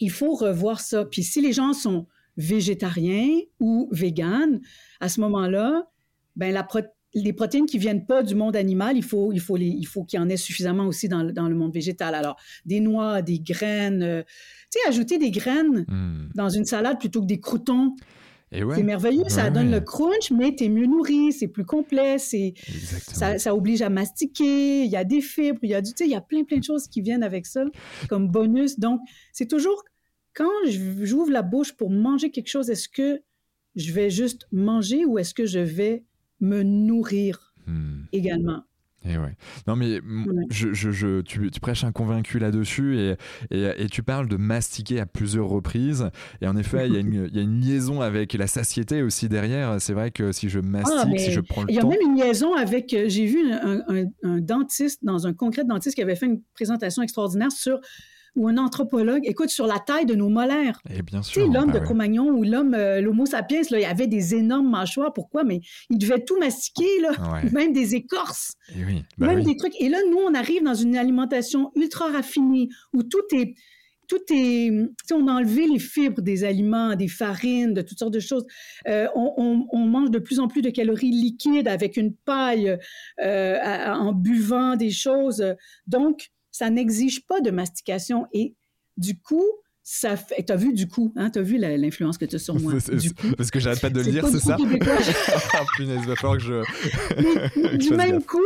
il 0.00 0.10
faut 0.10 0.34
revoir 0.34 0.80
ça. 0.80 1.04
Puis 1.04 1.22
si 1.22 1.40
les 1.40 1.52
gens 1.52 1.72
sont 1.72 2.06
végétariens 2.36 3.40
ou 3.60 3.88
véganes, 3.92 4.60
à 5.00 5.08
ce 5.08 5.20
moment-là, 5.20 5.88
ben 6.36 6.52
la 6.52 6.62
les 7.14 7.32
protéines 7.32 7.66
qui 7.66 7.78
viennent 7.78 8.06
pas 8.06 8.22
du 8.22 8.34
monde 8.34 8.54
animal, 8.56 8.96
il 8.96 9.02
faut, 9.02 9.32
il 9.32 9.40
faut, 9.40 9.56
il 9.56 9.84
faut 9.86 10.04
qu'il 10.04 10.20
y 10.20 10.22
en 10.22 10.28
ait 10.28 10.36
suffisamment 10.36 10.86
aussi 10.86 11.08
dans, 11.08 11.22
le 11.22 11.54
monde 11.54 11.72
végétal. 11.72 12.14
Alors, 12.14 12.36
des 12.66 12.80
noix, 12.80 13.22
des 13.22 13.40
graines, 13.40 14.02
euh, 14.02 14.22
tu 14.70 14.78
sais, 14.78 14.88
ajouter 14.88 15.18
des 15.18 15.30
graines 15.30 15.86
hmm. 15.88 16.30
dans 16.34 16.50
une 16.50 16.64
salade 16.64 16.98
plutôt 16.98 17.22
que 17.22 17.26
des 17.26 17.40
croutons. 17.40 17.96
C'est 18.50 18.82
merveilleux, 18.82 19.28
ça 19.28 19.50
donne 19.50 19.70
le 19.70 19.80
crunch, 19.80 20.30
mais 20.30 20.54
tu 20.54 20.64
es 20.64 20.68
mieux 20.68 20.86
nourri, 20.86 21.32
c'est 21.32 21.48
plus 21.48 21.64
complet, 21.64 22.16
ça, 22.18 23.38
ça, 23.38 23.54
oblige 23.54 23.82
à 23.82 23.90
mastiquer, 23.90 24.84
il 24.84 24.90
y 24.90 24.96
a 24.96 25.04
des 25.04 25.20
fibres, 25.20 25.60
il 25.62 25.70
y 25.70 25.74
a 25.74 25.82
du, 25.82 25.92
il 26.00 26.06
y 26.06 26.14
a 26.14 26.20
plein, 26.20 26.44
plein 26.44 26.58
de 26.58 26.64
choses 26.64 26.88
qui 26.88 27.02
viennent 27.02 27.22
avec 27.22 27.46
ça 27.46 27.64
comme 28.08 28.28
bonus. 28.28 28.78
Donc, 28.78 29.00
c'est 29.32 29.46
toujours, 29.46 29.84
quand 30.34 30.50
j'ouvre 30.66 31.30
la 31.30 31.42
bouche 31.42 31.72
pour 31.76 31.90
manger 31.90 32.30
quelque 32.30 32.48
chose, 32.48 32.70
est-ce 32.70 32.88
que 32.88 33.20
je 33.76 33.92
vais 33.92 34.10
juste 34.10 34.46
manger 34.50 35.04
ou 35.04 35.18
est-ce 35.18 35.34
que 35.34 35.44
je 35.44 35.58
vais 35.58 36.04
me 36.40 36.62
nourrir 36.62 37.54
hmm. 37.66 38.04
également? 38.12 38.62
Et 39.08 39.16
ouais. 39.16 39.36
Non, 39.66 39.74
mais 39.74 40.00
je, 40.50 40.72
je, 40.72 41.20
tu, 41.22 41.50
prêches 41.60 41.84
un 41.84 41.92
convaincu 41.92 42.38
là-dessus 42.38 42.98
et, 42.98 43.16
et, 43.50 43.86
tu 43.88 44.02
parles 44.02 44.28
de 44.28 44.36
mastiquer 44.36 45.00
à 45.00 45.06
plusieurs 45.06 45.48
reprises. 45.48 46.10
Et 46.42 46.46
en 46.46 46.56
effet, 46.56 46.86
il 46.86 46.94
y, 46.94 46.96
a 46.96 47.00
une, 47.00 47.30
y, 47.32 47.38
a 47.38 47.42
une 47.42 47.60
liaison 47.60 48.00
avec 48.02 48.34
la 48.34 48.46
satiété 48.46 49.02
aussi 49.02 49.28
derrière. 49.28 49.80
C'est 49.80 49.94
vrai 49.94 50.10
que 50.10 50.32
si 50.32 50.48
je 50.48 50.60
mastique, 50.60 50.94
ah, 50.98 51.18
si 51.18 51.32
je 51.32 51.40
prends 51.40 51.62
le 51.62 51.68
temps. 51.68 51.72
Il 51.72 51.76
y 51.76 51.80
a 51.80 51.84
même 51.84 52.00
une 52.02 52.18
liaison 52.18 52.54
avec. 52.54 52.92
Euh, 52.92 53.06
j'ai 53.08 53.26
vu 53.26 53.50
un, 53.50 53.82
un, 54.22 54.38
dentiste 54.40 55.04
dans 55.04 55.26
un 55.26 55.32
congrès 55.32 55.64
de 55.64 55.68
dentiste 55.68 55.94
qui 55.94 56.02
avait 56.02 56.16
fait 56.16 56.26
une 56.26 56.42
présentation 56.54 57.02
extraordinaire 57.02 57.52
sur 57.52 57.80
ou 58.38 58.48
un 58.48 58.56
anthropologue, 58.56 59.22
écoute, 59.24 59.50
sur 59.50 59.66
la 59.66 59.78
taille 59.80 60.06
de 60.06 60.14
nos 60.14 60.28
molaires. 60.28 60.80
Et 60.88 60.98
eh 60.98 61.02
bien 61.02 61.22
sûr. 61.22 61.42
Tu 61.42 61.48
sais, 61.48 61.52
l'homme 61.52 61.72
bah 61.72 61.80
de 61.80 61.84
Cro-Magnon 61.84 62.30
ou 62.30 62.44
l'homme, 62.44 62.72
euh, 62.74 63.00
l'Homo 63.00 63.26
sapiens, 63.26 63.60
là, 63.70 63.80
il 63.80 63.84
avait 63.84 64.06
des 64.06 64.36
énormes 64.36 64.70
mâchoires. 64.70 65.12
Pourquoi? 65.12 65.42
Mais 65.42 65.60
il 65.90 65.98
devait 65.98 66.24
tout 66.24 66.38
mastiquer, 66.38 67.00
là. 67.00 67.10
Même 67.52 67.72
des 67.72 67.96
écorces. 67.96 68.54
Et 68.70 68.78
eh 68.80 68.84
oui. 68.84 69.02
Bah 69.18 69.26
même 69.26 69.42
des 69.42 69.56
trucs. 69.56 69.74
Et 69.80 69.88
là, 69.88 69.98
nous, 70.08 70.18
on 70.18 70.34
arrive 70.34 70.62
dans 70.62 70.74
une 70.74 70.96
alimentation 70.96 71.72
ultra 71.74 72.06
raffinée 72.12 72.68
où 72.94 73.02
tout 73.02 73.24
est 73.32 73.54
tout 74.08 74.22
est, 74.30 74.70
on 75.12 75.28
a 75.28 75.32
enlevé 75.32 75.66
les 75.66 75.78
fibres 75.78 76.22
des 76.22 76.42
aliments, 76.42 76.96
des 76.96 77.08
farines, 77.08 77.74
de 77.74 77.82
toutes 77.82 77.98
sortes 77.98 78.14
de 78.14 78.20
choses. 78.20 78.46
Euh, 78.88 79.06
on, 79.14 79.66
on, 79.70 79.78
mange 79.80 80.10
de 80.10 80.18
plus 80.18 80.40
en 80.40 80.48
plus 80.48 80.62
de 80.62 80.70
calories 80.70 81.10
liquides 81.10 81.68
avec 81.68 81.98
une 81.98 82.14
paille 82.14 82.78
euh, 83.20 83.86
en 83.92 84.14
buvant 84.14 84.76
des 84.76 84.90
choses. 84.90 85.44
Donc, 85.86 86.30
ça 86.58 86.70
n'exige 86.70 87.24
pas 87.24 87.40
de 87.40 87.52
mastication. 87.52 88.26
Et 88.32 88.56
du 88.96 89.16
coup, 89.16 89.44
ça 89.84 90.16
fait. 90.16 90.42
Tu 90.44 90.52
as 90.52 90.56
vu 90.56 90.72
du 90.72 90.88
coup, 90.88 91.12
hein, 91.14 91.30
tu 91.30 91.38
as 91.38 91.42
vu 91.42 91.56
l'influence 91.56 92.18
que 92.18 92.24
tu 92.24 92.34
as 92.34 92.40
sur 92.40 92.58
moi. 92.58 92.72
Du 92.92 93.14
coup, 93.14 93.28
parce 93.36 93.52
que 93.52 93.60
j'arrête 93.60 93.80
pas 93.80 93.90
de 93.90 94.00
le 94.00 94.10
dire, 94.10 94.26
c'est 94.26 94.40
ça? 94.40 94.56
ah, 95.54 95.64
punaise, 95.76 96.04
va 96.04 96.16
falloir 96.16 96.36
que 96.36 96.42
je. 96.42 97.76
du 97.76 97.90
même 97.94 98.24
coup, 98.24 98.40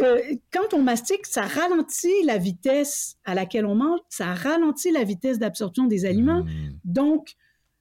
euh, 0.00 0.20
quand 0.52 0.74
on 0.74 0.82
mastique, 0.82 1.26
ça 1.26 1.42
ralentit 1.42 2.22
la 2.24 2.38
vitesse 2.38 3.16
à 3.24 3.34
laquelle 3.34 3.66
on 3.66 3.74
mange, 3.74 3.98
ça 4.08 4.32
ralentit 4.32 4.92
la 4.92 5.02
vitesse 5.02 5.40
d'absorption 5.40 5.86
des 5.86 6.04
aliments. 6.04 6.44
Hmm. 6.44 6.78
Donc, 6.84 7.34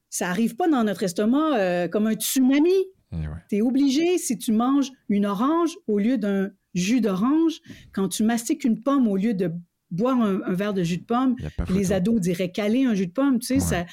ça 0.09 0.29
arrive 0.29 0.55
pas 0.55 0.67
dans 0.67 0.83
notre 0.83 1.03
estomac 1.03 1.59
euh, 1.59 1.87
comme 1.87 2.07
un 2.07 2.15
tsunami. 2.15 2.85
Eh 3.11 3.17
tu 3.49 3.57
es 3.57 3.61
obligé, 3.61 4.17
si 4.17 4.37
tu 4.37 4.51
manges 4.51 4.91
une 5.09 5.25
orange 5.25 5.75
au 5.87 5.99
lieu 5.99 6.17
d'un 6.17 6.51
jus 6.73 7.01
d'orange, 7.01 7.61
quand 7.93 8.09
tu 8.09 8.23
mastiques 8.23 8.63
une 8.63 8.81
pomme 8.81 9.07
au 9.07 9.15
lieu 9.15 9.33
de 9.33 9.51
boire 9.91 10.19
un, 10.19 10.53
verre 10.53 10.73
de 10.73 10.83
jus 10.83 10.97
de 10.97 11.05
pomme, 11.05 11.35
les 11.69 11.93
ados 11.93 12.19
diraient 12.19 12.51
caler 12.51 12.85
un 12.85 12.93
jus 12.93 13.07
de 13.07 13.13
pomme. 13.13 13.39
Tu 13.39 13.47
sais, 13.47 13.59
ça, 13.59 13.85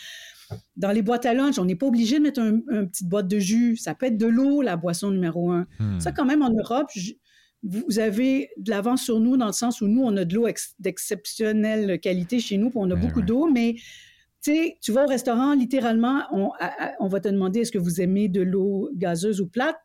dans 0.77 0.91
les 0.91 1.03
boîtes 1.03 1.27
à 1.27 1.35
lunch, 1.35 1.59
on 1.59 1.65
n'est 1.65 1.77
pas 1.77 1.87
obligé 1.87 2.19
de 2.19 2.23
mettre 2.25 2.41
un, 2.41 2.61
une 2.71 2.89
petite 2.89 3.09
boîte 3.09 3.29
de 3.29 3.39
jus. 3.39 3.77
Ça 3.77 3.95
peut 3.95 4.07
être 4.07 4.19
de 4.19 4.27
l'eau, 4.27 4.63
la 4.63 4.77
boisson 4.77 5.11
numéro 5.11 5.51
un. 5.51 5.67
Hmm. 5.79 6.01
Ça, 6.01 6.13
quand 6.13 6.25
même, 6.25 6.43
en 6.43 6.51
Europe, 6.51 6.91
vous 7.63 7.99
avez 7.99 8.51
de 8.57 8.71
l'avance 8.71 9.03
sur 9.03 9.21
nous 9.21 9.37
dans 9.37 9.47
le 9.47 9.53
sens 9.53 9.81
où 9.81 9.87
nous, 9.87 10.03
on 10.03 10.17
a 10.17 10.25
de 10.25 10.35
l'eau 10.35 10.49
d'exceptionnelle 10.81 12.01
qualité 12.01 12.41
chez 12.41 12.57
nous, 12.57 12.71
puis 12.71 12.79
on 12.81 12.91
a 12.91 12.97
beaucoup 12.97 13.23
d'eau, 13.23 13.49
mais 13.51 13.77
tu 14.43 14.55
sais, 14.55 14.79
tu 14.81 14.93
vas 14.93 15.05
au 15.05 15.09
restaurant, 15.09 15.55
littéralement, 15.55 16.23
on, 16.33 16.51
on 17.01 17.09
va 17.09 17.21
te 17.21 17.29
demander 17.29 17.61
est-ce 17.61 17.73
que 17.73 17.79
vous 17.79 18.01
aimez 18.01 18.29
de 18.29 18.43
l'eau 18.43 18.91
gazeuse 18.95 19.41
ou 19.41 19.47
plate? 19.47 19.77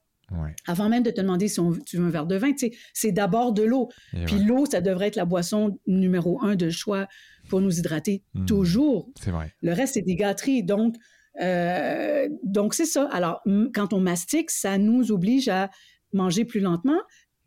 Avant 0.67 0.89
même 0.89 1.03
de 1.03 1.11
te 1.11 1.21
demander 1.21 1.47
si 1.47 1.61
tu 1.85 1.97
veux 1.97 2.05
un 2.05 2.09
verre 2.09 2.25
de 2.25 2.35
vin, 2.35 2.51
c'est 2.93 3.11
d'abord 3.11 3.53
de 3.53 3.63
l'eau. 3.63 3.89
Puis 4.25 4.39
l'eau, 4.39 4.65
ça 4.65 4.81
devrait 4.81 5.07
être 5.07 5.15
la 5.15 5.25
boisson 5.25 5.79
numéro 5.87 6.41
un 6.43 6.55
de 6.55 6.69
choix 6.69 7.07
pour 7.49 7.61
nous 7.61 7.79
hydrater 7.79 8.23
hmm. 8.33 8.45
toujours. 8.45 9.09
C'est 9.21 9.31
vrai. 9.31 9.53
Le 9.61 9.71
reste, 9.71 9.93
c'est 9.93 10.01
des 10.01 10.15
gâteries. 10.15 10.63
Donc, 10.63 10.95
euh, 11.41 12.27
donc 12.43 12.73
c'est 12.73 12.85
ça. 12.85 13.07
Alors, 13.11 13.41
quand 13.73 13.93
on 13.93 14.01
mastique, 14.01 14.51
ça 14.51 14.77
nous 14.77 15.11
oblige 15.11 15.47
à 15.47 15.69
manger 16.11 16.43
plus 16.43 16.59
lentement. 16.59 16.99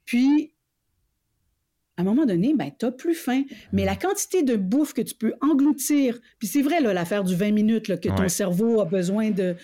Puis, 0.06 0.54
à 2.00 2.02
un 2.02 2.04
moment 2.04 2.24
donné, 2.24 2.54
ben, 2.54 2.70
tu 2.78 2.86
n'as 2.86 2.92
plus 2.92 3.14
faim. 3.14 3.42
Mais 3.72 3.84
la 3.84 3.94
quantité 3.94 4.42
de 4.42 4.56
bouffe 4.56 4.94
que 4.94 5.02
tu 5.02 5.14
peux 5.14 5.34
engloutir, 5.42 6.18
puis 6.38 6.48
c'est 6.48 6.62
vrai, 6.62 6.80
l'affaire 6.80 7.24
du 7.24 7.36
20 7.36 7.52
minutes, 7.52 8.00
que 8.00 8.08
ton 8.08 8.28
cerveau 8.28 8.80
a 8.80 8.84
besoin 8.86 9.30
de 9.30 9.54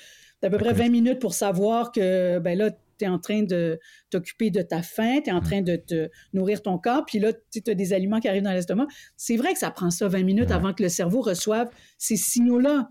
d'à 0.43 0.51
peu 0.51 0.59
près 0.59 0.75
20 0.75 0.91
minutes 0.91 1.19
pour 1.19 1.33
savoir 1.33 1.93
que, 1.93 2.39
ben 2.41 2.59
là, 2.59 2.71
tu 2.71 3.07
es 3.07 3.09
en 3.09 3.19
train 3.19 3.43
de 3.43 3.81
t'occuper 4.11 4.51
de 4.51 4.61
ta 4.61 4.83
faim, 4.83 5.21
tu 5.25 5.31
es 5.31 5.33
en 5.33 5.41
train 5.41 5.63
de 5.63 5.77
te 5.77 6.11
nourrir 6.35 6.61
ton 6.61 6.77
corps, 6.77 7.07
puis 7.07 7.19
là, 7.19 7.33
tu 7.51 7.63
as 7.67 7.75
des 7.75 7.95
aliments 7.95 8.21
qui 8.21 8.29
arrivent 8.29 8.43
dans 8.43 8.53
l'estomac. 8.53 8.87
C'est 9.17 9.37
vrai 9.37 9.55
que 9.55 9.59
ça 9.59 9.71
prend 9.71 9.91
ça 9.91 10.09
20 10.09 10.25
minutes 10.25 10.51
avant 10.51 10.75
que 10.75 10.83
le 10.83 10.91
cerveau 10.91 11.23
reçoive 11.23 11.71
ces 11.97 12.17
signaux-là. 12.17 12.91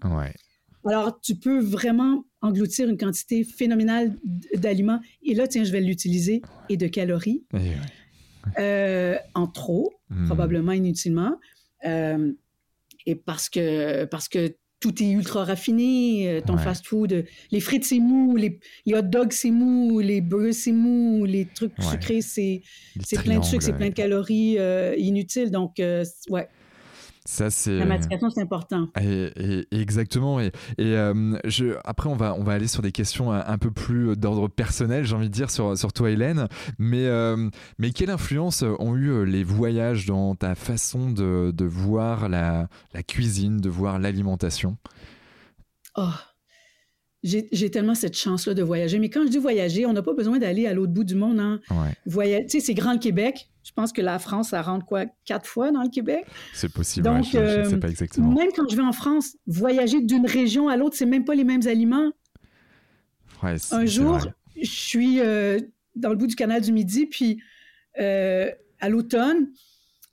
Alors, 0.87 1.19
tu 1.21 1.35
peux 1.35 1.59
vraiment 1.59 2.25
engloutir 2.41 2.89
une 2.89 2.97
quantité 2.97 3.43
phénoménale 3.43 4.15
d'aliments. 4.55 4.99
Et 5.23 5.33
là, 5.33 5.47
tiens, 5.47 5.63
je 5.63 5.71
vais 5.71 5.81
l'utiliser. 5.81 6.41
Et 6.69 6.77
de 6.77 6.87
calories. 6.87 7.43
Euh, 8.59 9.17
en 9.33 9.47
trop, 9.47 9.93
hmm. 10.09 10.25
probablement 10.27 10.71
inutilement. 10.71 11.37
Euh, 11.85 12.31
et 13.05 13.15
parce 13.15 13.49
que, 13.49 14.05
parce 14.05 14.27
que 14.27 14.55
tout 14.79 15.01
est 15.01 15.09
ultra 15.09 15.45
raffiné, 15.45 16.29
euh, 16.29 16.41
ton 16.41 16.57
fast-food. 16.57 17.25
Les 17.51 17.59
frites, 17.59 17.85
c'est 17.85 17.99
mou, 17.99 18.35
les, 18.35 18.59
hot 18.93 19.01
dogs, 19.01 19.31
c'est 19.31 19.51
mou, 19.51 19.99
les 19.99 20.21
burgers, 20.21 20.53
c'est 20.53 20.71
mou, 20.71 21.25
les 21.25 21.45
trucs 21.45 21.73
sucrés, 21.81 22.21
c'est 22.21 22.61
plein 23.23 23.39
de 23.39 23.45
sucre, 23.45 23.63
c'est 23.63 23.73
plein 23.73 23.89
de 23.89 23.93
calories 23.93 24.57
euh, 24.59 24.95
inutiles. 24.97 25.51
Donc, 25.51 25.77
ouais. 25.77 26.47
Ça, 27.27 27.49
c'est... 27.49 27.79
La 27.79 27.85
mastication, 27.85 28.29
c'est 28.29 28.41
important. 28.41 28.87
Et, 29.01 29.65
exactement. 29.71 30.39
Et, 30.39 30.51
euh, 30.79 31.35
je, 31.43 31.75
après, 31.83 32.07
on 32.07 32.15
va, 32.15 32.35
on 32.35 32.43
va 32.43 32.53
aller 32.53 32.67
sur 32.67 32.83
des 32.83 32.91
questions 32.91 33.31
un, 33.31 33.57
peu 33.57 33.71
plus 33.71 34.15
d'ordre 34.15 34.47
personnel, 34.47 35.05
j'ai 35.05 35.15
envie 35.15 35.29
de 35.29 35.33
dire, 35.33 35.49
sur, 35.49 35.75
sur 35.75 35.91
toi, 35.91 36.11
Hélène. 36.11 36.47
Mais, 36.77 37.07
euh, 37.07 37.49
mais 37.79 37.89
quelle 37.89 38.11
influence 38.11 38.63
ont 38.79 38.95
eu 38.95 39.09
euh, 39.09 39.23
les 39.23 39.43
voyages 39.43 40.05
dans 40.05 40.35
ta 40.35 40.53
façon 40.53 41.09
de, 41.09 41.51
de 41.51 41.65
voir 41.65 42.29
la, 42.29 42.67
la 42.93 43.01
cuisine, 43.01 43.57
de 43.57 43.69
voir 43.69 43.97
l'alimentation? 43.97 44.77
Oh, 45.97 46.09
j'ai 47.23 47.71
tellement 47.71 47.95
cette 47.95 48.15
chance-là 48.15 48.53
de 48.53 48.61
voyager. 48.61 48.99
Mais 48.99 49.09
quand 49.09 49.23
je 49.23 49.29
dis 49.29 49.39
voyager, 49.39 49.87
on 49.87 49.93
n'a 49.93 50.03
pas 50.03 50.13
besoin 50.13 50.37
d'aller 50.37 50.67
à 50.67 50.75
l'autre 50.75 50.93
bout 50.93 51.03
du 51.03 51.15
monde. 51.15 51.39
Hein. 51.39 51.59
Tu 52.05 52.11
sais, 52.49 52.59
c'est 52.59 52.75
grand 52.75 52.99
Québec. 52.99 53.49
Je 53.65 53.71
pense 53.71 53.91
que 53.91 54.01
la 54.01 54.19
France, 54.19 54.49
ça 54.49 54.61
rentre 54.61 54.85
quoi, 54.85 55.05
quatre 55.25 55.47
fois 55.47 55.71
dans 55.71 55.81
le 55.81 55.89
Québec? 55.89 56.23
C'est 56.53 56.71
possible, 56.71 57.03
Donc, 57.03 57.25
je 57.25 57.61
ne 57.61 57.63
sais 57.63 57.79
pas 57.79 57.89
exactement. 57.89 58.31
Même 58.31 58.51
quand 58.55 58.69
je 58.69 58.75
vais 58.75 58.83
en 58.83 58.93
France, 58.93 59.37
voyager 59.47 60.01
d'une 60.01 60.27
région 60.27 60.69
à 60.69 60.77
l'autre, 60.77 60.95
c'est 60.95 61.07
même 61.07 61.25
pas 61.25 61.33
les 61.33 61.43
mêmes 61.43 61.67
aliments. 61.67 62.11
Un 63.71 63.85
jour, 63.85 64.19
je 64.55 64.69
suis 64.69 65.19
euh, 65.19 65.59
dans 65.95 66.09
le 66.09 66.15
bout 66.15 66.27
du 66.27 66.35
canal 66.35 66.61
du 66.61 66.71
Midi, 66.71 67.07
puis 67.07 67.41
euh, 67.99 68.51
à 68.79 68.89
l'automne, 68.89 69.49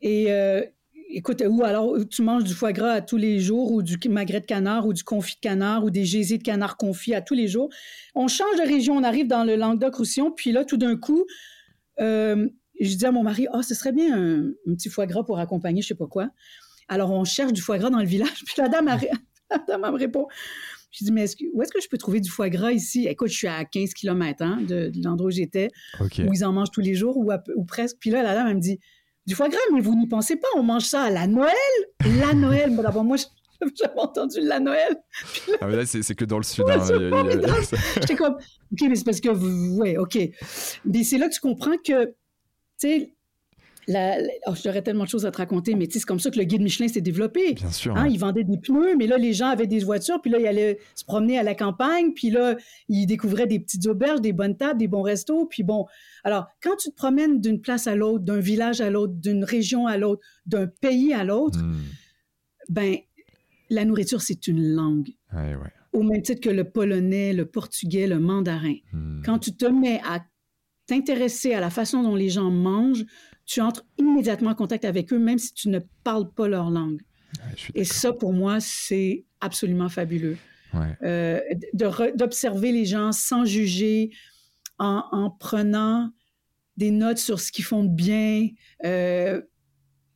et 0.00 0.32
euh, 0.32 0.62
écoute, 1.10 1.42
ou 1.46 1.62
alors 1.62 1.96
tu 2.10 2.22
manges 2.22 2.44
du 2.44 2.54
foie 2.54 2.72
gras 2.72 2.92
à 2.92 3.00
tous 3.02 3.18
les 3.18 3.38
jours, 3.38 3.70
ou 3.70 3.82
du 3.82 3.98
magret 4.08 4.40
de 4.40 4.46
canard, 4.46 4.86
ou 4.86 4.94
du 4.94 5.04
confit 5.04 5.36
de 5.36 5.40
canard, 5.40 5.84
ou 5.84 5.90
des 5.90 6.06
gésiers 6.06 6.38
de 6.38 6.42
canard 6.42 6.78
confit 6.78 7.14
à 7.14 7.20
tous 7.20 7.34
les 7.34 7.48
jours. 7.48 7.68
On 8.14 8.28
change 8.28 8.56
de 8.56 8.66
région, 8.66 8.96
on 8.96 9.04
arrive 9.04 9.26
dans 9.26 9.44
le 9.44 9.56
Languedoc-Roussillon, 9.56 10.30
puis 10.32 10.52
là, 10.52 10.64
tout 10.64 10.78
d'un 10.78 10.96
coup, 10.96 11.26
euh, 12.00 12.48
je 12.80 12.96
dis 12.96 13.06
à 13.06 13.12
mon 13.12 13.22
mari, 13.22 13.46
ah, 13.52 13.58
oh, 13.58 13.62
ce 13.62 13.74
serait 13.74 13.92
bien 13.92 14.16
un, 14.16 14.52
petit 14.74 14.88
foie 14.88 15.06
gras 15.06 15.22
pour 15.24 15.38
accompagner, 15.38 15.82
je 15.82 15.88
sais 15.88 15.94
pas 15.94 16.06
quoi. 16.06 16.28
Alors, 16.88 17.10
on 17.10 17.24
cherche 17.24 17.52
du 17.52 17.60
foie 17.60 17.78
gras 17.78 17.90
dans 17.90 17.98
le 17.98 18.06
village, 18.06 18.42
puis 18.46 18.54
la 18.58 18.68
dame, 18.68 18.86
la 19.50 19.58
dame 19.66 19.80
me 19.80 19.98
répond. 19.98 20.26
Je 20.90 21.06
dis, 21.06 21.12
mais 21.12 21.24
où 21.54 21.62
est-ce 21.62 21.72
que 21.72 21.80
je 21.80 21.88
peux 21.88 21.96
trouver 21.96 22.20
du 22.20 22.28
foie 22.28 22.50
gras 22.50 22.70
ici? 22.70 23.06
Écoute, 23.06 23.28
je 23.28 23.36
suis 23.36 23.48
à 23.48 23.64
15 23.64 23.94
km 23.94 24.42
hein, 24.42 24.60
de, 24.60 24.92
l'endroit 25.02 25.28
où 25.28 25.30
j'étais, 25.30 25.68
où 26.00 26.32
ils 26.34 26.44
en 26.44 26.52
mangent 26.52 26.70
tous 26.70 26.82
les 26.82 26.94
jours, 26.94 27.16
ou, 27.16 27.30
ou 27.56 27.64
presque. 27.64 27.96
Puis 27.98 28.10
là, 28.10 28.22
la 28.22 28.34
dame, 28.34 28.48
elle 28.48 28.56
me 28.56 28.60
dit, 28.60 28.78
du 29.26 29.34
foie 29.34 29.48
gras, 29.48 29.60
mais 29.72 29.80
vous 29.80 29.94
n'y 29.94 30.06
pensez 30.06 30.36
pas, 30.36 30.48
on 30.56 30.62
mange 30.62 30.84
ça 30.84 31.02
à 31.02 31.10
la 31.10 31.26
Noël. 31.26 31.54
La 32.18 32.34
Noël, 32.34 32.76
d'abord, 32.76 33.04
moi, 33.04 33.16
j'avais 33.78 33.98
entendu 33.98 34.40
la 34.40 34.60
Noël. 34.60 34.96
ah, 35.60 35.66
mais 35.66 35.76
là, 35.76 35.86
c'est 35.86 36.14
que 36.14 36.24
dans 36.24 36.38
le 36.38 36.42
sud. 36.42 36.64
Hein, 36.68 36.84
J'étais 38.00 38.16
comme, 38.16 38.34
OK, 38.34 38.80
mais 38.82 38.96
c'est 38.96 39.04
parce 39.04 39.20
que 39.20 39.28
vous, 39.28 39.76
ouais, 39.76 39.96
OK. 39.96 40.18
Mais 40.84 41.04
c'est 41.04 41.18
là 41.18 41.28
que 41.28 41.34
tu 41.34 41.40
comprends 41.40 41.76
que, 41.84 42.14
tu 42.82 42.88
sais, 42.88 43.14
oh, 44.46 44.52
j'aurais 44.62 44.82
tellement 44.82 45.04
de 45.04 45.08
choses 45.08 45.26
à 45.26 45.30
te 45.30 45.38
raconter, 45.38 45.74
mais 45.74 45.88
c'est 45.90 46.02
comme 46.02 46.20
ça 46.20 46.30
que 46.30 46.38
le 46.38 46.44
guide 46.44 46.62
Michelin 46.62 46.88
s'est 46.88 47.00
développé. 47.00 47.54
Bien 47.54 47.70
sûr. 47.70 47.96
Hein, 47.96 48.08
Ils 48.08 48.18
vendaient 48.18 48.44
des 48.44 48.58
pneus, 48.58 48.96
mais 48.96 49.06
là, 49.06 49.18
les 49.18 49.32
gens 49.32 49.48
avaient 49.48 49.66
des 49.66 49.80
voitures, 49.80 50.20
puis 50.20 50.30
là, 50.30 50.38
ils 50.38 50.46
allaient 50.46 50.78
se 50.94 51.04
promener 51.04 51.38
à 51.38 51.42
la 51.42 51.54
campagne, 51.54 52.12
puis 52.12 52.30
là, 52.30 52.56
ils 52.88 53.06
découvraient 53.06 53.46
des 53.46 53.60
petites 53.60 53.86
auberges, 53.86 54.20
des 54.20 54.32
bonnes 54.32 54.56
tables, 54.56 54.78
des 54.78 54.88
bons 54.88 55.02
restos, 55.02 55.46
puis 55.46 55.62
bon. 55.62 55.86
Alors, 56.24 56.46
quand 56.62 56.76
tu 56.76 56.90
te 56.90 56.94
promènes 56.94 57.40
d'une 57.40 57.60
place 57.60 57.86
à 57.86 57.94
l'autre, 57.94 58.24
d'un 58.24 58.40
village 58.40 58.80
à 58.80 58.90
l'autre, 58.90 59.14
d'une 59.14 59.44
région 59.44 59.86
à 59.86 59.96
l'autre, 59.96 60.22
d'un 60.46 60.66
pays 60.66 61.12
à 61.12 61.24
l'autre, 61.24 61.58
hmm. 61.58 61.82
ben, 62.68 62.96
la 63.70 63.84
nourriture, 63.84 64.20
c'est 64.20 64.46
une 64.46 64.74
langue. 64.74 65.08
Au 65.92 66.02
même 66.02 66.22
titre 66.22 66.40
que 66.40 66.50
le 66.50 66.64
polonais, 66.64 67.32
le 67.32 67.44
portugais, 67.44 68.06
le 68.06 68.18
mandarin. 68.18 68.76
Hmm. 68.92 69.22
Quand 69.24 69.38
tu 69.38 69.54
te 69.54 69.66
mets 69.66 70.00
à 70.06 70.20
t'intéresser 70.92 71.54
à 71.54 71.60
la 71.60 71.70
façon 71.70 72.02
dont 72.02 72.14
les 72.14 72.28
gens 72.28 72.50
mangent, 72.50 73.06
tu 73.46 73.62
entres 73.62 73.84
immédiatement 73.96 74.50
en 74.50 74.54
contact 74.54 74.84
avec 74.84 75.10
eux, 75.12 75.18
même 75.18 75.38
si 75.38 75.54
tu 75.54 75.70
ne 75.70 75.78
parles 76.04 76.30
pas 76.30 76.48
leur 76.48 76.70
langue. 76.70 77.00
Et 77.74 77.84
ça, 77.84 78.12
pour 78.12 78.34
moi, 78.34 78.60
c'est 78.60 79.24
absolument 79.40 79.88
fabuleux. 79.88 80.36
Euh, 81.02 81.40
d'observer 81.72 82.72
les 82.72 82.84
gens 82.84 83.12
sans 83.12 83.46
juger, 83.46 84.10
en, 84.78 85.30
prenant 85.38 86.10
des 86.76 86.90
notes 86.90 87.18
sur 87.18 87.40
ce 87.40 87.52
qu'ils 87.52 87.64
font 87.64 87.84
de 87.84 87.94
bien, 87.94 88.48
euh, 88.84 89.40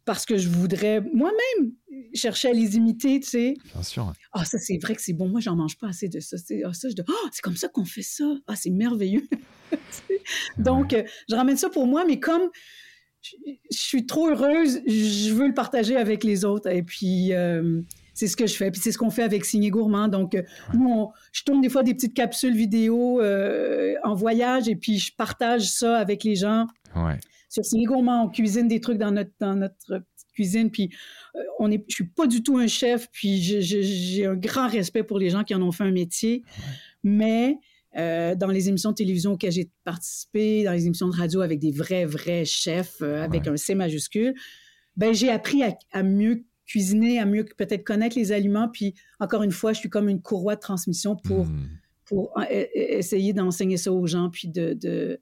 parce 0.06 0.24
que 0.24 0.38
je 0.38 0.48
voudrais 0.48 1.02
moi-même 1.12 1.72
chercher 2.14 2.48
à 2.48 2.52
les 2.52 2.76
imiter, 2.76 3.20
tu 3.20 3.28
sais. 3.28 3.54
Bien 3.74 3.82
sûr. 3.82 4.12
Ah, 4.32 4.44
ça, 4.44 4.58
c'est 4.58 4.78
vrai 4.78 4.94
que 4.94 5.02
c'est 5.02 5.12
bon. 5.12 5.28
Moi, 5.28 5.40
j'en 5.40 5.56
mange 5.56 5.76
pas 5.76 5.88
assez 5.88 6.08
de 6.08 6.20
ça. 6.20 6.36
Ah, 6.64 6.72
ça, 6.72 6.88
je 6.88 6.94
oh, 7.06 7.28
c'est 7.32 7.42
comme 7.42 7.56
ça 7.56 7.68
qu'on 7.68 7.84
fait 7.84 8.02
ça. 8.02 8.24
Ah, 8.46 8.56
c'est 8.56 8.70
merveilleux. 8.70 9.28
Donc, 10.58 10.94
euh, 10.94 11.02
je 11.28 11.34
ramène 11.34 11.56
ça 11.56 11.68
pour 11.68 11.86
moi, 11.86 12.04
mais 12.06 12.20
comme 12.20 12.48
je 13.70 13.76
suis 13.76 14.06
trop 14.06 14.28
heureuse, 14.28 14.80
je 14.86 15.32
veux 15.34 15.48
le 15.48 15.54
partager 15.54 15.96
avec 15.96 16.24
les 16.24 16.44
autres. 16.44 16.70
Et 16.70 16.82
puis, 16.82 17.32
euh, 17.34 17.82
c'est 18.14 18.28
ce 18.28 18.36
que 18.36 18.46
je 18.46 18.54
fais. 18.54 18.70
Puis 18.70 18.80
c'est 18.80 18.92
ce 18.92 18.98
qu'on 18.98 19.10
fait 19.10 19.22
avec 19.22 19.44
Signé 19.44 19.70
Gourmand. 19.70 20.08
Donc, 20.08 20.34
euh, 20.34 20.42
nous, 20.74 21.10
je 21.32 21.42
tourne 21.42 21.60
des 21.60 21.68
fois 21.68 21.82
des 21.82 21.94
petites 21.94 22.14
capsules 22.14 22.56
vidéo 22.56 23.20
euh, 23.20 23.94
en 24.04 24.14
voyage 24.14 24.68
et 24.68 24.76
puis 24.76 24.98
je 24.98 25.14
partage 25.14 25.68
ça 25.70 25.98
avec 25.98 26.24
les 26.24 26.36
gens. 26.36 26.66
Sur 27.48 27.62
Gourmand, 27.84 28.24
on 28.24 28.28
cuisine 28.28 28.68
des 28.68 28.80
trucs 28.80 28.98
dans 28.98 29.10
notre, 29.10 29.30
dans 29.38 29.54
notre 29.54 29.76
petite 29.86 30.32
cuisine. 30.34 30.70
Puis, 30.70 30.90
on 31.58 31.70
est, 31.70 31.84
je 31.88 31.94
suis 31.94 32.06
pas 32.06 32.26
du 32.26 32.42
tout 32.42 32.58
un 32.58 32.66
chef. 32.66 33.08
Puis, 33.10 33.40
j'ai 33.40 34.26
un 34.26 34.34
grand 34.34 34.68
respect 34.68 35.02
pour 35.02 35.18
les 35.18 35.30
gens 35.30 35.44
qui 35.44 35.54
en 35.54 35.62
ont 35.62 35.72
fait 35.72 35.84
un 35.84 35.92
métier. 35.92 36.42
Mais 37.02 37.58
euh, 37.96 38.34
dans 38.34 38.48
les 38.48 38.68
émissions 38.68 38.90
de 38.90 38.96
télévision 38.96 39.32
auxquelles 39.32 39.52
j'ai 39.52 39.70
participé, 39.84 40.64
dans 40.64 40.72
les 40.72 40.86
émissions 40.86 41.08
de 41.08 41.16
radio 41.16 41.40
avec 41.40 41.58
des 41.58 41.70
vrais, 41.70 42.04
vrais 42.04 42.44
chefs, 42.44 43.00
euh, 43.00 43.22
avec 43.22 43.46
un 43.46 43.56
C 43.56 43.74
majuscule, 43.74 44.34
ben, 44.96 45.14
j'ai 45.14 45.30
appris 45.30 45.62
à, 45.62 46.02
mieux 46.02 46.44
cuisiner, 46.66 47.18
à 47.18 47.26
mieux 47.26 47.46
peut-être 47.56 47.84
connaître 47.84 48.18
les 48.18 48.32
aliments. 48.32 48.68
Puis, 48.68 48.94
encore 49.18 49.42
une 49.42 49.52
fois, 49.52 49.72
je 49.72 49.78
suis 49.78 49.88
comme 49.88 50.08
une 50.08 50.20
courroie 50.20 50.56
de 50.56 50.60
transmission 50.60 51.16
pour, 51.16 51.46
hmm. 51.46 51.68
pour 52.04 52.38
euh, 52.38 52.64
essayer 52.74 53.32
d'enseigner 53.32 53.78
ça 53.78 53.92
aux 53.92 54.06
gens, 54.06 54.28
puis 54.30 54.48
de, 54.48 54.74
de 54.74 55.20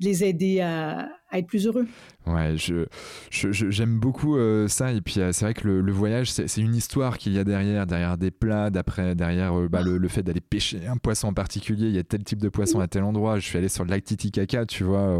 les 0.00 0.24
aider 0.24 0.60
à, 0.60 1.08
à 1.30 1.38
être 1.38 1.46
plus 1.46 1.66
heureux. 1.66 1.86
Ouais, 2.26 2.56
je, 2.56 2.86
j'aime 3.30 4.00
beaucoup 4.00 4.36
euh, 4.36 4.66
ça. 4.66 4.92
Et 4.92 5.00
puis, 5.00 5.20
euh, 5.20 5.30
c'est 5.30 5.44
vrai 5.44 5.54
que 5.54 5.68
le, 5.68 5.92
voyage, 5.92 6.32
c'est, 6.32 6.56
une 6.56 6.74
histoire 6.74 7.18
qu'il 7.18 7.32
y 7.32 7.38
a 7.38 7.44
derrière, 7.44 7.86
derrière 7.86 8.18
des 8.18 8.32
plats, 8.32 8.70
d'après, 8.70 9.14
derrière 9.14 9.56
euh, 9.56 9.68
bah, 9.68 9.82
le, 9.82 10.08
fait 10.08 10.24
d'aller 10.24 10.40
pêcher 10.40 10.80
un 10.88 10.96
poisson 10.96 11.28
en 11.28 11.32
particulier. 11.32 11.86
Il 11.86 11.94
y 11.94 11.98
a 11.98 12.02
tel 12.02 12.24
type 12.24 12.40
de 12.40 12.48
poisson 12.48 12.80
à 12.80 12.88
tel 12.88 13.04
endroit. 13.04 13.38
Je 13.38 13.46
suis 13.46 13.56
allé 13.58 13.68
sur 13.68 13.84
le 13.84 13.90
lac 13.90 14.02
Titicaca, 14.02 14.66
tu 14.66 14.82
vois, 14.82 15.16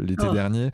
l'été 0.00 0.26
oh. 0.28 0.32
dernier. 0.32 0.70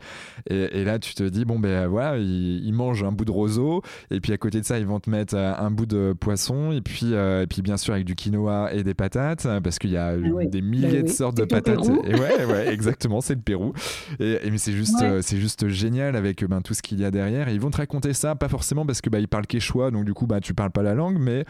Et, 0.49 0.83
là, 0.83 0.97
tu 0.97 1.13
te 1.13 1.23
dis, 1.23 1.45
bon, 1.45 1.59
ben 1.59 1.87
voilà, 1.87 2.17
ils, 2.17 2.73
mangent 2.73 3.03
un 3.03 3.11
bout 3.11 3.25
de 3.25 3.31
roseau. 3.31 3.83
Et 4.09 4.19
puis, 4.19 4.33
à 4.33 4.37
côté 4.37 4.61
de 4.61 4.65
ça, 4.65 4.79
ils 4.79 4.87
vont 4.87 4.99
te 4.99 5.09
mettre 5.09 5.35
un 5.35 5.69
bout 5.69 5.85
de 5.85 6.15
poisson. 6.19 6.71
Et 6.71 6.81
puis, 6.81 7.13
et 7.13 7.45
puis 7.47 7.61
bien 7.61 7.77
sûr, 7.77 7.93
avec 7.93 8.05
du 8.05 8.15
quinoa 8.15 8.73
et 8.73 8.83
des 8.83 8.95
patates, 8.95 9.47
parce 9.63 9.77
qu'il 9.77 9.91
y 9.91 9.97
a 9.97 10.15
ah 10.15 10.45
des 10.45 10.61
milliers 10.61 11.01
ben 11.01 11.03
de 11.03 11.09
sortes 11.09 11.37
de 11.37 11.45
patates. 11.45 11.85
Et 12.05 12.15
ouais, 12.15 12.45
ouais, 12.45 12.73
exactement, 12.73 13.21
c'est 13.21 13.35
le 13.35 13.41
Pérou. 13.41 13.73
Et, 14.19 14.39
mais 14.49 14.57
c'est 14.57 14.73
juste, 14.73 15.03
c'est 15.21 15.37
juste 15.37 15.67
génial 15.75 16.15
avec 16.15 16.43
ben, 16.43 16.61
tout 16.61 16.73
ce 16.73 16.81
qu'il 16.81 16.99
y 16.99 17.05
a 17.05 17.11
derrière. 17.11 17.47
Et 17.47 17.53
ils 17.53 17.59
vont 17.59 17.71
te 17.71 17.77
raconter 17.77 18.13
ça, 18.13 18.35
pas 18.35 18.49
forcément 18.49 18.85
parce 18.85 19.01
que 19.01 19.09
bah, 19.09 19.19
ils 19.19 19.27
parlent 19.27 19.47
quechua, 19.47 19.91
donc 19.91 20.05
du 20.05 20.13
coup, 20.13 20.25
bah, 20.25 20.39
tu 20.39 20.53
parles 20.53 20.71
pas 20.71 20.83
la 20.83 20.93
langue, 20.93 21.17
mais. 21.19 21.45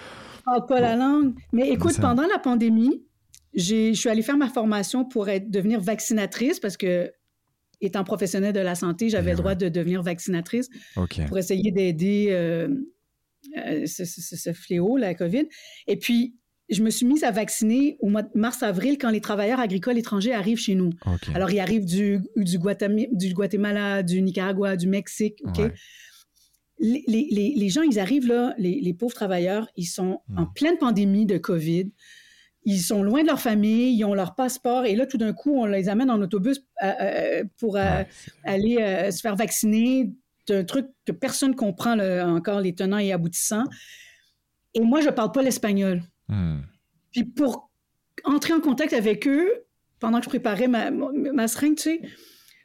Oh, 0.48 0.62
pas 0.68 0.82
la 0.82 0.96
langue. 0.96 1.34
Mais 1.54 1.70
écoute, 1.70 2.00
pendant 2.00 2.28
la 2.28 2.40
pandémie, 2.40 3.06
je 3.54 3.94
suis 3.94 4.10
allée 4.10 4.22
faire 4.22 4.38
ma 4.38 4.50
formation 4.50 5.06
pour 5.06 5.30
être, 5.30 5.50
devenir 5.50 5.80
vaccinatrice 5.80 6.60
parce 6.60 6.78
que, 6.78 7.12
étant 7.82 8.04
professionnelle 8.04 8.54
de 8.54 8.60
la 8.60 8.76
santé, 8.76 9.10
j'avais 9.10 9.32
le 9.32 9.38
droit 9.38 9.56
de 9.56 9.70
devenir 9.70 10.02
vaccinatrice 10.02 10.70
pour 11.28 11.38
essayer 11.38 11.72
d'aider 11.72 12.30
euh, 12.32 12.70
euh, 13.58 13.86
ce, 13.86 14.06
ce, 14.06 14.54
fléau, 14.54 14.98
la 14.98 15.14
COVID. 15.14 15.48
Et 15.88 15.98
puis, 15.98 16.36
je 16.70 16.82
me 16.82 16.90
suis 16.90 17.06
mise 17.06 17.24
à 17.24 17.32
vacciner 17.32 17.98
au 18.00 18.10
mois 18.10 18.24
de 18.24 18.30
mars-avril 18.34 18.98
quand 18.98 19.12
les 19.12 19.22
travailleurs 19.22 19.60
agricoles 19.60 19.98
étrangers 19.98 20.34
arrivent 20.34 20.58
chez 20.58 20.76
nous. 20.76 20.92
Alors, 21.34 21.52
ils 21.52 21.60
arrivent 21.60 21.86
du, 21.86 22.22
du, 22.36 22.58
Guatemala, 22.58 24.04
du 24.04 24.22
Nicaragua, 24.22 24.76
du 24.76 24.88
Mexique. 24.88 25.42
Les, 26.80 27.04
les, 27.08 27.54
les, 27.56 27.70
gens, 27.70 27.84
ils 27.84 28.00
arrivent 28.00 28.28
là, 28.28 28.54
les, 28.58 28.94
pauvres 28.94 29.14
travailleurs, 29.14 29.70
ils 29.78 29.86
sont 29.86 30.20
en 30.36 30.44
hmm. 30.44 30.54
pleine 30.54 30.78
pandémie 30.78 31.26
de 31.26 31.38
COVID. 31.38 31.92
Ils 32.68 32.80
sont 32.80 33.04
loin 33.04 33.22
de 33.22 33.28
leur 33.28 33.40
famille, 33.40 33.96
ils 33.96 34.04
ont 34.04 34.16
leur 34.16 34.34
passeport, 34.34 34.86
et 34.86 34.96
là, 34.96 35.06
tout 35.06 35.18
d'un 35.18 35.34
coup, 35.34 35.56
on 35.56 35.66
les 35.68 35.88
amène 35.88 36.10
en 36.10 36.20
autobus 36.20 36.66
euh, 36.84 36.92
euh, 37.00 37.44
pour 37.60 37.78
euh, 37.78 38.04
aller 38.44 39.12
se 39.12 39.22
faire 39.22 39.36
vacciner 39.36 40.12
d'un 40.48 40.64
truc 40.64 40.88
que 41.06 41.12
personne 41.12 41.56
comprend 41.56 41.98
encore 42.00 42.60
les 42.60 42.74
tenants 42.74 42.98
et 42.98 43.14
aboutissants. 43.14 43.66
Et 44.74 44.82
moi, 44.82 45.00
je 45.00 45.08
ne 45.08 45.12
parle 45.12 45.32
pas 45.32 45.44
l'espagnol. 45.44 46.02
Hmm. 46.28 46.62
Puis 47.12 47.24
pour 47.24 47.70
entrer 48.24 48.54
en 48.54 48.62
contact 48.62 48.94
avec 48.94 49.28
eux, 49.28 49.50
pendant 50.00 50.20
que 50.20 50.26
je 50.26 50.30
préparais 50.30 50.68
ma, 50.68 50.92
ma, 50.92 51.48
seringue, 51.48 51.76
tu 51.76 51.84
sais, 51.84 52.02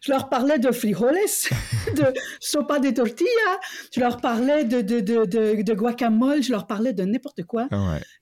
je 0.00 0.10
leur 0.10 0.28
parlais 0.28 0.58
de 0.58 0.70
frijoles, 0.72 1.14
de 1.94 2.14
sopa 2.40 2.78
de 2.78 2.90
tortilla, 2.90 3.60
je 3.94 4.00
leur 4.00 4.16
parlais 4.20 4.64
de, 4.64 4.80
de, 4.80 5.00
de, 5.00 5.24
de, 5.62 5.74
guacamole, 5.74 6.42
je 6.42 6.52
leur 6.52 6.66
parlais 6.66 6.92
de 6.92 7.04
n'importe 7.04 7.44
quoi. 7.44 7.68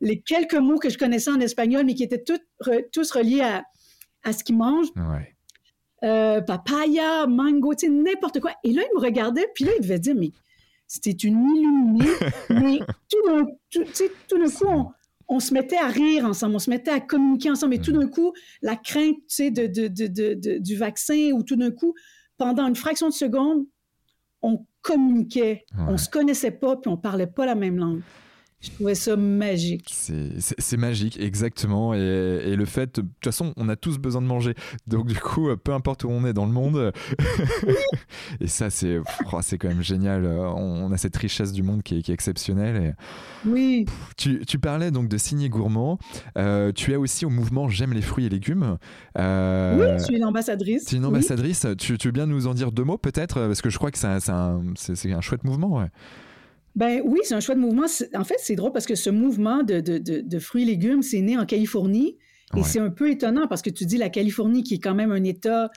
Les 0.00 0.20
quelques 0.20 0.54
mots 0.54 0.78
que 0.78 0.90
je 0.90 0.98
connaissais 0.98 1.30
en 1.30 1.40
espagnol, 1.40 1.84
mais 1.86 1.94
qui 1.94 2.02
étaient 2.02 2.22
tous 2.22 3.10
reliés 3.12 3.42
à, 3.42 3.64
à 4.24 4.32
ce 4.32 4.44
qu'ils 4.44 4.56
mangent. 4.56 4.92
Euh, 6.04 6.40
papaya, 6.40 7.26
mango, 7.26 7.74
tu 7.74 7.86
sais, 7.86 7.92
n'importe 7.92 8.38
quoi. 8.40 8.52
Et 8.62 8.72
là, 8.72 8.82
ils 8.82 8.96
me 8.96 9.00
regardaient, 9.00 9.48
puis 9.54 9.64
là, 9.64 9.72
ils 9.76 9.82
devaient 9.82 9.98
dire, 9.98 10.14
mais 10.16 10.30
c'était 10.86 11.10
une 11.10 11.44
illuminée. 11.56 12.12
mais 12.50 12.78
tout 13.08 14.36
d'un 14.36 14.48
coup, 14.48 14.66
on 14.66 14.92
se 15.40 15.52
mettait 15.52 15.76
à 15.76 15.88
rire 15.88 16.24
ensemble, 16.24 16.54
on 16.56 16.58
se 16.58 16.70
mettait 16.70 16.90
à 16.90 17.00
communiquer 17.00 17.50
ensemble. 17.50 17.74
Et 17.74 17.80
tout 17.80 17.92
mm. 17.92 17.98
d'un 17.98 18.08
coup, 18.08 18.32
la 18.62 18.76
crainte 18.76 19.16
tu 19.16 19.22
sais, 19.28 19.50
de, 19.50 19.66
de, 19.66 20.58
du 20.58 20.76
vaccin, 20.76 21.32
ou 21.34 21.42
tout 21.42 21.56
d'un 21.56 21.70
coup, 21.70 21.94
pendant 22.38 22.66
une 22.66 22.76
fraction 22.76 23.08
de 23.08 23.14
seconde, 23.14 23.66
on 24.42 24.64
communiquait. 24.82 25.64
On 25.76 25.98
se 25.98 26.08
connaissait 26.08 26.50
pas, 26.50 26.76
puis 26.76 26.90
on 26.90 26.96
parlait 26.96 27.26
pas 27.26 27.44
la 27.44 27.54
même 27.54 27.76
langue. 27.76 28.00
Je 28.60 28.70
trouvais 28.72 28.96
ça 28.96 29.16
magique. 29.16 29.94
C'est 29.94 30.76
magique, 30.76 31.20
exactement. 31.20 31.94
Et, 31.94 32.56
le 32.56 32.64
fait, 32.64 32.96
de 32.96 33.02
toute 33.02 33.24
façon, 33.24 33.52
on 33.56 33.68
a 33.68 33.76
tous 33.76 33.98
besoin 33.98 34.20
de 34.20 34.26
manger. 34.26 34.54
Donc, 34.88 35.06
du 35.06 35.14
coup, 35.14 35.48
peu 35.56 35.72
importe 35.72 36.02
où 36.02 36.08
on 36.08 36.24
est 36.26 36.32
dans 36.32 36.44
le 36.44 36.50
monde. 36.50 36.92
et 38.40 38.48
ça, 38.48 38.68
c'est 38.68 38.98
oh, 39.32 39.38
c'est 39.42 39.58
quand 39.58 39.68
même 39.68 39.82
génial. 39.82 40.26
On, 40.26 40.90
a 40.90 40.96
cette 40.96 41.16
richesse 41.16 41.52
du 41.52 41.62
monde 41.62 41.84
qui 41.84 41.96
est, 41.98 42.08
exceptionnelle. 42.08 42.96
oui. 43.46 43.86
Tu, 44.16 44.44
tu, 44.44 44.58
parlais 44.58 44.90
donc 44.90 45.08
de 45.08 45.18
signer 45.18 45.48
gourmand. 45.48 45.98
Euh, 46.36 46.72
tu 46.72 46.92
es 46.92 46.96
aussi 46.96 47.26
au 47.26 47.30
mouvement 47.30 47.68
J'aime 47.68 47.92
les 47.92 48.02
fruits 48.02 48.26
et 48.26 48.28
légumes. 48.28 48.78
Euh, 49.18 49.76
oui, 49.78 49.98
je 49.98 50.04
suis 50.04 50.16
une 50.16 50.24
ambassadrice. 50.24 50.86
Tu 50.86 50.96
es 50.96 50.98
une 50.98 51.04
ambassadrice. 51.04 51.66
Tu, 51.78 51.96
tu, 51.96 52.08
veux 52.08 52.12
bien 52.12 52.26
nous 52.26 52.48
en 52.48 52.54
dire 52.54 52.72
deux 52.72 52.84
mots, 52.84 52.98
peut-être? 52.98 53.34
Parce 53.46 53.62
que 53.62 53.70
je 53.70 53.78
crois 53.78 53.92
que 53.92 53.98
c'est 53.98 54.06
un, 54.06 54.18
un, 54.28 55.20
chouette 55.20 55.44
mouvement. 55.44 55.78
Ouais. 55.78 55.90
Ben 56.78 57.02
oui, 57.04 57.18
c'est 57.24 57.34
un 57.34 57.40
choix 57.40 57.56
de 57.56 57.60
mouvement. 57.60 57.86
En 58.14 58.22
fait, 58.22 58.36
c'est 58.38 58.54
drôle 58.54 58.70
parce 58.70 58.86
que 58.86 58.94
ce 58.94 59.10
mouvement 59.10 59.64
de, 59.64 59.80
de, 59.80 59.98
de, 59.98 60.38
fruits 60.38 60.62
et 60.62 60.66
légumes, 60.66 61.02
c'est 61.02 61.20
né 61.20 61.36
en 61.36 61.44
Californie. 61.44 62.16
Et 62.56 62.62
c'est 62.62 62.78
un 62.78 62.90
peu 62.90 63.10
étonnant 63.10 63.48
parce 63.48 63.62
que 63.62 63.70
tu 63.70 63.84
dis 63.84 63.98
la 63.98 64.10
Californie, 64.10 64.62
qui 64.62 64.74
est 64.74 64.78
quand 64.78 64.94
même 64.94 65.10
un 65.10 65.24
État 65.24 65.72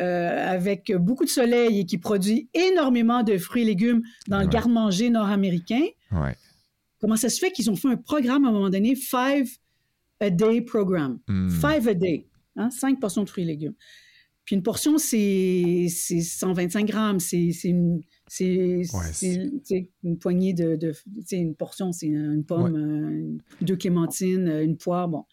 euh, 0.00 0.52
avec 0.52 0.92
beaucoup 0.96 1.24
de 1.24 1.30
soleil 1.30 1.78
et 1.78 1.86
qui 1.86 1.98
produit 1.98 2.50
énormément 2.52 3.22
de 3.22 3.38
fruits 3.38 3.62
et 3.62 3.66
légumes 3.66 4.02
dans 4.26 4.40
le 4.40 4.48
garde-manger 4.48 5.10
nord-américain. 5.10 5.84
Comment 7.00 7.16
ça 7.16 7.28
se 7.28 7.38
fait 7.38 7.52
qu'ils 7.52 7.70
ont 7.70 7.76
fait 7.76 7.88
un 7.88 7.96
programme 7.96 8.44
à 8.44 8.48
un 8.48 8.52
moment 8.52 8.70
donné, 8.70 8.96
Five 8.96 9.48
a 10.18 10.30
Day 10.30 10.62
Program? 10.62 11.20
Hmm. 11.28 11.48
Five 11.48 11.86
a 11.86 11.94
Day, 11.94 12.26
hein, 12.56 12.70
cinq 12.70 12.98
portions 12.98 13.22
de 13.22 13.28
fruits 13.28 13.44
et 13.44 13.46
légumes. 13.46 13.74
Puis 14.44 14.56
une 14.56 14.64
portion, 14.64 14.98
c'est 14.98 15.86
125 15.88 16.86
grammes, 16.86 17.20
c'est 17.20 17.52
une 17.62 18.00
c'est 18.30 18.82
une 20.04 20.18
poignée 20.18 20.52
de, 20.54 20.76
de 20.76 20.92
une 21.32 21.56
portion, 21.56 21.90
c'est 21.90 22.06
une 22.06 22.44
pomme, 22.44 23.38
deux 23.60 23.76
clémentines, 23.76 24.46
une 24.46 24.76
poire, 24.76 25.08
bon. 25.08 25.24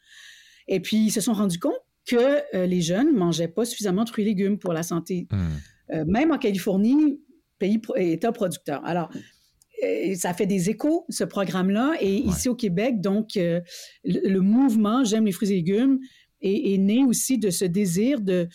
Et 0.68 0.80
puis, 0.80 1.06
ils 1.06 1.12
se 1.12 1.22
sont 1.22 1.34
rendus 1.34 1.60
compte 1.60 1.80
que 2.06 2.56
euh, 2.56 2.66
les 2.66 2.82
jeunes 2.82 3.14
ne 3.14 3.20
mangeaient 3.20 3.48
pas 3.48 3.66
suffisamment 3.66 4.04
de 4.04 4.10
fruits 4.10 4.24
et 4.26 4.28
légumes 4.30 4.58
pour 4.58 4.74
la 4.74 4.82
santé. 4.82 5.28
Hmm. 5.32 5.48
Euh, 5.94 6.06
même 6.06 6.32
en 6.32 6.40
Californie, 6.40 7.22
pays, 7.60 7.80
État 7.98 8.32
producteur. 8.32 8.84
Alors, 8.84 9.12
ça 10.16 10.34
fait 10.34 10.48
des 10.48 10.72
échos, 10.72 11.06
ce 11.08 11.24
programme-là. 11.24 11.98
Et 12.02 12.16
ici 12.16 12.50
au 12.50 12.56
Québec, 12.56 13.00
donc, 13.00 13.36
le, 13.36 14.40
mouvement 14.40 15.04
J'aime 15.04 15.26
les 15.26 15.32
fruits 15.32 15.52
et 15.52 15.56
légumes 15.58 16.00
est, 16.42 16.78
né 16.80 17.04
aussi 17.06 17.38
de 17.38 17.52
ce 17.52 17.64
désir 17.64 18.22
de, 18.22 18.48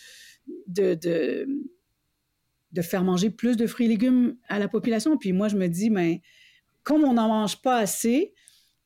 de, 0.67 0.95
de, 0.95 1.47
de, 2.73 2.81
faire 2.81 3.03
manger 3.03 3.29
plus 3.29 3.57
de 3.57 3.67
fruits 3.67 3.85
et 3.85 3.89
légumes 3.89 4.35
à 4.49 4.59
la 4.59 4.67
population. 4.67 5.17
Puis 5.17 5.33
moi, 5.33 5.47
je 5.47 5.55
me 5.55 5.67
dis, 5.67 5.89
mais 5.89 6.21
comme 6.83 7.03
on 7.03 7.13
n'en 7.13 7.27
mange 7.27 7.61
pas 7.61 7.77
assez, 7.77 8.33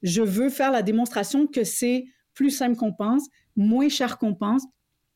je 0.03 0.21
veux 0.21 0.49
faire 0.49 0.71
la 0.71 0.81
démonstration 0.81 1.47
que 1.47 1.63
c'est 1.63 2.05
plus 2.33 2.51
simple 2.51 2.75
qu'on 2.75 2.93
pense, 2.93 3.23
moins 3.55 3.89
cher 3.89 4.17
qu'on 4.17 4.35
pense. 4.35 4.63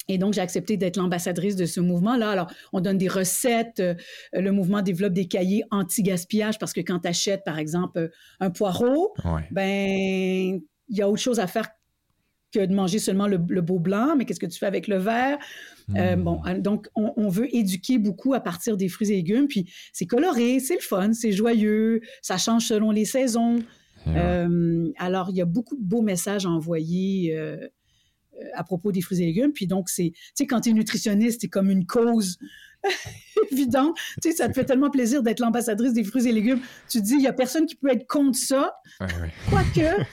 Et 0.07 0.17
donc, 0.17 0.33
j'ai 0.33 0.41
accepté 0.41 0.77
d'être 0.77 0.97
l'ambassadrice 0.97 1.55
de 1.55 1.65
ce 1.65 1.79
mouvement-là. 1.79 2.31
Alors, 2.31 2.51
on 2.73 2.81
donne 2.81 2.97
des 2.97 3.07
recettes. 3.07 3.79
Euh, 3.79 3.93
le 4.33 4.51
mouvement 4.51 4.81
développe 4.81 5.13
des 5.13 5.27
cahiers 5.27 5.63
anti-gaspillage 5.69 6.57
parce 6.57 6.73
que 6.73 6.81
quand 6.81 6.99
tu 6.99 7.07
achètes, 7.07 7.43
par 7.45 7.59
exemple, 7.59 8.09
un 8.39 8.49
poireau, 8.49 9.13
ben, 9.51 10.59
il 10.89 10.97
y 10.97 11.01
a 11.01 11.09
autre 11.09 11.21
chose 11.21 11.39
à 11.39 11.47
faire 11.47 11.69
que 12.51 12.65
de 12.65 12.73
manger 12.73 12.99
seulement 12.99 13.27
le, 13.27 13.37
beau 13.37 13.79
blanc, 13.79 14.15
mais 14.17 14.25
qu'est-ce 14.25 14.39
que 14.39 14.45
tu 14.45 14.59
fais 14.59 14.65
avec 14.65 14.87
le 14.87 14.97
vert? 14.97 15.37
Euh, 15.95 16.15
hmm. 16.15 16.23
bon, 16.23 16.41
donc, 16.59 16.87
on, 16.95 17.29
veut 17.29 17.53
éduquer 17.55 17.97
beaucoup 17.97 18.33
à 18.33 18.39
partir 18.39 18.77
des 18.77 18.89
fruits 18.89 19.11
et 19.11 19.15
légumes, 19.15 19.47
puis 19.47 19.71
c'est 19.93 20.05
coloré, 20.05 20.59
c'est 20.59 20.75
le 20.75 20.81
fun, 20.81 21.13
c'est 21.13 21.31
joyeux, 21.31 22.01
ça 22.21 22.37
change 22.37 22.65
selon 22.65 22.91
les 22.91 23.05
saisons. 23.05 23.59
Euh, 24.07 24.89
alors, 24.97 25.29
il 25.29 25.35
y 25.35 25.41
a 25.41 25.45
beaucoup 25.45 25.75
de 25.75 25.83
beaux 25.83 26.01
messages 26.01 26.45
à 26.45 26.49
envoyer 26.49 27.35
euh, 27.37 27.67
à 28.53 28.63
propos 28.63 28.91
des 28.91 29.01
fruits 29.01 29.21
et 29.21 29.25
légumes. 29.25 29.53
Puis 29.53 29.67
donc, 29.67 29.89
c'est, 29.89 30.11
tu 30.13 30.21
sais, 30.35 30.47
quand 30.47 30.61
tu 30.61 30.69
es 30.69 30.73
nutritionniste, 30.73 31.41
c'est 31.41 31.49
comme 31.49 31.69
une 31.69 31.85
cause 31.85 32.37
évidente. 33.51 33.95
Tu 34.21 34.31
sais, 34.31 34.37
ça 34.37 34.47
te 34.47 34.53
fait 34.53 34.65
tellement 34.65 34.89
plaisir 34.89 35.23
d'être 35.23 35.39
l'ambassadrice 35.39 35.93
des 35.93 36.03
fruits 36.03 36.27
et 36.27 36.31
légumes. 36.31 36.59
Tu 36.89 36.99
te 36.99 37.03
dis, 37.03 37.13
il 37.13 37.19
n'y 37.19 37.27
a 37.27 37.33
personne 37.33 37.65
qui 37.65 37.75
peut 37.75 37.91
être 37.91 38.07
contre 38.07 38.37
ça. 38.37 38.73
Quoique, 39.49 40.03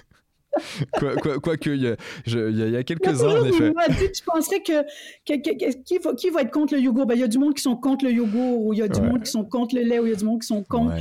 Quoique, 1.43 1.71
il 1.71 1.83
y 1.83 2.77
a, 2.77 2.83
quelques-uns, 2.85 3.41
en 3.41 3.45
effet. 3.45 3.73
tu 4.13 4.23
penserais 4.25 4.61
que, 4.61 4.85
qui, 5.25 5.99
va, 5.99 6.15
qui, 6.15 6.31
va, 6.31 6.43
être 6.43 6.51
contre 6.51 6.75
le 6.75 6.81
yogourt? 6.81 7.07
Ben, 7.07 7.15
il 7.15 7.21
y 7.21 7.25
a 7.25 7.29
du 7.29 7.39
monde 7.39 7.55
qui 7.55 7.63
sont 7.63 7.77
contre 7.77 8.05
le 8.05 8.13
yogourt, 8.13 8.65
ou 8.65 8.73
il 8.73 8.79
y 8.79 8.83
a 8.83 8.89
du 8.89 9.01
monde 9.01 9.23
qui 9.23 9.31
sont 9.31 9.45
contre 9.45 9.75
le 9.75 9.83
lait, 9.83 9.99
ou 9.99 10.07
il 10.07 10.11
y 10.11 10.13
a 10.13 10.17
du 10.17 10.25
monde 10.25 10.41
qui 10.41 10.47
sont 10.47 10.63
contre 10.63 10.95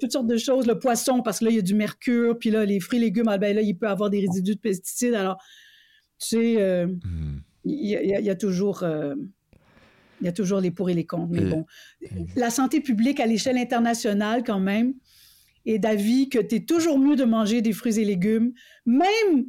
toutes 0.00 0.12
sortes 0.12 0.26
de 0.26 0.36
choses. 0.36 0.66
Le 0.66 0.78
poisson, 0.78 1.22
parce 1.22 1.40
que 1.40 1.46
là, 1.46 1.50
il 1.50 1.56
y 1.56 1.60
a 1.60 1.62
du 1.62 1.74
mercure, 1.74 2.38
puis 2.38 2.50
là, 2.50 2.64
les 2.64 2.80
fruits 2.80 2.98
et 2.98 3.02
légumes, 3.02 3.28
ah, 3.28 3.38
ben, 3.38 3.54
là, 3.54 3.62
il 3.62 3.76
peut 3.76 3.88
avoir 3.88 4.10
des 4.10 4.20
résidus 4.20 4.54
de 4.54 4.60
pesticides. 4.60 5.14
Alors, 5.14 5.36
tu 6.18 6.28
sais, 6.28 6.60
euh, 6.60 6.86
hmm. 6.86 7.40
il, 7.64 7.88
y 7.88 8.30
a, 8.30 8.34
toujours... 8.34 8.82
Euh, 8.82 9.14
il 10.20 10.26
y 10.26 10.28
a 10.28 10.32
toujours 10.32 10.60
les 10.60 10.70
pour 10.70 10.90
et 10.90 10.94
les 10.94 11.06
contre. 11.06 11.32
Mais 11.32 11.44
bon, 11.44 11.64
la 12.36 12.50
santé 12.50 12.80
publique 12.80 13.20
à 13.20 13.26
l'échelle 13.26 13.56
internationale, 13.56 14.42
quand 14.44 14.60
même, 14.60 14.94
et 15.66 15.78
d'avis 15.78 16.28
que 16.28 16.38
tu 16.38 16.56
es 16.56 16.60
toujours 16.60 16.98
mieux 16.98 17.16
de 17.16 17.24
manger 17.24 17.62
des 17.62 17.72
fruits 17.72 17.98
et 17.98 18.04
légumes, 18.04 18.52
même 18.86 19.46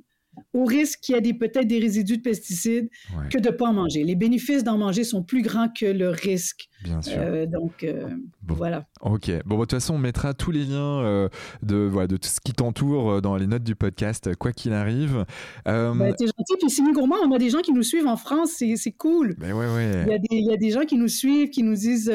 au 0.53 0.65
risque 0.65 0.99
qu'il 1.01 1.15
y 1.15 1.29
ait 1.29 1.33
peut-être 1.33 1.67
des 1.67 1.79
résidus 1.79 2.17
de 2.17 2.21
pesticides, 2.21 2.89
que 3.29 3.37
de 3.37 3.49
ne 3.49 3.53
pas 3.53 3.67
en 3.67 3.73
manger. 3.73 4.03
Les 4.03 4.15
bénéfices 4.15 4.63
d'en 4.63 4.77
manger 4.77 5.03
sont 5.03 5.23
plus 5.23 5.41
grands 5.41 5.67
que 5.69 5.85
le 5.85 6.09
risque. 6.09 6.69
Bien 6.83 7.01
sûr. 7.01 7.17
Euh, 7.17 7.45
donc, 7.45 7.83
euh, 7.83 8.07
voilà. 8.47 8.85
Ok. 9.01 9.29
Bon, 9.45 9.55
de 9.55 9.61
toute 9.61 9.71
façon, 9.71 9.95
on 9.95 9.97
mettra 9.97 10.33
tous 10.33 10.51
les 10.51 10.63
liens 10.63 11.01
euh, 11.01 11.29
de, 11.63 11.75
voilà, 11.75 12.07
de 12.07 12.17
tout 12.17 12.29
ce 12.29 12.39
qui 12.39 12.53
t'entoure 12.53 13.21
dans 13.21 13.35
les 13.35 13.47
notes 13.47 13.63
du 13.63 13.75
podcast, 13.75 14.35
quoi 14.35 14.51
qu'il 14.51 14.73
arrive. 14.73 15.25
Ben, 15.65 16.13
T'es 16.17 16.25
gentil. 16.25 16.55
Puis, 16.59 16.69
Simi 16.69 16.93
Gourmand, 16.93 17.17
on 17.25 17.31
a 17.33 17.37
des 17.37 17.49
gens 17.49 17.61
qui 17.61 17.73
nous 17.73 17.83
suivent 17.83 18.07
en 18.07 18.17
France. 18.17 18.63
C'est 18.75 18.91
cool. 18.93 19.35
Ben 19.37 19.53
ouais, 19.53 19.67
ouais. 19.67 20.03
Il, 20.05 20.11
y 20.11 20.13
a 20.13 20.17
des, 20.17 20.27
il 20.31 20.45
y 20.45 20.53
a 20.53 20.57
des 20.57 20.71
gens 20.71 20.85
qui 20.85 20.97
nous 20.97 21.09
suivent, 21.09 21.49
qui 21.49 21.63
nous 21.63 21.75
disent 21.75 22.11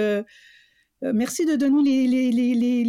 euh, 1.05 1.12
merci 1.14 1.44
de 1.44 1.57
donner 1.57 2.07
les, 2.07 2.30
les, 2.30 2.84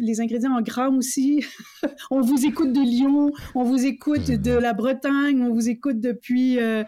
les, 0.00 0.20
ingrédients 0.20 0.56
en 0.56 0.62
grammes 0.62 0.98
aussi. 0.98 1.44
on 2.10 2.20
vous 2.20 2.44
écoute 2.44 2.72
de 2.72 2.80
Lyon, 2.80 3.30
on 3.54 3.62
vous 3.62 3.86
écoute 3.86 4.30
de 4.30 4.50
la 4.50 4.72
Bretagne, 4.72 5.42
on 5.42 5.54
vous 5.54 5.68
écoute 5.68 6.00
depuis 6.00 6.58
euh, 6.58 6.82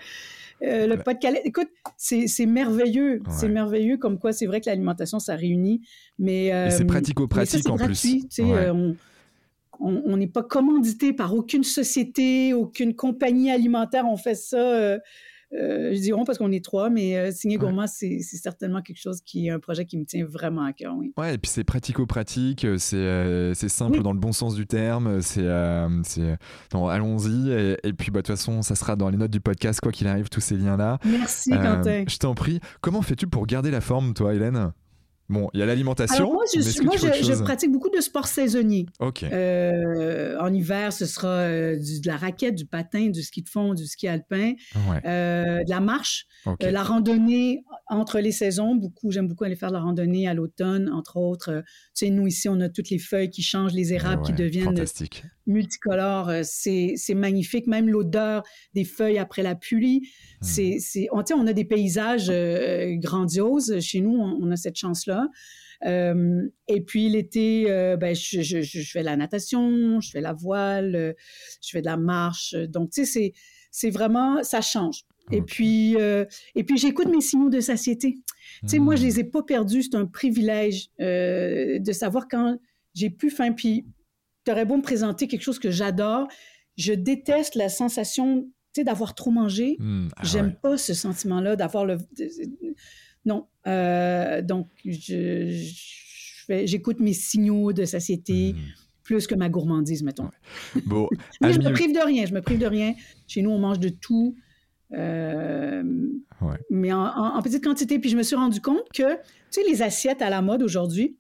euh, 0.63 0.89
le 0.89 0.97
Pas-de-Calais. 0.97 1.43
Écoute, 1.45 1.69
c'est 1.97 2.47
merveilleux. 2.47 3.23
C'est 3.31 3.49
merveilleux 3.49 3.99
comme 3.99 4.19
quoi 4.19 4.33
c'est 4.33 4.47
vrai 4.47 4.61
que 4.61 4.67
l'alimentation, 4.67 5.21
ça 5.21 5.37
réunit. 5.37 5.83
Mais, 6.19 6.71
c'est 6.71 6.85
pratico-pratique 6.85 7.69
en 7.69 7.77
plus. 7.77 8.27
on 9.79 10.17
n'est 10.17 10.27
pas 10.27 10.43
commandité 10.43 11.13
par 11.13 11.35
aucune 11.35 11.65
société, 11.65 12.53
aucune 12.53 12.97
compagnie 12.97 13.53
alimentaire. 13.53 14.07
On 14.09 14.17
fait 14.17 14.35
ça 14.35 14.99
je 15.55 16.01
dis 16.01 16.13
on 16.13 16.25
parce 16.25 16.39
qu'on 16.39 16.53
est 16.53 16.65
trois, 16.65 16.91
mais 16.91 17.17
euh, 17.17 17.31
signer 17.31 17.57
gourmand, 17.57 17.87
c'est 17.87 18.21
certainement 18.21 18.83
quelque 18.83 19.01
chose 19.01 19.21
qui 19.23 19.47
est 19.47 19.51
un 19.51 19.61
projet 19.61 19.85
qui 19.85 19.99
me 19.99 20.05
tient 20.05 20.25
vraiment 20.25 20.63
à 20.63 20.73
cœur. 20.73 20.95
Oui. 20.97 21.13
Ouais, 21.17 21.35
et 21.35 21.39
puis 21.39 21.51
c'est 21.51 21.65
pratico-pratique, 21.65 22.65
euh, 22.65 23.53
c'est 23.55 23.69
simple 23.69 24.03
dans 24.03 24.13
le 24.13 24.19
bon 24.19 24.33
sens 24.33 24.55
du 24.55 24.67
terme. 24.67 25.21
C'est 25.23 25.47
allons-y. 26.73 27.51
Et, 27.83 27.93
puis 27.93 28.11
bah, 28.11 28.21
de 28.21 28.27
toute 28.27 28.37
façon, 28.37 28.63
ça 28.63 28.75
sera 28.75 28.97
dans 28.97 29.09
les 29.09 29.17
notes 29.17 29.31
du 29.31 29.41
podcast, 29.41 29.81
quoi 29.81 29.93
qu'il 29.93 30.07
arrive, 30.07 30.29
tous 30.29 30.41
ces 30.41 30.57
liens-là. 30.57 30.99
Merci, 31.05 31.51
Quentin. 31.51 32.05
Je 32.09 32.19
t'en 32.19 32.35
prie. 32.35 32.61
Comment 32.81 33.03
fais-tu 33.03 33.27
pour 33.27 33.47
garder 33.47 33.71
la 33.71 33.81
forme, 33.81 34.15
toi, 34.15 34.35
Hélène? 34.35 34.73
Bon, 35.31 35.49
il 35.55 35.61
y 35.61 35.63
a 35.63 35.67
l'alimentation. 35.67 36.33
Moi, 36.33 36.45
je, 36.53 36.83
moi 36.83 36.97
je, 36.97 37.43
pratique 37.43 37.73
beaucoup 37.73 37.89
de 37.89 38.01
sports 38.01 38.27
saisonniers. 38.27 38.87
OK. 39.01 39.23
Euh, 39.23 40.39
en 40.39 40.53
hiver, 40.53 40.93
ce 40.93 41.07
sera 41.07 41.29
euh, 41.29 41.77
de 41.77 42.07
la 42.07 42.17
raquette, 42.17 42.55
du 42.55 42.67
patin, 42.67 43.09
du 43.09 43.23
ski 43.23 43.43
de 43.43 43.49
fond, 43.49 43.73
du 43.73 43.87
ski 43.87 44.07
alpin, 44.07 44.53
euh, 44.77 45.65
de 45.65 45.71
la 45.71 45.81
marche, 45.81 46.27
la 46.61 46.83
randonnée 46.83 47.65
entre 47.89 48.21
les 48.21 48.33
saisons. 48.33 48.75
Beaucoup, 48.75 49.11
j'aime 49.13 49.29
beaucoup 49.29 49.45
aller 49.45 49.57
faire 49.57 49.71
de 49.71 49.75
la 49.75 49.81
randonnée 49.81 50.29
à 50.29 50.35
l'automne, 50.35 50.91
entre 50.91 51.17
autres. 51.17 51.63
tu 51.95 52.07
sais, 52.07 52.11
nous 52.11 52.27
ici, 52.27 52.49
on 52.49 52.61
a 52.61 52.69
toutes 52.69 52.91
les 52.91 52.99
feuilles 52.99 53.31
qui 53.31 53.43
changent, 53.43 53.73
les 53.73 53.95
érables 53.95 54.23
qui 54.23 54.33
deviennent 54.35 54.75
multicolores. 55.47 56.31
C'est 56.43 56.97
magnifique. 57.15 57.67
Même 57.67 57.89
l'odeur 57.89 58.43
des 58.75 58.85
feuilles 58.85 59.19
après 59.19 59.43
la 59.43 59.55
pluie. 59.55 60.09
Hmm. 60.41 60.79
C'est, 60.79 61.09
on, 61.13 61.23
on 61.35 61.47
a 61.47 61.53
des 61.53 61.65
paysages 61.65 62.33
grandioses. 62.99 63.81
Chez 63.81 64.01
nous, 64.01 64.17
on 64.17 64.51
a 64.51 64.57
cette 64.57 64.77
chance-là. 64.77 65.29
Euh, 65.87 66.49
et 66.69 66.81
puis 66.81 67.09
l'été, 67.09 67.67
euh, 67.69 67.97
ben, 67.97 68.15
je, 68.15 68.83
fais 68.91 69.03
la 69.03 69.17
natation, 69.17 70.01
je 70.01 70.11
fais 70.11 70.21
la 70.21 70.33
voile, 70.33 70.97
euh, 70.97 71.13
je 71.63 71.71
fais 71.71 71.81
de 71.81 71.87
la 71.87 71.97
marche. 71.97 72.55
Donc, 72.55 72.91
tu 72.91 73.05
sais, 73.05 73.33
c'est 73.71 73.91
vraiment, 73.91 74.43
ça 74.43 74.61
change. 74.61 75.05
Et 75.33 75.41
puis, 75.41 75.97
et 76.55 76.65
puis 76.65 76.77
j'écoute 76.77 77.09
mes 77.09 77.23
signaux 77.23 77.49
de 77.49 77.61
satiété. 77.61 78.17
Tu 78.61 78.69
sais, 78.69 78.79
moi, 78.79 78.95
je 78.95 79.05
les 79.05 79.21
ai 79.21 79.25
pas 79.25 79.43
perdus. 79.43 79.85
C'est 79.85 79.97
un 79.97 80.05
privilège 80.05 80.91
de 80.99 81.93
savoir 81.93 82.29
quand 82.29 82.59
j'ai 82.93 83.09
plus 83.09 83.31
faim. 83.31 83.53
Puis, 83.53 83.87
aurais 84.51 84.65
beau 84.65 84.77
me 84.77 84.83
présenter 84.83 85.29
quelque 85.29 85.43
chose 85.43 85.59
que 85.59 85.71
j'adore. 85.71 86.29
Je 86.77 86.93
déteste 86.93 87.55
la 87.55 87.69
sensation, 87.69 88.43
tu 88.73 88.81
sais, 88.81 88.85
d'avoir 88.85 89.15
trop 89.15 89.31
mangé. 89.31 89.77
Mmh, 89.79 90.09
ah 90.17 90.23
J'aime 90.25 90.55
pas 90.55 90.77
ce 90.77 90.95
sentiment-là 90.95 91.57
d'avoir 91.57 91.85
le 91.85 91.99
non. 93.25 93.47
Euh, 93.67 94.43
donc, 94.43 94.69
j'écoute 96.49 97.01
mes 97.01 97.15
signaux 97.15 97.73
de 97.73 97.85
satiété 97.85 98.53
hmm. 98.53 98.59
plus 99.03 99.27
que 99.27 99.35
ma 99.35 99.49
gourmandise, 99.49 100.03
mettons. 100.03 100.31
Bon, 100.87 101.09
Mais 101.41 101.53
je 101.55 101.61
me 101.61 101.73
prive 101.73 101.93
de 101.95 102.05
rien, 102.05 102.27
je 102.27 102.35
me 102.35 102.43
prive 102.43 102.59
de 102.59 102.67
rien. 102.67 102.95
Chez 103.27 103.43
nous, 103.43 103.51
on 103.51 103.59
mange 103.59 103.81
de 103.81 103.89
tout. 103.89 104.37
Euh, 104.93 105.83
mais 106.71 106.93
en, 106.93 107.41
petite 107.43 107.65
quantité. 107.65 107.99
Puis 107.99 108.11
je 108.11 108.17
me 108.17 108.23
suis 108.23 108.37
rendu 108.37 108.61
compte 108.61 108.85
que, 108.95 109.15
tu 109.15 109.21
sais, 109.51 109.63
les 109.67 109.83
assiettes 109.83 110.23
à 110.23 110.31
la 110.31 110.43
mode 110.43 110.63
aujourd'hui, 110.63 111.17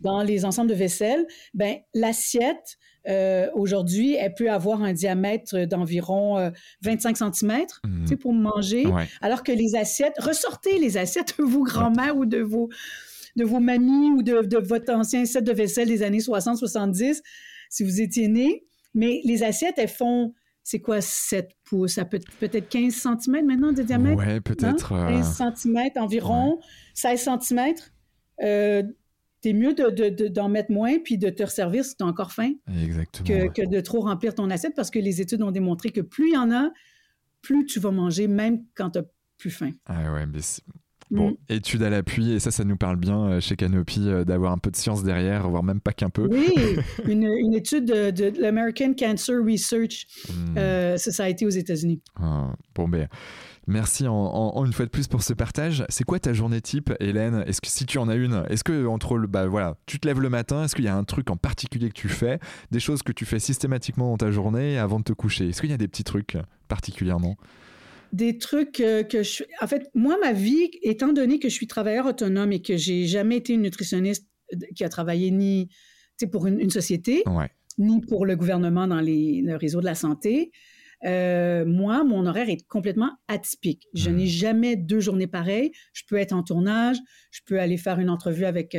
dans 0.00 0.22
les 0.22 0.44
ensembles 0.44 0.70
de 0.70 0.74
vaisselle, 0.74 1.26
ben 1.54 1.78
l'assiette, 1.94 2.78
euh, 3.06 3.48
aujourd'hui, 3.54 4.14
elle 4.14 4.34
peut 4.34 4.50
avoir 4.50 4.82
un 4.82 4.92
diamètre 4.92 5.66
d'environ 5.66 6.52
25 6.82 7.20
euh, 7.20 7.30
cm 7.32 7.66
mmh. 7.84 8.16
pour 8.16 8.32
manger, 8.32 8.86
alors 9.20 9.42
que 9.42 9.52
les 9.52 9.76
assiettes, 9.76 10.18
ressortez 10.18 10.78
les 10.78 10.96
assiettes 10.96 11.34
de 11.38 11.44
vos 11.44 11.64
grands-mères 11.64 12.16
ou 12.16 12.24
de 12.24 12.38
vos, 12.38 12.68
de 13.36 13.44
vos 13.44 13.60
mamies 13.60 14.10
ou 14.10 14.22
de, 14.22 14.42
de, 14.42 14.58
votre 14.58 14.92
ancien 14.92 15.24
set 15.26 15.44
de 15.44 15.52
vaisselle 15.52 15.88
des 15.88 16.02
années 16.02 16.18
60-70, 16.18 17.20
si 17.68 17.84
vous 17.84 18.00
étiez 18.00 18.28
né. 18.28 18.64
Mais 18.94 19.20
les 19.24 19.42
assiettes, 19.42 19.74
elles 19.76 19.88
font, 19.88 20.32
c'est 20.62 20.80
quoi, 20.80 21.00
7 21.00 21.50
pouces? 21.64 21.94
Ça 21.94 22.04
peut 22.04 22.20
peut-être 22.40 22.68
15 22.68 22.94
cm 22.94 23.44
maintenant 23.44 23.72
de 23.72 23.82
diamètre? 23.82 24.22
Oui, 24.26 24.40
peut-être. 24.40 24.90
15 24.90 25.40
hein? 25.40 25.54
cm 25.54 25.90
environ, 25.96 26.58
16 26.94 27.28
cm 27.40 27.74
c'est 29.44 29.52
mieux 29.52 29.74
d'en 29.74 29.90
de, 29.90 30.50
mettre 30.50 30.72
moins 30.72 30.98
puis 31.04 31.18
de 31.18 31.28
te 31.28 31.42
resservir 31.42 31.84
si 31.84 31.96
tu 31.96 32.02
as 32.02 32.06
encore 32.06 32.32
faim 32.32 32.54
Que, 32.66 33.66
de 33.66 33.80
trop 33.80 34.00
remplir 34.00 34.34
ton 34.34 34.48
assiette 34.48 34.72
parce 34.74 34.90
que 34.90 34.98
les 34.98 35.20
études 35.20 35.42
ont 35.42 35.50
démontré 35.50 35.90
que 35.90 36.00
plus 36.00 36.30
il 36.30 36.34
y 36.34 36.36
en 36.38 36.50
a, 36.50 36.70
plus 37.42 37.66
tu 37.66 37.78
vas 37.78 37.90
manger, 37.90 38.26
même 38.26 38.64
quand 38.74 38.90
tu 38.90 39.00
n'as 39.00 39.04
plus 39.36 39.50
faim. 39.50 39.72
Ah 39.84 40.10
ouais, 40.14 40.24
mais 40.24 40.40
Bon, 41.10 41.32
mm. 41.32 41.36
étude 41.50 41.82
à 41.82 41.90
l'appui, 41.90 42.32
et 42.32 42.40
ça, 42.40 42.50
ça 42.50 42.64
nous 42.64 42.78
parle 42.78 42.96
bien 42.96 43.26
euh, 43.26 43.40
chez 43.40 43.56
Canopy 43.56 44.08
euh, 44.08 44.24
d'avoir 44.24 44.52
un 44.52 44.58
peu 44.58 44.70
de 44.70 44.76
science 44.76 45.04
derrière, 45.04 45.46
voire 45.50 45.62
même 45.62 45.80
pas 45.80 45.92
qu'un 45.92 46.08
peu. 46.08 46.26
Oui, 46.26 46.54
une, 47.06 47.52
étude 47.52 47.84
de, 47.84 48.40
l'American 48.40 48.94
Cancer 48.94 49.36
Research 49.44 50.06
mm. 50.26 50.56
euh, 50.56 50.96
Society 50.96 51.44
aux 51.44 51.50
États-Unis. 51.50 52.00
Ah, 52.16 52.54
bon, 52.74 52.88
ben. 52.88 53.08
Merci 53.66 54.06
en, 54.06 54.64
une 54.64 54.72
fois 54.72 54.84
de 54.84 54.90
plus 54.90 55.08
pour 55.08 55.22
ce 55.22 55.32
partage. 55.32 55.84
C'est 55.88 56.04
quoi 56.04 56.18
ta 56.18 56.32
journée 56.32 56.60
type, 56.60 56.92
Hélène? 57.00 57.44
Est-ce 57.46 57.60
que 57.60 57.68
si 57.68 57.86
tu 57.86 57.98
en 57.98 58.08
as 58.08 58.14
une, 58.14 58.44
est-ce 58.50 58.62
que 58.62 58.86
entre 58.86 59.16
le, 59.16 59.26
bah 59.26 59.46
voilà, 59.46 59.76
tu 59.86 59.98
te 59.98 60.06
lèves 60.06 60.20
le 60.20 60.28
matin, 60.28 60.64
est-ce 60.64 60.74
qu'il 60.74 60.84
y 60.84 60.88
a 60.88 60.96
un 60.96 61.04
truc 61.04 61.30
en 61.30 61.36
particulier 61.36 61.88
que 61.88 61.94
tu 61.94 62.08
fais, 62.08 62.38
des 62.70 62.80
choses 62.80 63.02
que 63.02 63.12
tu 63.12 63.24
fais 63.24 63.38
systématiquement 63.38 64.10
dans 64.10 64.18
ta 64.18 64.30
journée 64.30 64.78
avant 64.78 64.98
de 64.98 65.04
te 65.04 65.12
coucher? 65.12 65.48
Est-ce 65.48 65.60
qu'il 65.60 65.70
y 65.70 65.74
a 65.74 65.78
des 65.78 65.88
petits 65.88 66.04
trucs 66.04 66.36
particulièrement? 66.68 67.36
Des 68.12 68.38
trucs 68.38 68.80
euh, 68.80 69.02
que 69.02 69.22
je... 69.22 69.42
En 69.60 69.66
fait, 69.66 69.90
moi, 69.94 70.16
ma 70.22 70.32
vie, 70.32 70.70
étant 70.82 71.12
donné 71.12 71.38
que 71.38 71.48
je 71.48 71.54
suis 71.54 71.66
travailleur 71.66 72.06
autonome 72.06 72.52
et 72.52 72.62
que 72.62 72.76
j'ai 72.76 73.06
jamais 73.06 73.38
été 73.38 73.54
une 73.54 73.62
nutritionniste 73.62 74.28
euh, 74.52 74.58
qui 74.76 74.84
a 74.84 74.88
travaillé 74.88 75.30
ni 75.30 75.68
pour 76.30 76.46
une, 76.46 76.70
société, 76.70 77.24
ni 77.76 78.00
pour 78.00 78.24
le 78.24 78.36
gouvernement 78.36 78.86
dans 78.86 79.00
les, 79.00 79.42
le 79.42 79.56
réseau 79.56 79.80
de 79.80 79.84
la 79.84 79.96
santé, 79.96 80.52
euh, 81.04 81.64
moi, 81.64 82.04
mon 82.04 82.26
horaire 82.26 82.48
est 82.48 82.66
complètement 82.68 83.10
atypique. 83.28 83.86
Je 83.94 84.10
n'ai 84.10 84.24
hmm. 84.24 84.28
jamais 84.28 84.76
deux 84.76 85.00
journées 85.00 85.26
pareilles. 85.26 85.72
Je 85.92 86.02
peux 86.08 86.16
être 86.16 86.32
en 86.32 86.42
tournage, 86.42 86.96
je 87.30 87.40
peux 87.46 87.60
aller 87.60 87.76
faire 87.76 87.98
une 88.00 88.10
entrevue 88.10 88.44
avec 88.44 88.76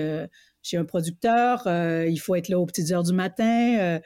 chez 0.61 0.77
un 0.77 0.85
producteur, 0.85 1.67
il 1.67 2.17
faut 2.17 2.33
être 2.35 2.49
là 2.49 2.59
aux 2.59 2.65
petites 2.65 2.91
heures 2.91 3.03
du 3.03 3.13
matin. 3.13 3.99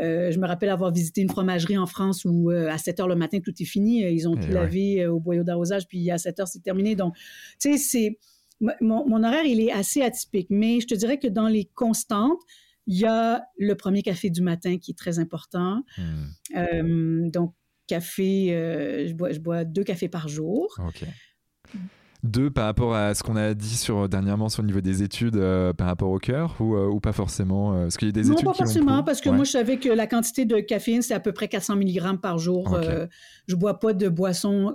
Euh, 0.00 0.32
je 0.32 0.38
me 0.38 0.46
rappelle 0.46 0.70
avoir 0.70 0.92
visité 0.92 1.20
une 1.20 1.30
fromagerie 1.30 1.78
en 1.78 1.86
France 1.86 2.24
où 2.24 2.50
euh, 2.50 2.68
à 2.68 2.78
7 2.78 3.00
heures 3.00 3.08
le 3.08 3.14
matin, 3.14 3.38
tout 3.40 3.54
est 3.58 3.64
fini. 3.64 4.04
Euh, 4.04 4.10
ils 4.10 4.28
ont 4.28 4.34
tout 4.34 4.50
lavé 4.50 5.06
au 5.06 5.20
boyau 5.20 5.44
d'arrosage, 5.44 5.86
puis 5.86 6.10
à 6.10 6.18
7 6.18 6.40
heures, 6.40 6.48
c'est 6.48 6.62
terminé. 6.62 6.96
Donc, 6.96 7.14
tu 7.60 7.72
sais, 7.72 7.78
c'est. 7.78 8.18
Mon, 8.80 9.22
horaire, 9.24 9.44
il 9.44 9.60
est 9.60 9.72
assez 9.72 10.00
atypique, 10.00 10.46
mais 10.48 10.80
je 10.80 10.86
te 10.86 10.94
dirais 10.94 11.18
que 11.18 11.26
dans 11.26 11.48
les 11.48 11.68
constantes, 11.74 12.40
il 12.86 12.98
y 12.98 13.06
a 13.06 13.44
le 13.58 13.74
premier 13.74 14.02
café 14.02 14.30
du 14.30 14.42
matin 14.42 14.78
qui 14.78 14.92
est 14.92 14.98
très 14.98 15.18
important. 15.18 15.82
Hmm. 15.98 17.30
donc, 17.30 17.54
café, 17.86 19.06
je, 19.08 19.12
bois, 19.12 19.32
je 19.32 19.40
bois 19.40 19.64
deux 19.64 19.84
cafés 19.84 20.08
par 20.08 20.28
jour. 20.28 20.74
OK. 20.78 21.04
Deux, 22.24 22.50
par 22.50 22.64
rapport 22.64 22.94
à 22.94 23.12
ce 23.12 23.22
qu'on 23.22 23.36
a 23.36 23.52
dit 23.52 23.76
sur, 23.76 24.08
dernièrement 24.08 24.48
sur 24.48 24.62
le 24.62 24.68
niveau 24.68 24.80
des 24.80 25.02
études 25.02 25.36
euh, 25.36 25.74
par 25.74 25.86
rapport 25.88 26.10
au 26.10 26.18
cœur 26.18 26.56
ou, 26.58 26.74
euh, 26.74 26.86
ou 26.86 26.98
pas 26.98 27.12
forcément 27.12 27.74
euh, 27.74 27.82
Parce 27.82 27.98
qu'il 27.98 28.08
y 28.08 28.10
a 28.10 28.12
des 28.12 28.22
non, 28.22 28.32
études 28.32 28.46
pas 28.46 28.54
forcément, 28.54 29.04
parce 29.04 29.20
que 29.20 29.28
moi, 29.28 29.44
je 29.44 29.50
savais 29.50 29.76
que 29.76 29.90
la 29.90 30.06
quantité 30.06 30.46
de 30.46 30.58
caféine, 30.60 31.02
c'est 31.02 31.12
à 31.12 31.20
peu 31.20 31.32
près 31.32 31.48
400 31.48 31.76
mg 31.76 32.20
par 32.22 32.38
jour. 32.38 32.78
je 33.46 33.54
bois 33.54 33.78
pas 33.78 33.92
de 33.92 34.08
boisson 34.08 34.74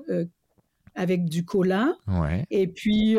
avec 0.94 1.26
du 1.26 1.44
cola. 1.44 1.96
Ouais. 2.08 2.46
Et 2.52 2.68
puis, 2.68 3.18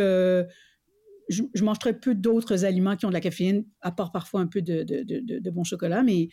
je, 1.30 1.42
je, 1.54 1.64
mange 1.64 1.78
très 1.78 1.98
peu 1.98 2.14
d'autres 2.14 2.64
aliments 2.64 2.96
qui 2.96 3.06
ont 3.06 3.08
de 3.08 3.14
la 3.14 3.20
caféine, 3.20 3.64
à 3.80 3.92
part 3.92 4.12
parfois 4.12 4.40
un 4.40 4.46
peu 4.46 4.60
de, 4.60 4.82
de, 4.82 5.02
de, 5.02 5.38
de 5.38 5.50
bon 5.50 5.64
chocolat, 5.64 6.02
mais 6.02 6.28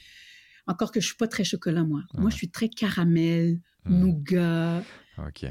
encore 0.68 0.92
que 0.92 1.00
je 1.00 1.08
suis 1.08 1.16
pas 1.16 1.28
très 1.28 1.44
chocolat, 1.44 1.84
moi. 1.84 2.02
Moi, 2.16 2.30
je 2.30 2.36
suis 2.36 2.50
très 2.50 2.68
caramel, 2.68 3.60
hmm. 3.86 4.00
nougat, 4.00 4.84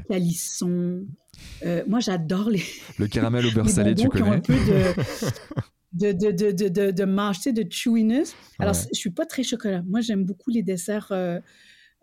calisson. 0.09 1.05
Euh, 1.65 1.83
moi, 1.87 1.99
j'adore 1.99 2.49
les. 2.49 2.63
Le 2.97 3.07
caramel 3.07 3.45
au 3.45 3.51
beurre 3.53 3.69
salé, 3.69 3.95
tu 3.95 4.07
connais. 4.09 4.29
un 4.29 4.39
peu 4.39 4.53
de, 5.93 6.11
de, 6.11 6.31
de, 6.31 6.51
de, 6.51 6.69
de, 6.69 6.91
de 6.91 7.33
sais, 7.33 7.53
de 7.53 7.65
chewiness. 7.69 8.35
Alors, 8.59 8.75
je 8.75 8.97
suis 8.97 9.09
pas 9.09 9.25
très 9.25 9.43
chocolat. 9.43 9.81
Moi, 9.87 10.01
j'aime 10.01 10.23
beaucoup 10.23 10.51
les 10.51 10.63
desserts 10.63 11.07
euh, 11.11 11.39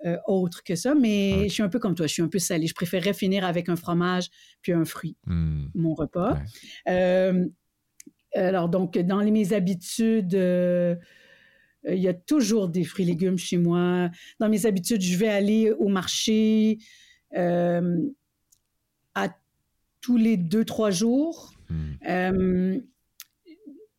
euh, 0.05 0.17
autres 0.27 0.63
que 0.63 0.75
ça, 0.75 0.95
mais 0.95 1.45
je 1.49 1.53
suis 1.53 1.63
un 1.63 1.69
peu 1.69 1.79
comme 1.79 1.95
toi. 1.95 2.07
Je 2.07 2.13
suis 2.13 2.23
un 2.23 2.29
peu 2.29 2.39
salé. 2.39 2.67
Je 2.67 2.75
préférerais 2.75 3.15
finir 3.15 3.45
avec 3.45 3.69
un 3.69 3.77
fromage 3.77 4.29
puis 4.63 4.73
un 4.73 4.85
fruit, 4.85 5.17
hmm. 5.27 5.67
mon 5.75 5.95
repas. 5.95 6.39
alors, 8.35 8.69
donc, 8.69 8.99
dans 8.99 9.21
les, 9.21 9.31
mes 9.31 9.53
habitudes. 9.53 10.39
Il 11.87 11.99
y 12.01 12.09
a 12.09 12.15
toujours 12.15 12.69
des 12.69 12.83
fruits 12.83 13.05
et 13.05 13.09
légumes 13.09 13.37
chez 13.37 13.59
moi. 13.59 14.09
Dans 14.41 14.49
mes 14.49 14.65
habitudes, 14.65 15.03
je 15.03 15.19
vais 15.19 15.29
aller 15.29 15.71
au 15.71 15.89
marché 15.89 16.79
à 17.37 19.29
tous 20.01 20.17
les 20.17 20.37
deux, 20.37 20.65
trois 20.65 20.91
jours. 20.91 21.55
Euh, 22.07 22.81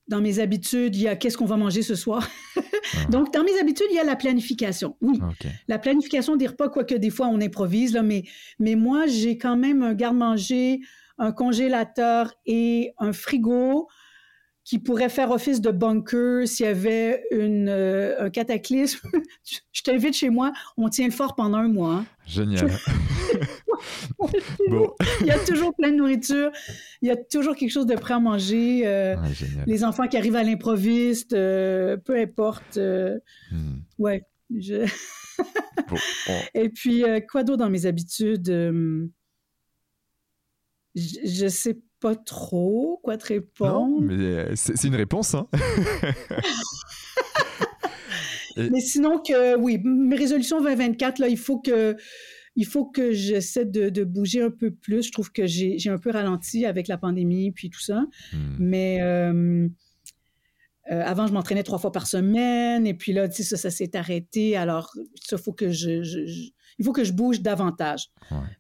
dans 0.07 0.21
mes 0.21 0.39
habitudes, 0.39 0.95
il 0.95 1.01
y 1.01 1.07
a 1.07 1.15
qu'est-ce 1.15 1.37
qu'on 1.37 1.45
va 1.45 1.57
manger 1.57 1.81
ce 1.81 1.95
soir? 1.95 2.29
Ah. 2.93 3.05
Donc, 3.09 3.33
dans 3.33 3.43
mes 3.43 3.57
habitudes, 3.59 3.87
il 3.91 3.95
y 3.95 3.99
a 3.99 4.03
la 4.03 4.15
planification. 4.15 4.95
Oui, 5.01 5.19
la 5.67 5.79
planification 5.79 6.35
des 6.35 6.47
repas, 6.47 6.69
quoique 6.69 6.95
des 6.95 7.09
fois 7.09 7.27
on 7.27 7.41
improvise, 7.41 7.93
là, 7.93 8.03
mais, 8.03 8.23
mais 8.59 8.75
moi, 8.75 9.07
j'ai 9.07 9.37
quand 9.37 9.57
même 9.57 9.83
un 9.83 9.93
garde-manger, 9.93 10.79
un 11.17 11.31
congélateur 11.31 12.33
et 12.45 12.91
un 12.97 13.13
frigo 13.13 13.87
qui 14.63 14.79
pourrait 14.79 15.09
faire 15.09 15.29
office 15.29 15.61
de 15.61 15.69
bunker 15.69 16.47
s'il 16.47 16.65
y 16.65 16.69
avait 16.69 17.23
une, 17.31 17.69
euh, 17.69 18.25
un 18.25 18.29
cataclysme. 18.31 19.07
je 19.71 19.81
t'invite 19.83 20.15
chez 20.15 20.31
moi, 20.31 20.51
on 20.75 20.89
tient 20.89 21.05
le 21.05 21.11
fort 21.11 21.35
pendant 21.35 21.59
un 21.59 21.67
mois. 21.67 22.03
Hein. 22.03 22.05
Il 25.21 25.25
y 25.25 25.31
a 25.31 25.39
toujours 25.39 25.75
plein 25.75 25.91
de 25.91 25.95
nourriture, 25.95 26.51
il 27.01 27.07
y 27.07 27.11
a 27.11 27.15
toujours 27.15 27.55
quelque 27.55 27.71
chose 27.71 27.85
de 27.85 27.95
prêt 27.95 28.13
à 28.13 28.19
manger. 28.19 28.85
Euh, 28.85 29.15
les 29.65 29.83
enfants 29.83 30.07
qui 30.07 30.17
arrivent 30.17 30.35
à 30.35 30.43
l'improviste, 30.43 31.33
euh, 31.33 31.97
peu 31.97 32.17
importe. 32.17 32.77
Hmm. 32.77 33.79
Ouais. 33.97 34.23
Et 36.53 36.69
puis, 36.69 37.03
quoi 37.29 37.43
d'autre 37.43 37.59
dans 37.59 37.69
mes 37.69 37.85
habitudes? 37.85 38.49
je, 40.95 41.43
ne 41.43 41.49
sais 41.49 41.77
pas 41.99 42.15
trop 42.15 42.99
quoi 43.03 43.17
te 43.17 43.27
répondre. 43.27 44.01
mais 44.01 44.13
euh, 44.13 44.51
c'est 44.55 44.87
une 44.87 44.95
réponse, 44.95 45.35
hein? 45.35 45.47
Mais 48.57 48.79
sinon 48.79 49.19
que, 49.19 49.57
oui, 49.57 49.81
mes 49.83 50.15
résolutions 50.15 50.61
2024, 50.61 51.19
là, 51.19 51.27
il 51.27 51.37
faut 51.37 51.59
que, 51.59 51.97
il 52.55 52.65
faut 52.65 52.85
que 52.85 53.11
j'essaie 53.11 53.65
de, 53.65 54.03
bouger 54.03 54.41
un 54.41 54.51
peu 54.51 54.71
plus. 54.71 55.03
Je 55.07 55.11
trouve 55.11 55.31
que 55.31 55.45
j'ai 55.45 55.89
un 55.89 55.97
peu 55.97 56.11
ralenti 56.11 56.65
avec 56.65 56.87
la 56.87 56.97
pandémie 56.97 57.51
puis 57.51 57.69
tout 57.69 57.81
ça. 57.81 58.05
Hmm. 58.33 58.55
Mais 58.59 59.01
euh, 59.01 59.67
euh, 60.91 61.01
avant, 61.03 61.27
je 61.27 61.33
m'entraînais 61.33 61.63
trois 61.63 61.79
fois 61.79 61.91
par 61.91 62.07
semaine 62.07 62.87
et 62.87 62.93
puis 62.93 63.11
là, 63.13 63.27
tu 63.27 63.37
sais, 63.37 63.43
ça, 63.43 63.57
ça 63.57 63.69
s'est 63.69 63.95
arrêté. 63.95 64.55
Alors, 64.55 64.91
il 65.31 65.37
faut 65.37 65.53
que 65.53 65.71
je 65.71 66.49
il 66.77 66.83
faut 66.83 66.91
que 66.91 67.05
je 67.05 67.13
bouge 67.13 67.41
davantage. 67.41 68.09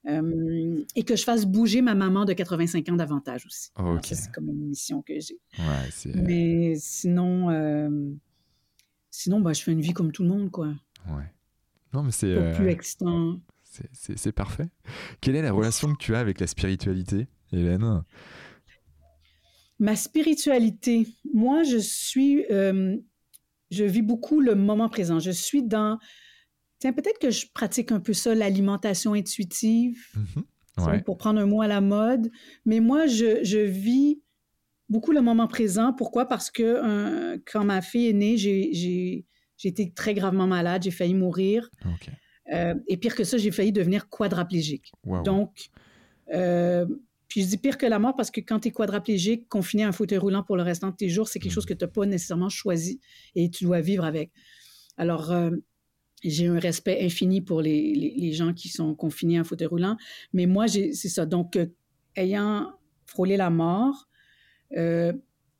Euh, 0.07 0.83
et 0.95 1.03
que 1.03 1.17
je 1.17 1.23
fasse 1.23 1.45
bouger 1.45 1.81
ma 1.81 1.95
maman 1.95 2.23
de 2.23 2.31
85 2.31 2.87
ans 2.89 2.95
davantage 2.95 3.45
aussi. 3.45 3.71
C'est 4.03 4.31
comme 4.31 4.49
une 4.49 4.67
mission 4.67 5.01
que 5.01 5.19
j'ai. 5.19 5.39
Mais 6.15 6.75
sinon, 6.77 7.49
sinon 9.09 9.39
bah, 9.39 9.53
je 9.53 9.61
fais 9.61 9.71
une 9.71 9.81
vie 9.81 9.93
comme 9.93 10.11
tout 10.11 10.23
le 10.23 10.29
monde, 10.29 10.51
quoi. 10.51 10.67
Ouais. 11.07 11.31
Non, 11.93 12.03
mais 12.03 12.11
c'est. 12.11 12.53
plus 12.55 12.69
excitant. 12.69 13.39
C'est 13.91 14.31
parfait. 14.31 14.69
Quelle 15.21 15.35
est 15.35 15.41
la 15.41 15.51
relation 15.51 15.93
que 15.93 15.97
tu 15.97 16.15
as 16.15 16.19
avec 16.19 16.39
la 16.39 16.47
spiritualité, 16.47 17.27
Hélène? 17.51 18.03
Ma 19.79 19.95
spiritualité, 19.95 21.07
moi, 21.33 21.63
je 21.63 21.77
suis. 21.77 22.43
je 22.49 23.83
vis 23.83 24.01
beaucoup 24.01 24.41
le 24.41 24.55
moment 24.55 24.89
présent. 24.89 25.19
Je 25.19 25.31
suis 25.31 25.63
dans 25.63 25.99
Tiens, 26.79 26.93
peut-être 26.93 27.19
que 27.19 27.31
je 27.31 27.47
pratique 27.53 27.91
un 27.91 27.99
peu 27.99 28.13
ça, 28.13 28.35
l'alimentation 28.35 29.13
intuitive, 29.13 30.05
mm-hmm. 30.77 31.03
pour 31.03 31.17
prendre 31.17 31.39
un 31.39 31.45
mot 31.45 31.61
à 31.61 31.67
la 31.67 31.81
mode. 31.81 32.29
Mais 32.65 32.79
moi, 32.79 33.07
je, 33.07 33.65
vis 33.65 34.21
beaucoup 34.89 35.11
le 35.11 35.21
moment 35.21 35.47
présent. 35.47 35.93
Pourquoi? 35.93 36.25
Parce 36.25 36.51
que 36.51 36.63
euh, 36.63 37.37
quand 37.45 37.63
ma 37.63 37.81
fille 37.81 38.09
est 38.09 38.13
née, 38.13 38.37
j'ai 38.37 39.25
été 39.63 39.91
très 39.93 40.13
gravement 40.13 40.47
malade, 40.47 40.83
j'ai 40.83 40.91
failli 40.91 41.13
mourir. 41.13 41.69
Euh, 42.53 42.75
et 42.87 42.97
pire 42.97 43.15
que 43.15 43.23
ça, 43.23 43.37
j'ai 43.37 43.51
failli 43.51 43.71
devenir 43.71 44.09
quadraplégique. 44.09 44.91
Donc, 45.23 45.69
euh, 46.33 46.85
puis 47.27 47.41
je 47.41 47.47
dis 47.47 47.57
pire 47.57 47.77
que 47.77 47.85
la 47.85 47.99
mort 47.99 48.15
parce 48.15 48.31
que 48.31 48.39
quand 48.39 48.59
tu 48.59 48.67
es 48.67 48.71
quadraplégique, 48.71 49.49
confiné 49.49 49.83
à 49.83 49.87
un 49.87 49.91
fauteuil 49.91 50.19
roulant 50.19 50.43
pour 50.43 50.55
le 50.55 50.63
restant 50.63 50.91
de 50.91 50.95
tes 50.95 51.09
jours, 51.09 51.27
c'est 51.27 51.39
quelque 51.39 51.51
mm. 51.51 51.55
chose 51.55 51.65
que 51.65 51.73
tu 51.73 51.83
n'as 51.83 51.91
pas 51.91 52.05
nécessairement 52.05 52.49
choisi 52.49 52.99
et 53.35 53.49
tu 53.49 53.63
dois 53.63 53.81
vivre 53.81 54.05
avec. 54.05 54.31
Alors, 54.97 55.33
j'ai 56.23 56.47
un 56.47 56.59
respect 56.59 57.03
infini 57.03 57.41
pour 57.41 57.61
les, 57.61 57.93
les, 57.93 58.33
gens 58.33 58.53
qui 58.53 58.69
sont 58.69 58.95
confinés 58.95 59.39
en 59.39 59.43
fauteuil 59.43 59.67
roulant. 59.67 59.97
Mais 60.33 60.45
moi, 60.45 60.67
c'est 60.67 60.93
ça. 60.93 61.25
Donc, 61.25 61.55
euh, 61.55 61.67
ayant 62.15 62.73
frôlé 63.05 63.37
la 63.37 63.49
mort, 63.49 64.07
euh, 64.77 65.13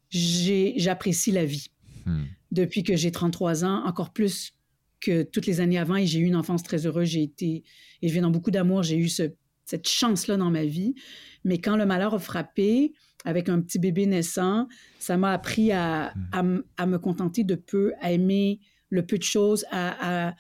j'apprécie 0.10 1.32
la 1.32 1.46
vie. 1.46 1.68
Hmm. 2.06 2.24
Depuis 2.52 2.84
que 2.84 2.96
j'ai 2.96 3.12
33 3.12 3.66
ans, 3.66 3.86
encore 3.86 4.12
plus 4.12 4.55
que 5.00 5.24
toutes 5.24 5.46
les 5.46 5.62
années 5.62 5.78
avant, 5.78 5.96
et 5.96 6.06
j'ai 6.06 6.20
eu 6.20 6.26
une 6.26 6.36
enfance 6.36 6.64
très 6.64 6.86
heureuse. 6.86 7.10
J'ai 7.10 7.24
été 7.24 7.64
viens 8.02 8.22
dans 8.22 8.32
beaucoup 8.32 8.52
d'amour. 8.52 8.84
J'ai 8.84 8.98
eu 8.98 9.10
cette 9.10 9.88
chance-là 9.88 10.38
dans 10.38 10.52
ma 10.52 10.66
vie. 10.66 10.96
Mais 11.44 11.60
quand 11.60 11.76
le 11.76 11.86
malheur 11.86 12.14
a 12.14 12.20
frappé, 12.20 12.94
avec 13.26 13.50
un 13.50 13.60
petit 13.60 13.80
bébé 13.80 14.06
naissant, 14.06 14.68
ça 15.00 15.18
m'a 15.18 15.32
appris 15.34 15.72
à, 15.72 16.14
à, 16.32 16.44
à, 16.78 16.86
me 16.86 17.00
contenter 17.00 17.44
de 17.44 17.56
peu, 17.56 17.94
à 18.00 18.12
aimer 18.12 18.60
le 18.90 19.04
peu 19.06 19.18
de 19.18 19.24
choses, 19.24 19.66
à, 19.72 20.36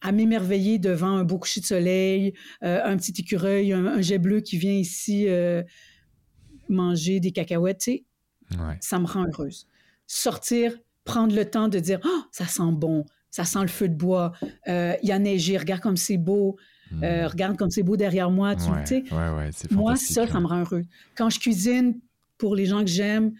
à, 0.00 0.12
m'émerveiller 0.12 0.78
devant 0.78 1.08
un 1.16 1.24
beau 1.24 1.38
coucher 1.38 1.60
de 1.60 1.66
soleil, 1.66 2.34
euh, 2.62 2.80
un 2.82 2.96
petit 2.96 3.14
écureuil, 3.18 3.72
un, 3.72 4.00
jet 4.00 4.18
bleu 4.18 4.40
qui 4.40 4.58
vient 4.58 4.72
ici 4.72 5.28
euh, 5.28 5.62
manger 6.68 7.20
des 7.20 7.30
cacahuètes, 7.30 7.80
tu 7.80 7.92
sais, 7.92 8.04
Ouais. 8.58 8.76
ça 8.80 8.98
me 8.98 9.06
rend 9.06 9.24
heureuse. 9.26 9.66
Sortir, 10.06 10.78
prendre 11.04 11.34
le 11.34 11.48
temps 11.48 11.68
de 11.68 11.78
dire, 11.78 11.98
oh, 12.04 12.22
ça 12.30 12.46
sent 12.46 12.72
bon, 12.72 13.04
ça 13.34 13.44
sent 13.44 13.62
le 13.62 13.66
feu 13.68 13.88
de 13.88 13.94
bois, 13.96 14.30
euh, 14.68 14.94
il 15.02 15.08
y 15.08 15.12
a 15.12 15.18
neigé, 15.18 15.58
regarde 15.58 15.80
comme 15.82 15.96
c'est 15.96 16.18
beau, 16.18 16.56
euh, 17.02 17.24
Hmm. 17.24 17.30
regarde 17.32 17.56
comme 17.56 17.70
c'est 17.70 17.82
beau 17.82 17.96
derrière 17.96 18.30
moi, 18.30 18.54
tu 18.54 18.70
ouais, 18.70 18.86
sais. 18.86 19.02
ouais, 19.10 19.30
ouais, 19.36 19.50
c'est 19.52 19.72
Moi, 19.72 19.96
ça, 19.96 20.28
ça 20.28 20.36
hein. 20.36 20.40
me 20.40 20.46
rend 20.46 20.60
heureux. 20.60 20.82
Quand 21.16 21.30
je 21.30 21.40
cuisine 21.40 21.98
pour 22.38 22.54
les 22.54 22.64
gens 22.66 22.82
que 22.84 22.90
j'aime 22.90 23.32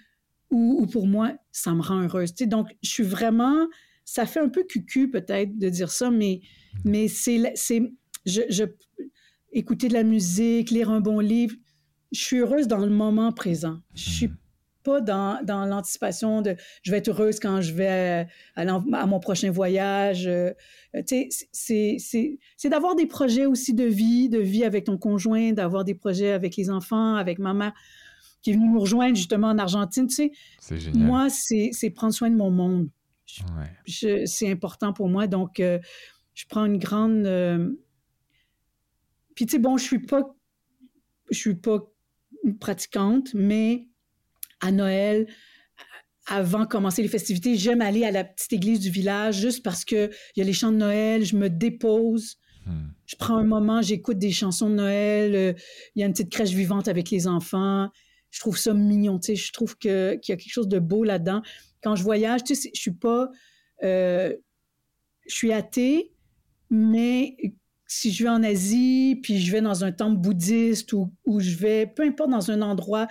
ou, 0.50 0.78
ou 0.80 0.86
pour 0.86 1.06
moi, 1.06 1.32
ça 1.52 1.72
me 1.74 1.80
rend 1.80 2.00
heureuse. 2.02 2.34
Tu 2.34 2.42
sais, 2.42 2.46
donc, 2.48 2.66
je 2.82 2.90
suis 2.90 3.04
vraiment. 3.04 3.68
Ça 4.04 4.26
fait 4.26 4.40
un 4.40 4.48
peu 4.48 4.64
cucu, 4.64 5.08
peut-être, 5.10 5.56
de 5.56 5.68
dire 5.68 5.90
ça, 5.92 6.10
mais, 6.10 6.40
Mm. 6.84 6.90
mais 6.90 7.06
c'est. 7.08 7.52
c'est 7.54 7.82
je, 8.26 8.40
je- 8.48 8.64
écouter 9.52 9.86
de 9.86 9.92
la 9.94 10.02
musique, 10.02 10.70
lire 10.72 10.90
un 10.90 11.00
bon 11.00 11.20
livre, 11.20 11.54
je 12.10 12.18
suis 12.20 12.38
heureuse 12.38 12.66
dans 12.66 12.78
le 12.84 12.90
moment 12.90 13.30
présent. 13.30 13.78
Je 13.94 14.10
suis 14.10 14.26
Mm. 14.26 14.36
Pas 14.84 15.00
dans, 15.00 15.42
dans 15.44 15.64
l'anticipation 15.66 16.42
de 16.42 16.54
je 16.82 16.90
vais 16.90 16.98
être 16.98 17.08
heureuse 17.08 17.40
quand 17.40 17.60
je 17.60 17.72
vais 17.72 18.26
en- 18.56 18.92
à 18.92 19.06
mon 19.06 19.18
prochain 19.18 19.50
voyage. 19.50 20.26
Euh, 20.26 20.52
euh, 20.94 21.02
tu 21.06 21.28
sais, 21.30 21.46
c'est- 21.52 21.96
c'est 21.98 22.38
c'est 22.56 22.68
d'avoir 22.68 22.94
des 22.94 23.06
projets 23.06 23.46
aussi 23.46 23.74
de 23.74 23.84
vie, 23.84 24.28
de 24.28 24.38
vie 24.38 24.64
avec 24.64 24.84
ton 24.84 24.98
conjoint, 24.98 25.52
d'avoir 25.52 25.84
des 25.84 25.94
projets 25.94 26.30
avec 26.32 26.56
les 26.56 26.70
enfants, 26.70 27.16
avec 27.16 27.38
ma 27.38 27.54
mère 27.54 27.72
qui 28.42 28.50
est 28.50 28.52
venue 28.54 28.68
nous 28.68 28.80
rejoindre 28.80 29.16
justement 29.16 29.48
en 29.48 29.58
Argentine. 29.58 30.06
Tu 30.06 30.14
sais, 30.14 30.32
C'est 30.60 30.78
génial. 30.78 31.06
moi, 31.06 31.30
c'est 31.30 31.70
c'est 31.72 31.90
prendre 31.90 32.12
soin 32.12 32.30
de 32.30 32.36
mon 32.36 32.50
monde. 32.50 32.88
Ouais. 33.56 34.24
C'est 34.26 34.50
important 34.50 34.92
pour 34.92 35.08
moi. 35.08 35.26
Donc, 35.26 35.58
euh, 35.60 35.78
je 36.34 36.44
prends 36.46 36.66
une 36.66 36.78
grande. 36.78 37.24
euh, 37.26 37.72
Puis, 39.34 39.46
tu 39.46 39.52
sais, 39.52 39.58
bon, 39.58 39.76
je 39.78 39.84
suis 39.84 39.98
pas. 39.98 40.34
Je 41.30 41.38
suis 41.38 41.54
pas 41.54 41.78
une 42.44 42.58
pratiquante, 42.58 43.32
mais 43.34 43.88
à 44.60 44.72
Noël, 44.72 45.26
avant 46.26 46.60
de 46.60 46.66
commencer 46.66 47.02
les 47.02 47.08
festivités, 47.08 47.56
j'aime 47.56 47.82
aller 47.82 48.04
à 48.04 48.10
la 48.10 48.24
petite 48.24 48.52
église 48.52 48.80
du 48.80 48.90
village 48.90 49.38
juste 49.40 49.62
parce 49.62 49.84
qu'il 49.84 50.10
y 50.36 50.40
a 50.40 50.44
les 50.44 50.52
chants 50.54 50.72
de 50.72 50.78
Noël, 50.78 51.24
je 51.24 51.36
me 51.36 51.48
dépose, 51.50 52.36
Hmm. 52.66 52.88
je 53.04 53.16
prends 53.16 53.36
un 53.36 53.44
moment, 53.44 53.82
j'écoute 53.82 54.16
des 54.18 54.30
chansons 54.30 54.70
de 54.70 54.76
Noël, 54.76 55.34
euh, 55.34 55.52
il 55.94 56.00
y 56.00 56.02
a 56.02 56.06
une 56.06 56.12
petite 56.12 56.32
crèche 56.32 56.52
vivante 56.52 56.88
avec 56.88 57.10
les 57.10 57.26
enfants. 57.26 57.90
Je 58.30 58.40
trouve 58.40 58.56
ça 58.56 58.72
mignon, 58.72 59.18
tu 59.18 59.26
sais, 59.26 59.36
je 59.36 59.52
trouve 59.52 59.76
que- 59.76 60.14
qu'il 60.14 60.32
y 60.32 60.34
a 60.34 60.38
quelque 60.38 60.50
chose 60.50 60.68
de 60.68 60.78
beau 60.78 61.04
là-dedans. 61.04 61.42
Quand 61.82 61.94
je 61.94 62.02
voyage, 62.02 62.42
tu 62.42 62.54
sais, 62.54 62.70
je 62.74 62.80
suis 62.80 62.94
pas... 62.94 63.28
euh, 63.82 64.32
je 65.28 65.34
suis 65.34 65.52
athée, 65.52 66.12
mais 66.70 67.36
si 67.86 68.10
je 68.12 68.22
vais 68.24 68.30
en 68.30 68.42
Asie, 68.42 69.20
puis 69.22 69.38
je 69.40 69.52
vais 69.52 69.60
dans 69.60 69.84
un 69.84 69.92
temple 69.92 70.18
bouddhiste 70.18 70.94
ou, 70.94 71.12
ou 71.26 71.40
je 71.40 71.54
vais, 71.56 71.86
peu 71.86 72.02
importe, 72.02 72.30
dans 72.30 72.50
un 72.50 72.62
endroit, 72.62 73.08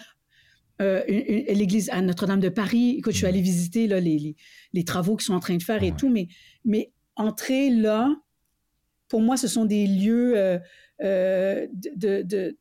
euh, 0.81 1.03
l'église 1.07 1.89
à 1.91 2.01
Notre-Dame 2.01 2.39
de 2.39 2.49
Paris, 2.49 2.95
écoute, 2.97 3.13
je 3.13 3.17
suis 3.19 3.27
allée 3.27 3.41
visiter 3.41 3.87
là, 3.87 3.99
les, 3.99 4.17
les, 4.17 4.35
les 4.73 4.83
travaux 4.83 5.15
qu'ils 5.15 5.25
sont 5.25 5.33
en 5.33 5.39
train 5.39 5.55
de 5.57 5.63
faire 5.63 5.83
et 5.83 5.91
Ouais. 5.91 5.97
tout, 5.97 6.09
mais, 6.09 6.27
mais 6.65 6.91
entrer 7.15 7.69
là, 7.69 8.13
pour 9.07 9.21
moi, 9.21 9.37
ce 9.37 9.47
sont 9.47 9.65
des 9.65 9.85
lieux 9.85 10.33
euh, 10.35 10.57
euh, 11.03 11.67
de, 11.95 12.23
de- 12.23 12.57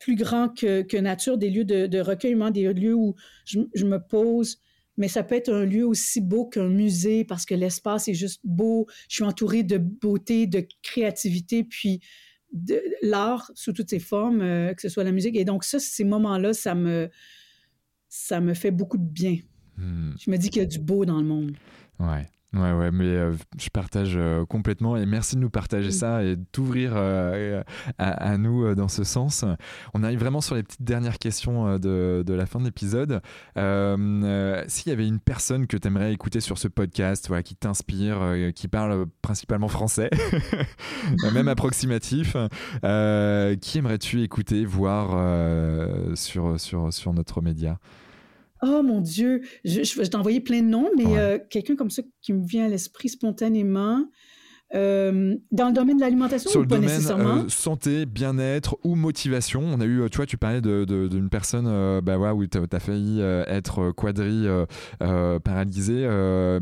plus 0.00 0.16
grands 0.16 0.50
que, 0.50 0.82
que 0.82 0.98
nature, 0.98 1.38
des 1.38 1.48
lieux 1.48 1.64
de, 1.64 1.86
de 1.86 1.98
recueillement, 1.98 2.50
des 2.50 2.70
lieux 2.74 2.94
où 2.94 3.14
je, 3.46 3.60
je 3.74 3.86
me 3.86 3.98
pose. 3.98 4.58
Mais 4.98 5.08
ça 5.08 5.22
peut 5.22 5.34
être 5.34 5.50
un 5.50 5.64
lieu 5.64 5.86
aussi 5.86 6.20
beau 6.20 6.44
qu'un 6.46 6.68
musée 6.68 7.24
parce 7.24 7.46
que 7.46 7.54
l'espace 7.54 8.06
est 8.08 8.14
juste 8.14 8.40
beau. 8.44 8.86
Je 9.08 9.14
suis 9.14 9.24
entourée 9.24 9.62
de 9.62 9.78
beauté, 9.78 10.46
de 10.46 10.66
créativité, 10.82 11.64
puis 11.64 12.00
de 12.52 12.82
l'art 13.00 13.50
sous 13.54 13.72
toutes 13.72 13.88
ses 13.88 13.98
formes, 13.98 14.40
que 14.74 14.82
ce 14.82 14.90
soit 14.90 15.04
la 15.04 15.12
musique. 15.12 15.36
Et 15.36 15.46
donc 15.46 15.64
ça, 15.64 15.78
ces 15.78 16.04
moments-là, 16.04 16.52
ça 16.52 16.74
me, 16.74 17.08
ça 18.16 18.40
me 18.40 18.54
fait 18.54 18.70
beaucoup 18.70 18.96
de 18.96 19.02
bien. 19.02 19.38
Hmm. 19.76 20.12
Je 20.24 20.30
me 20.30 20.36
dis 20.36 20.48
qu'il 20.48 20.62
y 20.62 20.64
a 20.64 20.68
du 20.68 20.78
beau 20.78 21.04
dans 21.04 21.18
le 21.18 21.24
monde. 21.24 21.50
Ouais. 21.98 22.28
Ouais, 22.52 22.72
ouais, 22.72 22.92
mais 22.92 23.06
euh, 23.06 23.32
je 23.58 23.68
partage 23.68 24.12
euh, 24.14 24.44
complètement 24.44 24.96
et 24.96 25.06
merci 25.06 25.34
de 25.34 25.40
nous 25.40 25.50
partager 25.50 25.90
ça 25.90 26.22
et 26.22 26.36
d'ouvrir 26.52 26.92
euh, 26.94 27.64
à, 27.98 28.10
à 28.10 28.38
nous 28.38 28.64
euh, 28.64 28.76
dans 28.76 28.86
ce 28.86 29.02
sens. 29.02 29.44
On 29.92 30.04
arrive 30.04 30.20
vraiment 30.20 30.40
sur 30.40 30.54
les 30.54 30.62
petites 30.62 30.84
dernières 30.84 31.18
questions 31.18 31.66
euh, 31.66 31.78
de, 31.78 32.22
de 32.24 32.32
la 32.32 32.46
fin 32.46 32.60
de 32.60 32.64
l'épisode. 32.66 33.20
Euh, 33.58 33.96
euh, 33.98 34.64
S'il 34.68 34.90
y 34.90 34.92
avait 34.92 35.08
une 35.08 35.18
personne 35.18 35.66
que 35.66 35.76
tu 35.76 35.88
aimerais 35.88 36.12
écouter 36.12 36.38
sur 36.38 36.56
ce 36.58 36.68
podcast, 36.68 37.26
voilà, 37.26 37.42
qui 37.42 37.56
t'inspire, 37.56 38.22
euh, 38.22 38.52
qui 38.52 38.68
parle 38.68 39.06
principalement 39.20 39.66
français, 39.66 40.10
même 41.32 41.48
approximatif, 41.48 42.36
euh, 42.84 43.56
qui 43.56 43.78
aimerais-tu 43.78 44.22
écouter, 44.22 44.64
voir 44.64 45.10
euh, 45.14 46.14
sur, 46.14 46.60
sur, 46.60 46.92
sur 46.92 47.12
notre 47.14 47.42
média? 47.42 47.80
Oh 48.66 48.82
mon 48.82 49.00
Dieu, 49.00 49.42
je, 49.64 49.82
je 49.82 50.02
t'envoyer 50.08 50.40
plein 50.40 50.62
de 50.62 50.68
noms, 50.68 50.90
mais 50.96 51.04
Ouais. 51.04 51.18
euh, 51.18 51.38
quelqu'un 51.50 51.76
comme 51.76 51.90
ça 51.90 52.02
qui 52.22 52.32
me 52.32 52.46
vient 52.46 52.64
à 52.64 52.68
l'esprit 52.68 53.10
spontanément. 53.10 54.06
Euh, 54.74 55.36
dans 55.52 55.68
le 55.68 55.72
domaine 55.72 55.96
de 55.96 56.00
l'alimentation 56.02 56.50
Sur 56.50 56.60
ou 56.60 56.62
le 56.64 56.68
pas 56.68 56.76
domaine 56.76 56.90
nécessairement? 56.90 57.44
euh, 57.44 57.48
santé, 57.48 58.06
bien-être 58.06 58.76
ou 58.84 58.94
motivation, 58.96 59.62
on 59.64 59.80
a 59.80 59.84
eu, 59.84 60.00
euh, 60.02 60.08
tu 60.08 60.16
vois, 60.16 60.26
tu 60.26 60.36
parlais 60.36 60.60
de- 60.60 60.84
de- 60.84 61.08
d'une 61.08 61.28
personne 61.28 61.66
euh, 61.68 62.00
bah, 62.00 62.16
voilà, 62.16 62.34
où 62.34 62.44
tu 62.46 62.58
as 62.58 62.80
failli 62.80 63.20
être 63.20 63.90
quadri 63.92 64.46
paralysé. 65.44 66.06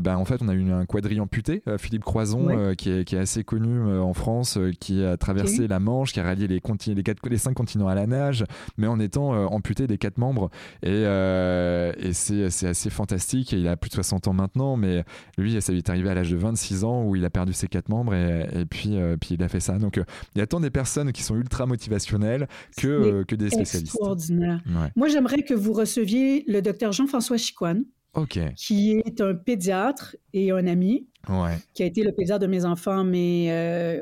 bah, 0.01 0.17
en 0.17 0.25
fait, 0.25 0.41
on 0.41 0.47
a 0.49 0.53
eu 0.53 0.71
un 0.71 0.85
quadri 0.85 1.19
amputé, 1.19 1.61
Philippe 1.77 2.03
Croison, 2.03 2.43
Ouais. 2.47 2.75
qui, 2.75 2.89
est, 2.89 3.03
qui 3.05 3.15
est 3.15 3.19
assez 3.19 3.43
connu 3.43 3.79
en 3.99 4.13
France, 4.13 4.57
qui 4.79 5.03
a 5.03 5.17
traversé 5.17 5.67
la 5.67 5.79
Manche, 5.79 6.13
qui 6.13 6.19
a 6.19 6.23
rallié 6.23 6.47
les, 6.47 6.59
quatre, 6.59 7.27
les 7.29 7.37
cinq 7.37 7.53
continents 7.53 7.87
à 7.87 7.95
la 7.95 8.07
nage, 8.07 8.45
mais 8.77 8.87
en 8.87 8.99
étant 8.99 9.29
amputé 9.51 9.87
des 9.87 9.97
quatre 9.97 10.17
membres. 10.17 10.49
Et, 10.83 11.03
et 11.03 12.13
c'est 12.13 12.49
c'est 12.49 12.67
assez 12.67 12.89
fantastique. 12.89 13.53
Et 13.53 13.57
il 13.59 13.67
a 13.67 13.75
plus 13.77 13.89
de 13.89 13.95
60 13.95 14.27
ans 14.27 14.33
maintenant, 14.33 14.75
mais 14.77 15.03
lui, 15.37 15.59
ça 15.61 15.71
lui 15.71 15.79
est 15.79 15.89
arrivé 15.89 16.09
à 16.09 16.13
l'âge 16.13 16.31
de 16.31 16.37
26 16.37 16.83
ans 16.83 17.03
où 17.03 17.15
il 17.15 17.25
a 17.25 17.29
perdu 17.29 17.53
ses 17.53 17.67
quatre 17.67 17.89
membres 17.89 18.02
et, 18.11 18.45
et 18.61 18.65
puis, 18.65 18.95
euh, 18.95 19.17
puis 19.17 19.35
il 19.35 19.43
a 19.43 19.49
fait 19.49 19.59
ça. 19.59 19.77
Donc 19.77 19.97
euh, 19.97 20.03
il 20.35 20.39
y 20.39 20.41
a 20.41 20.47
tant 20.47 20.59
des 20.59 20.71
personnes 20.71 21.11
qui 21.11 21.23
sont 21.23 21.35
ultra 21.35 21.65
motivationnelles 21.65 22.47
que, 22.77 22.87
euh, 22.87 23.23
que 23.23 23.35
des 23.35 23.49
spécialistes. 23.49 23.95
Extraordinaire. 23.95 24.61
Ouais. 24.65 24.89
Moi, 24.95 25.07
j'aimerais 25.07 25.43
que 25.43 25.53
vous 25.53 25.73
receviez 25.73 26.43
le 26.47 26.61
docteur 26.61 26.91
Jean-François 26.91 27.37
Chicoine, 27.37 27.85
Ok, 28.15 28.39
qui 28.55 28.91
est 28.91 29.21
un 29.21 29.33
pédiatre 29.33 30.15
et 30.33 30.51
un 30.51 30.67
ami, 30.67 31.07
ouais, 31.29 31.57
qui 31.73 31.81
a 31.83 31.85
été 31.85 32.03
le 32.03 32.11
pédiatre 32.11 32.41
de 32.41 32.47
mes 32.47 32.63
enfants, 32.63 33.03
mais 33.03 34.01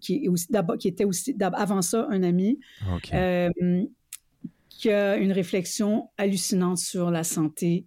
qui, 0.00 0.28
aussi, 0.28 0.48
était 0.84 1.04
aussi, 1.04 1.36
avant 1.40 1.82
ça, 1.82 2.08
un 2.10 2.22
ami. 2.22 2.58
qui 4.68 4.90
a 4.90 5.16
une 5.16 5.30
réflexion 5.30 6.10
hallucinante 6.18 6.78
sur 6.78 7.12
la 7.12 7.22
santé 7.22 7.86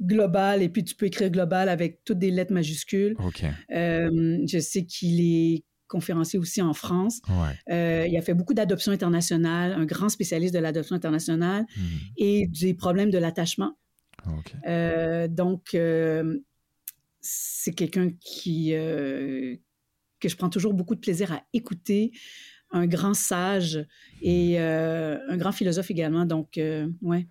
globale, 0.00 0.62
et 0.62 0.68
puis 0.68 0.84
tu 0.84 0.94
peux 0.94 1.06
écrire 1.06 1.30
global 1.30 1.68
avec 1.68 2.04
toutes 2.04 2.18
des 2.18 2.30
lettres 2.30 2.52
majuscules. 2.52 3.16
Euh, 3.74 4.38
je 4.46 4.58
sais 4.58 4.84
qu'il 4.84 5.20
est 5.20 5.64
conférencier 5.88 6.38
aussi 6.38 6.60
en 6.60 6.74
France. 6.74 7.20
ouais. 7.28 7.74
Euh, 7.74 8.06
il 8.08 8.16
a 8.16 8.22
fait 8.22 8.34
beaucoup 8.34 8.54
d'adoption 8.54 8.92
internationale, 8.92 9.72
un 9.72 9.84
grand 9.84 10.08
spécialiste 10.08 10.52
de 10.52 10.58
l'adoption 10.58 10.96
internationale 10.96 11.64
Hmm, 11.76 11.82
et 12.16 12.48
des 12.48 12.74
problèmes 12.74 13.10
de 13.10 13.18
l'attachement. 13.18 13.76
ok. 14.26 14.52
Euh, 14.66 15.28
donc, 15.28 15.76
c'est 17.20 17.72
quelqu'un 17.72 18.10
qui 18.20 18.70
que 18.72 20.28
je 20.30 20.36
prends 20.36 20.48
toujours 20.48 20.72
beaucoup 20.74 20.94
de 20.94 21.00
plaisir 21.00 21.30
à 21.32 21.42
écouter, 21.52 22.10
un 22.70 22.86
grand 22.86 23.14
sage 23.14 23.86
et 24.22 24.58
euh, 24.58 25.18
un 25.28 25.36
grand 25.36 25.52
philosophe 25.52 25.90
également. 25.90 26.24
Donc, 26.24 26.58
ouais. 27.02 27.26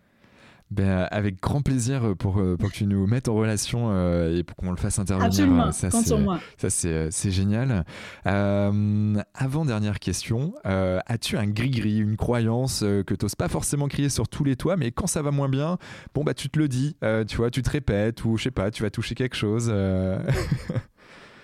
Ben, 0.71 1.07
avec 1.11 1.39
grand 1.39 1.61
plaisir 1.61 2.15
pour, 2.17 2.39
euh, 2.39 2.57
pour 2.57 2.71
que 2.71 2.75
tu 2.75 2.85
nous 2.87 3.05
mettes 3.05 3.29
en 3.29 3.35
relation 3.35 3.89
euh, 3.91 4.35
et 4.35 4.43
pour 4.43 4.55
qu'on 4.57 4.71
le 4.71 4.77
fasse 4.77 4.97
intervenir. 4.97 5.27
Absolument, 5.27 5.71
Ça, 5.71 5.89
compte 5.91 6.01
c'est- 6.01 6.07
sur 6.07 6.19
moi. 6.19 6.39
Ça, 6.57 6.69
c'est, 6.71 6.87
euh, 6.91 7.07
c'est 7.11 7.29
génial. 7.29 7.85
Euh, 8.25 9.15
avant-dernière 9.35 9.99
question. 9.99 10.53
Euh, 10.65 10.99
as-tu 11.05 11.37
un 11.37 11.45
gris-gris, 11.45 11.99
une 11.99 12.17
croyance 12.17 12.81
euh, 12.83 13.03
que 13.03 13.13
tu 13.13 13.25
n'oses 13.25 13.35
pas 13.35 13.47
forcément 13.47 13.87
crier 13.87 14.09
sur 14.09 14.27
tous 14.27 14.43
les 14.43 14.55
toits, 14.55 14.75
mais 14.75 14.91
quand 14.91 15.07
ça 15.07 15.21
va 15.21 15.29
moins 15.31 15.49
bien, 15.49 15.77
bon, 16.15 16.23
bah, 16.23 16.33
tu 16.33 16.49
te 16.49 16.57
le 16.57 16.67
dis, 16.67 16.97
euh, 17.03 17.23
tu 17.25 17.37
vois, 17.37 17.51
tu 17.51 17.61
te 17.61 17.69
répètes 17.69 18.25
ou 18.25 18.35
je 18.37 18.43
sais 18.45 18.51
pas, 18.51 18.71
tu 18.71 18.81
vas 18.83 18.89
toucher 18.89 19.13
quelque 19.15 19.35
chose. 19.35 19.67
euh. 19.71 20.19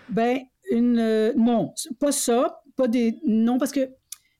Ben, 0.10 0.39
une, 0.72 0.98
euh, 0.99 1.34
non, 1.38 1.73
pas 1.99 2.11
ça, 2.11 2.61
pas 2.76 2.88
des, 2.88 3.15
non, 3.26 3.57
parce 3.57 3.72
que 3.72 3.89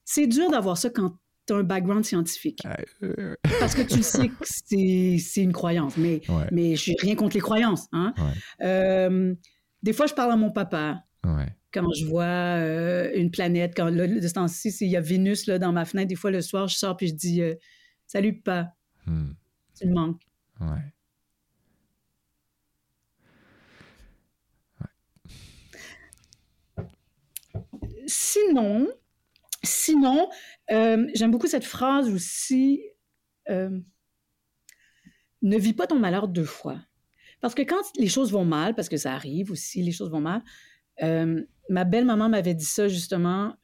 c'est 0.03 0.28
dur 0.28 0.49
d'avoir 0.52 0.78
ça 0.78 0.90
quand 0.90 1.14
tu 1.52 1.57
as 1.57 1.60
un 1.60 1.64
background 1.64 2.06
scientifique. 2.06 2.64
Euh, 3.03 3.36
Parce 3.60 3.76
que 3.76 3.82
tu 3.82 4.02
sais 4.03 4.30
que 4.30 4.45
c'est, 4.45 5.41
une 5.41 5.52
croyance, 5.52 5.98
mais, 5.98 6.22
ouais, 6.30 6.48
mais 6.52 6.76
je 6.76 6.91
n'ai 6.91 6.98
rien 6.99 7.15
contre 7.15 7.36
les 7.36 7.41
croyances. 7.41 7.88
Hein? 7.91 8.14
Ouais. 8.18 8.65
Euh, 8.65 9.36
des 9.84 9.94
fois, 9.94 10.07
je 10.07 10.14
parle 10.14 10.32
à 10.32 10.36
mon 10.38 10.52
papa 10.52 11.03
ouais. 11.26 11.48
quand 11.73 11.91
je 11.94 12.06
vois 12.06 12.23
euh, 12.23 13.11
une 13.15 13.32
planète. 13.32 13.73
Quand, 13.76 13.90
là, 13.90 14.07
de 14.07 14.28
ce 14.28 14.34
temps-ci, 14.34 14.69
il 14.82 14.90
y 14.90 14.98
a 14.98 15.02
Vénus 15.02 15.48
là, 15.48 15.60
dans 15.60 15.72
ma 15.72 15.86
fenêtre. 15.86 16.07
Des 16.07 16.15
fois, 16.15 16.32
le 16.32 16.41
soir, 16.41 16.68
je 16.68 16.78
sors 16.78 16.95
puis 16.95 17.07
je 17.07 17.15
dis 17.15 17.41
euh, 17.41 17.56
Salut, 18.07 18.40
papa, 18.41 18.73
Hmm, 19.07 19.32
tu 19.76 19.88
me 19.88 19.94
manques. 19.94 20.22
ouais. 20.60 20.94
Sinon, 28.07 28.88
sinon 29.64 30.30
euh, 30.72 31.08
j'aime 31.14 31.32
beaucoup 31.32 31.48
cette 31.48 31.66
phrase 31.66 32.10
aussi. 32.10 32.82
euh, 33.50 33.80
ne 35.44 35.58
vis 35.58 35.74
pas 35.74 35.88
ton 35.88 35.98
malheur 35.98 36.28
deux 36.28 36.46
fois. 36.46 36.80
Parce 37.42 37.56
que 37.56 37.64
quand 37.64 37.82
les 37.98 38.08
choses 38.08 38.32
vont 38.32 38.46
mal, 38.46 38.76
parce 38.76 38.90
que 38.90 38.98
ça 38.98 39.14
arrive 39.16 39.50
aussi, 39.50 39.82
les 39.82 39.92
choses 39.92 40.12
vont 40.12 40.22
mal, 40.22 40.44
euh, 41.02 41.44
ma 41.68 41.84
belle-maman 41.84 42.30
m'avait 42.30 42.54
dit 42.54 42.66
ça 42.66 42.88
justement 42.88 43.56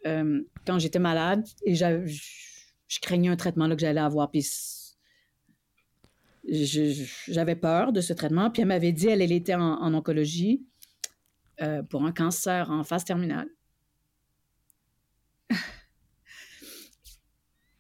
quand 0.66 0.80
j'étais 0.80 0.98
malade 0.98 1.46
et 1.64 1.76
je 1.76 3.00
craignais 3.00 3.30
un 3.30 3.36
traitement 3.36 3.68
là, 3.68 3.76
que 3.76 3.82
j'allais 3.82 4.02
avoir. 4.02 4.32
Puis 4.32 4.44
j'avais 7.28 7.56
peur 7.56 7.94
de 7.94 8.02
ce 8.02 8.14
traitement. 8.14 8.50
Puis 8.50 8.64
elle 8.64 8.70
m'avait 8.70 8.92
dit, 8.92 9.08
elle, 9.08 9.22
elle 9.22 9.32
était 9.32 9.54
en, 9.54 9.94
oncologie 9.94 10.66
pour 11.92 12.04
un 12.06 12.12
cancer 12.12 12.72
en 12.72 12.84
phase 12.84 13.06
terminale. 13.06 13.50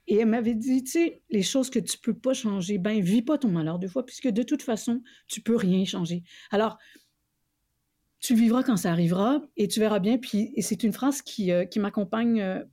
Et 0.07 0.15
elle 0.17 0.27
m'avait 0.27 0.55
dit, 0.55 0.84
tu 0.84 0.91
sais, 0.91 1.21
les 1.29 1.43
choses 1.43 1.69
que 1.69 1.79
tu 1.79 1.97
peux 1.97 2.13
pas 2.13 2.34
changer, 2.34 2.77
ben, 2.77 3.01
vis 3.01 3.21
pas 3.21 3.38
ton 3.38 3.49
malheur 3.49 3.77
deux 3.77 3.89
fois, 3.89 4.05
puisque 4.05 4.29
de 4.29 4.41
toute 4.41 4.61
façon, 4.61 5.01
tu 5.27 5.41
peux 5.41 5.55
rien 5.55 5.84
changer. 5.84 6.23
Alors, 6.49 6.77
tu 8.19 8.34
vivras 8.34 8.63
quand 8.63 8.77
ça 8.77 8.91
arrivera 8.91 9.41
et 9.57 9.67
tu 9.67 9.79
verras 9.79 9.99
bien. 9.99 10.17
Puis, 10.17 10.53
et 10.55 10.61
c'est 10.61 10.84
une 10.84 10.93
phrase 10.93 11.21
qui, 11.21 11.51
euh, 11.51 11.65
qui 11.65 11.79
m'accompagne 11.79 12.41
euh, 12.41 12.63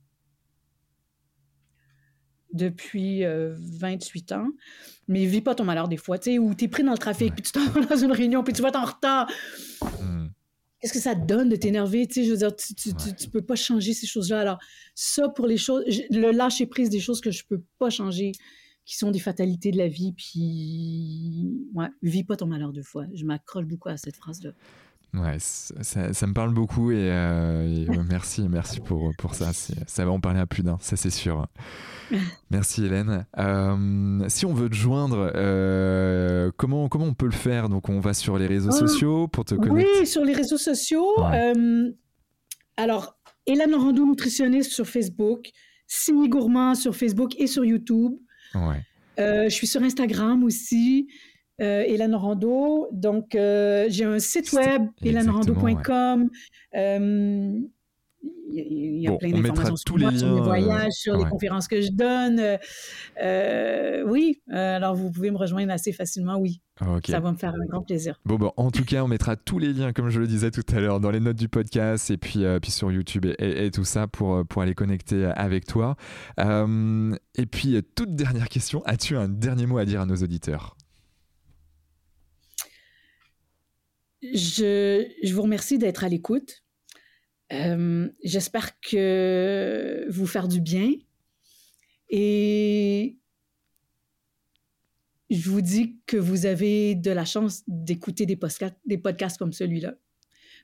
depuis 2.53 3.23
28 3.23 4.31
euh, 4.31 4.35
ans. 4.35 4.47
Mais 5.09 5.25
vis 5.25 5.41
pas 5.41 5.55
ton 5.55 5.65
malheur 5.65 5.89
des 5.89 5.97
fois, 5.97 6.17
tu 6.17 6.31
sais, 6.31 6.39
où 6.39 6.55
tu 6.55 6.65
es 6.65 6.67
pris 6.69 6.83
dans 6.83 6.93
le 6.93 6.97
trafic, 6.97 7.33
puis 7.33 7.43
tu 7.43 7.51
t'en 7.51 7.65
vas 7.67 7.81
dans 7.81 7.97
une 7.97 8.13
réunion, 8.13 8.43
puis 8.43 8.53
tu 8.53 8.61
vas 8.61 8.69
être 8.69 8.79
en 8.79 8.85
retard. 8.85 9.29
Mmh 10.01 10.24
qu'est-ce 10.79 10.93
que 10.93 10.99
ça 10.99 11.15
te 11.15 11.25
donne 11.25 11.49
de 11.49 11.55
t'énerver? 11.55 12.07
Tu 12.07 12.13
sais, 12.13 12.23
je 12.25 12.31
veux 12.31 12.37
dire, 12.37 12.55
tu, 12.55 12.73
tu, 12.75 13.29
peux 13.29 13.41
pas 13.41 13.55
changer 13.55 13.93
ces 13.93 14.07
choses-là. 14.07 14.39
Alors, 14.39 14.59
ça, 14.93 15.29
pour 15.29 15.47
les 15.47 15.57
choses, 15.57 15.83
le 16.09 16.31
lâcher 16.31 16.65
prise 16.65 16.89
des 16.89 16.99
choses 16.99 17.21
que 17.21 17.31
je 17.31 17.43
peux 17.45 17.63
pas 17.79 17.89
changer, 17.89 18.33
qui 18.85 18.97
sont 18.97 19.11
des 19.11 19.19
fatalités 19.19 19.71
de 19.71 19.77
la 19.77 19.87
vie, 19.87 20.13
puis, 20.13 21.67
ouais, 21.73 21.87
vis 22.01 22.23
pas 22.23 22.35
ton 22.35 22.45
malheur 22.45 22.71
deux 22.71 22.83
fois. 22.83 23.05
Je 23.13 23.25
m'accroche 23.25 23.65
beaucoup 23.65 23.89
à 23.89 23.97
cette 23.97 24.15
phrase-là. 24.15 24.51
Ouais, 25.13 25.37
ça, 25.39 26.13
ça, 26.13 26.27
me 26.27 26.33
parle 26.33 26.53
beaucoup 26.53 26.91
et, 26.91 27.09
euh, 27.09 27.85
merci, 28.09 28.47
merci 28.49 28.81
pour, 28.81 29.13
pour 29.17 29.33
ça. 29.33 29.51
Ça 29.53 30.05
va 30.05 30.11
en 30.11 30.19
parler 30.19 30.39
à 30.39 30.45
plus 30.45 30.63
d'un, 30.63 30.77
ça 30.81 30.95
c'est 30.95 31.09
sûr. 31.09 31.47
Merci 32.51 32.85
Hélène. 32.85 33.25
Euh, 33.39 34.25
si 34.27 34.45
on 34.45 34.53
veut 34.53 34.69
te 34.69 34.75
joindre, 34.75 35.31
euh, 35.35 36.51
comment, 36.55 36.87
comment 36.87 37.05
on 37.05 37.13
peut 37.15 37.25
le 37.25 37.31
faire? 37.31 37.67
Donc 37.67 37.89
on 37.89 37.99
va 37.99 38.13
sur 38.13 38.37
les 38.37 38.45
réseaux 38.45 38.71
sociaux 38.71 39.27
pour 39.27 39.43
te 39.43 39.55
connecter 39.55 40.01
Oui, 40.01 40.05
sur 40.05 40.23
les 40.23 40.33
réseaux 40.33 40.59
sociaux. 40.59 41.07
alors, 42.77 43.17
Hélène 43.47 43.73
Rando 43.73 44.05
nutritionniste 44.05 44.71
sur 44.71 44.85
Facebook, 44.85 45.49
Simi 45.87 46.29
Gourmand 46.29 46.75
sur 46.75 46.95
Facebook 46.95 47.39
et 47.39 47.47
sur 47.47 47.65
YouTube. 47.65 48.13
Ouais. 48.53 48.83
je 49.17 49.49
suis 49.49 49.67
sur 49.67 49.81
Instagram 49.81 50.43
aussi 50.43 51.07
euh, 51.61 51.83
Hélène 51.85 52.15
Rando. 52.15 52.87
Donc, 52.91 53.35
euh, 53.35 53.85
j'ai 53.89 54.03
un 54.03 54.19
site 54.19 54.51
web, 54.53 54.87
hélènerando.com. 55.03 56.29
Euh, 56.75 57.59
il 58.51 59.01
y 59.01 59.07
a, 59.07 59.11
plein 59.17 59.31
d'informations 59.31 59.75
sur, 59.75 59.97
moi, 59.97 60.11
sur 60.15 60.33
mes 60.33 60.41
voyages, 60.41 60.93
sur 60.93 61.17
les 61.17 61.25
conférences 61.25 61.67
que 61.67 61.81
je 61.81 61.91
donne. 61.91 62.41
oui, 64.09 64.41
alors 64.49 64.95
vous 64.95 65.11
pouvez 65.11 65.31
me 65.31 65.37
rejoindre 65.37 65.71
assez 65.71 65.91
facilement, 65.91 66.37
oui. 66.37 66.61
Ça 67.05 67.19
va 67.19 67.31
me 67.31 67.37
faire 67.37 67.53
un 67.53 67.65
grand 67.65 67.81
plaisir. 67.81 68.19
Bon, 68.25 68.35
bon, 68.35 68.51
en 68.57 68.71
tout 68.71 68.83
cas, 68.83 69.03
on 69.03 69.07
mettra 69.07 69.35
tous 69.35 69.59
les 69.59 69.73
liens, 69.73 69.93
comme 69.93 70.09
je 70.09 70.19
le 70.19 70.27
disais 70.27 70.51
tout 70.51 70.63
à 70.73 70.79
l'heure, 70.79 70.99
dans 70.99 71.11
les 71.11 71.19
notes 71.19 71.37
du 71.37 71.49
podcast 71.49 72.09
et 72.11 72.17
puis, 72.17 72.43
puis 72.61 72.71
sur 72.71 72.91
YouTube 72.91 73.25
et, 73.25 73.65
et, 73.65 73.71
tout 73.71 73.85
ça 73.85 74.07
pour, 74.07 74.45
pour 74.45 74.61
aller 74.61 74.75
connecter 74.75 75.25
avec 75.35 75.65
toi. 75.65 75.95
et 76.37 77.45
puis, 77.45 77.81
toute 77.95 78.15
dernière 78.15 78.49
question, 78.49 78.83
as-tu 78.85 79.17
un 79.17 79.27
dernier 79.27 79.65
mot 79.65 79.77
à 79.77 79.85
dire 79.85 80.01
à 80.01 80.05
nos 80.05 80.15
auditeurs? 80.15 80.75
Je, 84.33 85.31
vous 85.31 85.41
remercie 85.41 85.77
d'être 85.77 86.03
à 86.03 86.09
l'écoute. 86.09 86.63
Euh, 87.53 88.09
j'espère 88.23 88.79
que 88.79 90.05
vous 90.09 90.27
faire 90.27 90.47
du 90.47 90.61
bien. 90.61 90.91
Et 92.09 93.17
je 95.29 95.49
vous 95.49 95.61
dis 95.61 95.99
que 96.05 96.17
vous 96.17 96.45
avez 96.45 96.95
de 96.95 97.11
la 97.11 97.25
chance 97.25 97.63
d'écouter 97.67 98.25
des, 98.25 98.35
podcasts, 98.35 99.37
comme 99.37 99.53
celui-là. 99.53 99.95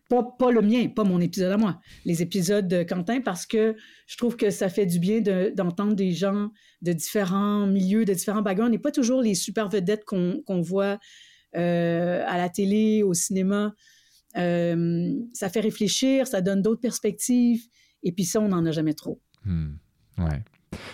Pas, 0.09 0.51
le 0.51 0.61
mien, 0.61 0.87
pas 0.89 1.05
mon 1.05 1.21
épisode 1.21 1.53
à 1.53 1.57
moi, 1.57 1.79
les 2.03 2.21
épisodes 2.21 2.67
de 2.67 2.83
Quentin, 2.83 3.21
parce 3.21 3.45
que 3.45 3.77
je 4.07 4.17
trouve 4.17 4.35
que 4.35 4.49
ça 4.49 4.67
fait 4.67 4.85
du 4.85 4.99
bien 4.99 5.21
d'entendre 5.55 5.95
des 5.95 6.11
gens 6.11 6.49
de 6.81 6.91
différents 6.91 7.65
milieux, 7.65 8.03
de 8.03 8.13
différents 8.13 8.41
backgrounds. 8.41 8.71
N'est 8.71 8.81
pas 8.81 8.91
toujours 8.91 9.21
les 9.21 9.35
super 9.35 9.69
vedettes 9.69 10.03
qu'on 10.03 10.61
voit 10.61 10.99
à 11.53 12.37
la 12.37 12.49
télé, 12.49 13.03
au 13.03 13.13
cinéma. 13.13 13.73
Euh, 14.37 15.13
ça 15.33 15.49
fait 15.49 15.59
réfléchir, 15.59 16.27
ça 16.27 16.41
donne 16.41 16.61
d'autres 16.61 16.81
perspectives. 16.81 17.63
Et 18.03 18.11
puis 18.11 18.25
ça, 18.25 18.39
on 18.39 18.49
n'en 18.49 18.65
a 18.65 18.71
jamais 18.71 18.93
trop. 18.93 19.21
Hmm. 19.45 19.75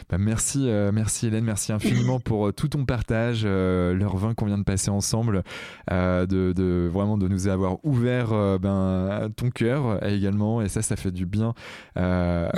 Bah, 0.09 0.17
merci, 0.17 0.69
euh, 0.69 0.91
merci 0.93 1.27
Hélène, 1.27 1.43
merci 1.43 1.71
infiniment 1.71 2.19
pour 2.19 2.47
euh, 2.47 2.51
tout 2.51 2.69
ton 2.69 2.85
partage, 2.85 3.41
euh, 3.45 3.93
l'heure 3.93 4.15
20 4.15 4.35
qu'on 4.35 4.45
vient 4.45 4.57
de 4.57 4.63
passer 4.63 4.89
ensemble, 4.89 5.43
de, 5.89 6.89
vraiment 6.91 7.17
de 7.17 7.27
nous 7.27 7.47
avoir 7.47 7.83
ouvert 7.83 8.59
ben, 8.59 9.29
ton 9.35 9.49
cœur 9.49 10.03
également, 10.05 10.61
et 10.61 10.69
ça, 10.69 10.81
ça 10.81 10.95
fait 10.95 11.11
du 11.11 11.25
bien, 11.25 11.53
ça 11.95 12.49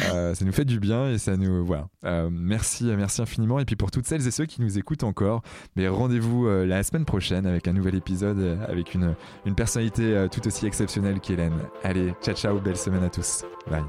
nous 0.41 0.51
fait 0.51 0.65
du 0.65 0.79
bien 0.79 1.09
et 1.09 1.17
ça 1.17 1.37
nous 1.37 1.65
voilà. 1.65 1.87
merci, 2.31 2.85
merci 2.85 3.21
infiniment, 3.21 3.59
et 3.59 3.65
puis 3.65 3.75
pour 3.75 3.91
toutes 3.91 4.05
celles 4.05 4.25
et 4.27 4.31
ceux 4.31 4.45
qui 4.45 4.61
nous 4.61 4.77
écoutent 4.77 5.03
encore, 5.03 5.41
mais 5.75 5.87
rendez-vous 5.87 6.47
la 6.47 6.83
semaine 6.83 7.05
prochaine 7.05 7.45
avec 7.45 7.67
un 7.67 7.73
nouvel 7.73 7.95
épisode 7.95 8.59
avec 8.67 8.93
une, 8.93 9.15
une 9.45 9.55
personnalité 9.55 10.27
tout 10.31 10.45
aussi 10.47 10.65
exceptionnelle 10.65 11.19
qu'Hélène. 11.19 11.57
Allez, 11.83 12.13
ciao 12.21 12.35
ciao, 12.35 12.59
belle 12.59 12.77
semaine 12.77 13.03
à 13.03 13.09
tous, 13.09 13.43
bye. 13.69 13.83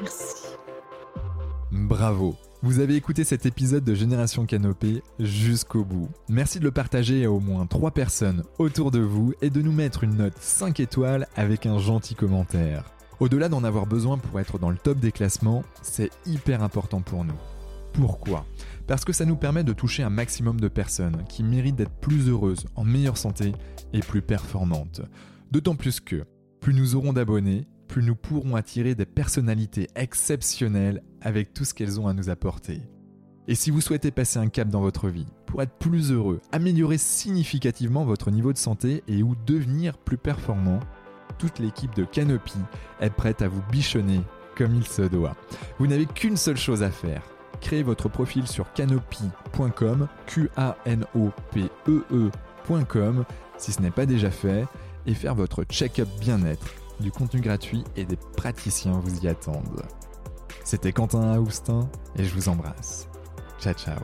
Merci. 0.00 0.46
Bravo 1.72 2.36
vous 2.66 2.80
avez 2.80 2.96
écouté 2.96 3.22
cet 3.22 3.46
épisode 3.46 3.84
de 3.84 3.94
Génération 3.94 4.44
Canopée 4.44 5.00
jusqu'au 5.20 5.84
bout. 5.84 6.08
Merci 6.28 6.58
de 6.58 6.64
le 6.64 6.72
partager 6.72 7.24
à 7.24 7.30
au 7.30 7.38
moins 7.38 7.64
3 7.64 7.92
personnes 7.92 8.42
autour 8.58 8.90
de 8.90 8.98
vous 8.98 9.34
et 9.40 9.50
de 9.50 9.62
nous 9.62 9.70
mettre 9.70 10.02
une 10.02 10.16
note 10.16 10.36
5 10.40 10.80
étoiles 10.80 11.28
avec 11.36 11.64
un 11.66 11.78
gentil 11.78 12.16
commentaire. 12.16 12.90
Au-delà 13.20 13.48
d'en 13.48 13.62
avoir 13.62 13.86
besoin 13.86 14.18
pour 14.18 14.40
être 14.40 14.58
dans 14.58 14.70
le 14.70 14.78
top 14.78 14.98
des 14.98 15.12
classements, 15.12 15.62
c'est 15.80 16.10
hyper 16.26 16.64
important 16.64 17.02
pour 17.02 17.24
nous. 17.24 17.38
Pourquoi? 17.92 18.44
Parce 18.88 19.04
que 19.04 19.12
ça 19.12 19.26
nous 19.26 19.36
permet 19.36 19.62
de 19.62 19.72
toucher 19.72 20.02
un 20.02 20.10
maximum 20.10 20.60
de 20.60 20.66
personnes 20.66 21.22
qui 21.28 21.44
méritent 21.44 21.76
d'être 21.76 22.00
plus 22.00 22.28
heureuses, 22.28 22.66
en 22.74 22.82
meilleure 22.82 23.16
santé 23.16 23.52
et 23.92 24.00
plus 24.00 24.22
performantes. 24.22 25.02
D'autant 25.52 25.76
plus 25.76 26.00
que, 26.00 26.24
plus 26.58 26.74
nous 26.74 26.96
aurons 26.96 27.12
d'abonnés, 27.12 27.68
plus 27.86 28.02
nous 28.02 28.16
pourrons 28.16 28.56
attirer 28.56 28.94
des 28.94 29.06
personnalités 29.06 29.88
exceptionnelles 29.94 31.02
avec 31.20 31.54
tout 31.54 31.64
ce 31.64 31.74
qu'elles 31.74 32.00
ont 32.00 32.08
à 32.08 32.12
nous 32.12 32.30
apporter. 32.30 32.82
Et 33.48 33.54
si 33.54 33.70
vous 33.70 33.80
souhaitez 33.80 34.10
passer 34.10 34.38
un 34.38 34.48
cap 34.48 34.68
dans 34.68 34.80
votre 34.80 35.08
vie, 35.08 35.26
pour 35.46 35.62
être 35.62 35.78
plus 35.78 36.10
heureux, 36.10 36.40
améliorer 36.50 36.98
significativement 36.98 38.04
votre 38.04 38.30
niveau 38.30 38.52
de 38.52 38.58
santé 38.58 39.04
et 39.06 39.22
ou 39.22 39.36
devenir 39.46 39.98
plus 39.98 40.18
performant, 40.18 40.80
toute 41.38 41.58
l'équipe 41.58 41.94
de 41.94 42.04
Canopy 42.04 42.58
est 43.00 43.10
prête 43.10 43.42
à 43.42 43.48
vous 43.48 43.62
bichonner 43.70 44.20
comme 44.56 44.74
il 44.74 44.86
se 44.86 45.02
doit. 45.02 45.36
Vous 45.78 45.86
n'avez 45.86 46.06
qu'une 46.06 46.36
seule 46.36 46.56
chose 46.56 46.82
à 46.82 46.90
faire. 46.90 47.22
Créez 47.60 47.82
votre 47.82 48.08
profil 48.08 48.46
sur 48.46 48.72
canopy.com, 48.72 50.08
Q 50.26 50.50
A 50.56 50.76
N 50.84 51.04
O 51.14 51.30
P 51.52 51.70
E 51.88 52.04
E.com 52.12 53.24
si 53.58 53.72
ce 53.72 53.80
n'est 53.80 53.90
pas 53.90 54.06
déjà 54.06 54.30
fait 54.30 54.66
et 55.06 55.14
faire 55.14 55.34
votre 55.34 55.64
check-up 55.64 56.08
bien-être 56.20 56.85
du 57.00 57.10
contenu 57.10 57.40
gratuit 57.40 57.84
et 57.96 58.04
des 58.04 58.16
praticiens 58.16 58.98
vous 59.00 59.24
y 59.24 59.28
attendent. 59.28 59.82
C'était 60.64 60.92
Quentin 60.92 61.32
Aoustin 61.32 61.88
et 62.16 62.24
je 62.24 62.34
vous 62.34 62.48
embrasse. 62.48 63.08
Ciao 63.60 63.74
ciao 63.74 64.00